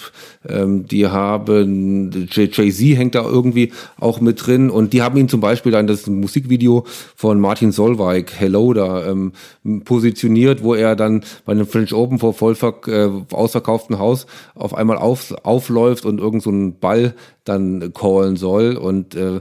ähm, 0.46 0.86
die 0.86 1.06
haben, 1.06 2.28
Jay-Z 2.30 2.96
hängt 2.96 3.14
da 3.14 3.22
irgendwie 3.22 3.72
auch 3.98 4.20
mit 4.20 4.46
drin 4.46 4.68
und 4.68 4.92
die 4.92 5.02
haben 5.02 5.16
ihn 5.16 5.28
zum 5.28 5.40
Beispiel 5.40 5.72
dann 5.72 5.86
das 5.86 6.06
Musikvideo 6.06 6.84
von 7.14 7.40
Martin 7.40 7.72
Solveig, 7.72 8.32
Hello, 8.36 8.74
da 8.74 9.06
ähm, 9.06 9.32
positioniert, 9.84 10.62
wo 10.62 10.74
er 10.74 10.94
dann 10.94 11.24
bei 11.44 11.52
einem 11.52 11.66
French 11.66 11.94
Open 11.94 12.18
vor 12.18 12.34
Vollverk 12.34 12.86
äh, 12.88 13.08
ausverkauften 13.46 13.98
Haus 13.98 14.26
auf 14.54 14.74
einmal 14.74 14.98
auf, 14.98 15.32
aufläuft 15.44 16.04
und 16.04 16.18
irgend 16.18 16.42
so 16.42 16.50
einen 16.50 16.78
Ball 16.78 17.14
dann 17.44 17.92
callen 17.94 18.36
soll. 18.36 18.76
Und 18.76 19.14
äh, 19.14 19.40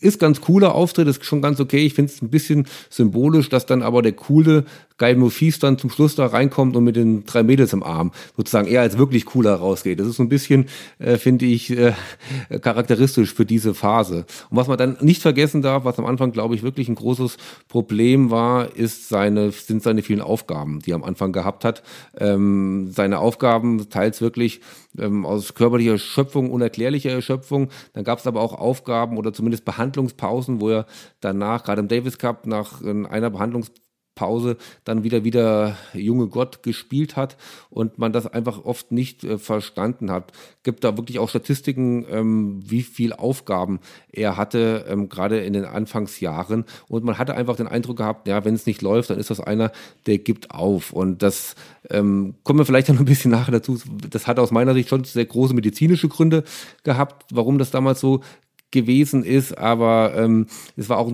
ist 0.00 0.18
ganz 0.18 0.40
cooler 0.40 0.74
Auftritt, 0.74 1.06
ist 1.06 1.24
schon 1.24 1.42
ganz 1.42 1.60
okay. 1.60 1.84
Ich 1.84 1.94
finde 1.94 2.10
es 2.12 2.22
ein 2.22 2.30
bisschen 2.30 2.66
symbolisch, 2.88 3.50
dass 3.50 3.66
dann 3.66 3.82
aber 3.82 4.00
der 4.00 4.12
coole 4.12 4.64
Guy 5.02 5.16
Mofis 5.16 5.58
dann 5.58 5.78
zum 5.78 5.90
Schluss 5.90 6.14
da 6.14 6.26
reinkommt 6.26 6.76
und 6.76 6.84
mit 6.84 6.94
den 6.94 7.24
drei 7.24 7.42
Mädels 7.42 7.72
im 7.72 7.82
Arm 7.82 8.12
sozusagen 8.36 8.68
eher 8.68 8.82
als 8.82 8.98
wirklich 8.98 9.24
cooler 9.26 9.56
rausgeht. 9.56 9.98
Das 9.98 10.06
ist 10.06 10.14
so 10.14 10.22
ein 10.22 10.28
bisschen, 10.28 10.66
äh, 11.00 11.16
finde 11.16 11.44
ich, 11.44 11.76
äh, 11.76 11.92
charakteristisch 12.60 13.34
für 13.34 13.44
diese 13.44 13.74
Phase. 13.74 14.26
Und 14.50 14.56
was 14.56 14.68
man 14.68 14.78
dann 14.78 14.98
nicht 15.00 15.20
vergessen 15.20 15.60
darf, 15.60 15.84
was 15.84 15.98
am 15.98 16.06
Anfang, 16.06 16.30
glaube 16.30 16.54
ich, 16.54 16.62
wirklich 16.62 16.88
ein 16.88 16.94
großes 16.94 17.36
Problem 17.66 18.30
war, 18.30 18.76
ist 18.76 19.08
seine, 19.08 19.50
sind 19.50 19.82
seine 19.82 20.02
vielen 20.02 20.20
Aufgaben, 20.20 20.78
die 20.78 20.92
er 20.92 20.96
am 20.96 21.02
Anfang 21.02 21.32
gehabt 21.32 21.64
hat. 21.64 21.82
Ähm, 22.16 22.92
seine 22.92 23.18
Aufgaben 23.18 23.88
teils 23.90 24.20
wirklich 24.20 24.60
ähm, 24.96 25.26
aus 25.26 25.54
körperlicher 25.54 25.98
Schöpfung, 25.98 26.48
unerklärlicher 26.52 27.10
Erschöpfung. 27.10 27.70
Dann 27.94 28.04
gab 28.04 28.20
es 28.20 28.28
aber 28.28 28.40
auch 28.40 28.52
Aufgaben 28.52 29.16
oder 29.16 29.32
zumindest 29.32 29.64
Behandlungspausen, 29.64 30.60
wo 30.60 30.68
er 30.68 30.86
danach, 31.18 31.64
gerade 31.64 31.80
im 31.80 31.88
Davis 31.88 32.18
Cup, 32.18 32.46
nach 32.46 32.82
einer 32.82 33.30
Behandlungspause 33.30 33.81
Pause 34.14 34.56
dann 34.84 35.04
wieder 35.04 35.24
wieder 35.24 35.76
junge 35.94 36.28
Gott 36.28 36.62
gespielt 36.62 37.16
hat 37.16 37.36
und 37.70 37.98
man 37.98 38.12
das 38.12 38.26
einfach 38.26 38.64
oft 38.64 38.92
nicht 38.92 39.24
äh, 39.24 39.38
verstanden 39.38 40.10
hat. 40.10 40.32
Gibt 40.62 40.84
da 40.84 40.96
wirklich 40.96 41.18
auch 41.18 41.28
Statistiken, 41.28 42.04
ähm, 42.10 42.60
wie 42.64 42.82
viel 42.82 43.12
Aufgaben 43.12 43.80
er 44.12 44.36
hatte, 44.36 44.84
ähm, 44.88 45.08
gerade 45.08 45.40
in 45.40 45.54
den 45.54 45.64
Anfangsjahren. 45.64 46.64
Und 46.88 47.04
man 47.04 47.18
hatte 47.18 47.34
einfach 47.34 47.56
den 47.56 47.68
Eindruck 47.68 47.96
gehabt, 47.96 48.28
ja, 48.28 48.44
wenn 48.44 48.54
es 48.54 48.66
nicht 48.66 48.82
läuft, 48.82 49.10
dann 49.10 49.18
ist 49.18 49.30
das 49.30 49.40
einer, 49.40 49.72
der 50.06 50.18
gibt 50.18 50.50
auf. 50.50 50.92
Und 50.92 51.22
das 51.22 51.54
ähm, 51.90 52.34
kommen 52.44 52.58
wir 52.58 52.66
vielleicht 52.66 52.88
noch 52.90 52.98
ein 52.98 53.04
bisschen 53.04 53.30
nachher 53.30 53.52
dazu. 53.52 53.78
Das 54.10 54.26
hat 54.26 54.38
aus 54.38 54.50
meiner 54.50 54.74
Sicht 54.74 54.88
schon 54.88 55.04
sehr 55.04 55.24
große 55.24 55.54
medizinische 55.54 56.08
Gründe 56.08 56.44
gehabt, 56.84 57.26
warum 57.32 57.58
das 57.58 57.70
damals 57.70 58.00
so 58.00 58.20
gewesen 58.72 59.24
ist, 59.24 59.56
aber 59.56 60.14
ähm, 60.16 60.46
es 60.76 60.88
war 60.88 60.98
auch 60.98 61.12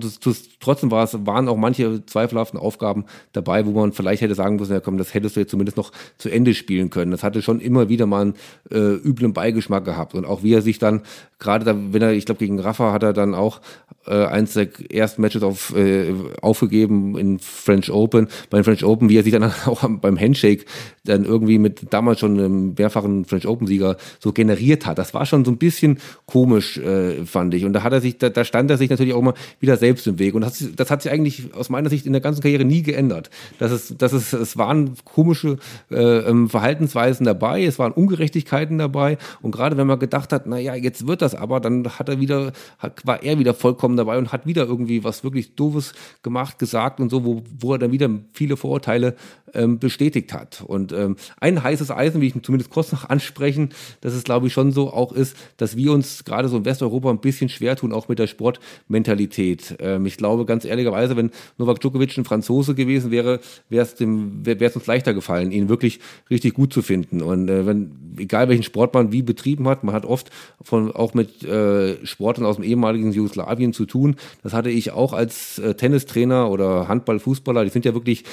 trotzdem 0.61 0.91
war 0.91 1.05
es 1.05 1.27
waren 1.27 1.49
auch 1.49 1.57
manche 1.57 2.05
zweifelhaften 2.07 2.59
Aufgaben 2.59 3.05
dabei, 3.33 3.67
wo 3.67 3.73
man 3.73 3.93
vielleicht 3.93 4.23
hätte 4.23 4.35
sagen 4.35 4.57
müssen, 4.57 4.73
ja 4.73 4.81
komm, 4.81 4.97
das 4.97 5.13
hättest 5.13 5.37
du 5.37 5.41
jetzt 5.41 5.51
zumindest 5.51 5.77
noch 5.77 5.93
zu 6.17 6.31
Ende 6.31 6.55
spielen 6.55 6.91
können. 6.91 7.11
Das 7.11 7.23
hatte 7.23 7.43
schon 7.43 7.61
immer 7.61 7.89
wieder 7.89 8.07
mal 8.07 8.23
einen 8.23 8.35
äh, 8.71 8.95
üblen 8.95 9.33
Beigeschmack 9.33 9.85
gehabt 9.85 10.15
und 10.15 10.25
auch 10.25 10.43
wie 10.43 10.55
er 10.55 10.63
sich 10.63 10.79
dann 10.79 11.03
gerade 11.39 11.65
da, 11.65 11.77
wenn 11.77 12.03
er, 12.03 12.13
ich 12.13 12.25
glaube 12.25 12.39
gegen 12.39 12.59
Rafa 12.59 12.93
hat 12.93 13.03
er 13.03 13.13
dann 13.13 13.35
auch 13.35 13.61
äh, 14.07 14.25
eins 14.25 14.55
der 14.55 14.69
ersten 14.91 15.23
Matches 15.23 15.43
auf, 15.43 15.75
äh, 15.77 16.13
aufgegeben 16.41 17.17
in 17.17 17.39
French 17.39 17.91
Open, 17.91 18.29
bei 18.51 18.59
den 18.59 18.65
French 18.65 18.85
Open, 18.85 19.09
wie 19.09 19.19
er 19.19 19.23
sich 19.23 19.33
dann 19.33 19.45
auch 19.67 19.89
beim 19.89 20.19
Handshake 20.19 20.65
dann 21.05 21.25
irgendwie 21.25 21.59
mit 21.59 21.93
damals 21.93 22.21
schon 22.21 22.39
einem 22.39 22.75
mehrfachen 22.77 23.25
French 23.25 23.47
Open 23.47 23.67
Sieger 23.67 23.97
so 24.19 24.33
generiert 24.33 24.87
hat. 24.87 24.99
Das 24.99 25.15
war 25.15 25.27
schon 25.27 25.45
so 25.45 25.51
ein 25.51 25.59
bisschen 25.59 25.99
komisch, 26.27 26.79
äh, 26.79 27.25
fand 27.25 27.48
ich. 27.57 27.65
Und 27.65 27.73
da 27.73 27.83
hat 27.83 27.93
er 27.93 28.01
sich, 28.01 28.19
da, 28.19 28.29
da 28.29 28.45
stand 28.45 28.71
er 28.71 28.77
sich 28.77 28.91
natürlich 28.91 29.15
auch 29.15 29.23
mal 29.23 29.35
wieder 29.61 29.77
selbst 29.77 30.07
im 30.07 30.19
Weg. 30.19 30.35
Und 30.35 30.43
das, 30.43 30.65
das 30.77 30.91
hat 30.91 31.03
sich 31.03 31.11
eigentlich 31.13 31.55
aus 31.55 31.69
meiner 31.71 31.89
Sicht 31.91 32.07
in 32.07 32.13
der 32.13 32.21
ganzen 32.21 32.43
Karriere 32.43 32.65
nie 32.65 32.83
geändert. 32.83 33.31
Das 33.59 33.73
ist, 33.73 34.01
das 34.01 34.13
ist, 34.13 34.33
es 34.33 34.57
waren 34.57 34.95
komische 35.05 35.57
äh, 35.91 35.97
ähm, 35.97 36.49
Verhaltensweisen 36.49 37.25
dabei, 37.25 37.65
es 37.65 37.79
waren 37.79 37.93
Ungerechtigkeiten 37.93 38.79
dabei. 38.79 39.19
Und 39.43 39.53
gerade 39.53 39.77
wenn 39.77 39.87
man 39.87 39.99
gedacht 39.99 40.33
hat, 40.33 40.47
na 40.47 40.59
ja, 40.59 40.75
jetzt 40.75 41.07
wird 41.07 41.23
das 41.23 41.35
aber, 41.35 41.61
dann 41.61 41.89
hat 41.99 42.09
er 42.09 42.21
wieder, 42.21 42.53
hat, 42.79 43.07
war 43.07 43.23
er 43.23 43.39
wieder 43.39 43.55
vollkommen 43.55 43.97
dabei 43.97 44.19
und 44.19 44.33
hat 44.33 44.47
wieder 44.47 44.67
irgendwie 44.67 45.05
was 45.05 45.25
wirklich 45.25 45.55
Doofes 45.55 45.95
gemacht, 46.23 46.59
gesagt 46.59 47.01
und 47.01 47.11
so, 47.11 47.25
wo, 47.25 47.43
wo 47.59 47.73
er 47.73 47.79
dann 47.79 47.93
wieder 47.93 48.11
viele 48.33 48.57
Vorurteile 48.57 49.15
ähm, 49.55 49.79
bestätigt 49.79 50.33
hat. 50.33 50.63
Und 50.67 50.93
ähm, 50.93 51.17
ein 51.41 51.63
heißes 51.63 51.91
Eisen, 51.91 52.21
wie 52.21 52.29
ich 52.29 52.43
zumindest 52.43 52.71
kurz 52.71 52.93
noch 52.93 53.09
ansprechen, 53.09 53.71
dass 54.01 54.15
es 54.15 54.25
glaube 54.25 54.47
ich 54.47 54.53
schon 54.53 54.73
so 54.73 54.93
auch 54.93 55.13
ist, 55.13 55.37
dass 55.57 55.77
wir 55.77 55.93
uns 55.93 56.25
gerade 56.25 56.49
so 56.49 56.57
in 56.57 56.65
Westeuropa 56.65 57.11
ein 57.11 57.21
bisschen 57.21 57.49
schwer 57.49 57.77
tun, 57.77 57.93
auch 57.93 58.09
mit 58.09 58.19
der 58.19 58.27
Sportmentalität. 58.27 59.77
Ähm, 59.81 60.07
ich 60.07 60.17
glaube 60.17 60.45
ganz 60.45 60.65
ehrlicherweise, 60.65 61.17
wenn 61.17 61.31
Novak 61.59 61.81
Djokovic 61.81 62.17
ein 62.17 62.25
Franzose 62.25 62.75
gewesen 62.75 63.11
wäre, 63.11 63.41
wäre 63.69 63.85
es 63.85 63.95
dem 63.95 64.45
wäre 64.45 64.65
es 64.65 64.77
uns 64.77 64.87
leichter 64.87 65.15
gefallen, 65.15 65.53
ihn 65.53 65.69
wirklich 65.69 66.01
richtig 66.31 66.55
gut 66.55 66.73
zu 66.73 66.83
finden. 66.83 67.23
Und 67.23 67.49
äh, 67.49 67.67
wenn 67.67 67.93
egal 68.19 68.49
welchen 68.49 68.63
Sport 68.63 68.95
man 68.95 69.13
wie 69.13 69.23
betrieben 69.23 69.69
hat, 69.69 69.85
man 69.85 69.95
hat 69.95 70.05
oft 70.05 70.31
von 70.61 70.93
auch 70.93 71.15
mit 71.15 71.43
äh, 71.45 72.05
Sportlern 72.05 72.47
aus 72.47 72.57
dem 72.57 72.65
ehemaligen 72.65 73.13
Jugoslawien 73.13 73.73
zu 73.73 73.87
tun. 73.87 74.17
Das 74.43 74.53
hatte 74.53 74.71
ich 74.71 74.91
auch 74.91 75.13
als 75.13 75.59
äh, 75.59 75.75
Tennistrainer 75.75 76.51
oder 76.51 76.89
Handball, 76.89 77.19
Fußballer. 77.19 77.65
Die 77.65 77.71
sind 77.71 77.85
ja 77.85 77.95
wirklich 77.95 78.25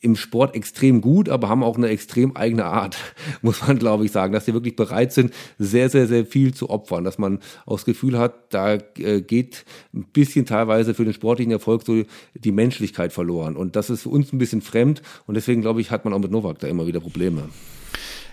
im 0.00 0.16
Sport 0.16 0.54
extrem 0.60 1.00
gut, 1.00 1.28
aber 1.28 1.48
haben 1.48 1.62
auch 1.62 1.76
eine 1.76 1.88
extrem 1.88 2.36
eigene 2.36 2.64
Art, 2.64 2.96
muss 3.42 3.66
man 3.66 3.78
glaube 3.78 4.04
ich 4.04 4.12
sagen, 4.12 4.32
dass 4.32 4.44
sie 4.44 4.54
wirklich 4.54 4.76
bereit 4.76 5.12
sind, 5.12 5.32
sehr, 5.58 5.90
sehr, 5.90 6.06
sehr 6.06 6.24
viel 6.24 6.54
zu 6.54 6.70
opfern, 6.70 7.04
dass 7.04 7.18
man 7.18 7.40
auch 7.66 7.76
das 7.76 7.84
Gefühl 7.84 8.18
hat, 8.18 8.34
da 8.50 8.74
äh, 8.98 9.20
geht 9.20 9.64
ein 9.94 10.04
bisschen 10.04 10.46
teilweise 10.46 10.94
für 10.94 11.04
den 11.04 11.14
sportlichen 11.14 11.52
Erfolg 11.52 11.82
so 11.84 12.04
die 12.34 12.52
Menschlichkeit 12.52 13.12
verloren. 13.12 13.56
Und 13.56 13.74
das 13.74 13.90
ist 13.90 14.02
für 14.02 14.10
uns 14.10 14.32
ein 14.32 14.38
bisschen 14.38 14.60
fremd 14.60 15.02
und 15.26 15.34
deswegen 15.34 15.62
glaube 15.62 15.80
ich, 15.80 15.90
hat 15.90 16.04
man 16.04 16.14
auch 16.14 16.18
mit 16.18 16.30
Novak 16.30 16.58
da 16.58 16.68
immer 16.68 16.86
wieder 16.86 17.00
Probleme. 17.00 17.48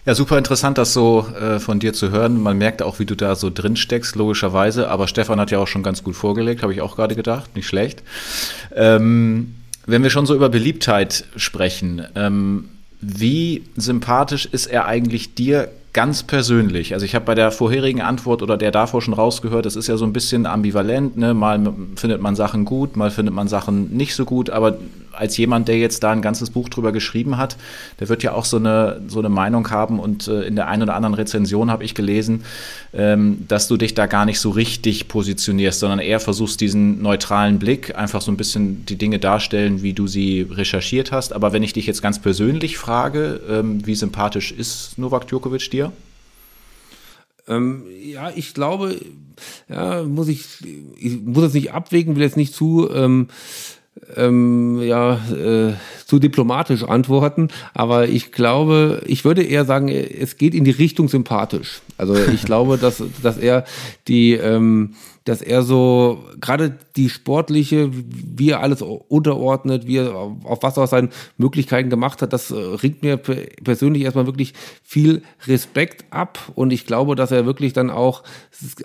Ja, 0.08 0.16
super 0.16 0.38
interessant, 0.38 0.78
das 0.78 0.94
so 0.94 1.28
äh, 1.38 1.60
von 1.60 1.82
dir 1.82 1.92
zu 1.92 2.12
hören. 2.12 2.42
Man 2.42 2.58
merkt 2.58 2.82
auch, 2.82 2.98
wie 3.00 3.06
du 3.06 3.14
da 3.14 3.36
so 3.36 3.50
drin 3.50 3.76
steckst, 3.76 4.16
logischerweise. 4.16 4.90
Aber 4.90 5.06
Stefan 5.06 5.38
hat 5.38 5.52
ja 5.52 5.60
auch 5.60 5.68
schon 5.68 5.84
ganz 5.84 6.02
gut 6.02 6.16
vorgelegt, 6.16 6.64
habe 6.64 6.72
ich 6.72 6.80
auch 6.80 6.96
gerade 6.96 7.14
gedacht. 7.14 7.58
Nicht 7.58 7.68
schlecht. 7.68 8.04
Ähm, 8.74 9.56
wenn 9.88 10.04
wir 10.04 10.10
schon 10.12 10.26
so 10.28 10.36
über 10.36 10.50
Beliebtheit 10.50 11.26
sprechen, 11.36 12.06
ähm, 12.16 12.70
Wie 13.00 13.64
sympathisch 13.76 14.48
ist 14.52 14.66
er 14.66 14.86
eigentlich 14.86 15.36
dir 15.36 15.70
ganz 15.94 16.24
persönlich? 16.24 16.94
Also 16.94 17.06
ich 17.06 17.16
habe 17.16 17.26
bei 17.26 17.36
der 17.36 17.52
vorherigen 17.52 18.02
Antwort 18.02 18.42
oder 18.42 18.58
der 18.58 18.72
davor 18.72 19.02
schon 19.02 19.14
rausgehört, 19.14 19.66
das 19.66 19.76
ist 19.76 19.88
ja 19.88 19.98
so 19.98 20.06
ein 20.06 20.14
bisschen 20.14 20.46
ambivalent. 20.46 21.18
Ne? 21.18 21.34
Mal 21.34 21.74
findet 21.96 22.22
man 22.22 22.36
Sachen 22.36 22.66
gut, 22.66 22.96
mal 22.96 23.12
findet 23.12 23.34
man 23.34 23.48
Sachen 23.48 23.96
nicht 23.96 24.16
so 24.16 24.26
gut. 24.26 24.50
Aber 24.50 24.78
als 25.18 25.38
jemand, 25.38 25.68
der 25.68 25.78
jetzt 25.78 26.04
da 26.04 26.12
ein 26.12 26.22
ganzes 26.22 26.52
Buch 26.52 26.70
drüber 26.70 26.92
geschrieben 26.92 27.38
hat, 27.38 27.58
der 28.00 28.10
wird 28.10 28.24
ja 28.24 28.34
auch 28.34 28.46
so 28.46 28.58
eine, 28.58 29.02
so 29.08 29.20
eine 29.20 29.30
Meinung 29.30 29.70
haben. 29.70 30.00
Und 30.00 30.28
äh, 30.28 30.44
in 30.44 30.56
der 30.56 30.68
einen 30.68 30.84
oder 30.84 30.96
anderen 30.96 31.16
Rezension 31.16 31.72
habe 31.72 31.84
ich 31.84 31.96
gelesen, 31.96 32.44
ähm, 32.94 33.46
dass 33.48 33.68
du 33.68 33.78
dich 33.78 33.94
da 33.94 34.06
gar 34.06 34.26
nicht 34.26 34.40
so 34.40 34.52
richtig 34.52 35.08
positionierst, 35.08 35.80
sondern 35.80 36.00
eher 36.00 36.20
versuchst, 36.20 36.62
diesen 36.62 37.02
neutralen 37.02 37.60
Blick, 37.60 37.98
einfach 37.98 38.22
so 38.22 38.32
ein 38.32 38.38
bisschen 38.38 38.86
die 38.86 38.98
Dinge 38.98 39.20
darstellen, 39.20 39.82
wie 39.82 39.94
du 39.94 40.08
sie 40.08 40.48
recherchiert 40.50 41.12
hast. 41.12 41.34
Aber 41.34 41.54
wenn 41.54 41.64
ich 41.64 41.74
dich 41.74 41.88
jetzt 41.88 42.02
ganz 42.02 42.20
persönlich 42.20 42.78
frage, 42.78 43.42
ähm, 43.50 43.86
wie 43.86 43.96
sympathisch 43.96 44.52
ist 44.52 44.98
Novak 44.98 45.28
Djokovic 45.28 45.70
dir? 45.72 45.87
Ähm, 47.48 47.84
ja, 48.04 48.32
ich 48.36 48.54
glaube, 48.54 49.00
ja, 49.70 50.04
muss 50.04 50.28
ich, 50.28 50.46
ich 50.98 51.22
muss 51.22 51.44
das 51.44 51.54
nicht 51.54 51.74
abwägen, 51.74 52.16
will 52.16 52.24
jetzt 52.24 52.38
nicht 52.38 52.54
zu, 52.54 52.90
ähm, 52.92 53.28
ähm, 54.16 54.82
ja, 54.82 55.16
äh, 55.34 55.74
zu 56.06 56.20
diplomatisch 56.20 56.84
antworten, 56.84 57.50
aber 57.74 58.08
ich 58.08 58.32
glaube, 58.32 59.02
ich 59.06 59.26
würde 59.26 59.44
eher 59.44 59.66
sagen, 59.66 59.88
es 59.90 60.38
geht 60.38 60.54
in 60.54 60.64
die 60.64 60.72
Richtung 60.72 61.10
sympathisch. 61.10 61.82
Also 61.98 62.16
ich 62.16 62.42
glaube, 62.46 62.78
dass, 62.78 63.04
dass 63.22 63.38
er 63.38 63.66
die, 64.08 64.34
ähm, 64.34 64.94
dass 65.26 65.42
er 65.42 65.64
so 65.64 66.24
gerade 66.40 66.78
die 66.98 67.10
sportliche, 67.10 67.90
wie 67.94 68.50
er 68.50 68.62
alles 68.62 68.82
unterordnet, 68.82 69.88
wie 69.88 69.98
er 69.98 70.16
auf 70.16 70.64
was 70.64 70.78
er 70.78 70.84
aus 70.84 70.90
seinen 70.90 71.10
Möglichkeiten 71.38 71.90
gemacht 71.90 72.22
hat, 72.22 72.34
das 72.34 72.52
äh, 72.52 72.56
ringt 72.56 73.04
mir 73.04 73.18
persönlich 73.18 74.04
erstmal 74.04 74.26
wirklich 74.26 74.54
viel 74.84 75.22
Respekt 75.46 76.06
ab 76.10 76.40
und 76.56 76.74
ich 76.74 76.86
glaube, 76.86 77.16
dass 77.16 77.32
er 77.32 77.46
wirklich 77.46 77.74
dann 77.74 77.90
auch 77.90 78.24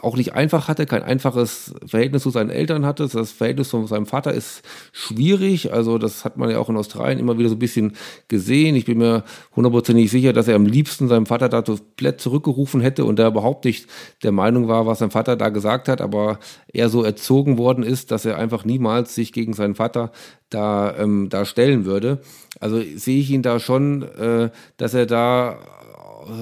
auch 0.00 0.16
nicht 0.16 0.34
einfach 0.34 0.68
hatte, 0.68 0.86
kein 0.86 1.02
einfaches 1.02 1.74
Verhältnis 1.86 2.22
zu 2.22 2.30
seinen 2.30 2.50
Eltern 2.50 2.84
hatte. 2.84 3.08
Das 3.08 3.32
Verhältnis 3.32 3.70
zu 3.70 3.86
seinem 3.86 4.06
Vater 4.06 4.32
ist 4.32 4.62
schwierig, 4.92 5.72
also 5.72 5.96
das 5.96 6.24
hat 6.24 6.36
man 6.36 6.50
ja 6.50 6.58
auch 6.58 6.68
in 6.68 6.76
Australien 6.76 7.18
immer 7.18 7.38
wieder 7.38 7.48
so 7.48 7.56
ein 7.56 7.60
bisschen 7.60 7.94
gesehen. 8.28 8.76
Ich 8.76 8.84
bin 8.84 8.98
mir 8.98 9.24
hundertprozentig 9.56 10.10
sicher, 10.10 10.32
dass 10.32 10.48
er 10.48 10.56
am 10.56 10.66
liebsten 10.66 11.08
seinem 11.08 11.26
Vater 11.26 11.48
da 11.48 11.62
komplett 11.62 12.20
zurückgerufen 12.20 12.80
hätte 12.80 13.04
und 13.04 13.18
er 13.18 13.28
überhaupt 13.28 13.64
nicht 13.64 13.86
der 14.22 14.32
Meinung 14.32 14.68
war, 14.68 14.86
was 14.86 14.98
sein 14.98 15.10
Vater 15.10 15.36
da 15.36 15.48
gesagt 15.48 15.88
hat, 15.88 16.00
aber 16.00 16.38
er 16.72 16.88
so 16.88 17.04
erzogen 17.04 17.58
worden 17.58 17.84
ist, 17.84 18.01
dass 18.06 18.24
er 18.24 18.38
einfach 18.38 18.64
niemals 18.64 19.14
sich 19.14 19.32
gegen 19.32 19.52
seinen 19.52 19.74
Vater 19.74 20.12
da, 20.50 20.96
ähm, 20.96 21.28
da 21.28 21.44
stellen 21.44 21.84
würde. 21.84 22.20
Also 22.60 22.80
sehe 22.96 23.20
ich 23.20 23.30
ihn 23.30 23.42
da 23.42 23.58
schon, 23.58 24.02
äh, 24.02 24.50
dass 24.76 24.94
er 24.94 25.06
da 25.06 25.58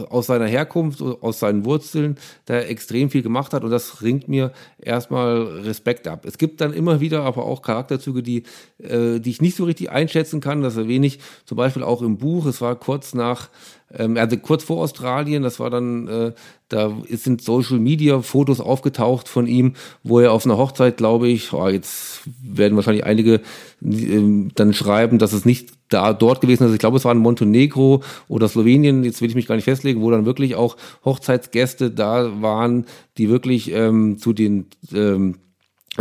aus 0.09 0.27
seiner 0.27 0.47
Herkunft, 0.47 1.03
aus 1.03 1.41
seinen 1.41 1.65
Wurzeln, 1.65 2.17
da 2.47 2.59
extrem 2.59 3.11
viel 3.11 3.23
gemacht 3.23 3.53
hat 3.53 3.65
und 3.65 3.71
das 3.71 4.03
ringt 4.03 4.29
mir 4.29 4.53
erstmal 4.79 5.43
Respekt 5.43 6.07
ab. 6.07 6.25
Es 6.27 6.39
gibt 6.39 6.61
dann 6.61 6.73
immer 6.73 7.01
wieder 7.01 7.23
aber 7.23 7.45
auch 7.45 7.63
Charakterzüge, 7.63 8.23
die, 8.23 8.45
äh, 8.79 9.21
die 9.21 9.31
ich 9.31 9.41
nicht 9.41 9.57
so 9.57 9.65
richtig 9.65 9.91
einschätzen 9.91 10.41
kann, 10.41 10.63
das 10.63 10.77
erwähne 10.77 11.07
ich 11.07 11.21
zum 11.45 11.57
Beispiel 11.57 11.83
auch 11.83 12.03
im 12.03 12.19
Buch. 12.19 12.47
Es 12.47 12.61
war 12.61 12.77
kurz 12.77 13.15
nach 13.15 13.49
ähm, 13.93 14.17
also 14.17 14.37
kurz 14.37 14.65
vor 14.65 14.83
Australien, 14.83 15.43
das 15.43 15.59
war 15.59 15.71
dann, 15.71 16.09
äh, 16.09 16.33
da 16.69 16.93
sind 17.09 17.43
Social 17.43 17.79
Media 17.79 18.23
Fotos 18.23 18.61
aufgetaucht 18.61 19.29
von 19.29 19.47
ihm, 19.47 19.75
wo 20.03 20.21
er 20.21 20.33
auf 20.33 20.45
einer 20.45 20.57
Hochzeit, 20.57 20.97
glaube 20.97 21.29
ich, 21.29 21.53
oh, 21.53 21.69
jetzt 21.69 22.23
werden 22.43 22.77
wahrscheinlich 22.77 23.05
einige 23.05 23.41
äh, 23.83 24.51
dann 24.55 24.73
schreiben, 24.73 25.19
dass 25.19 25.33
es 25.33 25.45
nicht 25.45 25.73
da 25.89 26.13
dort 26.13 26.41
gewesen 26.41 26.67
ist. 26.67 26.73
Ich 26.73 26.79
glaube, 26.79 26.99
es 26.99 27.05
war 27.05 27.13
in 27.13 27.19
Montenegro 27.19 28.03
oder 28.29 28.49
Slowenien, 28.49 29.03
jetzt 29.03 29.21
will 29.21 29.29
ich 29.29 29.35
mich 29.35 29.47
gar 29.47 29.57
nicht 29.57 29.65
festlegen, 29.65 30.03
wo 30.03 30.11
dann 30.11 30.27
wirklich 30.27 30.55
auch 30.55 30.77
Hochzeitsgäste 31.05 31.91
da 31.91 32.41
waren, 32.41 32.87
die 33.19 33.29
wirklich 33.29 33.73
ähm, 33.73 34.19
zu 34.19 34.33
den 34.33 34.67
ähm, 34.95 35.37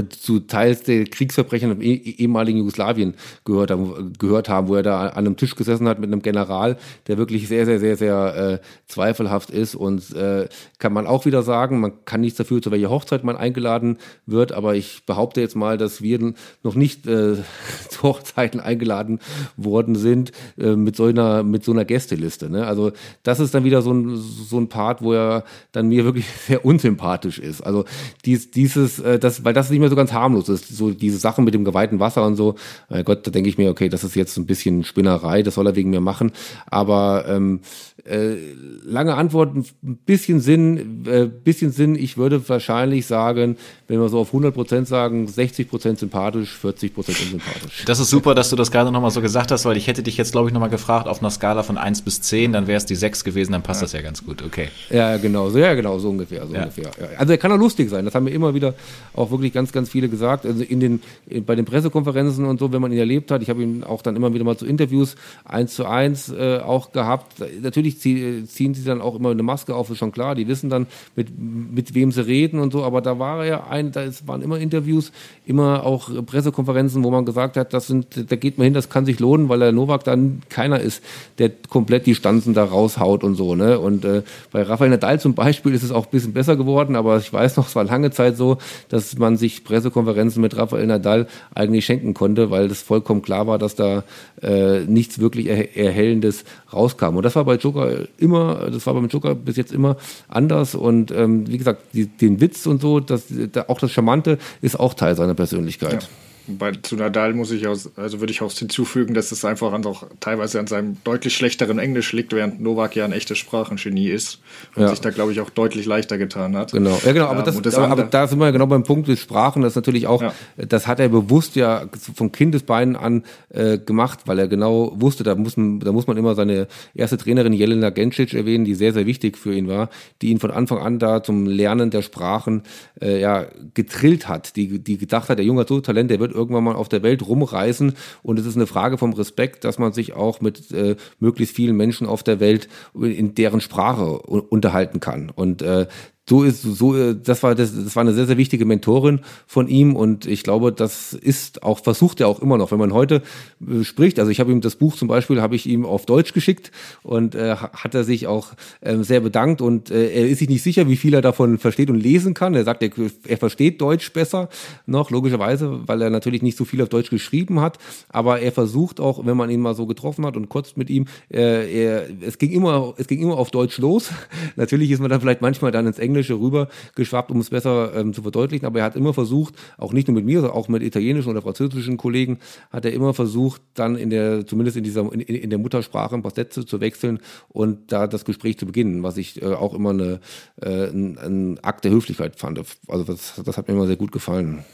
zu 0.08 0.39
teils 0.39 0.84
der 0.84 1.06
Kriegsverbrechen 1.06 1.72
im 1.72 1.82
ehemaligen 1.82 2.60
Jugoslawien 2.60 3.16
gehört 3.45 3.72
haben, 3.72 4.14
gehört 4.18 4.50
haben, 4.50 4.68
wo 4.68 4.76
er 4.76 4.84
da 4.84 5.08
an 5.08 5.26
einem 5.26 5.38
Tisch 5.38 5.56
gesessen 5.56 5.88
hat 5.88 6.00
mit 6.00 6.12
einem 6.12 6.22
General, 6.22 6.78
der 7.08 7.18
wirklich 7.18 7.47
sehr, 7.47 7.66
sehr, 7.66 7.80
sehr, 7.80 7.97
sehr 7.97 8.36
äh, 8.36 8.66
zweifelhaft 8.88 9.50
ist. 9.50 9.76
Und 9.76 10.14
äh, 10.16 10.47
kann 10.78 10.93
man 10.93 11.08
auch 11.08 11.26
wieder 11.26 11.43
sagen, 11.43 11.80
man 11.80 12.06
kann 12.06 12.22
nichts 12.22 12.38
dafür, 12.38 12.62
zu 12.62 12.72
welcher 12.72 12.89
Hochzeit 12.89 13.24
man 13.24 13.36
eingeladen 13.36 13.97
wird, 14.26 14.52
aber 14.52 14.76
ich 14.76 15.04
behaupte 15.06 15.41
jetzt 15.41 15.56
mal, 15.56 15.78
dass 15.78 16.02
wir 16.02 16.34
noch 16.64 16.76
nicht 16.76 17.08
äh, 17.08 17.36
zu 17.89 18.04
Hochzeiten 18.04 18.60
eingeladen 18.60 19.20
worden 19.58 19.95
sind 19.95 20.32
äh, 20.58 20.76
mit 20.76 20.95
so 20.95 21.06
einer 21.06 21.43
mit 21.43 21.64
so 21.64 21.72
einer 21.72 21.86
Gästeliste. 21.86 22.50
Ne? 22.50 22.66
Also 22.66 22.91
das 23.24 23.39
ist 23.39 23.54
dann 23.54 23.64
wieder 23.64 23.82
so 23.82 23.93
ein, 23.93 24.16
so 24.16 24.60
ein 24.60 24.70
Part, 24.70 25.02
wo 25.02 25.14
er 25.14 25.43
dann 25.72 25.88
mir 25.88 26.06
wirklich 26.06 26.26
sehr 26.47 26.66
unsympathisch 26.66 27.39
ist. 27.39 27.62
Also 27.62 27.86
dies, 28.26 28.52
dieses, 28.52 29.00
äh, 29.00 29.20
das, 29.20 29.43
weil 29.43 29.54
das 29.54 29.70
nicht 29.70 29.80
mehr 29.80 29.89
so 29.90 29.96
ganz 29.96 30.14
harmlos 30.14 30.50
ist. 30.50 30.70
So 30.70 30.92
diese 30.92 31.18
Sachen 31.18 31.46
mit 31.46 31.54
dem 31.54 31.64
geweihten 31.64 32.00
Wasser 32.00 32.26
und 32.26 32.36
so. 32.36 32.56
Mein 32.90 33.04
Gott, 33.04 33.26
da 33.26 33.32
denke 33.32 33.50
ich 33.50 33.58
mir, 33.58 33.70
okay, 33.70 33.90
das 33.90 34.04
ist 34.04 34.16
jetzt 34.16 34.38
ein 34.38 34.46
bisschen 34.46 34.84
Spinnerei, 34.84 35.44
das 35.44 35.56
soll 35.56 35.68
er 35.68 35.76
wegen 35.76 35.90
mir 35.90 36.02
machen. 36.02 36.32
Aber 36.68 37.26
ähm, 37.28 37.62
äh, 38.06 38.36
lange 38.84 39.16
Antwort, 39.16 39.56
ein 39.56 39.66
bisschen 40.06 40.40
Sinn, 40.40 41.06
äh, 41.06 41.26
bisschen 41.26 41.72
Sinn. 41.72 41.96
Ich 41.96 42.18
würde 42.18 42.48
wahrscheinlich 42.48 43.06
sagen, 43.06 43.58
wenn 43.88 44.00
wir 44.00 44.10
so 44.10 44.20
auf 44.20 44.30
100 44.30 44.54
Prozent 44.54 44.88
sagen, 44.88 45.28
60 45.28 45.70
Prozent 45.70 46.00
sympathisch, 46.00 46.56
40 46.58 46.94
Prozent 46.94 47.20
unsympathisch. 47.22 47.86
Das 47.86 48.00
ist 48.00 48.10
super, 48.10 48.36
dass 48.36 48.50
du 48.50 48.56
das 48.56 48.72
gerade 48.72 48.92
nochmal 48.92 49.12
so 49.12 49.22
gesagt 49.22 49.52
hast, 49.52 49.66
weil 49.66 49.78
ich 49.78 49.88
hätte 49.88 50.04
dich 50.04 50.18
jetzt, 50.18 50.32
glaube 50.32 50.50
ich, 50.50 50.54
nochmal 50.54 50.70
gefragt, 50.70 51.08
auf 51.08 51.20
einer 51.20 51.30
Skala 51.30 51.64
von 51.64 51.78
1 51.78 52.02
bis 52.02 52.22
10, 52.22 52.54
dann 52.54 52.68
wäre 52.68 52.78
es 52.78 52.86
die 52.86 52.96
6 52.96 53.24
gewesen, 53.24 53.52
dann 53.52 53.64
passt 53.64 53.82
ja. 53.82 53.86
das 53.86 53.94
ja 53.94 54.02
ganz 54.02 54.24
gut, 54.24 54.44
okay. 54.44 54.70
Ja, 54.90 55.18
genau, 55.18 55.50
so, 55.50 55.58
ja, 55.58 55.74
genau, 55.74 56.00
so 56.00 56.10
ungefähr, 56.10 56.46
so 56.48 56.54
ja. 56.54 56.64
ungefähr. 56.64 56.92
Also 57.18 57.34
er 57.34 57.38
kann 57.38 57.52
auch 57.52 57.58
lustig 57.58 57.90
sein, 57.90 58.06
das 58.06 58.16
haben 58.16 58.26
wir 58.26 58.34
immer 58.34 58.54
wieder 58.54 58.74
auch 59.14 59.32
wirklich 59.32 59.54
ganz, 59.54 59.68
ganz 59.74 59.89
viele 59.89 60.09
gesagt. 60.09 60.45
Also 60.45 60.63
in 60.63 60.80
den, 60.80 61.01
bei 61.45 61.55
den 61.55 61.65
Pressekonferenzen 61.65 62.45
und 62.45 62.59
so, 62.59 62.72
wenn 62.72 62.82
man 62.82 62.91
ihn 62.91 62.97
erlebt 62.97 63.32
hat, 63.32 63.41
ich 63.41 63.49
habe 63.49 63.61
ihn 63.63 63.84
auch 63.84 64.01
dann 64.01 64.15
immer 64.15 64.34
wieder 64.34 64.43
mal 64.43 64.57
zu 64.57 64.65
Interviews 64.65 65.15
eins 65.45 65.76
zu 65.76 65.86
eins 65.86 66.30
äh, 66.30 66.59
auch 66.59 66.91
gehabt. 66.91 67.36
Natürlich 67.61 67.99
ziehen 67.99 68.74
sie 68.74 68.84
dann 68.84 69.01
auch 69.01 69.15
immer 69.15 69.32
eine 69.32 69.43
Maske 69.43 69.76
auf, 69.76 69.89
ist 69.89 69.97
schon 69.97 70.11
klar. 70.11 70.36
Die 70.36 70.47
wissen 70.47 70.70
dann, 70.70 70.88
mit, 71.15 71.28
mit 71.38 71.93
wem 71.95 72.11
sie 72.11 72.26
reden 72.26 72.59
und 72.59 72.72
so. 72.72 72.84
Aber 72.84 73.01
da 73.01 73.20
war 73.20 73.45
ja 73.45 73.67
ein, 73.67 73.91
da 73.91 74.05
waren 74.26 74.41
immer 74.41 74.59
Interviews, 74.59 75.11
immer 75.45 75.86
auch 75.86 76.09
Pressekonferenzen, 76.26 77.03
wo 77.03 77.11
man 77.11 77.26
gesagt 77.26 77.57
hat, 77.57 77.74
das 77.74 77.88
sind, 77.88 78.32
da 78.32 78.36
geht 78.36 78.57
man 78.57 78.65
hin, 78.65 78.74
das 78.74 78.89
kann 78.89 79.05
sich 79.05 79.20
lohnen, 79.20 79.49
weil 79.49 79.59
der 79.59 79.72
Novak 79.72 80.03
dann 80.03 80.41
keiner 80.49 80.80
ist, 80.80 81.03
der 81.38 81.51
komplett 81.70 82.05
die 82.05 82.15
Stanzen 82.15 82.53
da 82.53 82.63
raushaut 82.63 83.24
und 83.24 83.36
so. 83.36 83.55
Ne? 83.55 83.80
Und 83.80 84.05
äh, 84.05 84.24
bei 84.51 84.63
Rafael 84.63 84.89
Nadal 84.89 85.20
zum 85.20 85.34
Beispiel 85.34 85.74
ist 85.74 85.84
es 85.84 85.91
auch 85.91 86.05
ein 86.05 86.11
bisschen 86.11 86.34
besser 86.34 86.55
geworden, 86.55 86.95
aber 86.95 87.17
ich 87.17 87.32
weiß 87.32 87.57
noch, 87.57 87.67
es 87.67 87.76
war 87.76 87.84
lange 87.84 88.11
Zeit 88.11 88.38
so, 88.38 88.57
dass 88.89 89.17
man 89.17 89.38
sich 89.38 89.59
Pressekonferenzen 89.64 90.41
mit 90.41 90.55
Rafael 90.57 90.86
Nadal 90.86 91.28
eigentlich 91.53 91.86
schenken 91.86 92.14
konnte, 92.14 92.51
weil 92.51 92.68
das 92.68 92.82
vollkommen 92.82 93.22
klar 93.22 93.47
war, 93.47 93.57
dass 93.57 93.76
da 93.76 94.03
äh, 94.41 94.82
nichts 94.82 95.20
wirklich 95.20 95.47
er 95.47 95.76
Erhellendes 95.76 96.45
rauskam. 96.74 97.18
Und 97.18 97.24
das 97.24 97.36
war 97.36 97.45
bei 97.45 97.55
Joker 97.55 98.07
immer, 98.18 98.70
das 98.72 98.86
war 98.86 98.93
beim 98.93 99.07
Joker 99.07 99.36
bis 99.36 99.57
jetzt 99.57 99.72
immer 99.72 99.97
anders. 100.28 100.76
Und 100.76 101.12
ähm, 101.12 101.47
wie 101.47 101.57
gesagt, 101.57 101.82
die, 101.93 102.07
den 102.07 102.41
Witz 102.41 102.66
und 102.66 102.82
so, 102.82 102.99
das, 102.99 103.26
da, 103.51 103.66
auch 103.68 103.80
das 103.80 103.91
Charmante 103.91 104.38
ist 104.62 104.80
auch 104.80 104.93
Teil 104.93 105.16
seiner 105.16 105.36
Persönlichkeit. 105.36 106.03
Ja. 106.03 106.10
Bei, 106.48 106.72
zu 106.72 106.96
Nadal 106.96 107.34
muss 107.34 107.52
ich 107.52 107.68
aus, 107.68 107.92
also 107.96 108.20
würde 108.20 108.32
ich 108.32 108.42
auch 108.42 108.52
hinzufügen, 108.52 109.14
dass 109.14 109.32
es 109.32 109.46
einfach 109.46 109.72
an, 109.74 109.86
auch 109.86 110.04
teilweise 110.20 110.60
an 110.60 110.68
seinem 110.68 110.98
deutlich 111.04 111.36
schlechteren 111.36 111.80
Englisch 111.80 112.12
liegt, 112.14 112.34
während 112.34 112.60
Novak 112.60 112.96
ja 112.96 113.06
ein 113.06 113.12
echtes 113.12 113.38
Sprachengenie 113.38 114.10
ist 114.10 114.40
und 114.76 114.84
ja. 114.84 114.90
sich 114.90 115.00
da, 115.00 115.12
glaube 115.12 115.32
ich, 115.32 115.42
auch 115.42 115.50
deutlich 115.50 115.86
leichter 115.86 116.18
getan 116.18 116.56
hat. 116.56 116.72
Genau, 116.72 117.00
ja, 117.06 117.12
genau, 117.12 117.28
aber, 117.28 117.48
ähm, 117.48 117.62
das, 117.62 117.76
aber, 117.76 117.90
aber, 117.90 118.04
da 118.04 118.28
sind 118.28 118.40
wir 118.40 118.52
genau 118.52 118.66
beim 118.66 118.84
Punkt 118.84 119.08
des 119.08 119.20
Sprachen, 119.20 119.62
das 119.62 119.76
natürlich 119.76 120.08
auch, 120.08 120.22
ja. 120.22 120.34
das 120.58 120.88
hat 120.88 121.00
er 121.00 121.10
bewusst 121.10 121.56
ja 121.56 121.86
von 122.16 122.32
Kindesbeinen 122.32 122.96
an 122.96 123.24
äh, 123.50 123.78
gemacht, 123.78 124.22
weil 124.26 124.40
er 124.40 124.48
genau 124.48 124.94
wusste, 124.96 125.24
da 125.24 125.36
muss, 125.36 125.58
man, 125.58 125.80
da 125.80 125.92
muss 125.92 126.08
man 126.08 126.18
immer 126.18 126.36
seine 126.36 126.68
erste 126.96 127.18
Trainerin 127.18 127.54
Jelena 127.54 127.90
Gencic 127.90 128.34
erwähnen, 128.34 128.66
die 128.66 128.76
sehr, 128.76 128.94
sehr 128.94 129.06
wichtig 129.06 129.38
für 129.38 129.54
ihn 129.54 129.68
war, 129.68 129.90
die 130.22 130.30
ihn 130.30 130.40
von 130.40 130.52
Anfang 130.52 130.80
an 130.80 131.00
da 131.00 131.24
zum 131.24 131.46
Lernen 131.46 131.92
der 131.92 132.02
Sprachen 132.02 132.64
äh, 133.02 133.20
ja, 133.20 133.46
getrillt 133.74 134.28
hat, 134.28 134.56
die, 134.56 134.80
die 134.80 134.98
gedacht 134.98 135.30
hat, 135.30 135.38
der 135.38 135.46
Junge 135.46 135.62
hat 135.62 135.70
so 135.70 135.80
Talent, 135.82 136.12
der 136.12 136.20
wird 136.20 136.34
irgendwann 136.40 136.64
mal 136.64 136.76
auf 136.76 136.90
der 136.90 137.04
Welt 137.04 137.28
rumreisen. 137.28 137.94
Und 138.24 138.40
es 138.40 138.46
ist 138.46 138.56
eine 138.56 138.68
Frage 138.68 138.98
vom 138.98 139.14
Respekt, 139.14 139.66
dass 139.66 139.78
man 139.78 139.92
sich 139.94 140.14
auch 140.14 140.42
mit 140.42 140.72
äh, 140.72 140.96
möglichst 141.20 141.56
vielen 141.56 141.76
Menschen 141.76 142.08
auf 142.08 142.24
der 142.24 142.40
Welt 142.40 142.70
in 142.94 143.36
deren 143.36 143.62
Sprache 143.62 144.20
unterhalten 144.20 145.00
kann. 145.00 145.30
Und 145.30 145.62
äh, 145.62 145.88
so 146.30 146.44
ist, 146.44 146.62
so, 146.62 147.14
das 147.14 147.42
war, 147.44 147.56
das, 147.56 147.74
das 147.74 147.96
war 147.96 148.02
eine 148.02 148.14
sehr, 148.14 148.28
sehr 148.28 148.38
wichtige 148.38 148.66
Mentorin 148.66 149.22
von 149.48 149.68
ihm 149.68 149.96
und 149.96 150.28
ich 150.28 150.44
glaube, 150.44 150.72
das 150.72 151.14
ist 151.14 151.64
auch, 151.64 151.80
versucht 151.80 152.22
er 152.22 152.28
auch 152.28 152.40
immer 152.42 152.58
noch, 152.58 152.72
wenn 152.72 152.78
man 152.80 152.94
heute 152.94 153.24
äh, 153.68 153.84
spricht. 153.84 154.20
Also 154.20 154.32
ich 154.32 154.40
habe 154.40 154.52
ihm 154.52 154.62
das 154.62 154.76
Buch 154.76 154.96
zum 154.96 155.08
Beispiel, 155.08 155.42
habe 155.42 155.56
ich 155.56 155.66
ihm 155.66 155.86
auf 155.86 156.06
Deutsch 156.06 156.34
geschickt 156.34 156.72
und 157.02 157.34
äh, 157.36 157.56
hat 157.56 157.96
er 157.96 158.04
sich 158.04 158.28
auch 158.28 158.54
äh, 158.82 158.98
sehr 158.98 159.22
bedankt 159.22 159.62
und 159.62 159.90
äh, 159.90 160.10
er 160.10 160.28
ist 160.30 160.40
sich 160.40 160.50
nicht 160.50 160.62
sicher, 160.62 160.88
wie 160.88 160.98
viel 160.98 161.14
er 161.14 161.22
davon 161.22 161.58
versteht 161.58 161.90
und 161.90 162.00
lesen 162.00 162.34
kann. 162.34 162.54
Er 162.54 162.64
sagt, 162.64 162.84
er, 162.84 162.92
er 163.28 163.38
versteht 163.38 163.82
Deutsch 163.82 164.14
besser 164.14 164.50
noch, 164.86 165.10
logischerweise, 165.10 165.82
weil 165.88 166.02
er 166.02 166.12
natürlich 166.12 166.44
nicht 166.44 166.58
so 166.58 166.64
viel 166.64 166.82
auf 166.82 166.90
Deutsch 166.90 167.10
geschrieben 167.10 167.60
hat, 167.60 167.80
aber 168.10 168.40
er 168.40 168.52
versucht 168.52 169.00
auch, 169.00 169.26
wenn 169.26 169.36
man 169.36 169.50
ihn 169.50 169.62
mal 169.62 169.74
so 169.74 169.88
getroffen 169.88 170.26
hat 170.26 170.38
und 170.38 170.48
kurz 170.48 170.76
mit 170.76 170.90
ihm, 170.90 171.06
äh, 171.34 171.86
er, 171.86 172.08
es 172.22 172.38
ging 172.38 172.52
immer, 172.52 172.94
es 172.98 173.08
ging 173.08 173.20
immer 173.20 173.38
auf 173.38 173.50
Deutsch 173.50 173.80
los. 173.80 174.12
natürlich 174.56 174.92
ist 174.92 175.00
man 175.00 175.10
dann 175.10 175.22
vielleicht 175.22 175.42
manchmal 175.42 175.72
dann 175.72 175.88
ins 175.88 175.98
Englische 175.98 176.18
Englische 176.20 176.39
rüber 176.39 176.67
geschwappt, 176.95 177.32
um 177.32 177.39
es 177.39 177.49
besser 177.49 177.95
ähm, 177.95 178.13
zu 178.13 178.22
verdeutlichen. 178.22 178.65
Aber 178.65 178.80
er 178.80 178.86
hat 178.86 178.95
immer 178.95 179.13
versucht, 179.13 179.55
auch 179.78 179.93
nicht 179.93 180.07
nur 180.07 180.15
mit 180.15 180.26
mir, 180.26 180.41
sondern 180.41 180.57
auch 180.57 180.67
mit 180.67 180.84
italienischen 180.84 181.30
oder 181.30 181.41
französischen 181.41 181.97
Kollegen, 181.97 182.39
hat 182.72 182.86
er 182.86 182.91
immer 182.91 183.13
versucht, 183.13 183.61
dann 183.74 183.95
in 183.95 184.09
der, 184.09 184.45
zumindest 184.45 184.78
in 184.78 184.84
dieser, 184.84 185.11
in, 185.13 185.22
in 185.22 185.49
der 185.49 185.59
Muttersprache 185.59 186.15
ein 186.15 186.22
paar 186.22 186.34
Sätze 186.34 186.65
zu 186.65 186.82
wechseln 186.82 187.20
und 187.47 187.91
da 187.91 188.07
das 188.07 188.26
Gespräch 188.26 188.57
zu 188.57 188.65
beginnen, 188.65 189.03
was 189.03 189.17
ich 189.17 189.41
äh, 189.41 189.45
auch 189.45 189.74
immer 189.74 189.91
eine, 189.91 190.20
äh, 190.61 190.89
ein, 190.89 191.17
ein 191.17 191.59
Akt 191.61 191.86
der 191.86 191.91
Höflichkeit 191.91 192.36
fand. 192.38 192.59
Also 192.88 193.03
das, 193.05 193.41
das 193.43 193.57
hat 193.57 193.67
mir 193.67 193.74
immer 193.74 193.88
sehr 193.88 193.95
gut 193.95 194.11
gefallen. 194.11 194.65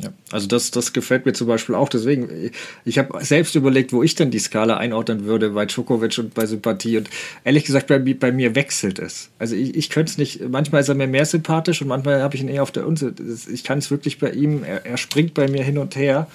Ja, 0.00 0.10
also 0.30 0.46
das, 0.46 0.70
das 0.70 0.92
gefällt 0.92 1.26
mir 1.26 1.32
zum 1.32 1.48
Beispiel 1.48 1.74
auch. 1.74 1.88
Deswegen, 1.88 2.52
ich 2.84 2.98
habe 2.98 3.24
selbst 3.24 3.56
überlegt, 3.56 3.92
wo 3.92 4.04
ich 4.04 4.14
denn 4.14 4.30
die 4.30 4.38
Skala 4.38 4.76
einordnen 4.76 5.24
würde 5.24 5.50
bei 5.50 5.66
Djokovic 5.66 6.18
und 6.18 6.34
bei 6.34 6.46
Sympathie. 6.46 6.98
Und 6.98 7.10
ehrlich 7.44 7.64
gesagt, 7.64 7.88
bei, 7.88 7.98
bei 7.98 8.30
mir 8.30 8.54
wechselt 8.54 9.00
es. 9.00 9.30
Also 9.40 9.56
ich, 9.56 9.74
ich 9.74 9.90
könnte 9.90 10.10
es 10.10 10.18
nicht, 10.18 10.48
manchmal 10.48 10.82
ist 10.82 10.88
er 10.88 10.94
mir 10.94 11.08
mehr 11.08 11.26
sympathisch 11.26 11.82
und 11.82 11.88
manchmal 11.88 12.22
habe 12.22 12.36
ich 12.36 12.42
ihn 12.42 12.48
eher 12.48 12.62
auf 12.62 12.70
der 12.70 12.86
Unse. 12.86 13.12
Ich 13.52 13.64
kann 13.64 13.78
es 13.78 13.90
wirklich 13.90 14.18
bei 14.18 14.30
ihm, 14.30 14.62
er, 14.62 14.86
er 14.86 14.98
springt 14.98 15.34
bei 15.34 15.48
mir 15.48 15.64
hin 15.64 15.78
und 15.78 15.96
her. 15.96 16.28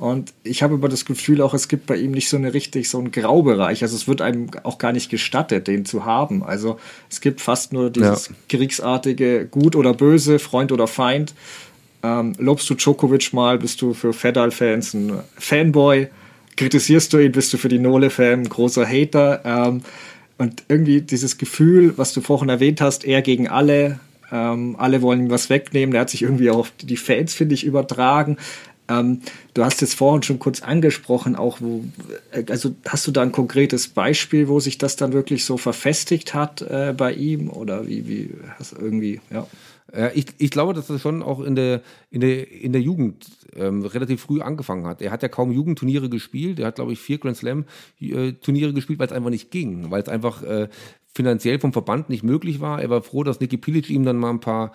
Und 0.00 0.32
ich 0.44 0.62
habe 0.62 0.74
aber 0.74 0.88
das 0.88 1.04
Gefühl 1.04 1.42
auch, 1.42 1.52
es 1.52 1.68
gibt 1.68 1.84
bei 1.84 1.96
ihm 1.96 2.12
nicht 2.12 2.30
so 2.30 2.38
eine 2.38 2.54
richtig, 2.54 2.88
so 2.88 2.98
einen 2.98 3.10
Graubereich. 3.10 3.82
Also 3.82 3.96
es 3.96 4.08
wird 4.08 4.22
einem 4.22 4.48
auch 4.62 4.78
gar 4.78 4.92
nicht 4.92 5.10
gestattet, 5.10 5.66
den 5.66 5.84
zu 5.84 6.06
haben. 6.06 6.42
Also 6.42 6.78
es 7.10 7.20
gibt 7.20 7.42
fast 7.42 7.74
nur 7.74 7.90
dieses 7.90 8.28
ja. 8.28 8.34
kriegsartige 8.48 9.46
Gut 9.46 9.76
oder 9.76 9.92
Böse, 9.92 10.38
Freund 10.38 10.72
oder 10.72 10.86
Feind. 10.86 11.34
Ähm, 12.02 12.32
lobst 12.38 12.68
du 12.70 12.74
Djokovic 12.74 13.32
mal, 13.32 13.58
bist 13.58 13.82
du 13.82 13.94
für 13.94 14.12
Fedal-Fans 14.12 14.94
ein 14.94 15.12
Fanboy. 15.36 16.08
Kritisierst 16.56 17.12
du 17.12 17.18
ihn, 17.18 17.32
bist 17.32 17.52
du 17.52 17.58
für 17.58 17.68
die 17.68 17.78
Nole-Fan 17.78 18.40
ein 18.40 18.48
großer 18.48 18.86
Hater. 18.86 19.42
Ähm, 19.44 19.82
und 20.38 20.64
irgendwie 20.68 21.02
dieses 21.02 21.36
Gefühl, 21.36 21.98
was 21.98 22.14
du 22.14 22.22
vorhin 22.22 22.48
erwähnt 22.48 22.80
hast, 22.80 23.04
er 23.04 23.20
gegen 23.20 23.48
alle, 23.48 24.00
ähm, 24.32 24.76
alle 24.78 25.02
wollen 25.02 25.20
ihm 25.20 25.30
was 25.30 25.50
wegnehmen. 25.50 25.92
Der 25.92 26.00
hat 26.02 26.10
sich 26.10 26.22
irgendwie 26.22 26.50
auch 26.50 26.58
auf 26.58 26.72
die 26.80 26.96
Fans, 26.96 27.34
finde 27.34 27.54
ich, 27.54 27.64
übertragen. 27.64 28.38
Ähm, 28.88 29.20
du 29.54 29.64
hast 29.64 29.82
es 29.82 29.94
vorhin 29.94 30.22
schon 30.22 30.38
kurz 30.38 30.62
angesprochen, 30.62 31.36
auch 31.36 31.58
wo, 31.60 31.84
also 32.48 32.74
hast 32.88 33.06
du 33.06 33.12
da 33.12 33.22
ein 33.22 33.32
konkretes 33.32 33.88
Beispiel, 33.88 34.48
wo 34.48 34.60
sich 34.60 34.78
das 34.78 34.96
dann 34.96 35.12
wirklich 35.12 35.44
so 35.44 35.56
verfestigt 35.56 36.34
hat 36.34 36.62
äh, 36.62 36.94
bei 36.96 37.12
ihm 37.12 37.50
oder 37.50 37.86
wie, 37.86 38.08
wie 38.08 38.30
hast 38.58 38.72
irgendwie, 38.72 39.20
ja. 39.30 39.46
Ich, 40.14 40.26
ich 40.38 40.50
glaube, 40.50 40.72
dass 40.72 40.86
das 40.86 41.00
schon 41.00 41.22
auch 41.22 41.40
in 41.40 41.56
der, 41.56 41.82
in 42.10 42.20
der, 42.20 42.50
in 42.50 42.72
der 42.72 42.80
Jugend 42.80 43.26
ähm, 43.56 43.82
relativ 43.82 44.20
früh 44.20 44.40
angefangen 44.40 44.86
hat. 44.86 45.02
Er 45.02 45.10
hat 45.10 45.22
ja 45.22 45.28
kaum 45.28 45.50
Jugendturniere 45.50 46.08
gespielt. 46.08 46.60
Er 46.60 46.68
hat, 46.68 46.76
glaube 46.76 46.92
ich, 46.92 47.00
vier 47.00 47.18
Grand 47.18 47.36
Slam-Turniere 47.36 48.70
äh, 48.70 48.72
gespielt, 48.72 48.98
weil 48.98 49.08
es 49.08 49.12
einfach 49.12 49.30
nicht 49.30 49.50
ging, 49.50 49.90
weil 49.90 50.02
es 50.02 50.08
einfach 50.08 50.42
äh, 50.42 50.68
finanziell 51.14 51.58
vom 51.58 51.72
Verband 51.72 52.08
nicht 52.08 52.22
möglich 52.22 52.60
war. 52.60 52.80
Er 52.80 52.90
war 52.90 53.02
froh, 53.02 53.24
dass 53.24 53.40
Nicky 53.40 53.56
Pilic 53.56 53.90
ihm 53.90 54.04
dann 54.04 54.16
mal 54.16 54.30
ein 54.30 54.40
paar 54.40 54.72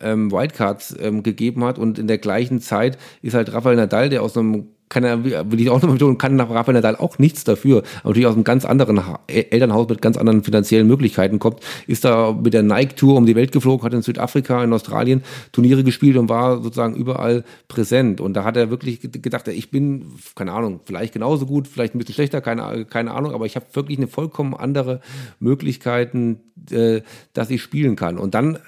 ähm, 0.00 0.30
Wildcards 0.30 0.96
ähm, 1.00 1.22
gegeben 1.22 1.64
hat 1.64 1.78
und 1.78 1.98
in 1.98 2.06
der 2.06 2.18
gleichen 2.18 2.60
Zeit 2.60 2.98
ist 3.22 3.34
halt 3.34 3.52
Rafael 3.52 3.76
Nadal, 3.76 4.10
der 4.10 4.22
aus 4.22 4.36
einem 4.36 4.68
kann 4.88 5.04
er, 5.04 5.24
will 5.24 5.60
ich 5.60 5.70
auch 5.70 5.76
nochmal 5.76 5.94
betonen, 5.94 6.18
kann 6.18 6.36
nach 6.36 6.50
Rafael 6.50 6.74
Nadal 6.74 6.96
auch 6.96 7.18
nichts 7.18 7.44
dafür, 7.44 7.82
aber 8.00 8.10
natürlich 8.10 8.26
aus 8.26 8.34
einem 8.34 8.44
ganz 8.44 8.64
anderen 8.64 9.00
Elternhaus 9.26 9.88
mit 9.88 10.02
ganz 10.02 10.16
anderen 10.16 10.42
finanziellen 10.42 10.86
Möglichkeiten 10.86 11.38
kommt, 11.38 11.60
ist 11.86 12.04
da 12.04 12.32
mit 12.32 12.54
der 12.54 12.62
Nike-Tour 12.62 13.16
um 13.16 13.26
die 13.26 13.36
Welt 13.36 13.52
geflogen, 13.52 13.84
hat 13.84 13.94
in 13.94 14.02
Südafrika, 14.02 14.62
in 14.64 14.72
Australien 14.72 15.22
Turniere 15.52 15.84
gespielt 15.84 16.16
und 16.16 16.28
war 16.28 16.62
sozusagen 16.62 16.94
überall 16.94 17.44
präsent. 17.68 18.20
Und 18.20 18.34
da 18.34 18.44
hat 18.44 18.56
er 18.56 18.70
wirklich 18.70 19.00
gedacht, 19.00 19.48
ich 19.48 19.70
bin, 19.70 20.06
keine 20.34 20.52
Ahnung, 20.52 20.80
vielleicht 20.84 21.12
genauso 21.12 21.46
gut, 21.46 21.68
vielleicht 21.68 21.94
ein 21.94 21.98
bisschen 21.98 22.14
schlechter, 22.14 22.40
keine, 22.40 22.84
keine 22.84 23.12
Ahnung, 23.12 23.32
aber 23.32 23.46
ich 23.46 23.56
habe 23.56 23.66
wirklich 23.72 23.98
eine 23.98 24.08
vollkommen 24.08 24.54
andere 24.54 25.00
Möglichkeiten, 25.40 26.40
äh, 26.70 27.02
dass 27.32 27.50
ich 27.50 27.62
spielen 27.62 27.96
kann. 27.96 28.18
Und 28.18 28.34
dann 28.34 28.58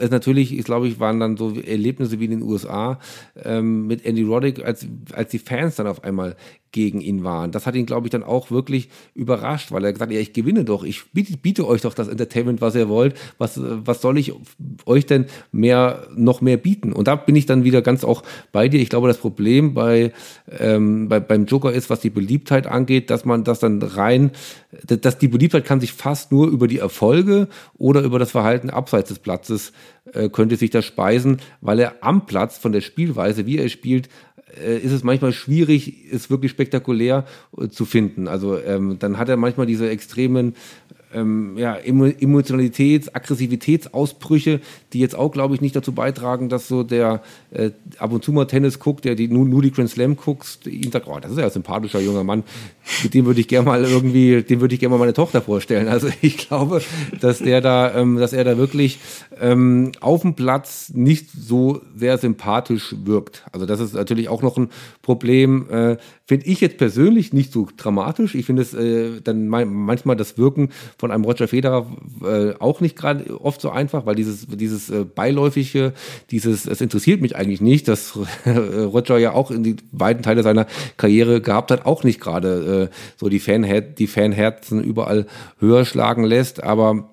es 0.00 0.10
natürlich, 0.10 0.56
ich 0.56 0.64
glaube 0.64 0.88
ich, 0.88 1.00
waren 1.00 1.20
dann 1.20 1.36
so 1.36 1.54
Erlebnisse 1.54 2.20
wie 2.20 2.26
in 2.26 2.30
den 2.32 2.42
USA 2.42 2.98
ähm, 3.42 3.86
mit 3.86 4.04
Andy 4.04 4.22
Roddick, 4.22 4.64
als, 4.64 4.86
als 5.12 5.30
die 5.30 5.38
Fans 5.38 5.76
dann 5.76 5.86
auf 5.86 6.04
einmal 6.04 6.36
gegen 6.72 7.00
ihn 7.00 7.22
waren. 7.22 7.52
Das 7.52 7.66
hat 7.66 7.74
ihn, 7.74 7.86
glaube 7.86 8.06
ich, 8.06 8.10
dann 8.10 8.22
auch 8.22 8.50
wirklich 8.50 8.88
überrascht, 9.14 9.72
weil 9.72 9.84
er 9.84 9.92
gesagt 9.92 10.10
hat, 10.10 10.14
ja, 10.14 10.20
ich 10.20 10.32
gewinne 10.32 10.64
doch, 10.64 10.84
ich 10.84 11.04
biete, 11.12 11.36
biete, 11.36 11.66
euch 11.66 11.82
doch 11.82 11.94
das 11.94 12.08
Entertainment, 12.08 12.60
was 12.60 12.74
ihr 12.74 12.88
wollt. 12.88 13.14
Was, 13.38 13.60
was 13.62 14.00
soll 14.00 14.18
ich 14.18 14.32
euch 14.86 15.06
denn 15.06 15.26
mehr, 15.52 16.06
noch 16.14 16.40
mehr 16.40 16.56
bieten? 16.56 16.92
Und 16.92 17.08
da 17.08 17.16
bin 17.16 17.36
ich 17.36 17.46
dann 17.46 17.64
wieder 17.64 17.82
ganz 17.82 18.04
auch 18.04 18.22
bei 18.50 18.68
dir. 18.68 18.80
Ich 18.80 18.88
glaube, 18.88 19.08
das 19.08 19.18
Problem 19.18 19.74
bei, 19.74 20.12
ähm, 20.58 21.08
bei 21.08 21.20
beim 21.20 21.46
Joker 21.46 21.72
ist, 21.72 21.90
was 21.90 22.00
die 22.00 22.10
Beliebtheit 22.10 22.66
angeht, 22.66 23.10
dass 23.10 23.24
man 23.24 23.44
das 23.44 23.60
dann 23.60 23.82
rein, 23.82 24.32
dass 24.86 25.18
die 25.18 25.28
Beliebtheit 25.28 25.64
kann 25.64 25.80
sich 25.80 25.92
fast 25.92 26.32
nur 26.32 26.48
über 26.48 26.68
die 26.68 26.78
Erfolge 26.78 27.48
oder 27.76 28.02
über 28.02 28.18
das 28.18 28.30
Verhalten 28.30 28.70
abseits 28.70 29.08
des 29.08 29.18
Platzes 29.18 29.72
äh, 30.12 30.28
könnte 30.28 30.56
sich 30.56 30.70
das 30.70 30.84
speisen, 30.84 31.38
weil 31.60 31.78
er 31.78 31.96
am 32.00 32.26
Platz 32.26 32.58
von 32.58 32.72
der 32.72 32.80
Spielweise, 32.80 33.46
wie 33.46 33.58
er 33.58 33.68
spielt, 33.68 34.08
ist 34.78 34.92
es 34.92 35.02
manchmal 35.02 35.32
schwierig, 35.32 36.04
es 36.12 36.30
wirklich 36.30 36.50
spektakulär 36.50 37.24
äh, 37.56 37.68
zu 37.68 37.84
finden. 37.84 38.28
Also 38.28 38.58
ähm, 38.58 38.98
dann 38.98 39.18
hat 39.18 39.28
er 39.28 39.36
manchmal 39.36 39.66
diese 39.66 39.88
extremen 39.88 40.54
ähm, 41.14 41.56
ja, 41.56 41.76
Emotionalitäts-, 41.76 43.10
Aggressivitätsausbrüche, 43.12 44.60
die 44.92 45.00
jetzt 45.00 45.14
auch, 45.14 45.30
glaube 45.30 45.54
ich, 45.54 45.60
nicht 45.60 45.76
dazu 45.76 45.92
beitragen, 45.92 46.48
dass 46.48 46.68
so 46.68 46.82
der 46.82 47.22
äh, 47.50 47.70
ab 47.98 48.12
und 48.12 48.24
zu 48.24 48.32
mal 48.32 48.46
Tennis 48.46 48.78
guckt, 48.78 49.04
der 49.04 49.14
die, 49.14 49.28
nur, 49.28 49.46
nur 49.46 49.62
die 49.62 49.70
Grand 49.70 49.90
Slam 49.90 50.16
guckt, 50.16 50.66
ihm 50.66 50.90
sagt, 50.90 51.06
oh, 51.06 51.18
das 51.20 51.32
ist 51.32 51.38
ja 51.38 51.44
ein 51.44 51.50
sympathischer 51.50 52.00
junger 52.00 52.24
Mann, 52.24 52.42
mit 53.02 53.14
dem 53.14 53.26
würde 53.26 53.40
ich 53.40 53.48
gerne 53.48 53.66
mal 53.66 53.84
irgendwie, 53.84 54.42
dem 54.42 54.60
würde 54.60 54.74
ich 54.74 54.80
gerne 54.80 54.94
mal 54.94 54.98
meine 54.98 55.12
Tochter 55.12 55.42
vorstellen. 55.42 55.88
Also 55.88 56.08
ich 56.20 56.36
glaube, 56.38 56.82
dass 57.20 57.38
der 57.38 57.60
da, 57.60 57.94
ähm, 57.94 58.16
dass 58.16 58.32
er 58.32 58.44
da 58.44 58.56
wirklich 58.56 58.98
ähm, 59.40 59.92
auf 60.00 60.22
dem 60.22 60.34
Platz 60.34 60.90
nicht 60.94 61.30
so 61.30 61.80
sehr 61.94 62.18
sympathisch 62.18 62.94
wirkt. 63.04 63.44
Also 63.52 63.66
das 63.66 63.80
ist 63.80 63.94
natürlich 63.94 64.28
auch 64.28 64.42
noch 64.42 64.56
ein 64.56 64.70
Problem. 65.02 65.68
Äh, 65.70 65.96
Finde 66.24 66.46
ich 66.46 66.60
jetzt 66.60 66.78
persönlich 66.78 67.32
nicht 67.32 67.52
so 67.52 67.68
dramatisch. 67.76 68.34
Ich 68.34 68.46
finde 68.46 68.62
es 68.62 68.72
äh, 68.72 69.20
dann 69.22 69.48
manchmal 69.48 70.16
das 70.16 70.38
Wirken 70.38 70.70
von 71.02 71.10
einem 71.10 71.24
Roger 71.24 71.48
Federer 71.48 71.88
äh, 72.24 72.54
auch 72.60 72.80
nicht 72.80 72.94
gerade 72.94 73.40
oft 73.40 73.60
so 73.60 73.70
einfach, 73.70 74.06
weil 74.06 74.14
dieses, 74.14 74.46
dieses 74.46 74.88
äh, 74.88 75.04
beiläufige, 75.04 75.94
dieses, 76.30 76.64
es 76.64 76.80
interessiert 76.80 77.20
mich 77.20 77.34
eigentlich 77.34 77.60
nicht, 77.60 77.88
dass 77.88 78.16
Roger 78.46 79.18
ja 79.18 79.32
auch 79.32 79.50
in 79.50 79.64
die 79.64 79.74
beiden 79.90 80.22
Teile 80.22 80.44
seiner 80.44 80.68
Karriere 80.96 81.40
gehabt 81.40 81.72
hat, 81.72 81.86
auch 81.86 82.04
nicht 82.04 82.20
gerade 82.20 82.88
äh, 82.88 82.94
so 83.16 83.28
die, 83.28 83.40
Fanher 83.40 83.80
die 83.80 84.06
Fanherzen 84.06 84.80
überall 84.80 85.26
höher 85.58 85.84
schlagen 85.84 86.22
lässt, 86.22 86.62
aber 86.62 87.08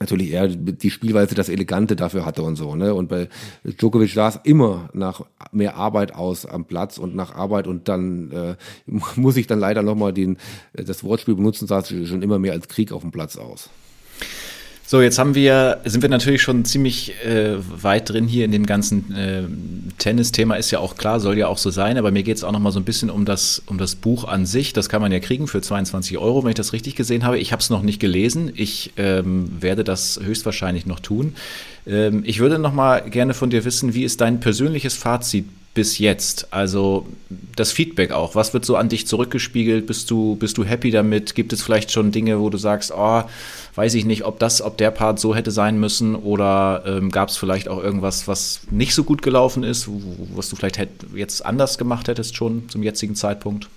natürlich 0.00 0.30
eher 0.30 0.48
die 0.48 0.90
Spielweise 0.90 1.34
das 1.34 1.48
Elegante 1.48 1.96
dafür 1.96 2.24
hatte 2.24 2.42
und 2.42 2.56
so. 2.56 2.74
Ne? 2.74 2.94
Und 2.94 3.08
bei 3.08 3.28
Djokovic 3.64 4.12
sah 4.12 4.28
es 4.28 4.40
immer 4.44 4.88
nach 4.92 5.22
mehr 5.52 5.76
Arbeit 5.76 6.14
aus 6.14 6.46
am 6.46 6.64
Platz 6.64 6.98
und 6.98 7.14
nach 7.14 7.34
Arbeit 7.34 7.66
und 7.66 7.88
dann 7.88 8.30
äh, 8.30 8.56
muss 9.16 9.36
ich 9.36 9.46
dann 9.46 9.58
leider 9.58 9.82
nochmal 9.82 10.14
das 10.72 11.04
Wortspiel 11.04 11.34
benutzen, 11.34 11.66
sah 11.66 11.80
es 11.80 11.88
schon 11.88 12.22
immer 12.22 12.38
mehr 12.38 12.52
als 12.52 12.68
Krieg 12.68 12.92
auf 12.92 13.02
dem 13.02 13.10
Platz 13.10 13.36
aus. 13.36 13.70
So, 14.90 15.02
jetzt 15.02 15.18
haben 15.18 15.34
wir, 15.34 15.82
sind 15.84 16.00
wir 16.00 16.08
natürlich 16.08 16.40
schon 16.40 16.64
ziemlich 16.64 17.12
äh, 17.22 17.56
weit 17.58 18.08
drin 18.08 18.26
hier 18.26 18.46
in 18.46 18.52
dem 18.52 18.64
ganzen 18.64 19.14
äh, 19.14 19.42
Tennis-Thema, 19.98 20.54
ist 20.54 20.70
ja 20.70 20.78
auch 20.78 20.96
klar, 20.96 21.20
soll 21.20 21.36
ja 21.36 21.46
auch 21.46 21.58
so 21.58 21.68
sein, 21.68 21.98
aber 21.98 22.10
mir 22.10 22.22
geht 22.22 22.38
es 22.38 22.42
auch 22.42 22.52
noch 22.52 22.58
mal 22.58 22.70
so 22.70 22.80
ein 22.80 22.86
bisschen 22.86 23.10
um 23.10 23.26
das, 23.26 23.62
um 23.66 23.76
das 23.76 23.96
Buch 23.96 24.24
an 24.24 24.46
sich. 24.46 24.72
Das 24.72 24.88
kann 24.88 25.02
man 25.02 25.12
ja 25.12 25.20
kriegen 25.20 25.46
für 25.46 25.60
22 25.60 26.16
Euro, 26.16 26.42
wenn 26.42 26.48
ich 26.48 26.54
das 26.54 26.72
richtig 26.72 26.96
gesehen 26.96 27.24
habe. 27.24 27.38
Ich 27.38 27.52
habe 27.52 27.60
es 27.60 27.68
noch 27.68 27.82
nicht 27.82 28.00
gelesen. 28.00 28.50
Ich 28.54 28.94
ähm, 28.96 29.50
werde 29.60 29.84
das 29.84 30.20
höchstwahrscheinlich 30.22 30.86
noch 30.86 31.00
tun. 31.00 31.34
Ähm, 31.86 32.22
ich 32.24 32.38
würde 32.38 32.58
noch 32.58 32.72
mal 32.72 33.10
gerne 33.10 33.34
von 33.34 33.50
dir 33.50 33.66
wissen, 33.66 33.92
wie 33.92 34.04
ist 34.04 34.22
dein 34.22 34.40
persönliches 34.40 34.94
Fazit 34.94 35.44
bis 35.78 35.98
jetzt? 35.98 36.52
Also 36.52 37.06
das 37.54 37.70
Feedback 37.70 38.10
auch. 38.10 38.34
Was 38.34 38.52
wird 38.52 38.64
so 38.64 38.74
an 38.74 38.88
dich 38.88 39.06
zurückgespiegelt? 39.06 39.86
Bist 39.86 40.10
du, 40.10 40.34
bist 40.34 40.58
du 40.58 40.64
happy 40.64 40.90
damit? 40.90 41.36
Gibt 41.36 41.52
es 41.52 41.62
vielleicht 41.62 41.92
schon 41.92 42.10
Dinge, 42.10 42.40
wo 42.40 42.50
du 42.50 42.58
sagst, 42.58 42.92
oh, 42.92 43.22
weiß 43.76 43.94
ich 43.94 44.04
nicht, 44.04 44.24
ob 44.24 44.40
das, 44.40 44.60
ob 44.60 44.76
der 44.76 44.90
Part 44.90 45.20
so 45.20 45.36
hätte 45.36 45.52
sein 45.52 45.78
müssen 45.78 46.16
oder 46.16 46.82
ähm, 46.84 47.12
gab 47.12 47.28
es 47.28 47.36
vielleicht 47.36 47.68
auch 47.68 47.80
irgendwas, 47.80 48.26
was 48.26 48.62
nicht 48.72 48.92
so 48.92 49.04
gut 49.04 49.22
gelaufen 49.22 49.62
ist, 49.62 49.88
was 50.34 50.48
du 50.48 50.56
vielleicht 50.56 50.78
hätt, 50.78 50.90
jetzt 51.14 51.46
anders 51.46 51.78
gemacht 51.78 52.08
hättest 52.08 52.34
schon 52.34 52.68
zum 52.68 52.82
jetzigen 52.82 53.14
Zeitpunkt? 53.14 53.68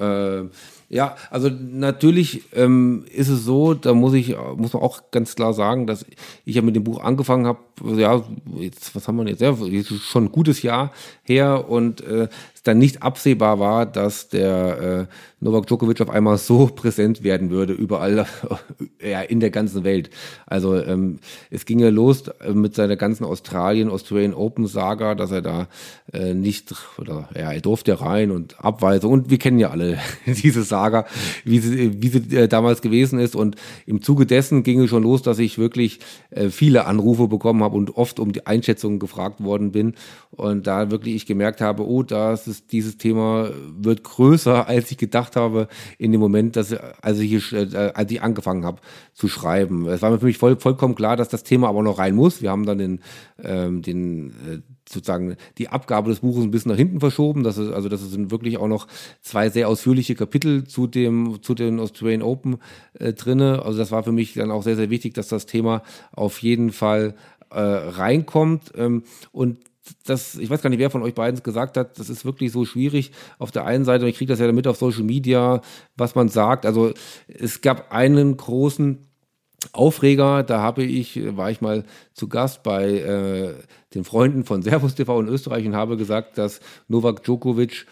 Äh, 0.00 0.46
Ja, 0.92 1.16
also 1.30 1.48
natürlich 1.48 2.42
ähm, 2.54 3.06
ist 3.10 3.30
es 3.30 3.46
so, 3.46 3.72
da 3.72 3.94
muss 3.94 4.12
ich, 4.12 4.36
muss 4.56 4.74
man 4.74 4.82
auch 4.82 5.10
ganz 5.10 5.34
klar 5.34 5.54
sagen, 5.54 5.86
dass 5.86 6.04
ich 6.44 6.54
ja 6.54 6.60
mit 6.60 6.76
dem 6.76 6.84
Buch 6.84 7.02
angefangen 7.02 7.46
habe, 7.46 7.60
ja, 7.96 8.22
jetzt, 8.58 8.94
was 8.94 9.08
haben 9.08 9.16
wir 9.16 9.26
jetzt, 9.26 9.40
ja, 9.40 9.56
schon 9.56 10.24
ein 10.24 10.32
gutes 10.32 10.60
Jahr 10.60 10.92
her 11.22 11.70
und 11.70 12.02
äh, 12.02 12.28
dann 12.62 12.78
nicht 12.78 13.02
absehbar 13.02 13.58
war, 13.58 13.86
dass 13.86 14.28
der 14.28 15.08
äh, 15.10 15.14
Novak 15.40 15.66
Djokovic 15.66 16.00
auf 16.00 16.10
einmal 16.10 16.38
so 16.38 16.66
präsent 16.74 17.24
werden 17.24 17.50
würde, 17.50 17.72
überall 17.72 18.26
ja, 19.02 19.20
in 19.20 19.40
der 19.40 19.50
ganzen 19.50 19.82
Welt. 19.84 20.10
Also 20.46 20.76
ähm, 20.76 21.18
es 21.50 21.64
ging 21.64 21.80
ja 21.80 21.88
los 21.88 22.28
äh, 22.28 22.52
mit 22.52 22.74
seiner 22.74 22.96
ganzen 22.96 23.24
Australien, 23.24 23.90
Australian 23.90 24.34
Open 24.34 24.66
Saga, 24.66 25.14
dass 25.16 25.32
er 25.32 25.42
da 25.42 25.68
äh, 26.12 26.34
nicht, 26.34 26.72
oder 26.98 27.28
ja, 27.34 27.52
er 27.52 27.60
durfte 27.60 28.00
rein 28.00 28.30
und 28.30 28.64
Abweisung 28.64 29.12
und 29.12 29.30
wir 29.30 29.38
kennen 29.38 29.58
ja 29.58 29.70
alle 29.70 29.98
diese 30.26 30.62
Saga, 30.62 31.06
wie 31.44 31.58
sie, 31.58 32.00
wie 32.00 32.08
sie 32.08 32.36
äh, 32.36 32.48
damals 32.48 32.80
gewesen 32.80 33.18
ist. 33.18 33.34
Und 33.34 33.56
im 33.86 34.02
Zuge 34.02 34.24
dessen 34.24 34.62
ging 34.62 34.80
es 34.82 34.90
schon 34.90 35.02
los, 35.02 35.22
dass 35.22 35.40
ich 35.40 35.58
wirklich 35.58 35.98
äh, 36.30 36.48
viele 36.48 36.86
Anrufe 36.86 37.26
bekommen 37.26 37.64
habe 37.64 37.76
und 37.76 37.96
oft 37.96 38.20
um 38.20 38.30
die 38.30 38.46
Einschätzung 38.46 39.00
gefragt 39.00 39.42
worden 39.42 39.72
bin 39.72 39.94
und 40.32 40.66
da 40.66 40.90
wirklich 40.90 41.14
ich 41.14 41.26
gemerkt 41.26 41.60
habe, 41.60 41.86
oh, 41.86 42.02
das 42.02 42.48
ist, 42.48 42.72
dieses 42.72 42.96
Thema 42.96 43.50
wird 43.78 44.02
größer, 44.02 44.66
als 44.68 44.90
ich 44.90 44.96
gedacht 44.96 45.36
habe 45.36 45.68
in 45.98 46.10
dem 46.10 46.20
Moment, 46.20 46.56
dass 46.56 46.72
als 46.72 47.18
ich, 47.18 47.52
äh, 47.52 47.92
als 47.94 48.10
ich 48.10 48.22
angefangen 48.22 48.64
habe 48.64 48.80
zu 49.12 49.28
schreiben. 49.28 49.86
Es 49.88 50.00
war 50.00 50.10
mir 50.10 50.18
für 50.18 50.26
mich 50.26 50.38
voll, 50.38 50.58
vollkommen 50.58 50.94
klar, 50.94 51.16
dass 51.16 51.28
das 51.28 51.42
Thema 51.44 51.68
aber 51.68 51.82
noch 51.82 51.98
rein 51.98 52.14
muss. 52.14 52.40
Wir 52.40 52.50
haben 52.50 52.64
dann 52.64 52.78
den, 52.78 53.00
ähm, 53.42 53.82
den 53.82 54.30
äh, 54.30 54.60
sozusagen 54.88 55.36
die 55.58 55.68
Abgabe 55.68 56.10
des 56.10 56.20
Buches 56.20 56.44
ein 56.44 56.50
bisschen 56.50 56.70
nach 56.70 56.78
hinten 56.78 57.00
verschoben. 57.00 57.42
Das 57.42 57.58
ist, 57.58 57.70
also 57.70 57.90
das 57.90 58.00
sind 58.00 58.30
wirklich 58.30 58.56
auch 58.56 58.68
noch 58.68 58.86
zwei 59.20 59.50
sehr 59.50 59.68
ausführliche 59.68 60.14
Kapitel 60.14 60.64
zu 60.64 60.86
dem 60.86 61.42
zu 61.42 61.54
den 61.54 61.78
Australian 61.78 62.22
Open 62.22 62.56
äh, 62.94 63.12
drinne. 63.12 63.62
Also 63.64 63.78
das 63.78 63.90
war 63.90 64.02
für 64.02 64.12
mich 64.12 64.32
dann 64.32 64.50
auch 64.50 64.62
sehr 64.62 64.76
sehr 64.76 64.88
wichtig, 64.88 65.12
dass 65.12 65.28
das 65.28 65.44
Thema 65.44 65.82
auf 66.12 66.38
jeden 66.38 66.72
Fall 66.72 67.14
äh, 67.50 67.60
reinkommt. 67.60 68.72
Ähm, 68.76 69.04
und 69.30 69.58
das, 70.04 70.36
ich 70.36 70.48
weiß 70.48 70.62
gar 70.62 70.70
nicht, 70.70 70.78
wer 70.78 70.90
von 70.90 71.02
euch 71.02 71.14
beiden 71.14 71.42
gesagt 71.42 71.76
hat, 71.76 71.98
das 71.98 72.08
ist 72.08 72.24
wirklich 72.24 72.52
so 72.52 72.64
schwierig. 72.64 73.12
Auf 73.38 73.50
der 73.50 73.64
einen 73.64 73.84
Seite, 73.84 74.08
ich 74.08 74.16
kriege 74.16 74.30
das 74.30 74.38
ja 74.38 74.46
damit 74.46 74.66
auf 74.66 74.76
Social 74.76 75.02
Media, 75.02 75.60
was 75.96 76.14
man 76.14 76.28
sagt. 76.28 76.66
Also 76.66 76.92
es 77.26 77.60
gab 77.60 77.92
einen 77.92 78.36
großen 78.36 78.98
Aufreger, 79.72 80.42
da 80.42 80.60
habe 80.60 80.82
ich, 80.82 81.36
war 81.36 81.50
ich 81.50 81.60
mal 81.60 81.84
zu 82.14 82.28
Gast 82.28 82.62
bei 82.62 82.84
äh, 82.90 83.54
den 83.94 84.04
Freunden 84.04 84.44
von 84.44 84.62
Servus 84.62 84.94
TV 84.94 85.20
in 85.20 85.28
Österreich 85.28 85.66
und 85.66 85.76
habe 85.76 85.96
gesagt, 85.96 86.38
dass 86.38 86.60
Novak 86.88 87.22
Djokovic 87.22 87.86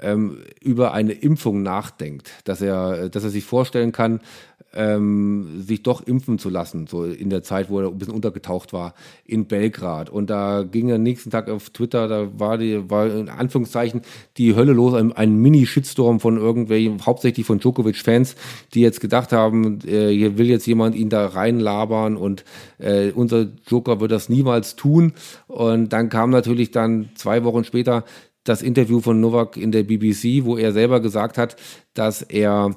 ähm, 0.00 0.38
über 0.60 0.92
eine 0.92 1.12
Impfung 1.12 1.62
nachdenkt, 1.62 2.30
dass 2.44 2.60
er, 2.60 3.08
dass 3.08 3.24
er 3.24 3.30
sich 3.30 3.44
vorstellen 3.44 3.92
kann, 3.92 4.20
ähm, 4.74 5.62
sich 5.62 5.82
doch 5.82 6.06
impfen 6.06 6.38
zu 6.38 6.50
lassen, 6.50 6.86
so 6.86 7.04
in 7.04 7.30
der 7.30 7.42
Zeit, 7.42 7.70
wo 7.70 7.80
er 7.80 7.88
ein 7.88 7.98
bisschen 7.98 8.14
untergetaucht 8.14 8.72
war 8.72 8.94
in 9.24 9.46
Belgrad. 9.46 10.10
Und 10.10 10.30
da 10.30 10.64
ging 10.64 10.88
er 10.88 10.98
nächsten 10.98 11.30
Tag 11.30 11.48
auf 11.48 11.70
Twitter, 11.70 12.08
da 12.08 12.38
war 12.38 12.58
die, 12.58 12.90
war 12.90 13.06
in 13.06 13.28
Anführungszeichen 13.28 14.02
die 14.36 14.54
Hölle 14.56 14.72
los, 14.72 14.94
ein, 14.94 15.12
ein 15.12 15.36
Mini-Shitstorm 15.36 16.20
von 16.20 16.38
irgendwelchen, 16.38 17.04
hauptsächlich 17.06 17.46
von 17.46 17.60
Djokovic-Fans, 17.60 18.36
die 18.74 18.80
jetzt 18.80 19.00
gedacht 19.00 19.32
haben, 19.32 19.78
äh, 19.86 20.10
hier 20.10 20.38
will 20.38 20.46
jetzt 20.46 20.66
jemand 20.66 20.96
ihn 20.96 21.08
da 21.08 21.26
reinlabern 21.26 22.16
und 22.16 22.44
äh, 22.78 23.10
unser 23.12 23.46
Joker 23.68 24.00
wird 24.00 24.10
das 24.10 24.28
niemals 24.28 24.76
tun. 24.76 25.12
Und 25.46 25.92
dann 25.92 26.08
kam 26.08 26.30
natürlich 26.30 26.70
dann 26.72 27.10
zwei 27.14 27.44
Wochen 27.44 27.64
später 27.64 28.04
das 28.44 28.62
Interview 28.62 29.00
von 29.00 29.20
Novak 29.20 29.56
in 29.56 29.72
der 29.72 29.82
BBC, 29.82 30.44
wo 30.44 30.56
er 30.56 30.72
selber 30.72 31.00
gesagt 31.00 31.38
hat, 31.38 31.56
dass 31.94 32.22
er 32.22 32.76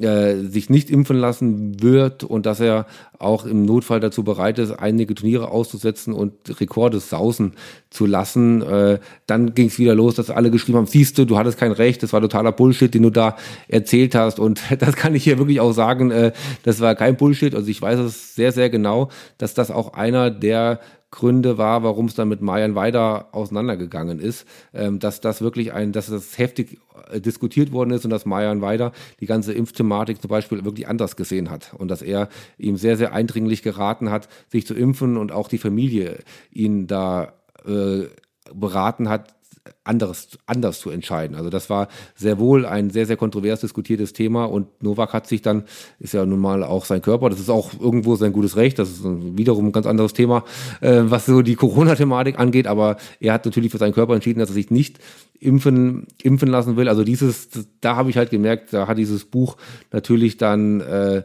äh, 0.00 0.36
sich 0.36 0.70
nicht 0.70 0.90
impfen 0.90 1.16
lassen 1.16 1.82
wird 1.82 2.24
und 2.24 2.46
dass 2.46 2.60
er 2.60 2.86
auch 3.18 3.44
im 3.44 3.64
Notfall 3.64 4.00
dazu 4.00 4.24
bereit 4.24 4.58
ist, 4.58 4.72
einige 4.72 5.14
Turniere 5.14 5.50
auszusetzen 5.50 6.12
und 6.12 6.32
Rekorde 6.60 7.00
sausen 7.00 7.52
zu 7.90 8.06
lassen. 8.06 8.62
Äh, 8.62 8.98
dann 9.26 9.54
ging 9.54 9.68
es 9.68 9.78
wieder 9.78 9.94
los, 9.94 10.14
dass 10.14 10.30
alle 10.30 10.50
geschrieben 10.50 10.78
haben, 10.78 10.86
siehst 10.86 11.18
du, 11.18 11.24
du 11.24 11.38
hattest 11.38 11.58
kein 11.58 11.72
Recht, 11.72 12.02
das 12.02 12.12
war 12.12 12.20
totaler 12.20 12.52
Bullshit, 12.52 12.92
den 12.92 13.02
du 13.02 13.10
da 13.10 13.36
erzählt 13.68 14.14
hast. 14.14 14.38
Und 14.38 14.62
das 14.78 14.96
kann 14.96 15.14
ich 15.14 15.24
hier 15.24 15.38
wirklich 15.38 15.60
auch 15.60 15.72
sagen, 15.72 16.10
äh, 16.10 16.32
das 16.62 16.80
war 16.80 16.94
kein 16.94 17.16
Bullshit. 17.16 17.54
Also 17.54 17.68
ich 17.68 17.80
weiß 17.80 17.98
es 18.00 18.34
sehr, 18.34 18.52
sehr 18.52 18.70
genau, 18.70 19.10
dass 19.38 19.54
das 19.54 19.70
auch 19.70 19.94
einer 19.94 20.30
der 20.30 20.80
Gründe 21.14 21.58
war, 21.58 21.84
warum 21.84 22.06
es 22.06 22.14
dann 22.14 22.28
mit 22.28 22.42
Marian 22.42 22.74
weiter 22.74 23.28
auseinandergegangen 23.30 24.18
ist, 24.18 24.46
ähm, 24.72 24.98
dass 24.98 25.20
das 25.20 25.40
wirklich 25.40 25.72
ein, 25.72 25.92
dass 25.92 26.08
das 26.08 26.38
heftig 26.38 26.80
äh, 27.08 27.20
diskutiert 27.20 27.70
worden 27.70 27.92
ist 27.92 28.04
und 28.04 28.10
dass 28.10 28.26
Marian 28.26 28.62
weiter 28.62 28.90
die 29.20 29.26
ganze 29.26 29.52
Impfthematik 29.52 30.20
zum 30.20 30.28
Beispiel 30.28 30.64
wirklich 30.64 30.88
anders 30.88 31.14
gesehen 31.14 31.50
hat 31.50 31.72
und 31.78 31.86
dass 31.86 32.02
er 32.02 32.28
ihm 32.58 32.76
sehr, 32.76 32.96
sehr 32.96 33.12
eindringlich 33.12 33.62
geraten 33.62 34.10
hat, 34.10 34.28
sich 34.50 34.66
zu 34.66 34.74
impfen 34.74 35.16
und 35.16 35.30
auch 35.30 35.46
die 35.46 35.58
Familie 35.58 36.18
ihn 36.50 36.88
da 36.88 37.34
äh, 37.64 38.08
beraten 38.52 39.08
hat, 39.08 39.36
anderes, 39.82 40.38
anders 40.46 40.80
zu 40.80 40.90
entscheiden. 40.90 41.36
Also 41.36 41.50
das 41.50 41.70
war 41.70 41.88
sehr 42.14 42.38
wohl 42.38 42.66
ein 42.66 42.90
sehr, 42.90 43.06
sehr 43.06 43.16
kontrovers 43.16 43.60
diskutiertes 43.60 44.12
Thema 44.12 44.44
und 44.44 44.82
Novak 44.82 45.12
hat 45.12 45.26
sich 45.26 45.42
dann, 45.42 45.64
ist 45.98 46.14
ja 46.14 46.24
nun 46.26 46.40
mal 46.40 46.62
auch 46.62 46.84
sein 46.84 47.02
Körper, 47.02 47.30
das 47.30 47.40
ist 47.40 47.50
auch 47.50 47.70
irgendwo 47.78 48.16
sein 48.16 48.32
gutes 48.32 48.56
Recht, 48.56 48.78
das 48.78 48.90
ist 48.90 49.04
wiederum 49.04 49.66
ein 49.66 49.72
ganz 49.72 49.86
anderes 49.86 50.12
Thema, 50.12 50.44
äh, 50.80 51.02
was 51.04 51.26
so 51.26 51.42
die 51.42 51.54
Corona-Thematik 51.54 52.38
angeht, 52.38 52.66
aber 52.66 52.96
er 53.20 53.32
hat 53.32 53.44
natürlich 53.44 53.72
für 53.72 53.78
seinen 53.78 53.94
Körper 53.94 54.14
entschieden, 54.14 54.40
dass 54.40 54.50
er 54.50 54.54
sich 54.54 54.70
nicht 54.70 54.98
impfen, 55.40 56.06
impfen 56.22 56.48
lassen 56.48 56.76
will. 56.76 56.88
Also 56.88 57.04
dieses, 57.04 57.48
da 57.80 57.96
habe 57.96 58.10
ich 58.10 58.16
halt 58.16 58.30
gemerkt, 58.30 58.72
da 58.72 58.86
hat 58.86 58.98
dieses 58.98 59.24
Buch 59.24 59.56
natürlich 59.92 60.36
dann 60.36 60.80
äh, 60.80 61.22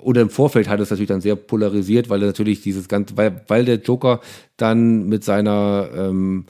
oder 0.00 0.22
im 0.22 0.30
Vorfeld 0.30 0.68
hat 0.68 0.80
es 0.80 0.90
natürlich 0.90 1.08
dann 1.08 1.20
sehr 1.20 1.36
polarisiert, 1.36 2.08
weil 2.08 2.22
er 2.22 2.26
natürlich 2.26 2.62
dieses 2.62 2.88
ganze, 2.88 3.16
weil, 3.16 3.42
weil 3.48 3.64
der 3.64 3.76
Joker 3.76 4.20
dann 4.56 5.06
mit 5.06 5.24
seiner, 5.24 5.88
ähm, 5.94 6.46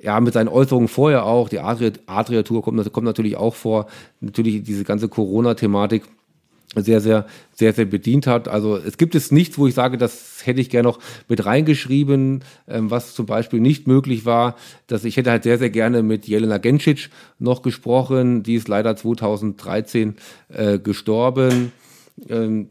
ja, 0.00 0.20
mit 0.20 0.34
seinen 0.34 0.48
Äußerungen 0.48 0.88
vorher 0.88 1.24
auch, 1.24 1.48
die 1.48 1.58
Adria-Tour 1.58 2.62
kommt, 2.62 2.92
kommt 2.92 3.04
natürlich 3.06 3.36
auch 3.36 3.54
vor, 3.54 3.86
natürlich 4.20 4.62
diese 4.62 4.84
ganze 4.84 5.08
Corona-Thematik 5.08 6.04
sehr, 6.76 7.00
sehr, 7.00 7.26
sehr, 7.54 7.72
sehr 7.72 7.86
bedient 7.86 8.26
hat. 8.26 8.46
Also 8.46 8.76
es 8.76 8.98
gibt 8.98 9.14
es 9.14 9.32
nichts, 9.32 9.58
wo 9.58 9.66
ich 9.66 9.74
sage, 9.74 9.96
das 9.96 10.46
hätte 10.46 10.60
ich 10.60 10.70
gerne 10.70 10.88
noch 10.88 10.98
mit 11.26 11.46
reingeschrieben, 11.46 12.44
ähm, 12.68 12.90
was 12.90 13.14
zum 13.14 13.26
Beispiel 13.26 13.60
nicht 13.60 13.86
möglich 13.86 14.26
war. 14.26 14.54
Dass 14.86 15.04
ich 15.04 15.16
hätte 15.16 15.30
halt 15.30 15.44
sehr, 15.44 15.58
sehr 15.58 15.70
gerne 15.70 16.02
mit 16.02 16.28
Jelena 16.28 16.58
Gencic 16.58 17.08
noch 17.38 17.62
gesprochen. 17.62 18.42
Die 18.42 18.54
ist 18.54 18.68
leider 18.68 18.96
2013 18.96 20.16
äh, 20.50 20.78
gestorben. 20.78 21.72
Ähm, 22.28 22.68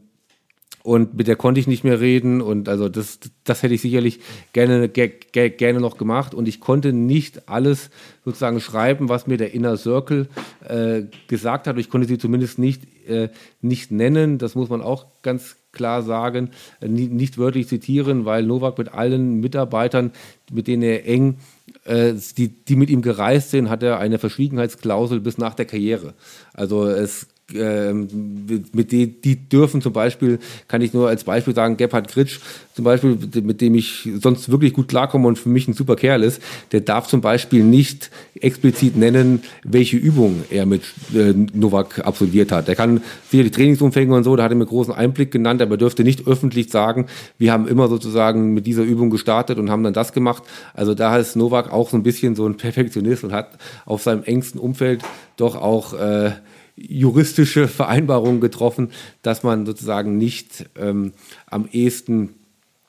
und 0.88 1.18
mit 1.18 1.28
der 1.28 1.36
konnte 1.36 1.60
ich 1.60 1.66
nicht 1.66 1.84
mehr 1.84 2.00
reden 2.00 2.40
und 2.40 2.66
also 2.66 2.88
das, 2.88 3.20
das 3.44 3.62
hätte 3.62 3.74
ich 3.74 3.82
sicherlich 3.82 4.20
gerne, 4.54 4.88
gerne 4.88 5.80
noch 5.80 5.98
gemacht 5.98 6.32
und 6.32 6.48
ich 6.48 6.60
konnte 6.60 6.94
nicht 6.94 7.46
alles 7.46 7.90
sozusagen 8.24 8.58
schreiben, 8.58 9.10
was 9.10 9.26
mir 9.26 9.36
der 9.36 9.52
Inner 9.52 9.76
Circle 9.76 10.28
äh, 10.66 11.02
gesagt 11.26 11.66
hat. 11.66 11.76
Ich 11.76 11.90
konnte 11.90 12.08
sie 12.08 12.16
zumindest 12.16 12.58
nicht, 12.58 12.84
äh, 13.06 13.28
nicht 13.60 13.90
nennen, 13.90 14.38
das 14.38 14.54
muss 14.54 14.70
man 14.70 14.80
auch 14.80 15.04
ganz 15.20 15.56
klar 15.72 16.02
sagen, 16.02 16.52
äh, 16.80 16.88
nicht, 16.88 17.36
wörtlich 17.36 17.68
zitieren, 17.68 18.24
weil 18.24 18.44
Novak 18.44 18.78
mit 18.78 18.94
allen 18.94 19.40
Mitarbeitern, 19.40 20.12
mit 20.50 20.68
denen 20.68 20.84
er 20.84 21.06
eng, 21.06 21.36
äh, 21.84 22.14
die, 22.38 22.48
die 22.48 22.76
mit 22.76 22.88
ihm 22.88 23.02
gereist 23.02 23.50
sind, 23.50 23.68
hat 23.68 23.82
er 23.82 23.98
eine 23.98 24.18
Verschwiegenheitsklausel 24.18 25.20
bis 25.20 25.36
nach 25.36 25.52
der 25.52 25.66
Karriere. 25.66 26.14
Also 26.54 26.86
es 26.86 27.26
mit 27.50 28.92
die, 28.92 29.06
die 29.06 29.36
dürfen 29.48 29.80
zum 29.80 29.94
Beispiel, 29.94 30.38
kann 30.68 30.82
ich 30.82 30.92
nur 30.92 31.08
als 31.08 31.24
Beispiel 31.24 31.54
sagen, 31.54 31.78
Gebhard 31.78 32.08
Gritsch 32.08 32.40
zum 32.74 32.84
Beispiel, 32.84 33.18
mit 33.42 33.62
dem 33.62 33.74
ich 33.74 34.08
sonst 34.20 34.50
wirklich 34.50 34.74
gut 34.74 34.88
klarkomme 34.88 35.26
und 35.26 35.38
für 35.38 35.48
mich 35.48 35.66
ein 35.66 35.72
super 35.72 35.96
Kerl 35.96 36.22
ist, 36.22 36.42
der 36.72 36.82
darf 36.82 37.08
zum 37.08 37.22
Beispiel 37.22 37.64
nicht 37.64 38.10
explizit 38.38 38.96
nennen, 38.96 39.42
welche 39.64 39.96
Übungen 39.96 40.44
er 40.50 40.66
mit 40.66 40.82
äh, 41.14 41.32
Novak 41.54 42.06
absolviert 42.06 42.52
hat. 42.52 42.68
Er 42.68 42.76
kann 42.76 43.00
sicher 43.30 43.44
die 43.44 43.50
Trainingsumfänge 43.50 44.14
und 44.14 44.24
so, 44.24 44.36
da 44.36 44.44
hat 44.44 44.52
er 44.52 44.56
mir 44.56 44.66
großen 44.66 44.92
Einblick 44.92 45.30
genannt, 45.30 45.62
aber 45.62 45.74
er 45.74 45.78
dürfte 45.78 46.04
nicht 46.04 46.26
öffentlich 46.26 46.70
sagen, 46.70 47.06
wir 47.38 47.50
haben 47.50 47.66
immer 47.66 47.88
sozusagen 47.88 48.52
mit 48.52 48.66
dieser 48.66 48.82
Übung 48.82 49.08
gestartet 49.08 49.58
und 49.58 49.70
haben 49.70 49.82
dann 49.82 49.94
das 49.94 50.12
gemacht. 50.12 50.42
Also 50.74 50.94
da 50.94 51.16
ist 51.16 51.34
Novak 51.34 51.72
auch 51.72 51.88
so 51.88 51.96
ein 51.96 52.02
bisschen 52.02 52.36
so 52.36 52.46
ein 52.46 52.58
Perfektionist 52.58 53.24
und 53.24 53.32
hat 53.32 53.56
auf 53.86 54.02
seinem 54.02 54.22
engsten 54.24 54.60
Umfeld 54.60 55.02
doch 55.36 55.56
auch 55.56 55.94
äh, 55.94 56.32
juristische 56.80 57.68
Vereinbarungen 57.68 58.40
getroffen, 58.40 58.90
dass 59.22 59.42
man 59.42 59.66
sozusagen 59.66 60.16
nicht 60.18 60.66
ähm, 60.76 61.12
am 61.46 61.68
ehesten 61.70 62.34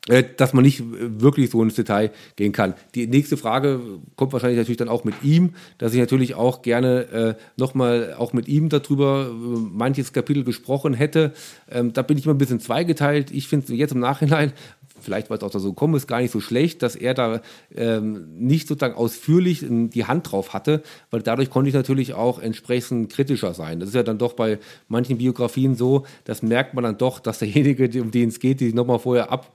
äh, 0.10 0.24
dass 0.38 0.54
man 0.54 0.64
nicht 0.64 0.82
wirklich 0.82 1.52
so 1.52 1.62
ins 1.62 1.76
Detail 1.76 2.12
gehen 2.36 2.52
kann. 2.52 2.74
Die 2.96 3.06
nächste 3.06 3.38
Frage 3.38 3.80
kommt 4.16 4.34
wahrscheinlich 4.34 4.58
natürlich 4.58 4.78
dann 4.78 4.90
auch 4.90 5.04
mit 5.04 5.14
ihm, 5.24 5.54
dass 5.78 5.94
ich 5.94 6.00
natürlich 6.00 6.34
auch 6.34 6.64
gerne 6.64 7.02
äh, 7.12 7.36
nochmal 7.58 8.16
auch 8.18 8.34
mit 8.34 8.48
ihm 8.48 8.70
darüber 8.70 9.30
äh, 9.30 9.34
manches 9.34 10.12
Kapitel 10.12 10.44
gesprochen 10.44 10.96
hätte. 10.96 11.34
Ähm, 11.70 11.94
da 11.94 12.02
bin 12.02 12.18
ich 12.18 12.26
immer 12.26 12.34
ein 12.34 12.40
bisschen 12.40 12.60
zweigeteilt. 12.60 13.30
Ich 13.30 13.48
finde 13.48 13.74
jetzt 13.76 13.92
im 13.92 14.00
Nachhinein 14.00 14.54
vielleicht 15.02 15.30
weil 15.30 15.38
es 15.38 15.44
auch 15.44 15.52
da 15.52 15.60
so 15.60 15.70
gekommen 15.70 15.96
ist, 15.96 16.08
gar 16.08 16.22
nicht 16.22 16.32
so 16.32 16.40
schlecht, 16.40 16.82
dass 16.84 16.96
er 16.96 17.14
da 17.14 17.42
ähm, 17.76 18.28
nicht 18.38 18.68
sozusagen 18.68 18.96
ausführlich 18.96 19.66
die 19.70 20.06
Hand 20.06 20.32
drauf 20.32 20.54
hatte, 20.54 20.84
weil 21.12 21.22
dadurch 21.22 21.50
konnte 21.50 21.70
ich 21.70 21.76
natürlich 21.76 22.14
auch 22.14 22.40
entsprechend 22.40 23.12
kritischer 23.12 23.54
sein. 23.54 23.80
Das 23.80 23.90
ist 23.90 23.96
ja 23.96 24.04
dann 24.04 24.18
doch 24.18 24.34
bei 24.34 24.60
manchen 24.88 25.18
Biografien 25.18 25.76
so, 25.76 26.06
das 26.26 26.42
merkt 26.42 26.74
man 26.74 26.84
dann 26.84 26.98
doch, 26.98 27.20
dass 27.20 27.40
derjenige, 27.40 28.02
um 28.02 28.12
den 28.12 28.30
es 28.30 28.40
geht, 28.40 28.60
die 28.60 28.74
nochmal 28.74 29.00
vorher 29.00 29.32
ab 29.32 29.52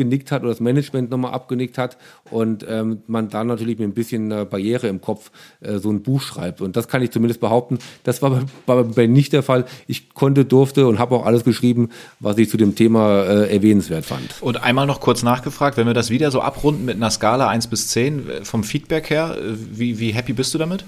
abgenickt 0.00 0.32
hat 0.32 0.42
oder 0.42 0.50
das 0.50 0.60
Management 0.60 1.10
nochmal 1.10 1.32
abgenickt 1.32 1.76
hat 1.76 1.98
und 2.30 2.64
ähm, 2.68 3.02
man 3.06 3.28
da 3.28 3.44
natürlich 3.44 3.78
mit 3.78 3.88
ein 3.88 3.94
bisschen 3.94 4.30
äh, 4.30 4.46
Barriere 4.48 4.88
im 4.88 5.00
Kopf 5.00 5.30
äh, 5.60 5.78
so 5.78 5.90
ein 5.90 6.02
Buch 6.02 6.22
schreibt. 6.22 6.60
Und 6.60 6.76
das 6.76 6.88
kann 6.88 7.02
ich 7.02 7.10
zumindest 7.10 7.40
behaupten. 7.40 7.78
Das 8.04 8.22
war 8.22 8.42
bei, 8.66 8.82
bei 8.82 9.06
nicht 9.06 9.32
der 9.32 9.42
Fall. 9.42 9.66
Ich 9.86 10.14
konnte, 10.14 10.44
durfte 10.44 10.86
und 10.86 10.98
habe 10.98 11.14
auch 11.14 11.26
alles 11.26 11.44
geschrieben, 11.44 11.90
was 12.18 12.38
ich 12.38 12.48
zu 12.48 12.56
dem 12.56 12.74
Thema 12.74 13.22
äh, 13.24 13.54
erwähnenswert 13.54 14.06
fand. 14.06 14.40
Und 14.40 14.62
einmal 14.62 14.86
noch 14.86 15.00
kurz 15.00 15.22
nachgefragt, 15.22 15.76
wenn 15.76 15.86
wir 15.86 15.94
das 15.94 16.10
wieder 16.10 16.30
so 16.30 16.40
abrunden 16.40 16.86
mit 16.86 16.96
einer 16.96 17.10
Skala 17.10 17.48
1 17.48 17.66
bis 17.66 17.88
10, 17.88 18.30
äh, 18.30 18.44
vom 18.44 18.64
Feedback 18.64 19.10
her, 19.10 19.36
äh, 19.38 19.54
wie, 19.72 19.98
wie 19.98 20.12
happy 20.12 20.32
bist 20.32 20.54
du 20.54 20.58
damit? 20.58 20.84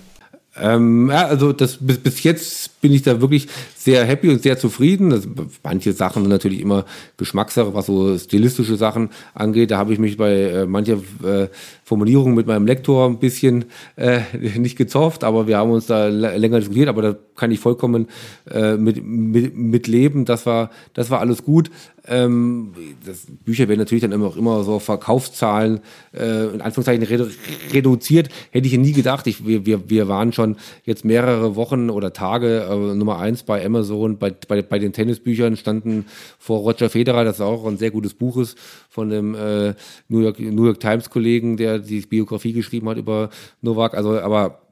Ähm, 0.56 1.10
ja, 1.10 1.26
also 1.26 1.52
das 1.52 1.78
bis, 1.80 1.98
bis 1.98 2.22
jetzt 2.22 2.72
bin 2.82 2.92
ich 2.92 3.02
da 3.02 3.22
wirklich 3.22 3.46
sehr 3.76 4.04
happy 4.04 4.28
und 4.28 4.42
sehr 4.42 4.59
zufrieden. 4.59 5.10
Das, 5.10 5.26
manche 5.62 5.94
Sachen 5.94 6.22
sind 6.22 6.30
natürlich 6.30 6.60
immer 6.60 6.84
Geschmackssache, 7.16 7.72
was 7.72 7.86
so 7.86 8.18
stilistische 8.18 8.76
Sachen 8.76 9.09
angeht. 9.32 9.70
Da 9.70 9.78
habe 9.78 9.94
ich 9.94 9.98
mich 9.98 10.18
bei 10.18 10.32
äh, 10.32 10.66
mancher 10.66 10.98
äh, 11.24 11.48
Formulierung 11.84 12.34
mit 12.34 12.46
meinem 12.46 12.66
Lektor 12.66 13.09
ein 13.09 13.18
bisschen 13.18 13.66
äh, 13.96 14.20
nicht 14.59 14.76
gezofft, 14.76 15.24
aber 15.24 15.46
wir 15.46 15.56
haben 15.56 15.70
uns 15.70 15.86
da 15.86 16.09
länger 16.09 16.59
diskutiert. 16.59 16.88
Aber 16.88 17.02
da 17.02 17.16
kann 17.36 17.50
ich 17.52 17.60
vollkommen 17.60 18.09
äh, 18.50 18.76
mit, 18.76 19.02
mit, 19.02 19.56
mit 19.56 19.86
leben. 19.86 20.24
Das 20.24 20.44
war 20.44 20.70
das 20.92 21.10
war 21.10 21.20
alles 21.20 21.44
gut. 21.44 21.70
Ähm, 22.06 22.72
das, 23.06 23.26
Bücher 23.44 23.68
werden 23.68 23.78
natürlich 23.78 24.02
dann 24.02 24.12
immer 24.12 24.26
auch 24.26 24.36
immer 24.36 24.64
so 24.64 24.80
Verkaufszahlen 24.80 25.80
äh, 26.12 26.46
in 26.46 26.60
Anführungszeichen 26.60 27.04
redu 27.04 27.28
reduziert. 27.72 28.28
Hätte 28.50 28.66
ich 28.66 28.76
nie 28.76 28.92
gedacht. 28.92 29.26
Ich, 29.28 29.46
wir, 29.46 29.66
wir, 29.66 29.88
wir 29.88 30.09
waren 30.09 30.32
schon 30.32 30.56
jetzt 30.84 31.04
mehrere 31.04 31.54
Wochen 31.54 31.90
oder 31.90 32.12
Tage 32.12 32.66
äh, 32.73 32.94
Nummer 32.94 33.19
eins 33.19 33.43
bei 33.43 33.65
Amazon, 33.65 34.19
bei, 34.19 34.31
bei, 34.31 34.62
bei 34.62 34.78
den 34.78 34.93
Tennisbüchern 34.93 35.57
standen 35.57 36.07
vor 36.39 36.61
Roger 36.61 36.90
Federer, 36.90 37.24
das 37.24 37.40
auch 37.40 37.66
ein 37.66 37.78
sehr 37.78 37.90
gutes 37.90 38.15
Buch 38.15 38.36
ist, 38.36 38.59
von 38.89 39.11
dem 39.11 39.35
äh, 39.35 39.74
New 40.09 40.20
York, 40.20 40.40
New 40.40 40.65
York 40.65 40.81
Times 40.81 41.11
Kollegen, 41.11 41.57
der 41.57 41.78
die 41.78 42.01
Biografie 42.01 42.53
geschrieben 42.53 42.89
hat 42.89 42.99
über 42.99 43.31
Novak. 43.61 43.94
Also, 43.94 44.19
aber 44.20 44.62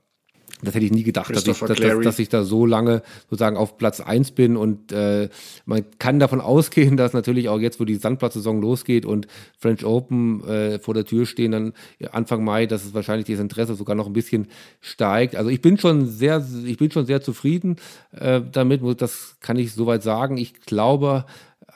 das 0.63 0.75
hätte 0.75 0.85
ich 0.85 0.93
nie 0.93 1.03
gedacht, 1.03 1.35
dass 1.35 1.47
ich, 1.47 1.59
dass, 1.59 1.79
dass, 1.79 2.19
ich, 2.19 2.29
da 2.29 2.45
so 2.45 2.67
lange 2.67 3.03
sozusagen 3.31 3.57
auf 3.57 3.79
Platz 3.79 4.01
eins 4.01 4.31
bin. 4.31 4.57
Und 4.57 4.93
äh, 4.93 5.29
man 5.65 5.85
kann 5.99 6.19
davon 6.19 6.41
ausgehen, 6.41 6.97
dass 6.97 7.13
natürlich 7.13 7.49
auch 7.49 7.59
jetzt, 7.59 7.81
wo 7.81 7.85
die 7.85 7.97
Sandplatzsaison 7.97 8.61
losgeht 8.61 9.07
und 9.07 9.27
French 9.59 9.85
Open 9.85 10.45
äh, 10.45 10.79
vor 10.79 10.95
der 10.95 11.05
Tür 11.05 11.27
stehen, 11.27 11.53
dann 11.53 11.73
Anfang 12.13 12.45
Mai, 12.45 12.67
dass 12.67 12.85
es 12.85 12.95
wahrscheinlich 12.95 13.27
das 13.27 13.41
Interesse 13.41 13.75
sogar 13.75 13.97
noch 13.97 14.07
ein 14.07 14.13
bisschen 14.13 14.49
steigt. 14.81 15.37
Also 15.37 15.51
ich 15.51 15.61
bin 15.61 15.79
schon 15.79 16.07
sehr, 16.07 16.45
ich 16.65 16.77
bin 16.77 16.91
schon 16.91 17.07
sehr 17.07 17.23
zufrieden 17.23 17.77
äh, 18.13 18.41
damit. 18.53 18.81
Das 19.01 19.37
kann 19.41 19.57
ich 19.57 19.73
soweit 19.73 20.03
sagen. 20.03 20.37
Ich 20.37 20.61
glaube 20.63 21.25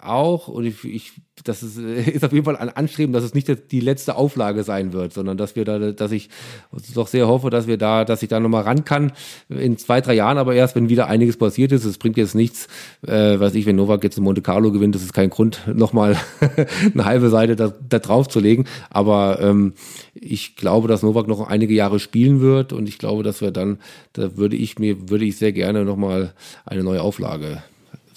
auch, 0.05 0.49
und 0.49 0.65
ich, 0.65 0.85
ich 0.85 1.13
das 1.43 1.63
ist, 1.65 1.79
ist 1.79 2.25
auf 2.25 2.33
jeden 2.33 2.45
Fall 2.45 2.57
ein 2.57 2.69
Anstreben, 2.69 3.13
dass 3.13 3.25
es 3.25 3.35
nicht 3.35 3.51
die 3.73 3.81
letzte 3.81 4.15
Auflage 4.17 4.63
sein 4.63 4.93
wird, 4.93 5.13
sondern 5.13 5.37
dass 5.37 5.57
wir 5.57 5.65
da, 5.65 5.91
dass 5.91 6.13
ich 6.13 6.31
doch 6.95 7.09
sehr 7.09 7.27
hoffe, 7.27 7.51
dass 7.51 7.67
wir 7.67 7.77
da, 7.77 8.05
dass 8.05 8.23
ich 8.23 8.29
da 8.29 8.39
nochmal 8.39 8.63
ran 8.63 8.85
kann 8.85 9.13
in 9.49 9.77
zwei, 9.77 10.01
drei 10.01 10.15
Jahren, 10.15 10.39
aber 10.39 10.55
erst, 10.55 10.77
wenn 10.77 10.89
wieder 10.89 11.09
einiges 11.09 11.37
passiert 11.37 11.73
ist. 11.73 11.85
Es 11.85 11.99
bringt 11.99 12.17
jetzt 12.17 12.37
nichts, 12.37 12.69
äh, 13.03 13.39
weiß 13.39 13.55
ich, 13.57 13.67
wenn 13.67 13.77
Novak 13.77 14.05
jetzt 14.05 14.17
in 14.17 14.25
Monte 14.25 14.43
Carlo 14.43 14.71
gewinnt, 14.71 14.95
das 14.95 15.03
ist 15.03 15.13
kein 15.13 15.31
Grund, 15.31 15.63
nochmal 15.75 16.17
eine 16.95 17.05
halbe 17.05 17.31
Seite 17.31 17.57
da, 17.57 17.73
da 17.89 17.99
drauf 17.99 18.29
zu 18.29 18.39
legen. 18.39 18.67
Aber 18.91 19.41
ähm, 19.41 19.75
ich 20.15 20.55
glaube, 20.55 20.87
dass 20.87 21.03
Novak 21.03 21.27
noch 21.27 21.49
einige 21.49 21.75
Jahre 21.75 21.99
spielen 21.99 22.41
wird 22.41 22.73
und 22.73 22.89
ich 22.89 22.99
glaube, 22.99 23.25
dass 23.25 23.41
wir 23.41 23.51
dann, 23.51 23.79
da 24.13 24.37
würde 24.37 24.55
ich 24.55 24.79
mir, 24.79 25.11
würde 25.11 25.25
ich 25.25 25.37
sehr 25.37 25.53
gerne 25.53 25.85
nochmal 25.85 26.33
eine 26.65 26.85
neue 26.85 27.03
Auflage 27.03 27.63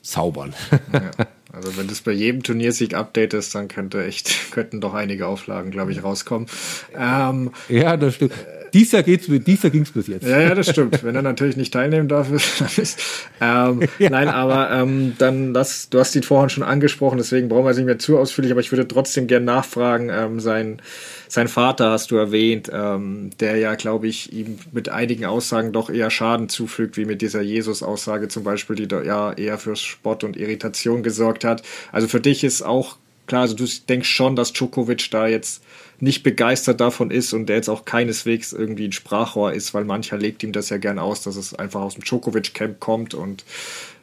zaubern. 0.04 0.54
Ja. 0.94 1.26
Also 1.58 1.76
wenn 1.76 1.88
du 1.88 1.94
es 1.94 2.02
bei 2.02 2.12
jedem 2.12 2.44
Turniersieg 2.44 2.94
updatest, 2.94 3.56
dann 3.56 3.68
könnte 3.68 4.06
echt, 4.06 4.34
könnten 4.52 4.80
doch 4.80 4.94
einige 4.94 5.26
Auflagen, 5.28 5.72
glaube 5.72 5.92
ich, 5.92 6.04
rauskommen. 6.04 6.48
Ähm, 6.96 7.52
ja, 7.68 7.98
das 7.98 8.16
stimmt. 8.16 8.34
Dies 8.74 8.92
Jahr, 8.92 9.02
geht's, 9.02 9.26
dies 9.28 9.64
Jahr 9.64 9.72
ging's 9.72 9.92
bis 9.92 10.08
jetzt. 10.08 10.28
Ja, 10.28 10.40
ja, 10.40 10.54
das 10.54 10.70
stimmt. 10.70 11.04
Wenn 11.04 11.16
er 11.16 11.22
natürlich 11.22 11.58
nicht 11.58 11.74
teilnehmen 11.74 12.08
darf, 12.08 12.32
ist, 12.78 13.00
ähm, 13.42 13.82
ja. 14.00 14.10
nein, 14.10 14.28
aber 14.28 14.70
ähm, 14.72 15.14
dann 15.18 15.54
lass, 15.54 15.90
du 15.90 16.00
hast 16.00 16.16
ihn 16.16 16.24
vorhin 16.24 16.50
schon 16.50 16.64
angesprochen, 16.64 17.18
deswegen 17.18 17.50
brauchen 17.50 17.66
wir 17.66 17.72
es 17.72 17.78
nicht 17.78 17.86
mehr 17.86 17.98
zu 17.98 18.18
ausführlich, 18.18 18.52
aber 18.52 18.62
ich 18.62 18.72
würde 18.72 18.88
trotzdem 18.88 19.28
gerne 19.28 19.46
nachfragen, 19.46 20.10
ähm, 20.10 20.40
sein 20.40 20.82
sein 21.30 21.48
Vater 21.48 21.92
hast 21.92 22.12
du 22.12 22.16
erwähnt, 22.16 22.70
ähm, 22.74 23.32
der 23.40 23.58
ja, 23.58 23.76
glaube 23.76 24.08
ich, 24.08 24.34
ihm 24.34 24.60
mit 24.72 24.90
einigen 24.90 25.26
Aussagen 25.26 25.74
doch 25.74 25.90
eher 25.90 26.10
Schaden 26.10 26.50
zufügt, 26.50 26.98
wie 26.98 27.06
mit 27.06 27.22
dieser 27.22 27.42
Jesus-Aussage 27.42 28.28
zum 28.28 28.44
Beispiel, 28.44 28.76
die 28.76 28.88
da 28.88 29.04
ja 29.04 29.34
eher 29.34 29.58
für 29.58 29.76
Spott 29.76 30.24
und 30.24 30.38
Irritation 30.38 31.04
gesorgt 31.04 31.44
hat. 31.44 31.64
Also 31.92 32.08
für 32.08 32.20
dich 32.22 32.44
ist 32.44 32.62
auch 32.62 32.98
klar, 33.28 33.42
also 33.42 33.56
du 33.56 33.66
denkst 33.90 34.10
schon, 34.10 34.36
dass 34.36 34.54
Djokovic 34.54 35.12
da 35.12 35.28
jetzt 35.28 35.64
nicht 36.00 36.24
begeistert 36.24 36.80
davon 36.80 37.12
ist 37.12 37.34
und 37.34 37.48
der 37.48 37.58
jetzt 37.58 37.70
auch 37.70 37.86
keineswegs 37.86 38.54
irgendwie 38.54 38.88
ein 38.88 38.92
Sprachrohr 38.92 39.54
ist, 39.54 39.74
weil 39.74 39.84
mancher 39.84 40.18
legt 40.18 40.44
ihm 40.44 40.52
das 40.52 40.70
ja 40.70 40.78
gern 40.78 41.00
aus, 41.00 41.24
dass 41.24 41.36
es 41.36 41.54
einfach 41.54 41.82
aus 41.82 41.96
dem 41.96 42.04
Djokovic-Camp 42.04 42.80
kommt 42.80 43.14
und 43.14 43.44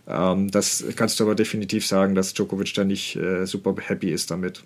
ähm, 0.07 0.51
das 0.51 0.85
kannst 0.97 1.19
du 1.19 1.25
aber 1.25 1.35
definitiv 1.35 1.87
sagen, 1.87 2.15
dass 2.15 2.35
Djokovic 2.35 2.75
da 2.75 2.85
nicht 2.85 3.17
äh, 3.17 3.47
super 3.47 3.75
happy 3.81 4.11
ist 4.11 4.31
damit. 4.31 4.63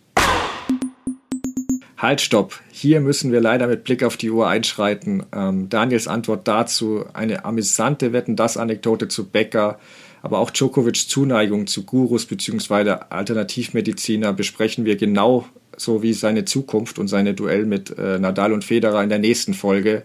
Halt, 1.99 2.21
stopp. 2.21 2.61
Hier 2.71 3.01
müssen 3.01 3.33
wir 3.33 3.41
leider 3.41 3.67
mit 3.67 3.83
Blick 3.83 4.05
auf 4.05 4.17
die 4.17 4.31
Uhr 4.31 4.47
einschreiten. 4.47 5.25
Ähm, 5.35 5.69
Daniels 5.69 6.07
Antwort 6.07 6.47
dazu, 6.47 7.05
eine 7.13 7.45
amüsante 7.45 8.13
Wetten-Das-Anekdote 8.13 9.09
zu 9.09 9.29
Becker, 9.29 9.81
aber 10.23 10.39
auch 10.39 10.53
Djokovics 10.53 11.09
Zuneigung 11.09 11.67
zu 11.67 11.85
Gurus 11.85 12.27
bzw. 12.27 12.99
Alternativmediziner 13.11 14.33
besprechen 14.33 14.85
wir 14.85 14.95
genau 14.95 15.47
so 15.77 16.03
wie 16.03 16.13
seine 16.13 16.45
Zukunft 16.45 17.01
und 17.01 17.09
seine 17.09 17.35
Duell 17.35 17.65
mit 17.65 17.97
äh, 17.99 18.19
Nadal 18.19 18.53
und 18.53 18.65
Federer 18.65 19.03
in 19.03 19.09
der 19.09 19.19
nächsten 19.19 19.55
Folge. 19.55 20.05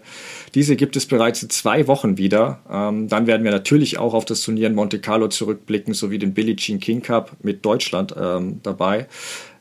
Diese 0.54 0.74
gibt 0.76 0.96
es 0.96 1.06
bereits 1.06 1.42
in 1.42 1.50
zwei 1.50 1.86
Wochen 1.86 2.16
wieder. 2.16 2.60
Ähm, 2.70 3.08
dann 3.08 3.26
werden 3.26 3.44
wir 3.44 3.50
natürlich 3.50 3.98
auch 3.98 4.14
auf 4.14 4.24
das 4.24 4.42
Turnier 4.42 4.66
in 4.66 4.74
Monte 4.74 5.00
Carlo 5.00 5.28
zurückblicken, 5.28 5.94
sowie 5.94 6.18
den 6.18 6.34
Billie 6.34 6.56
Jean 6.56 6.80
King 6.80 7.02
Cup 7.02 7.32
mit 7.42 7.64
Deutschland 7.64 8.14
ähm, 8.18 8.60
dabei. 8.62 9.06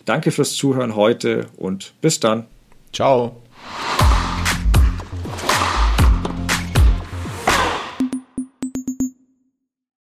Danke 0.06 0.32
fürs 0.32 0.54
Zuhören 0.54 0.96
heute 0.96 1.48
und 1.58 1.94
bis 2.02 2.20
dann. 2.20 2.48
Ciao. 2.92 3.42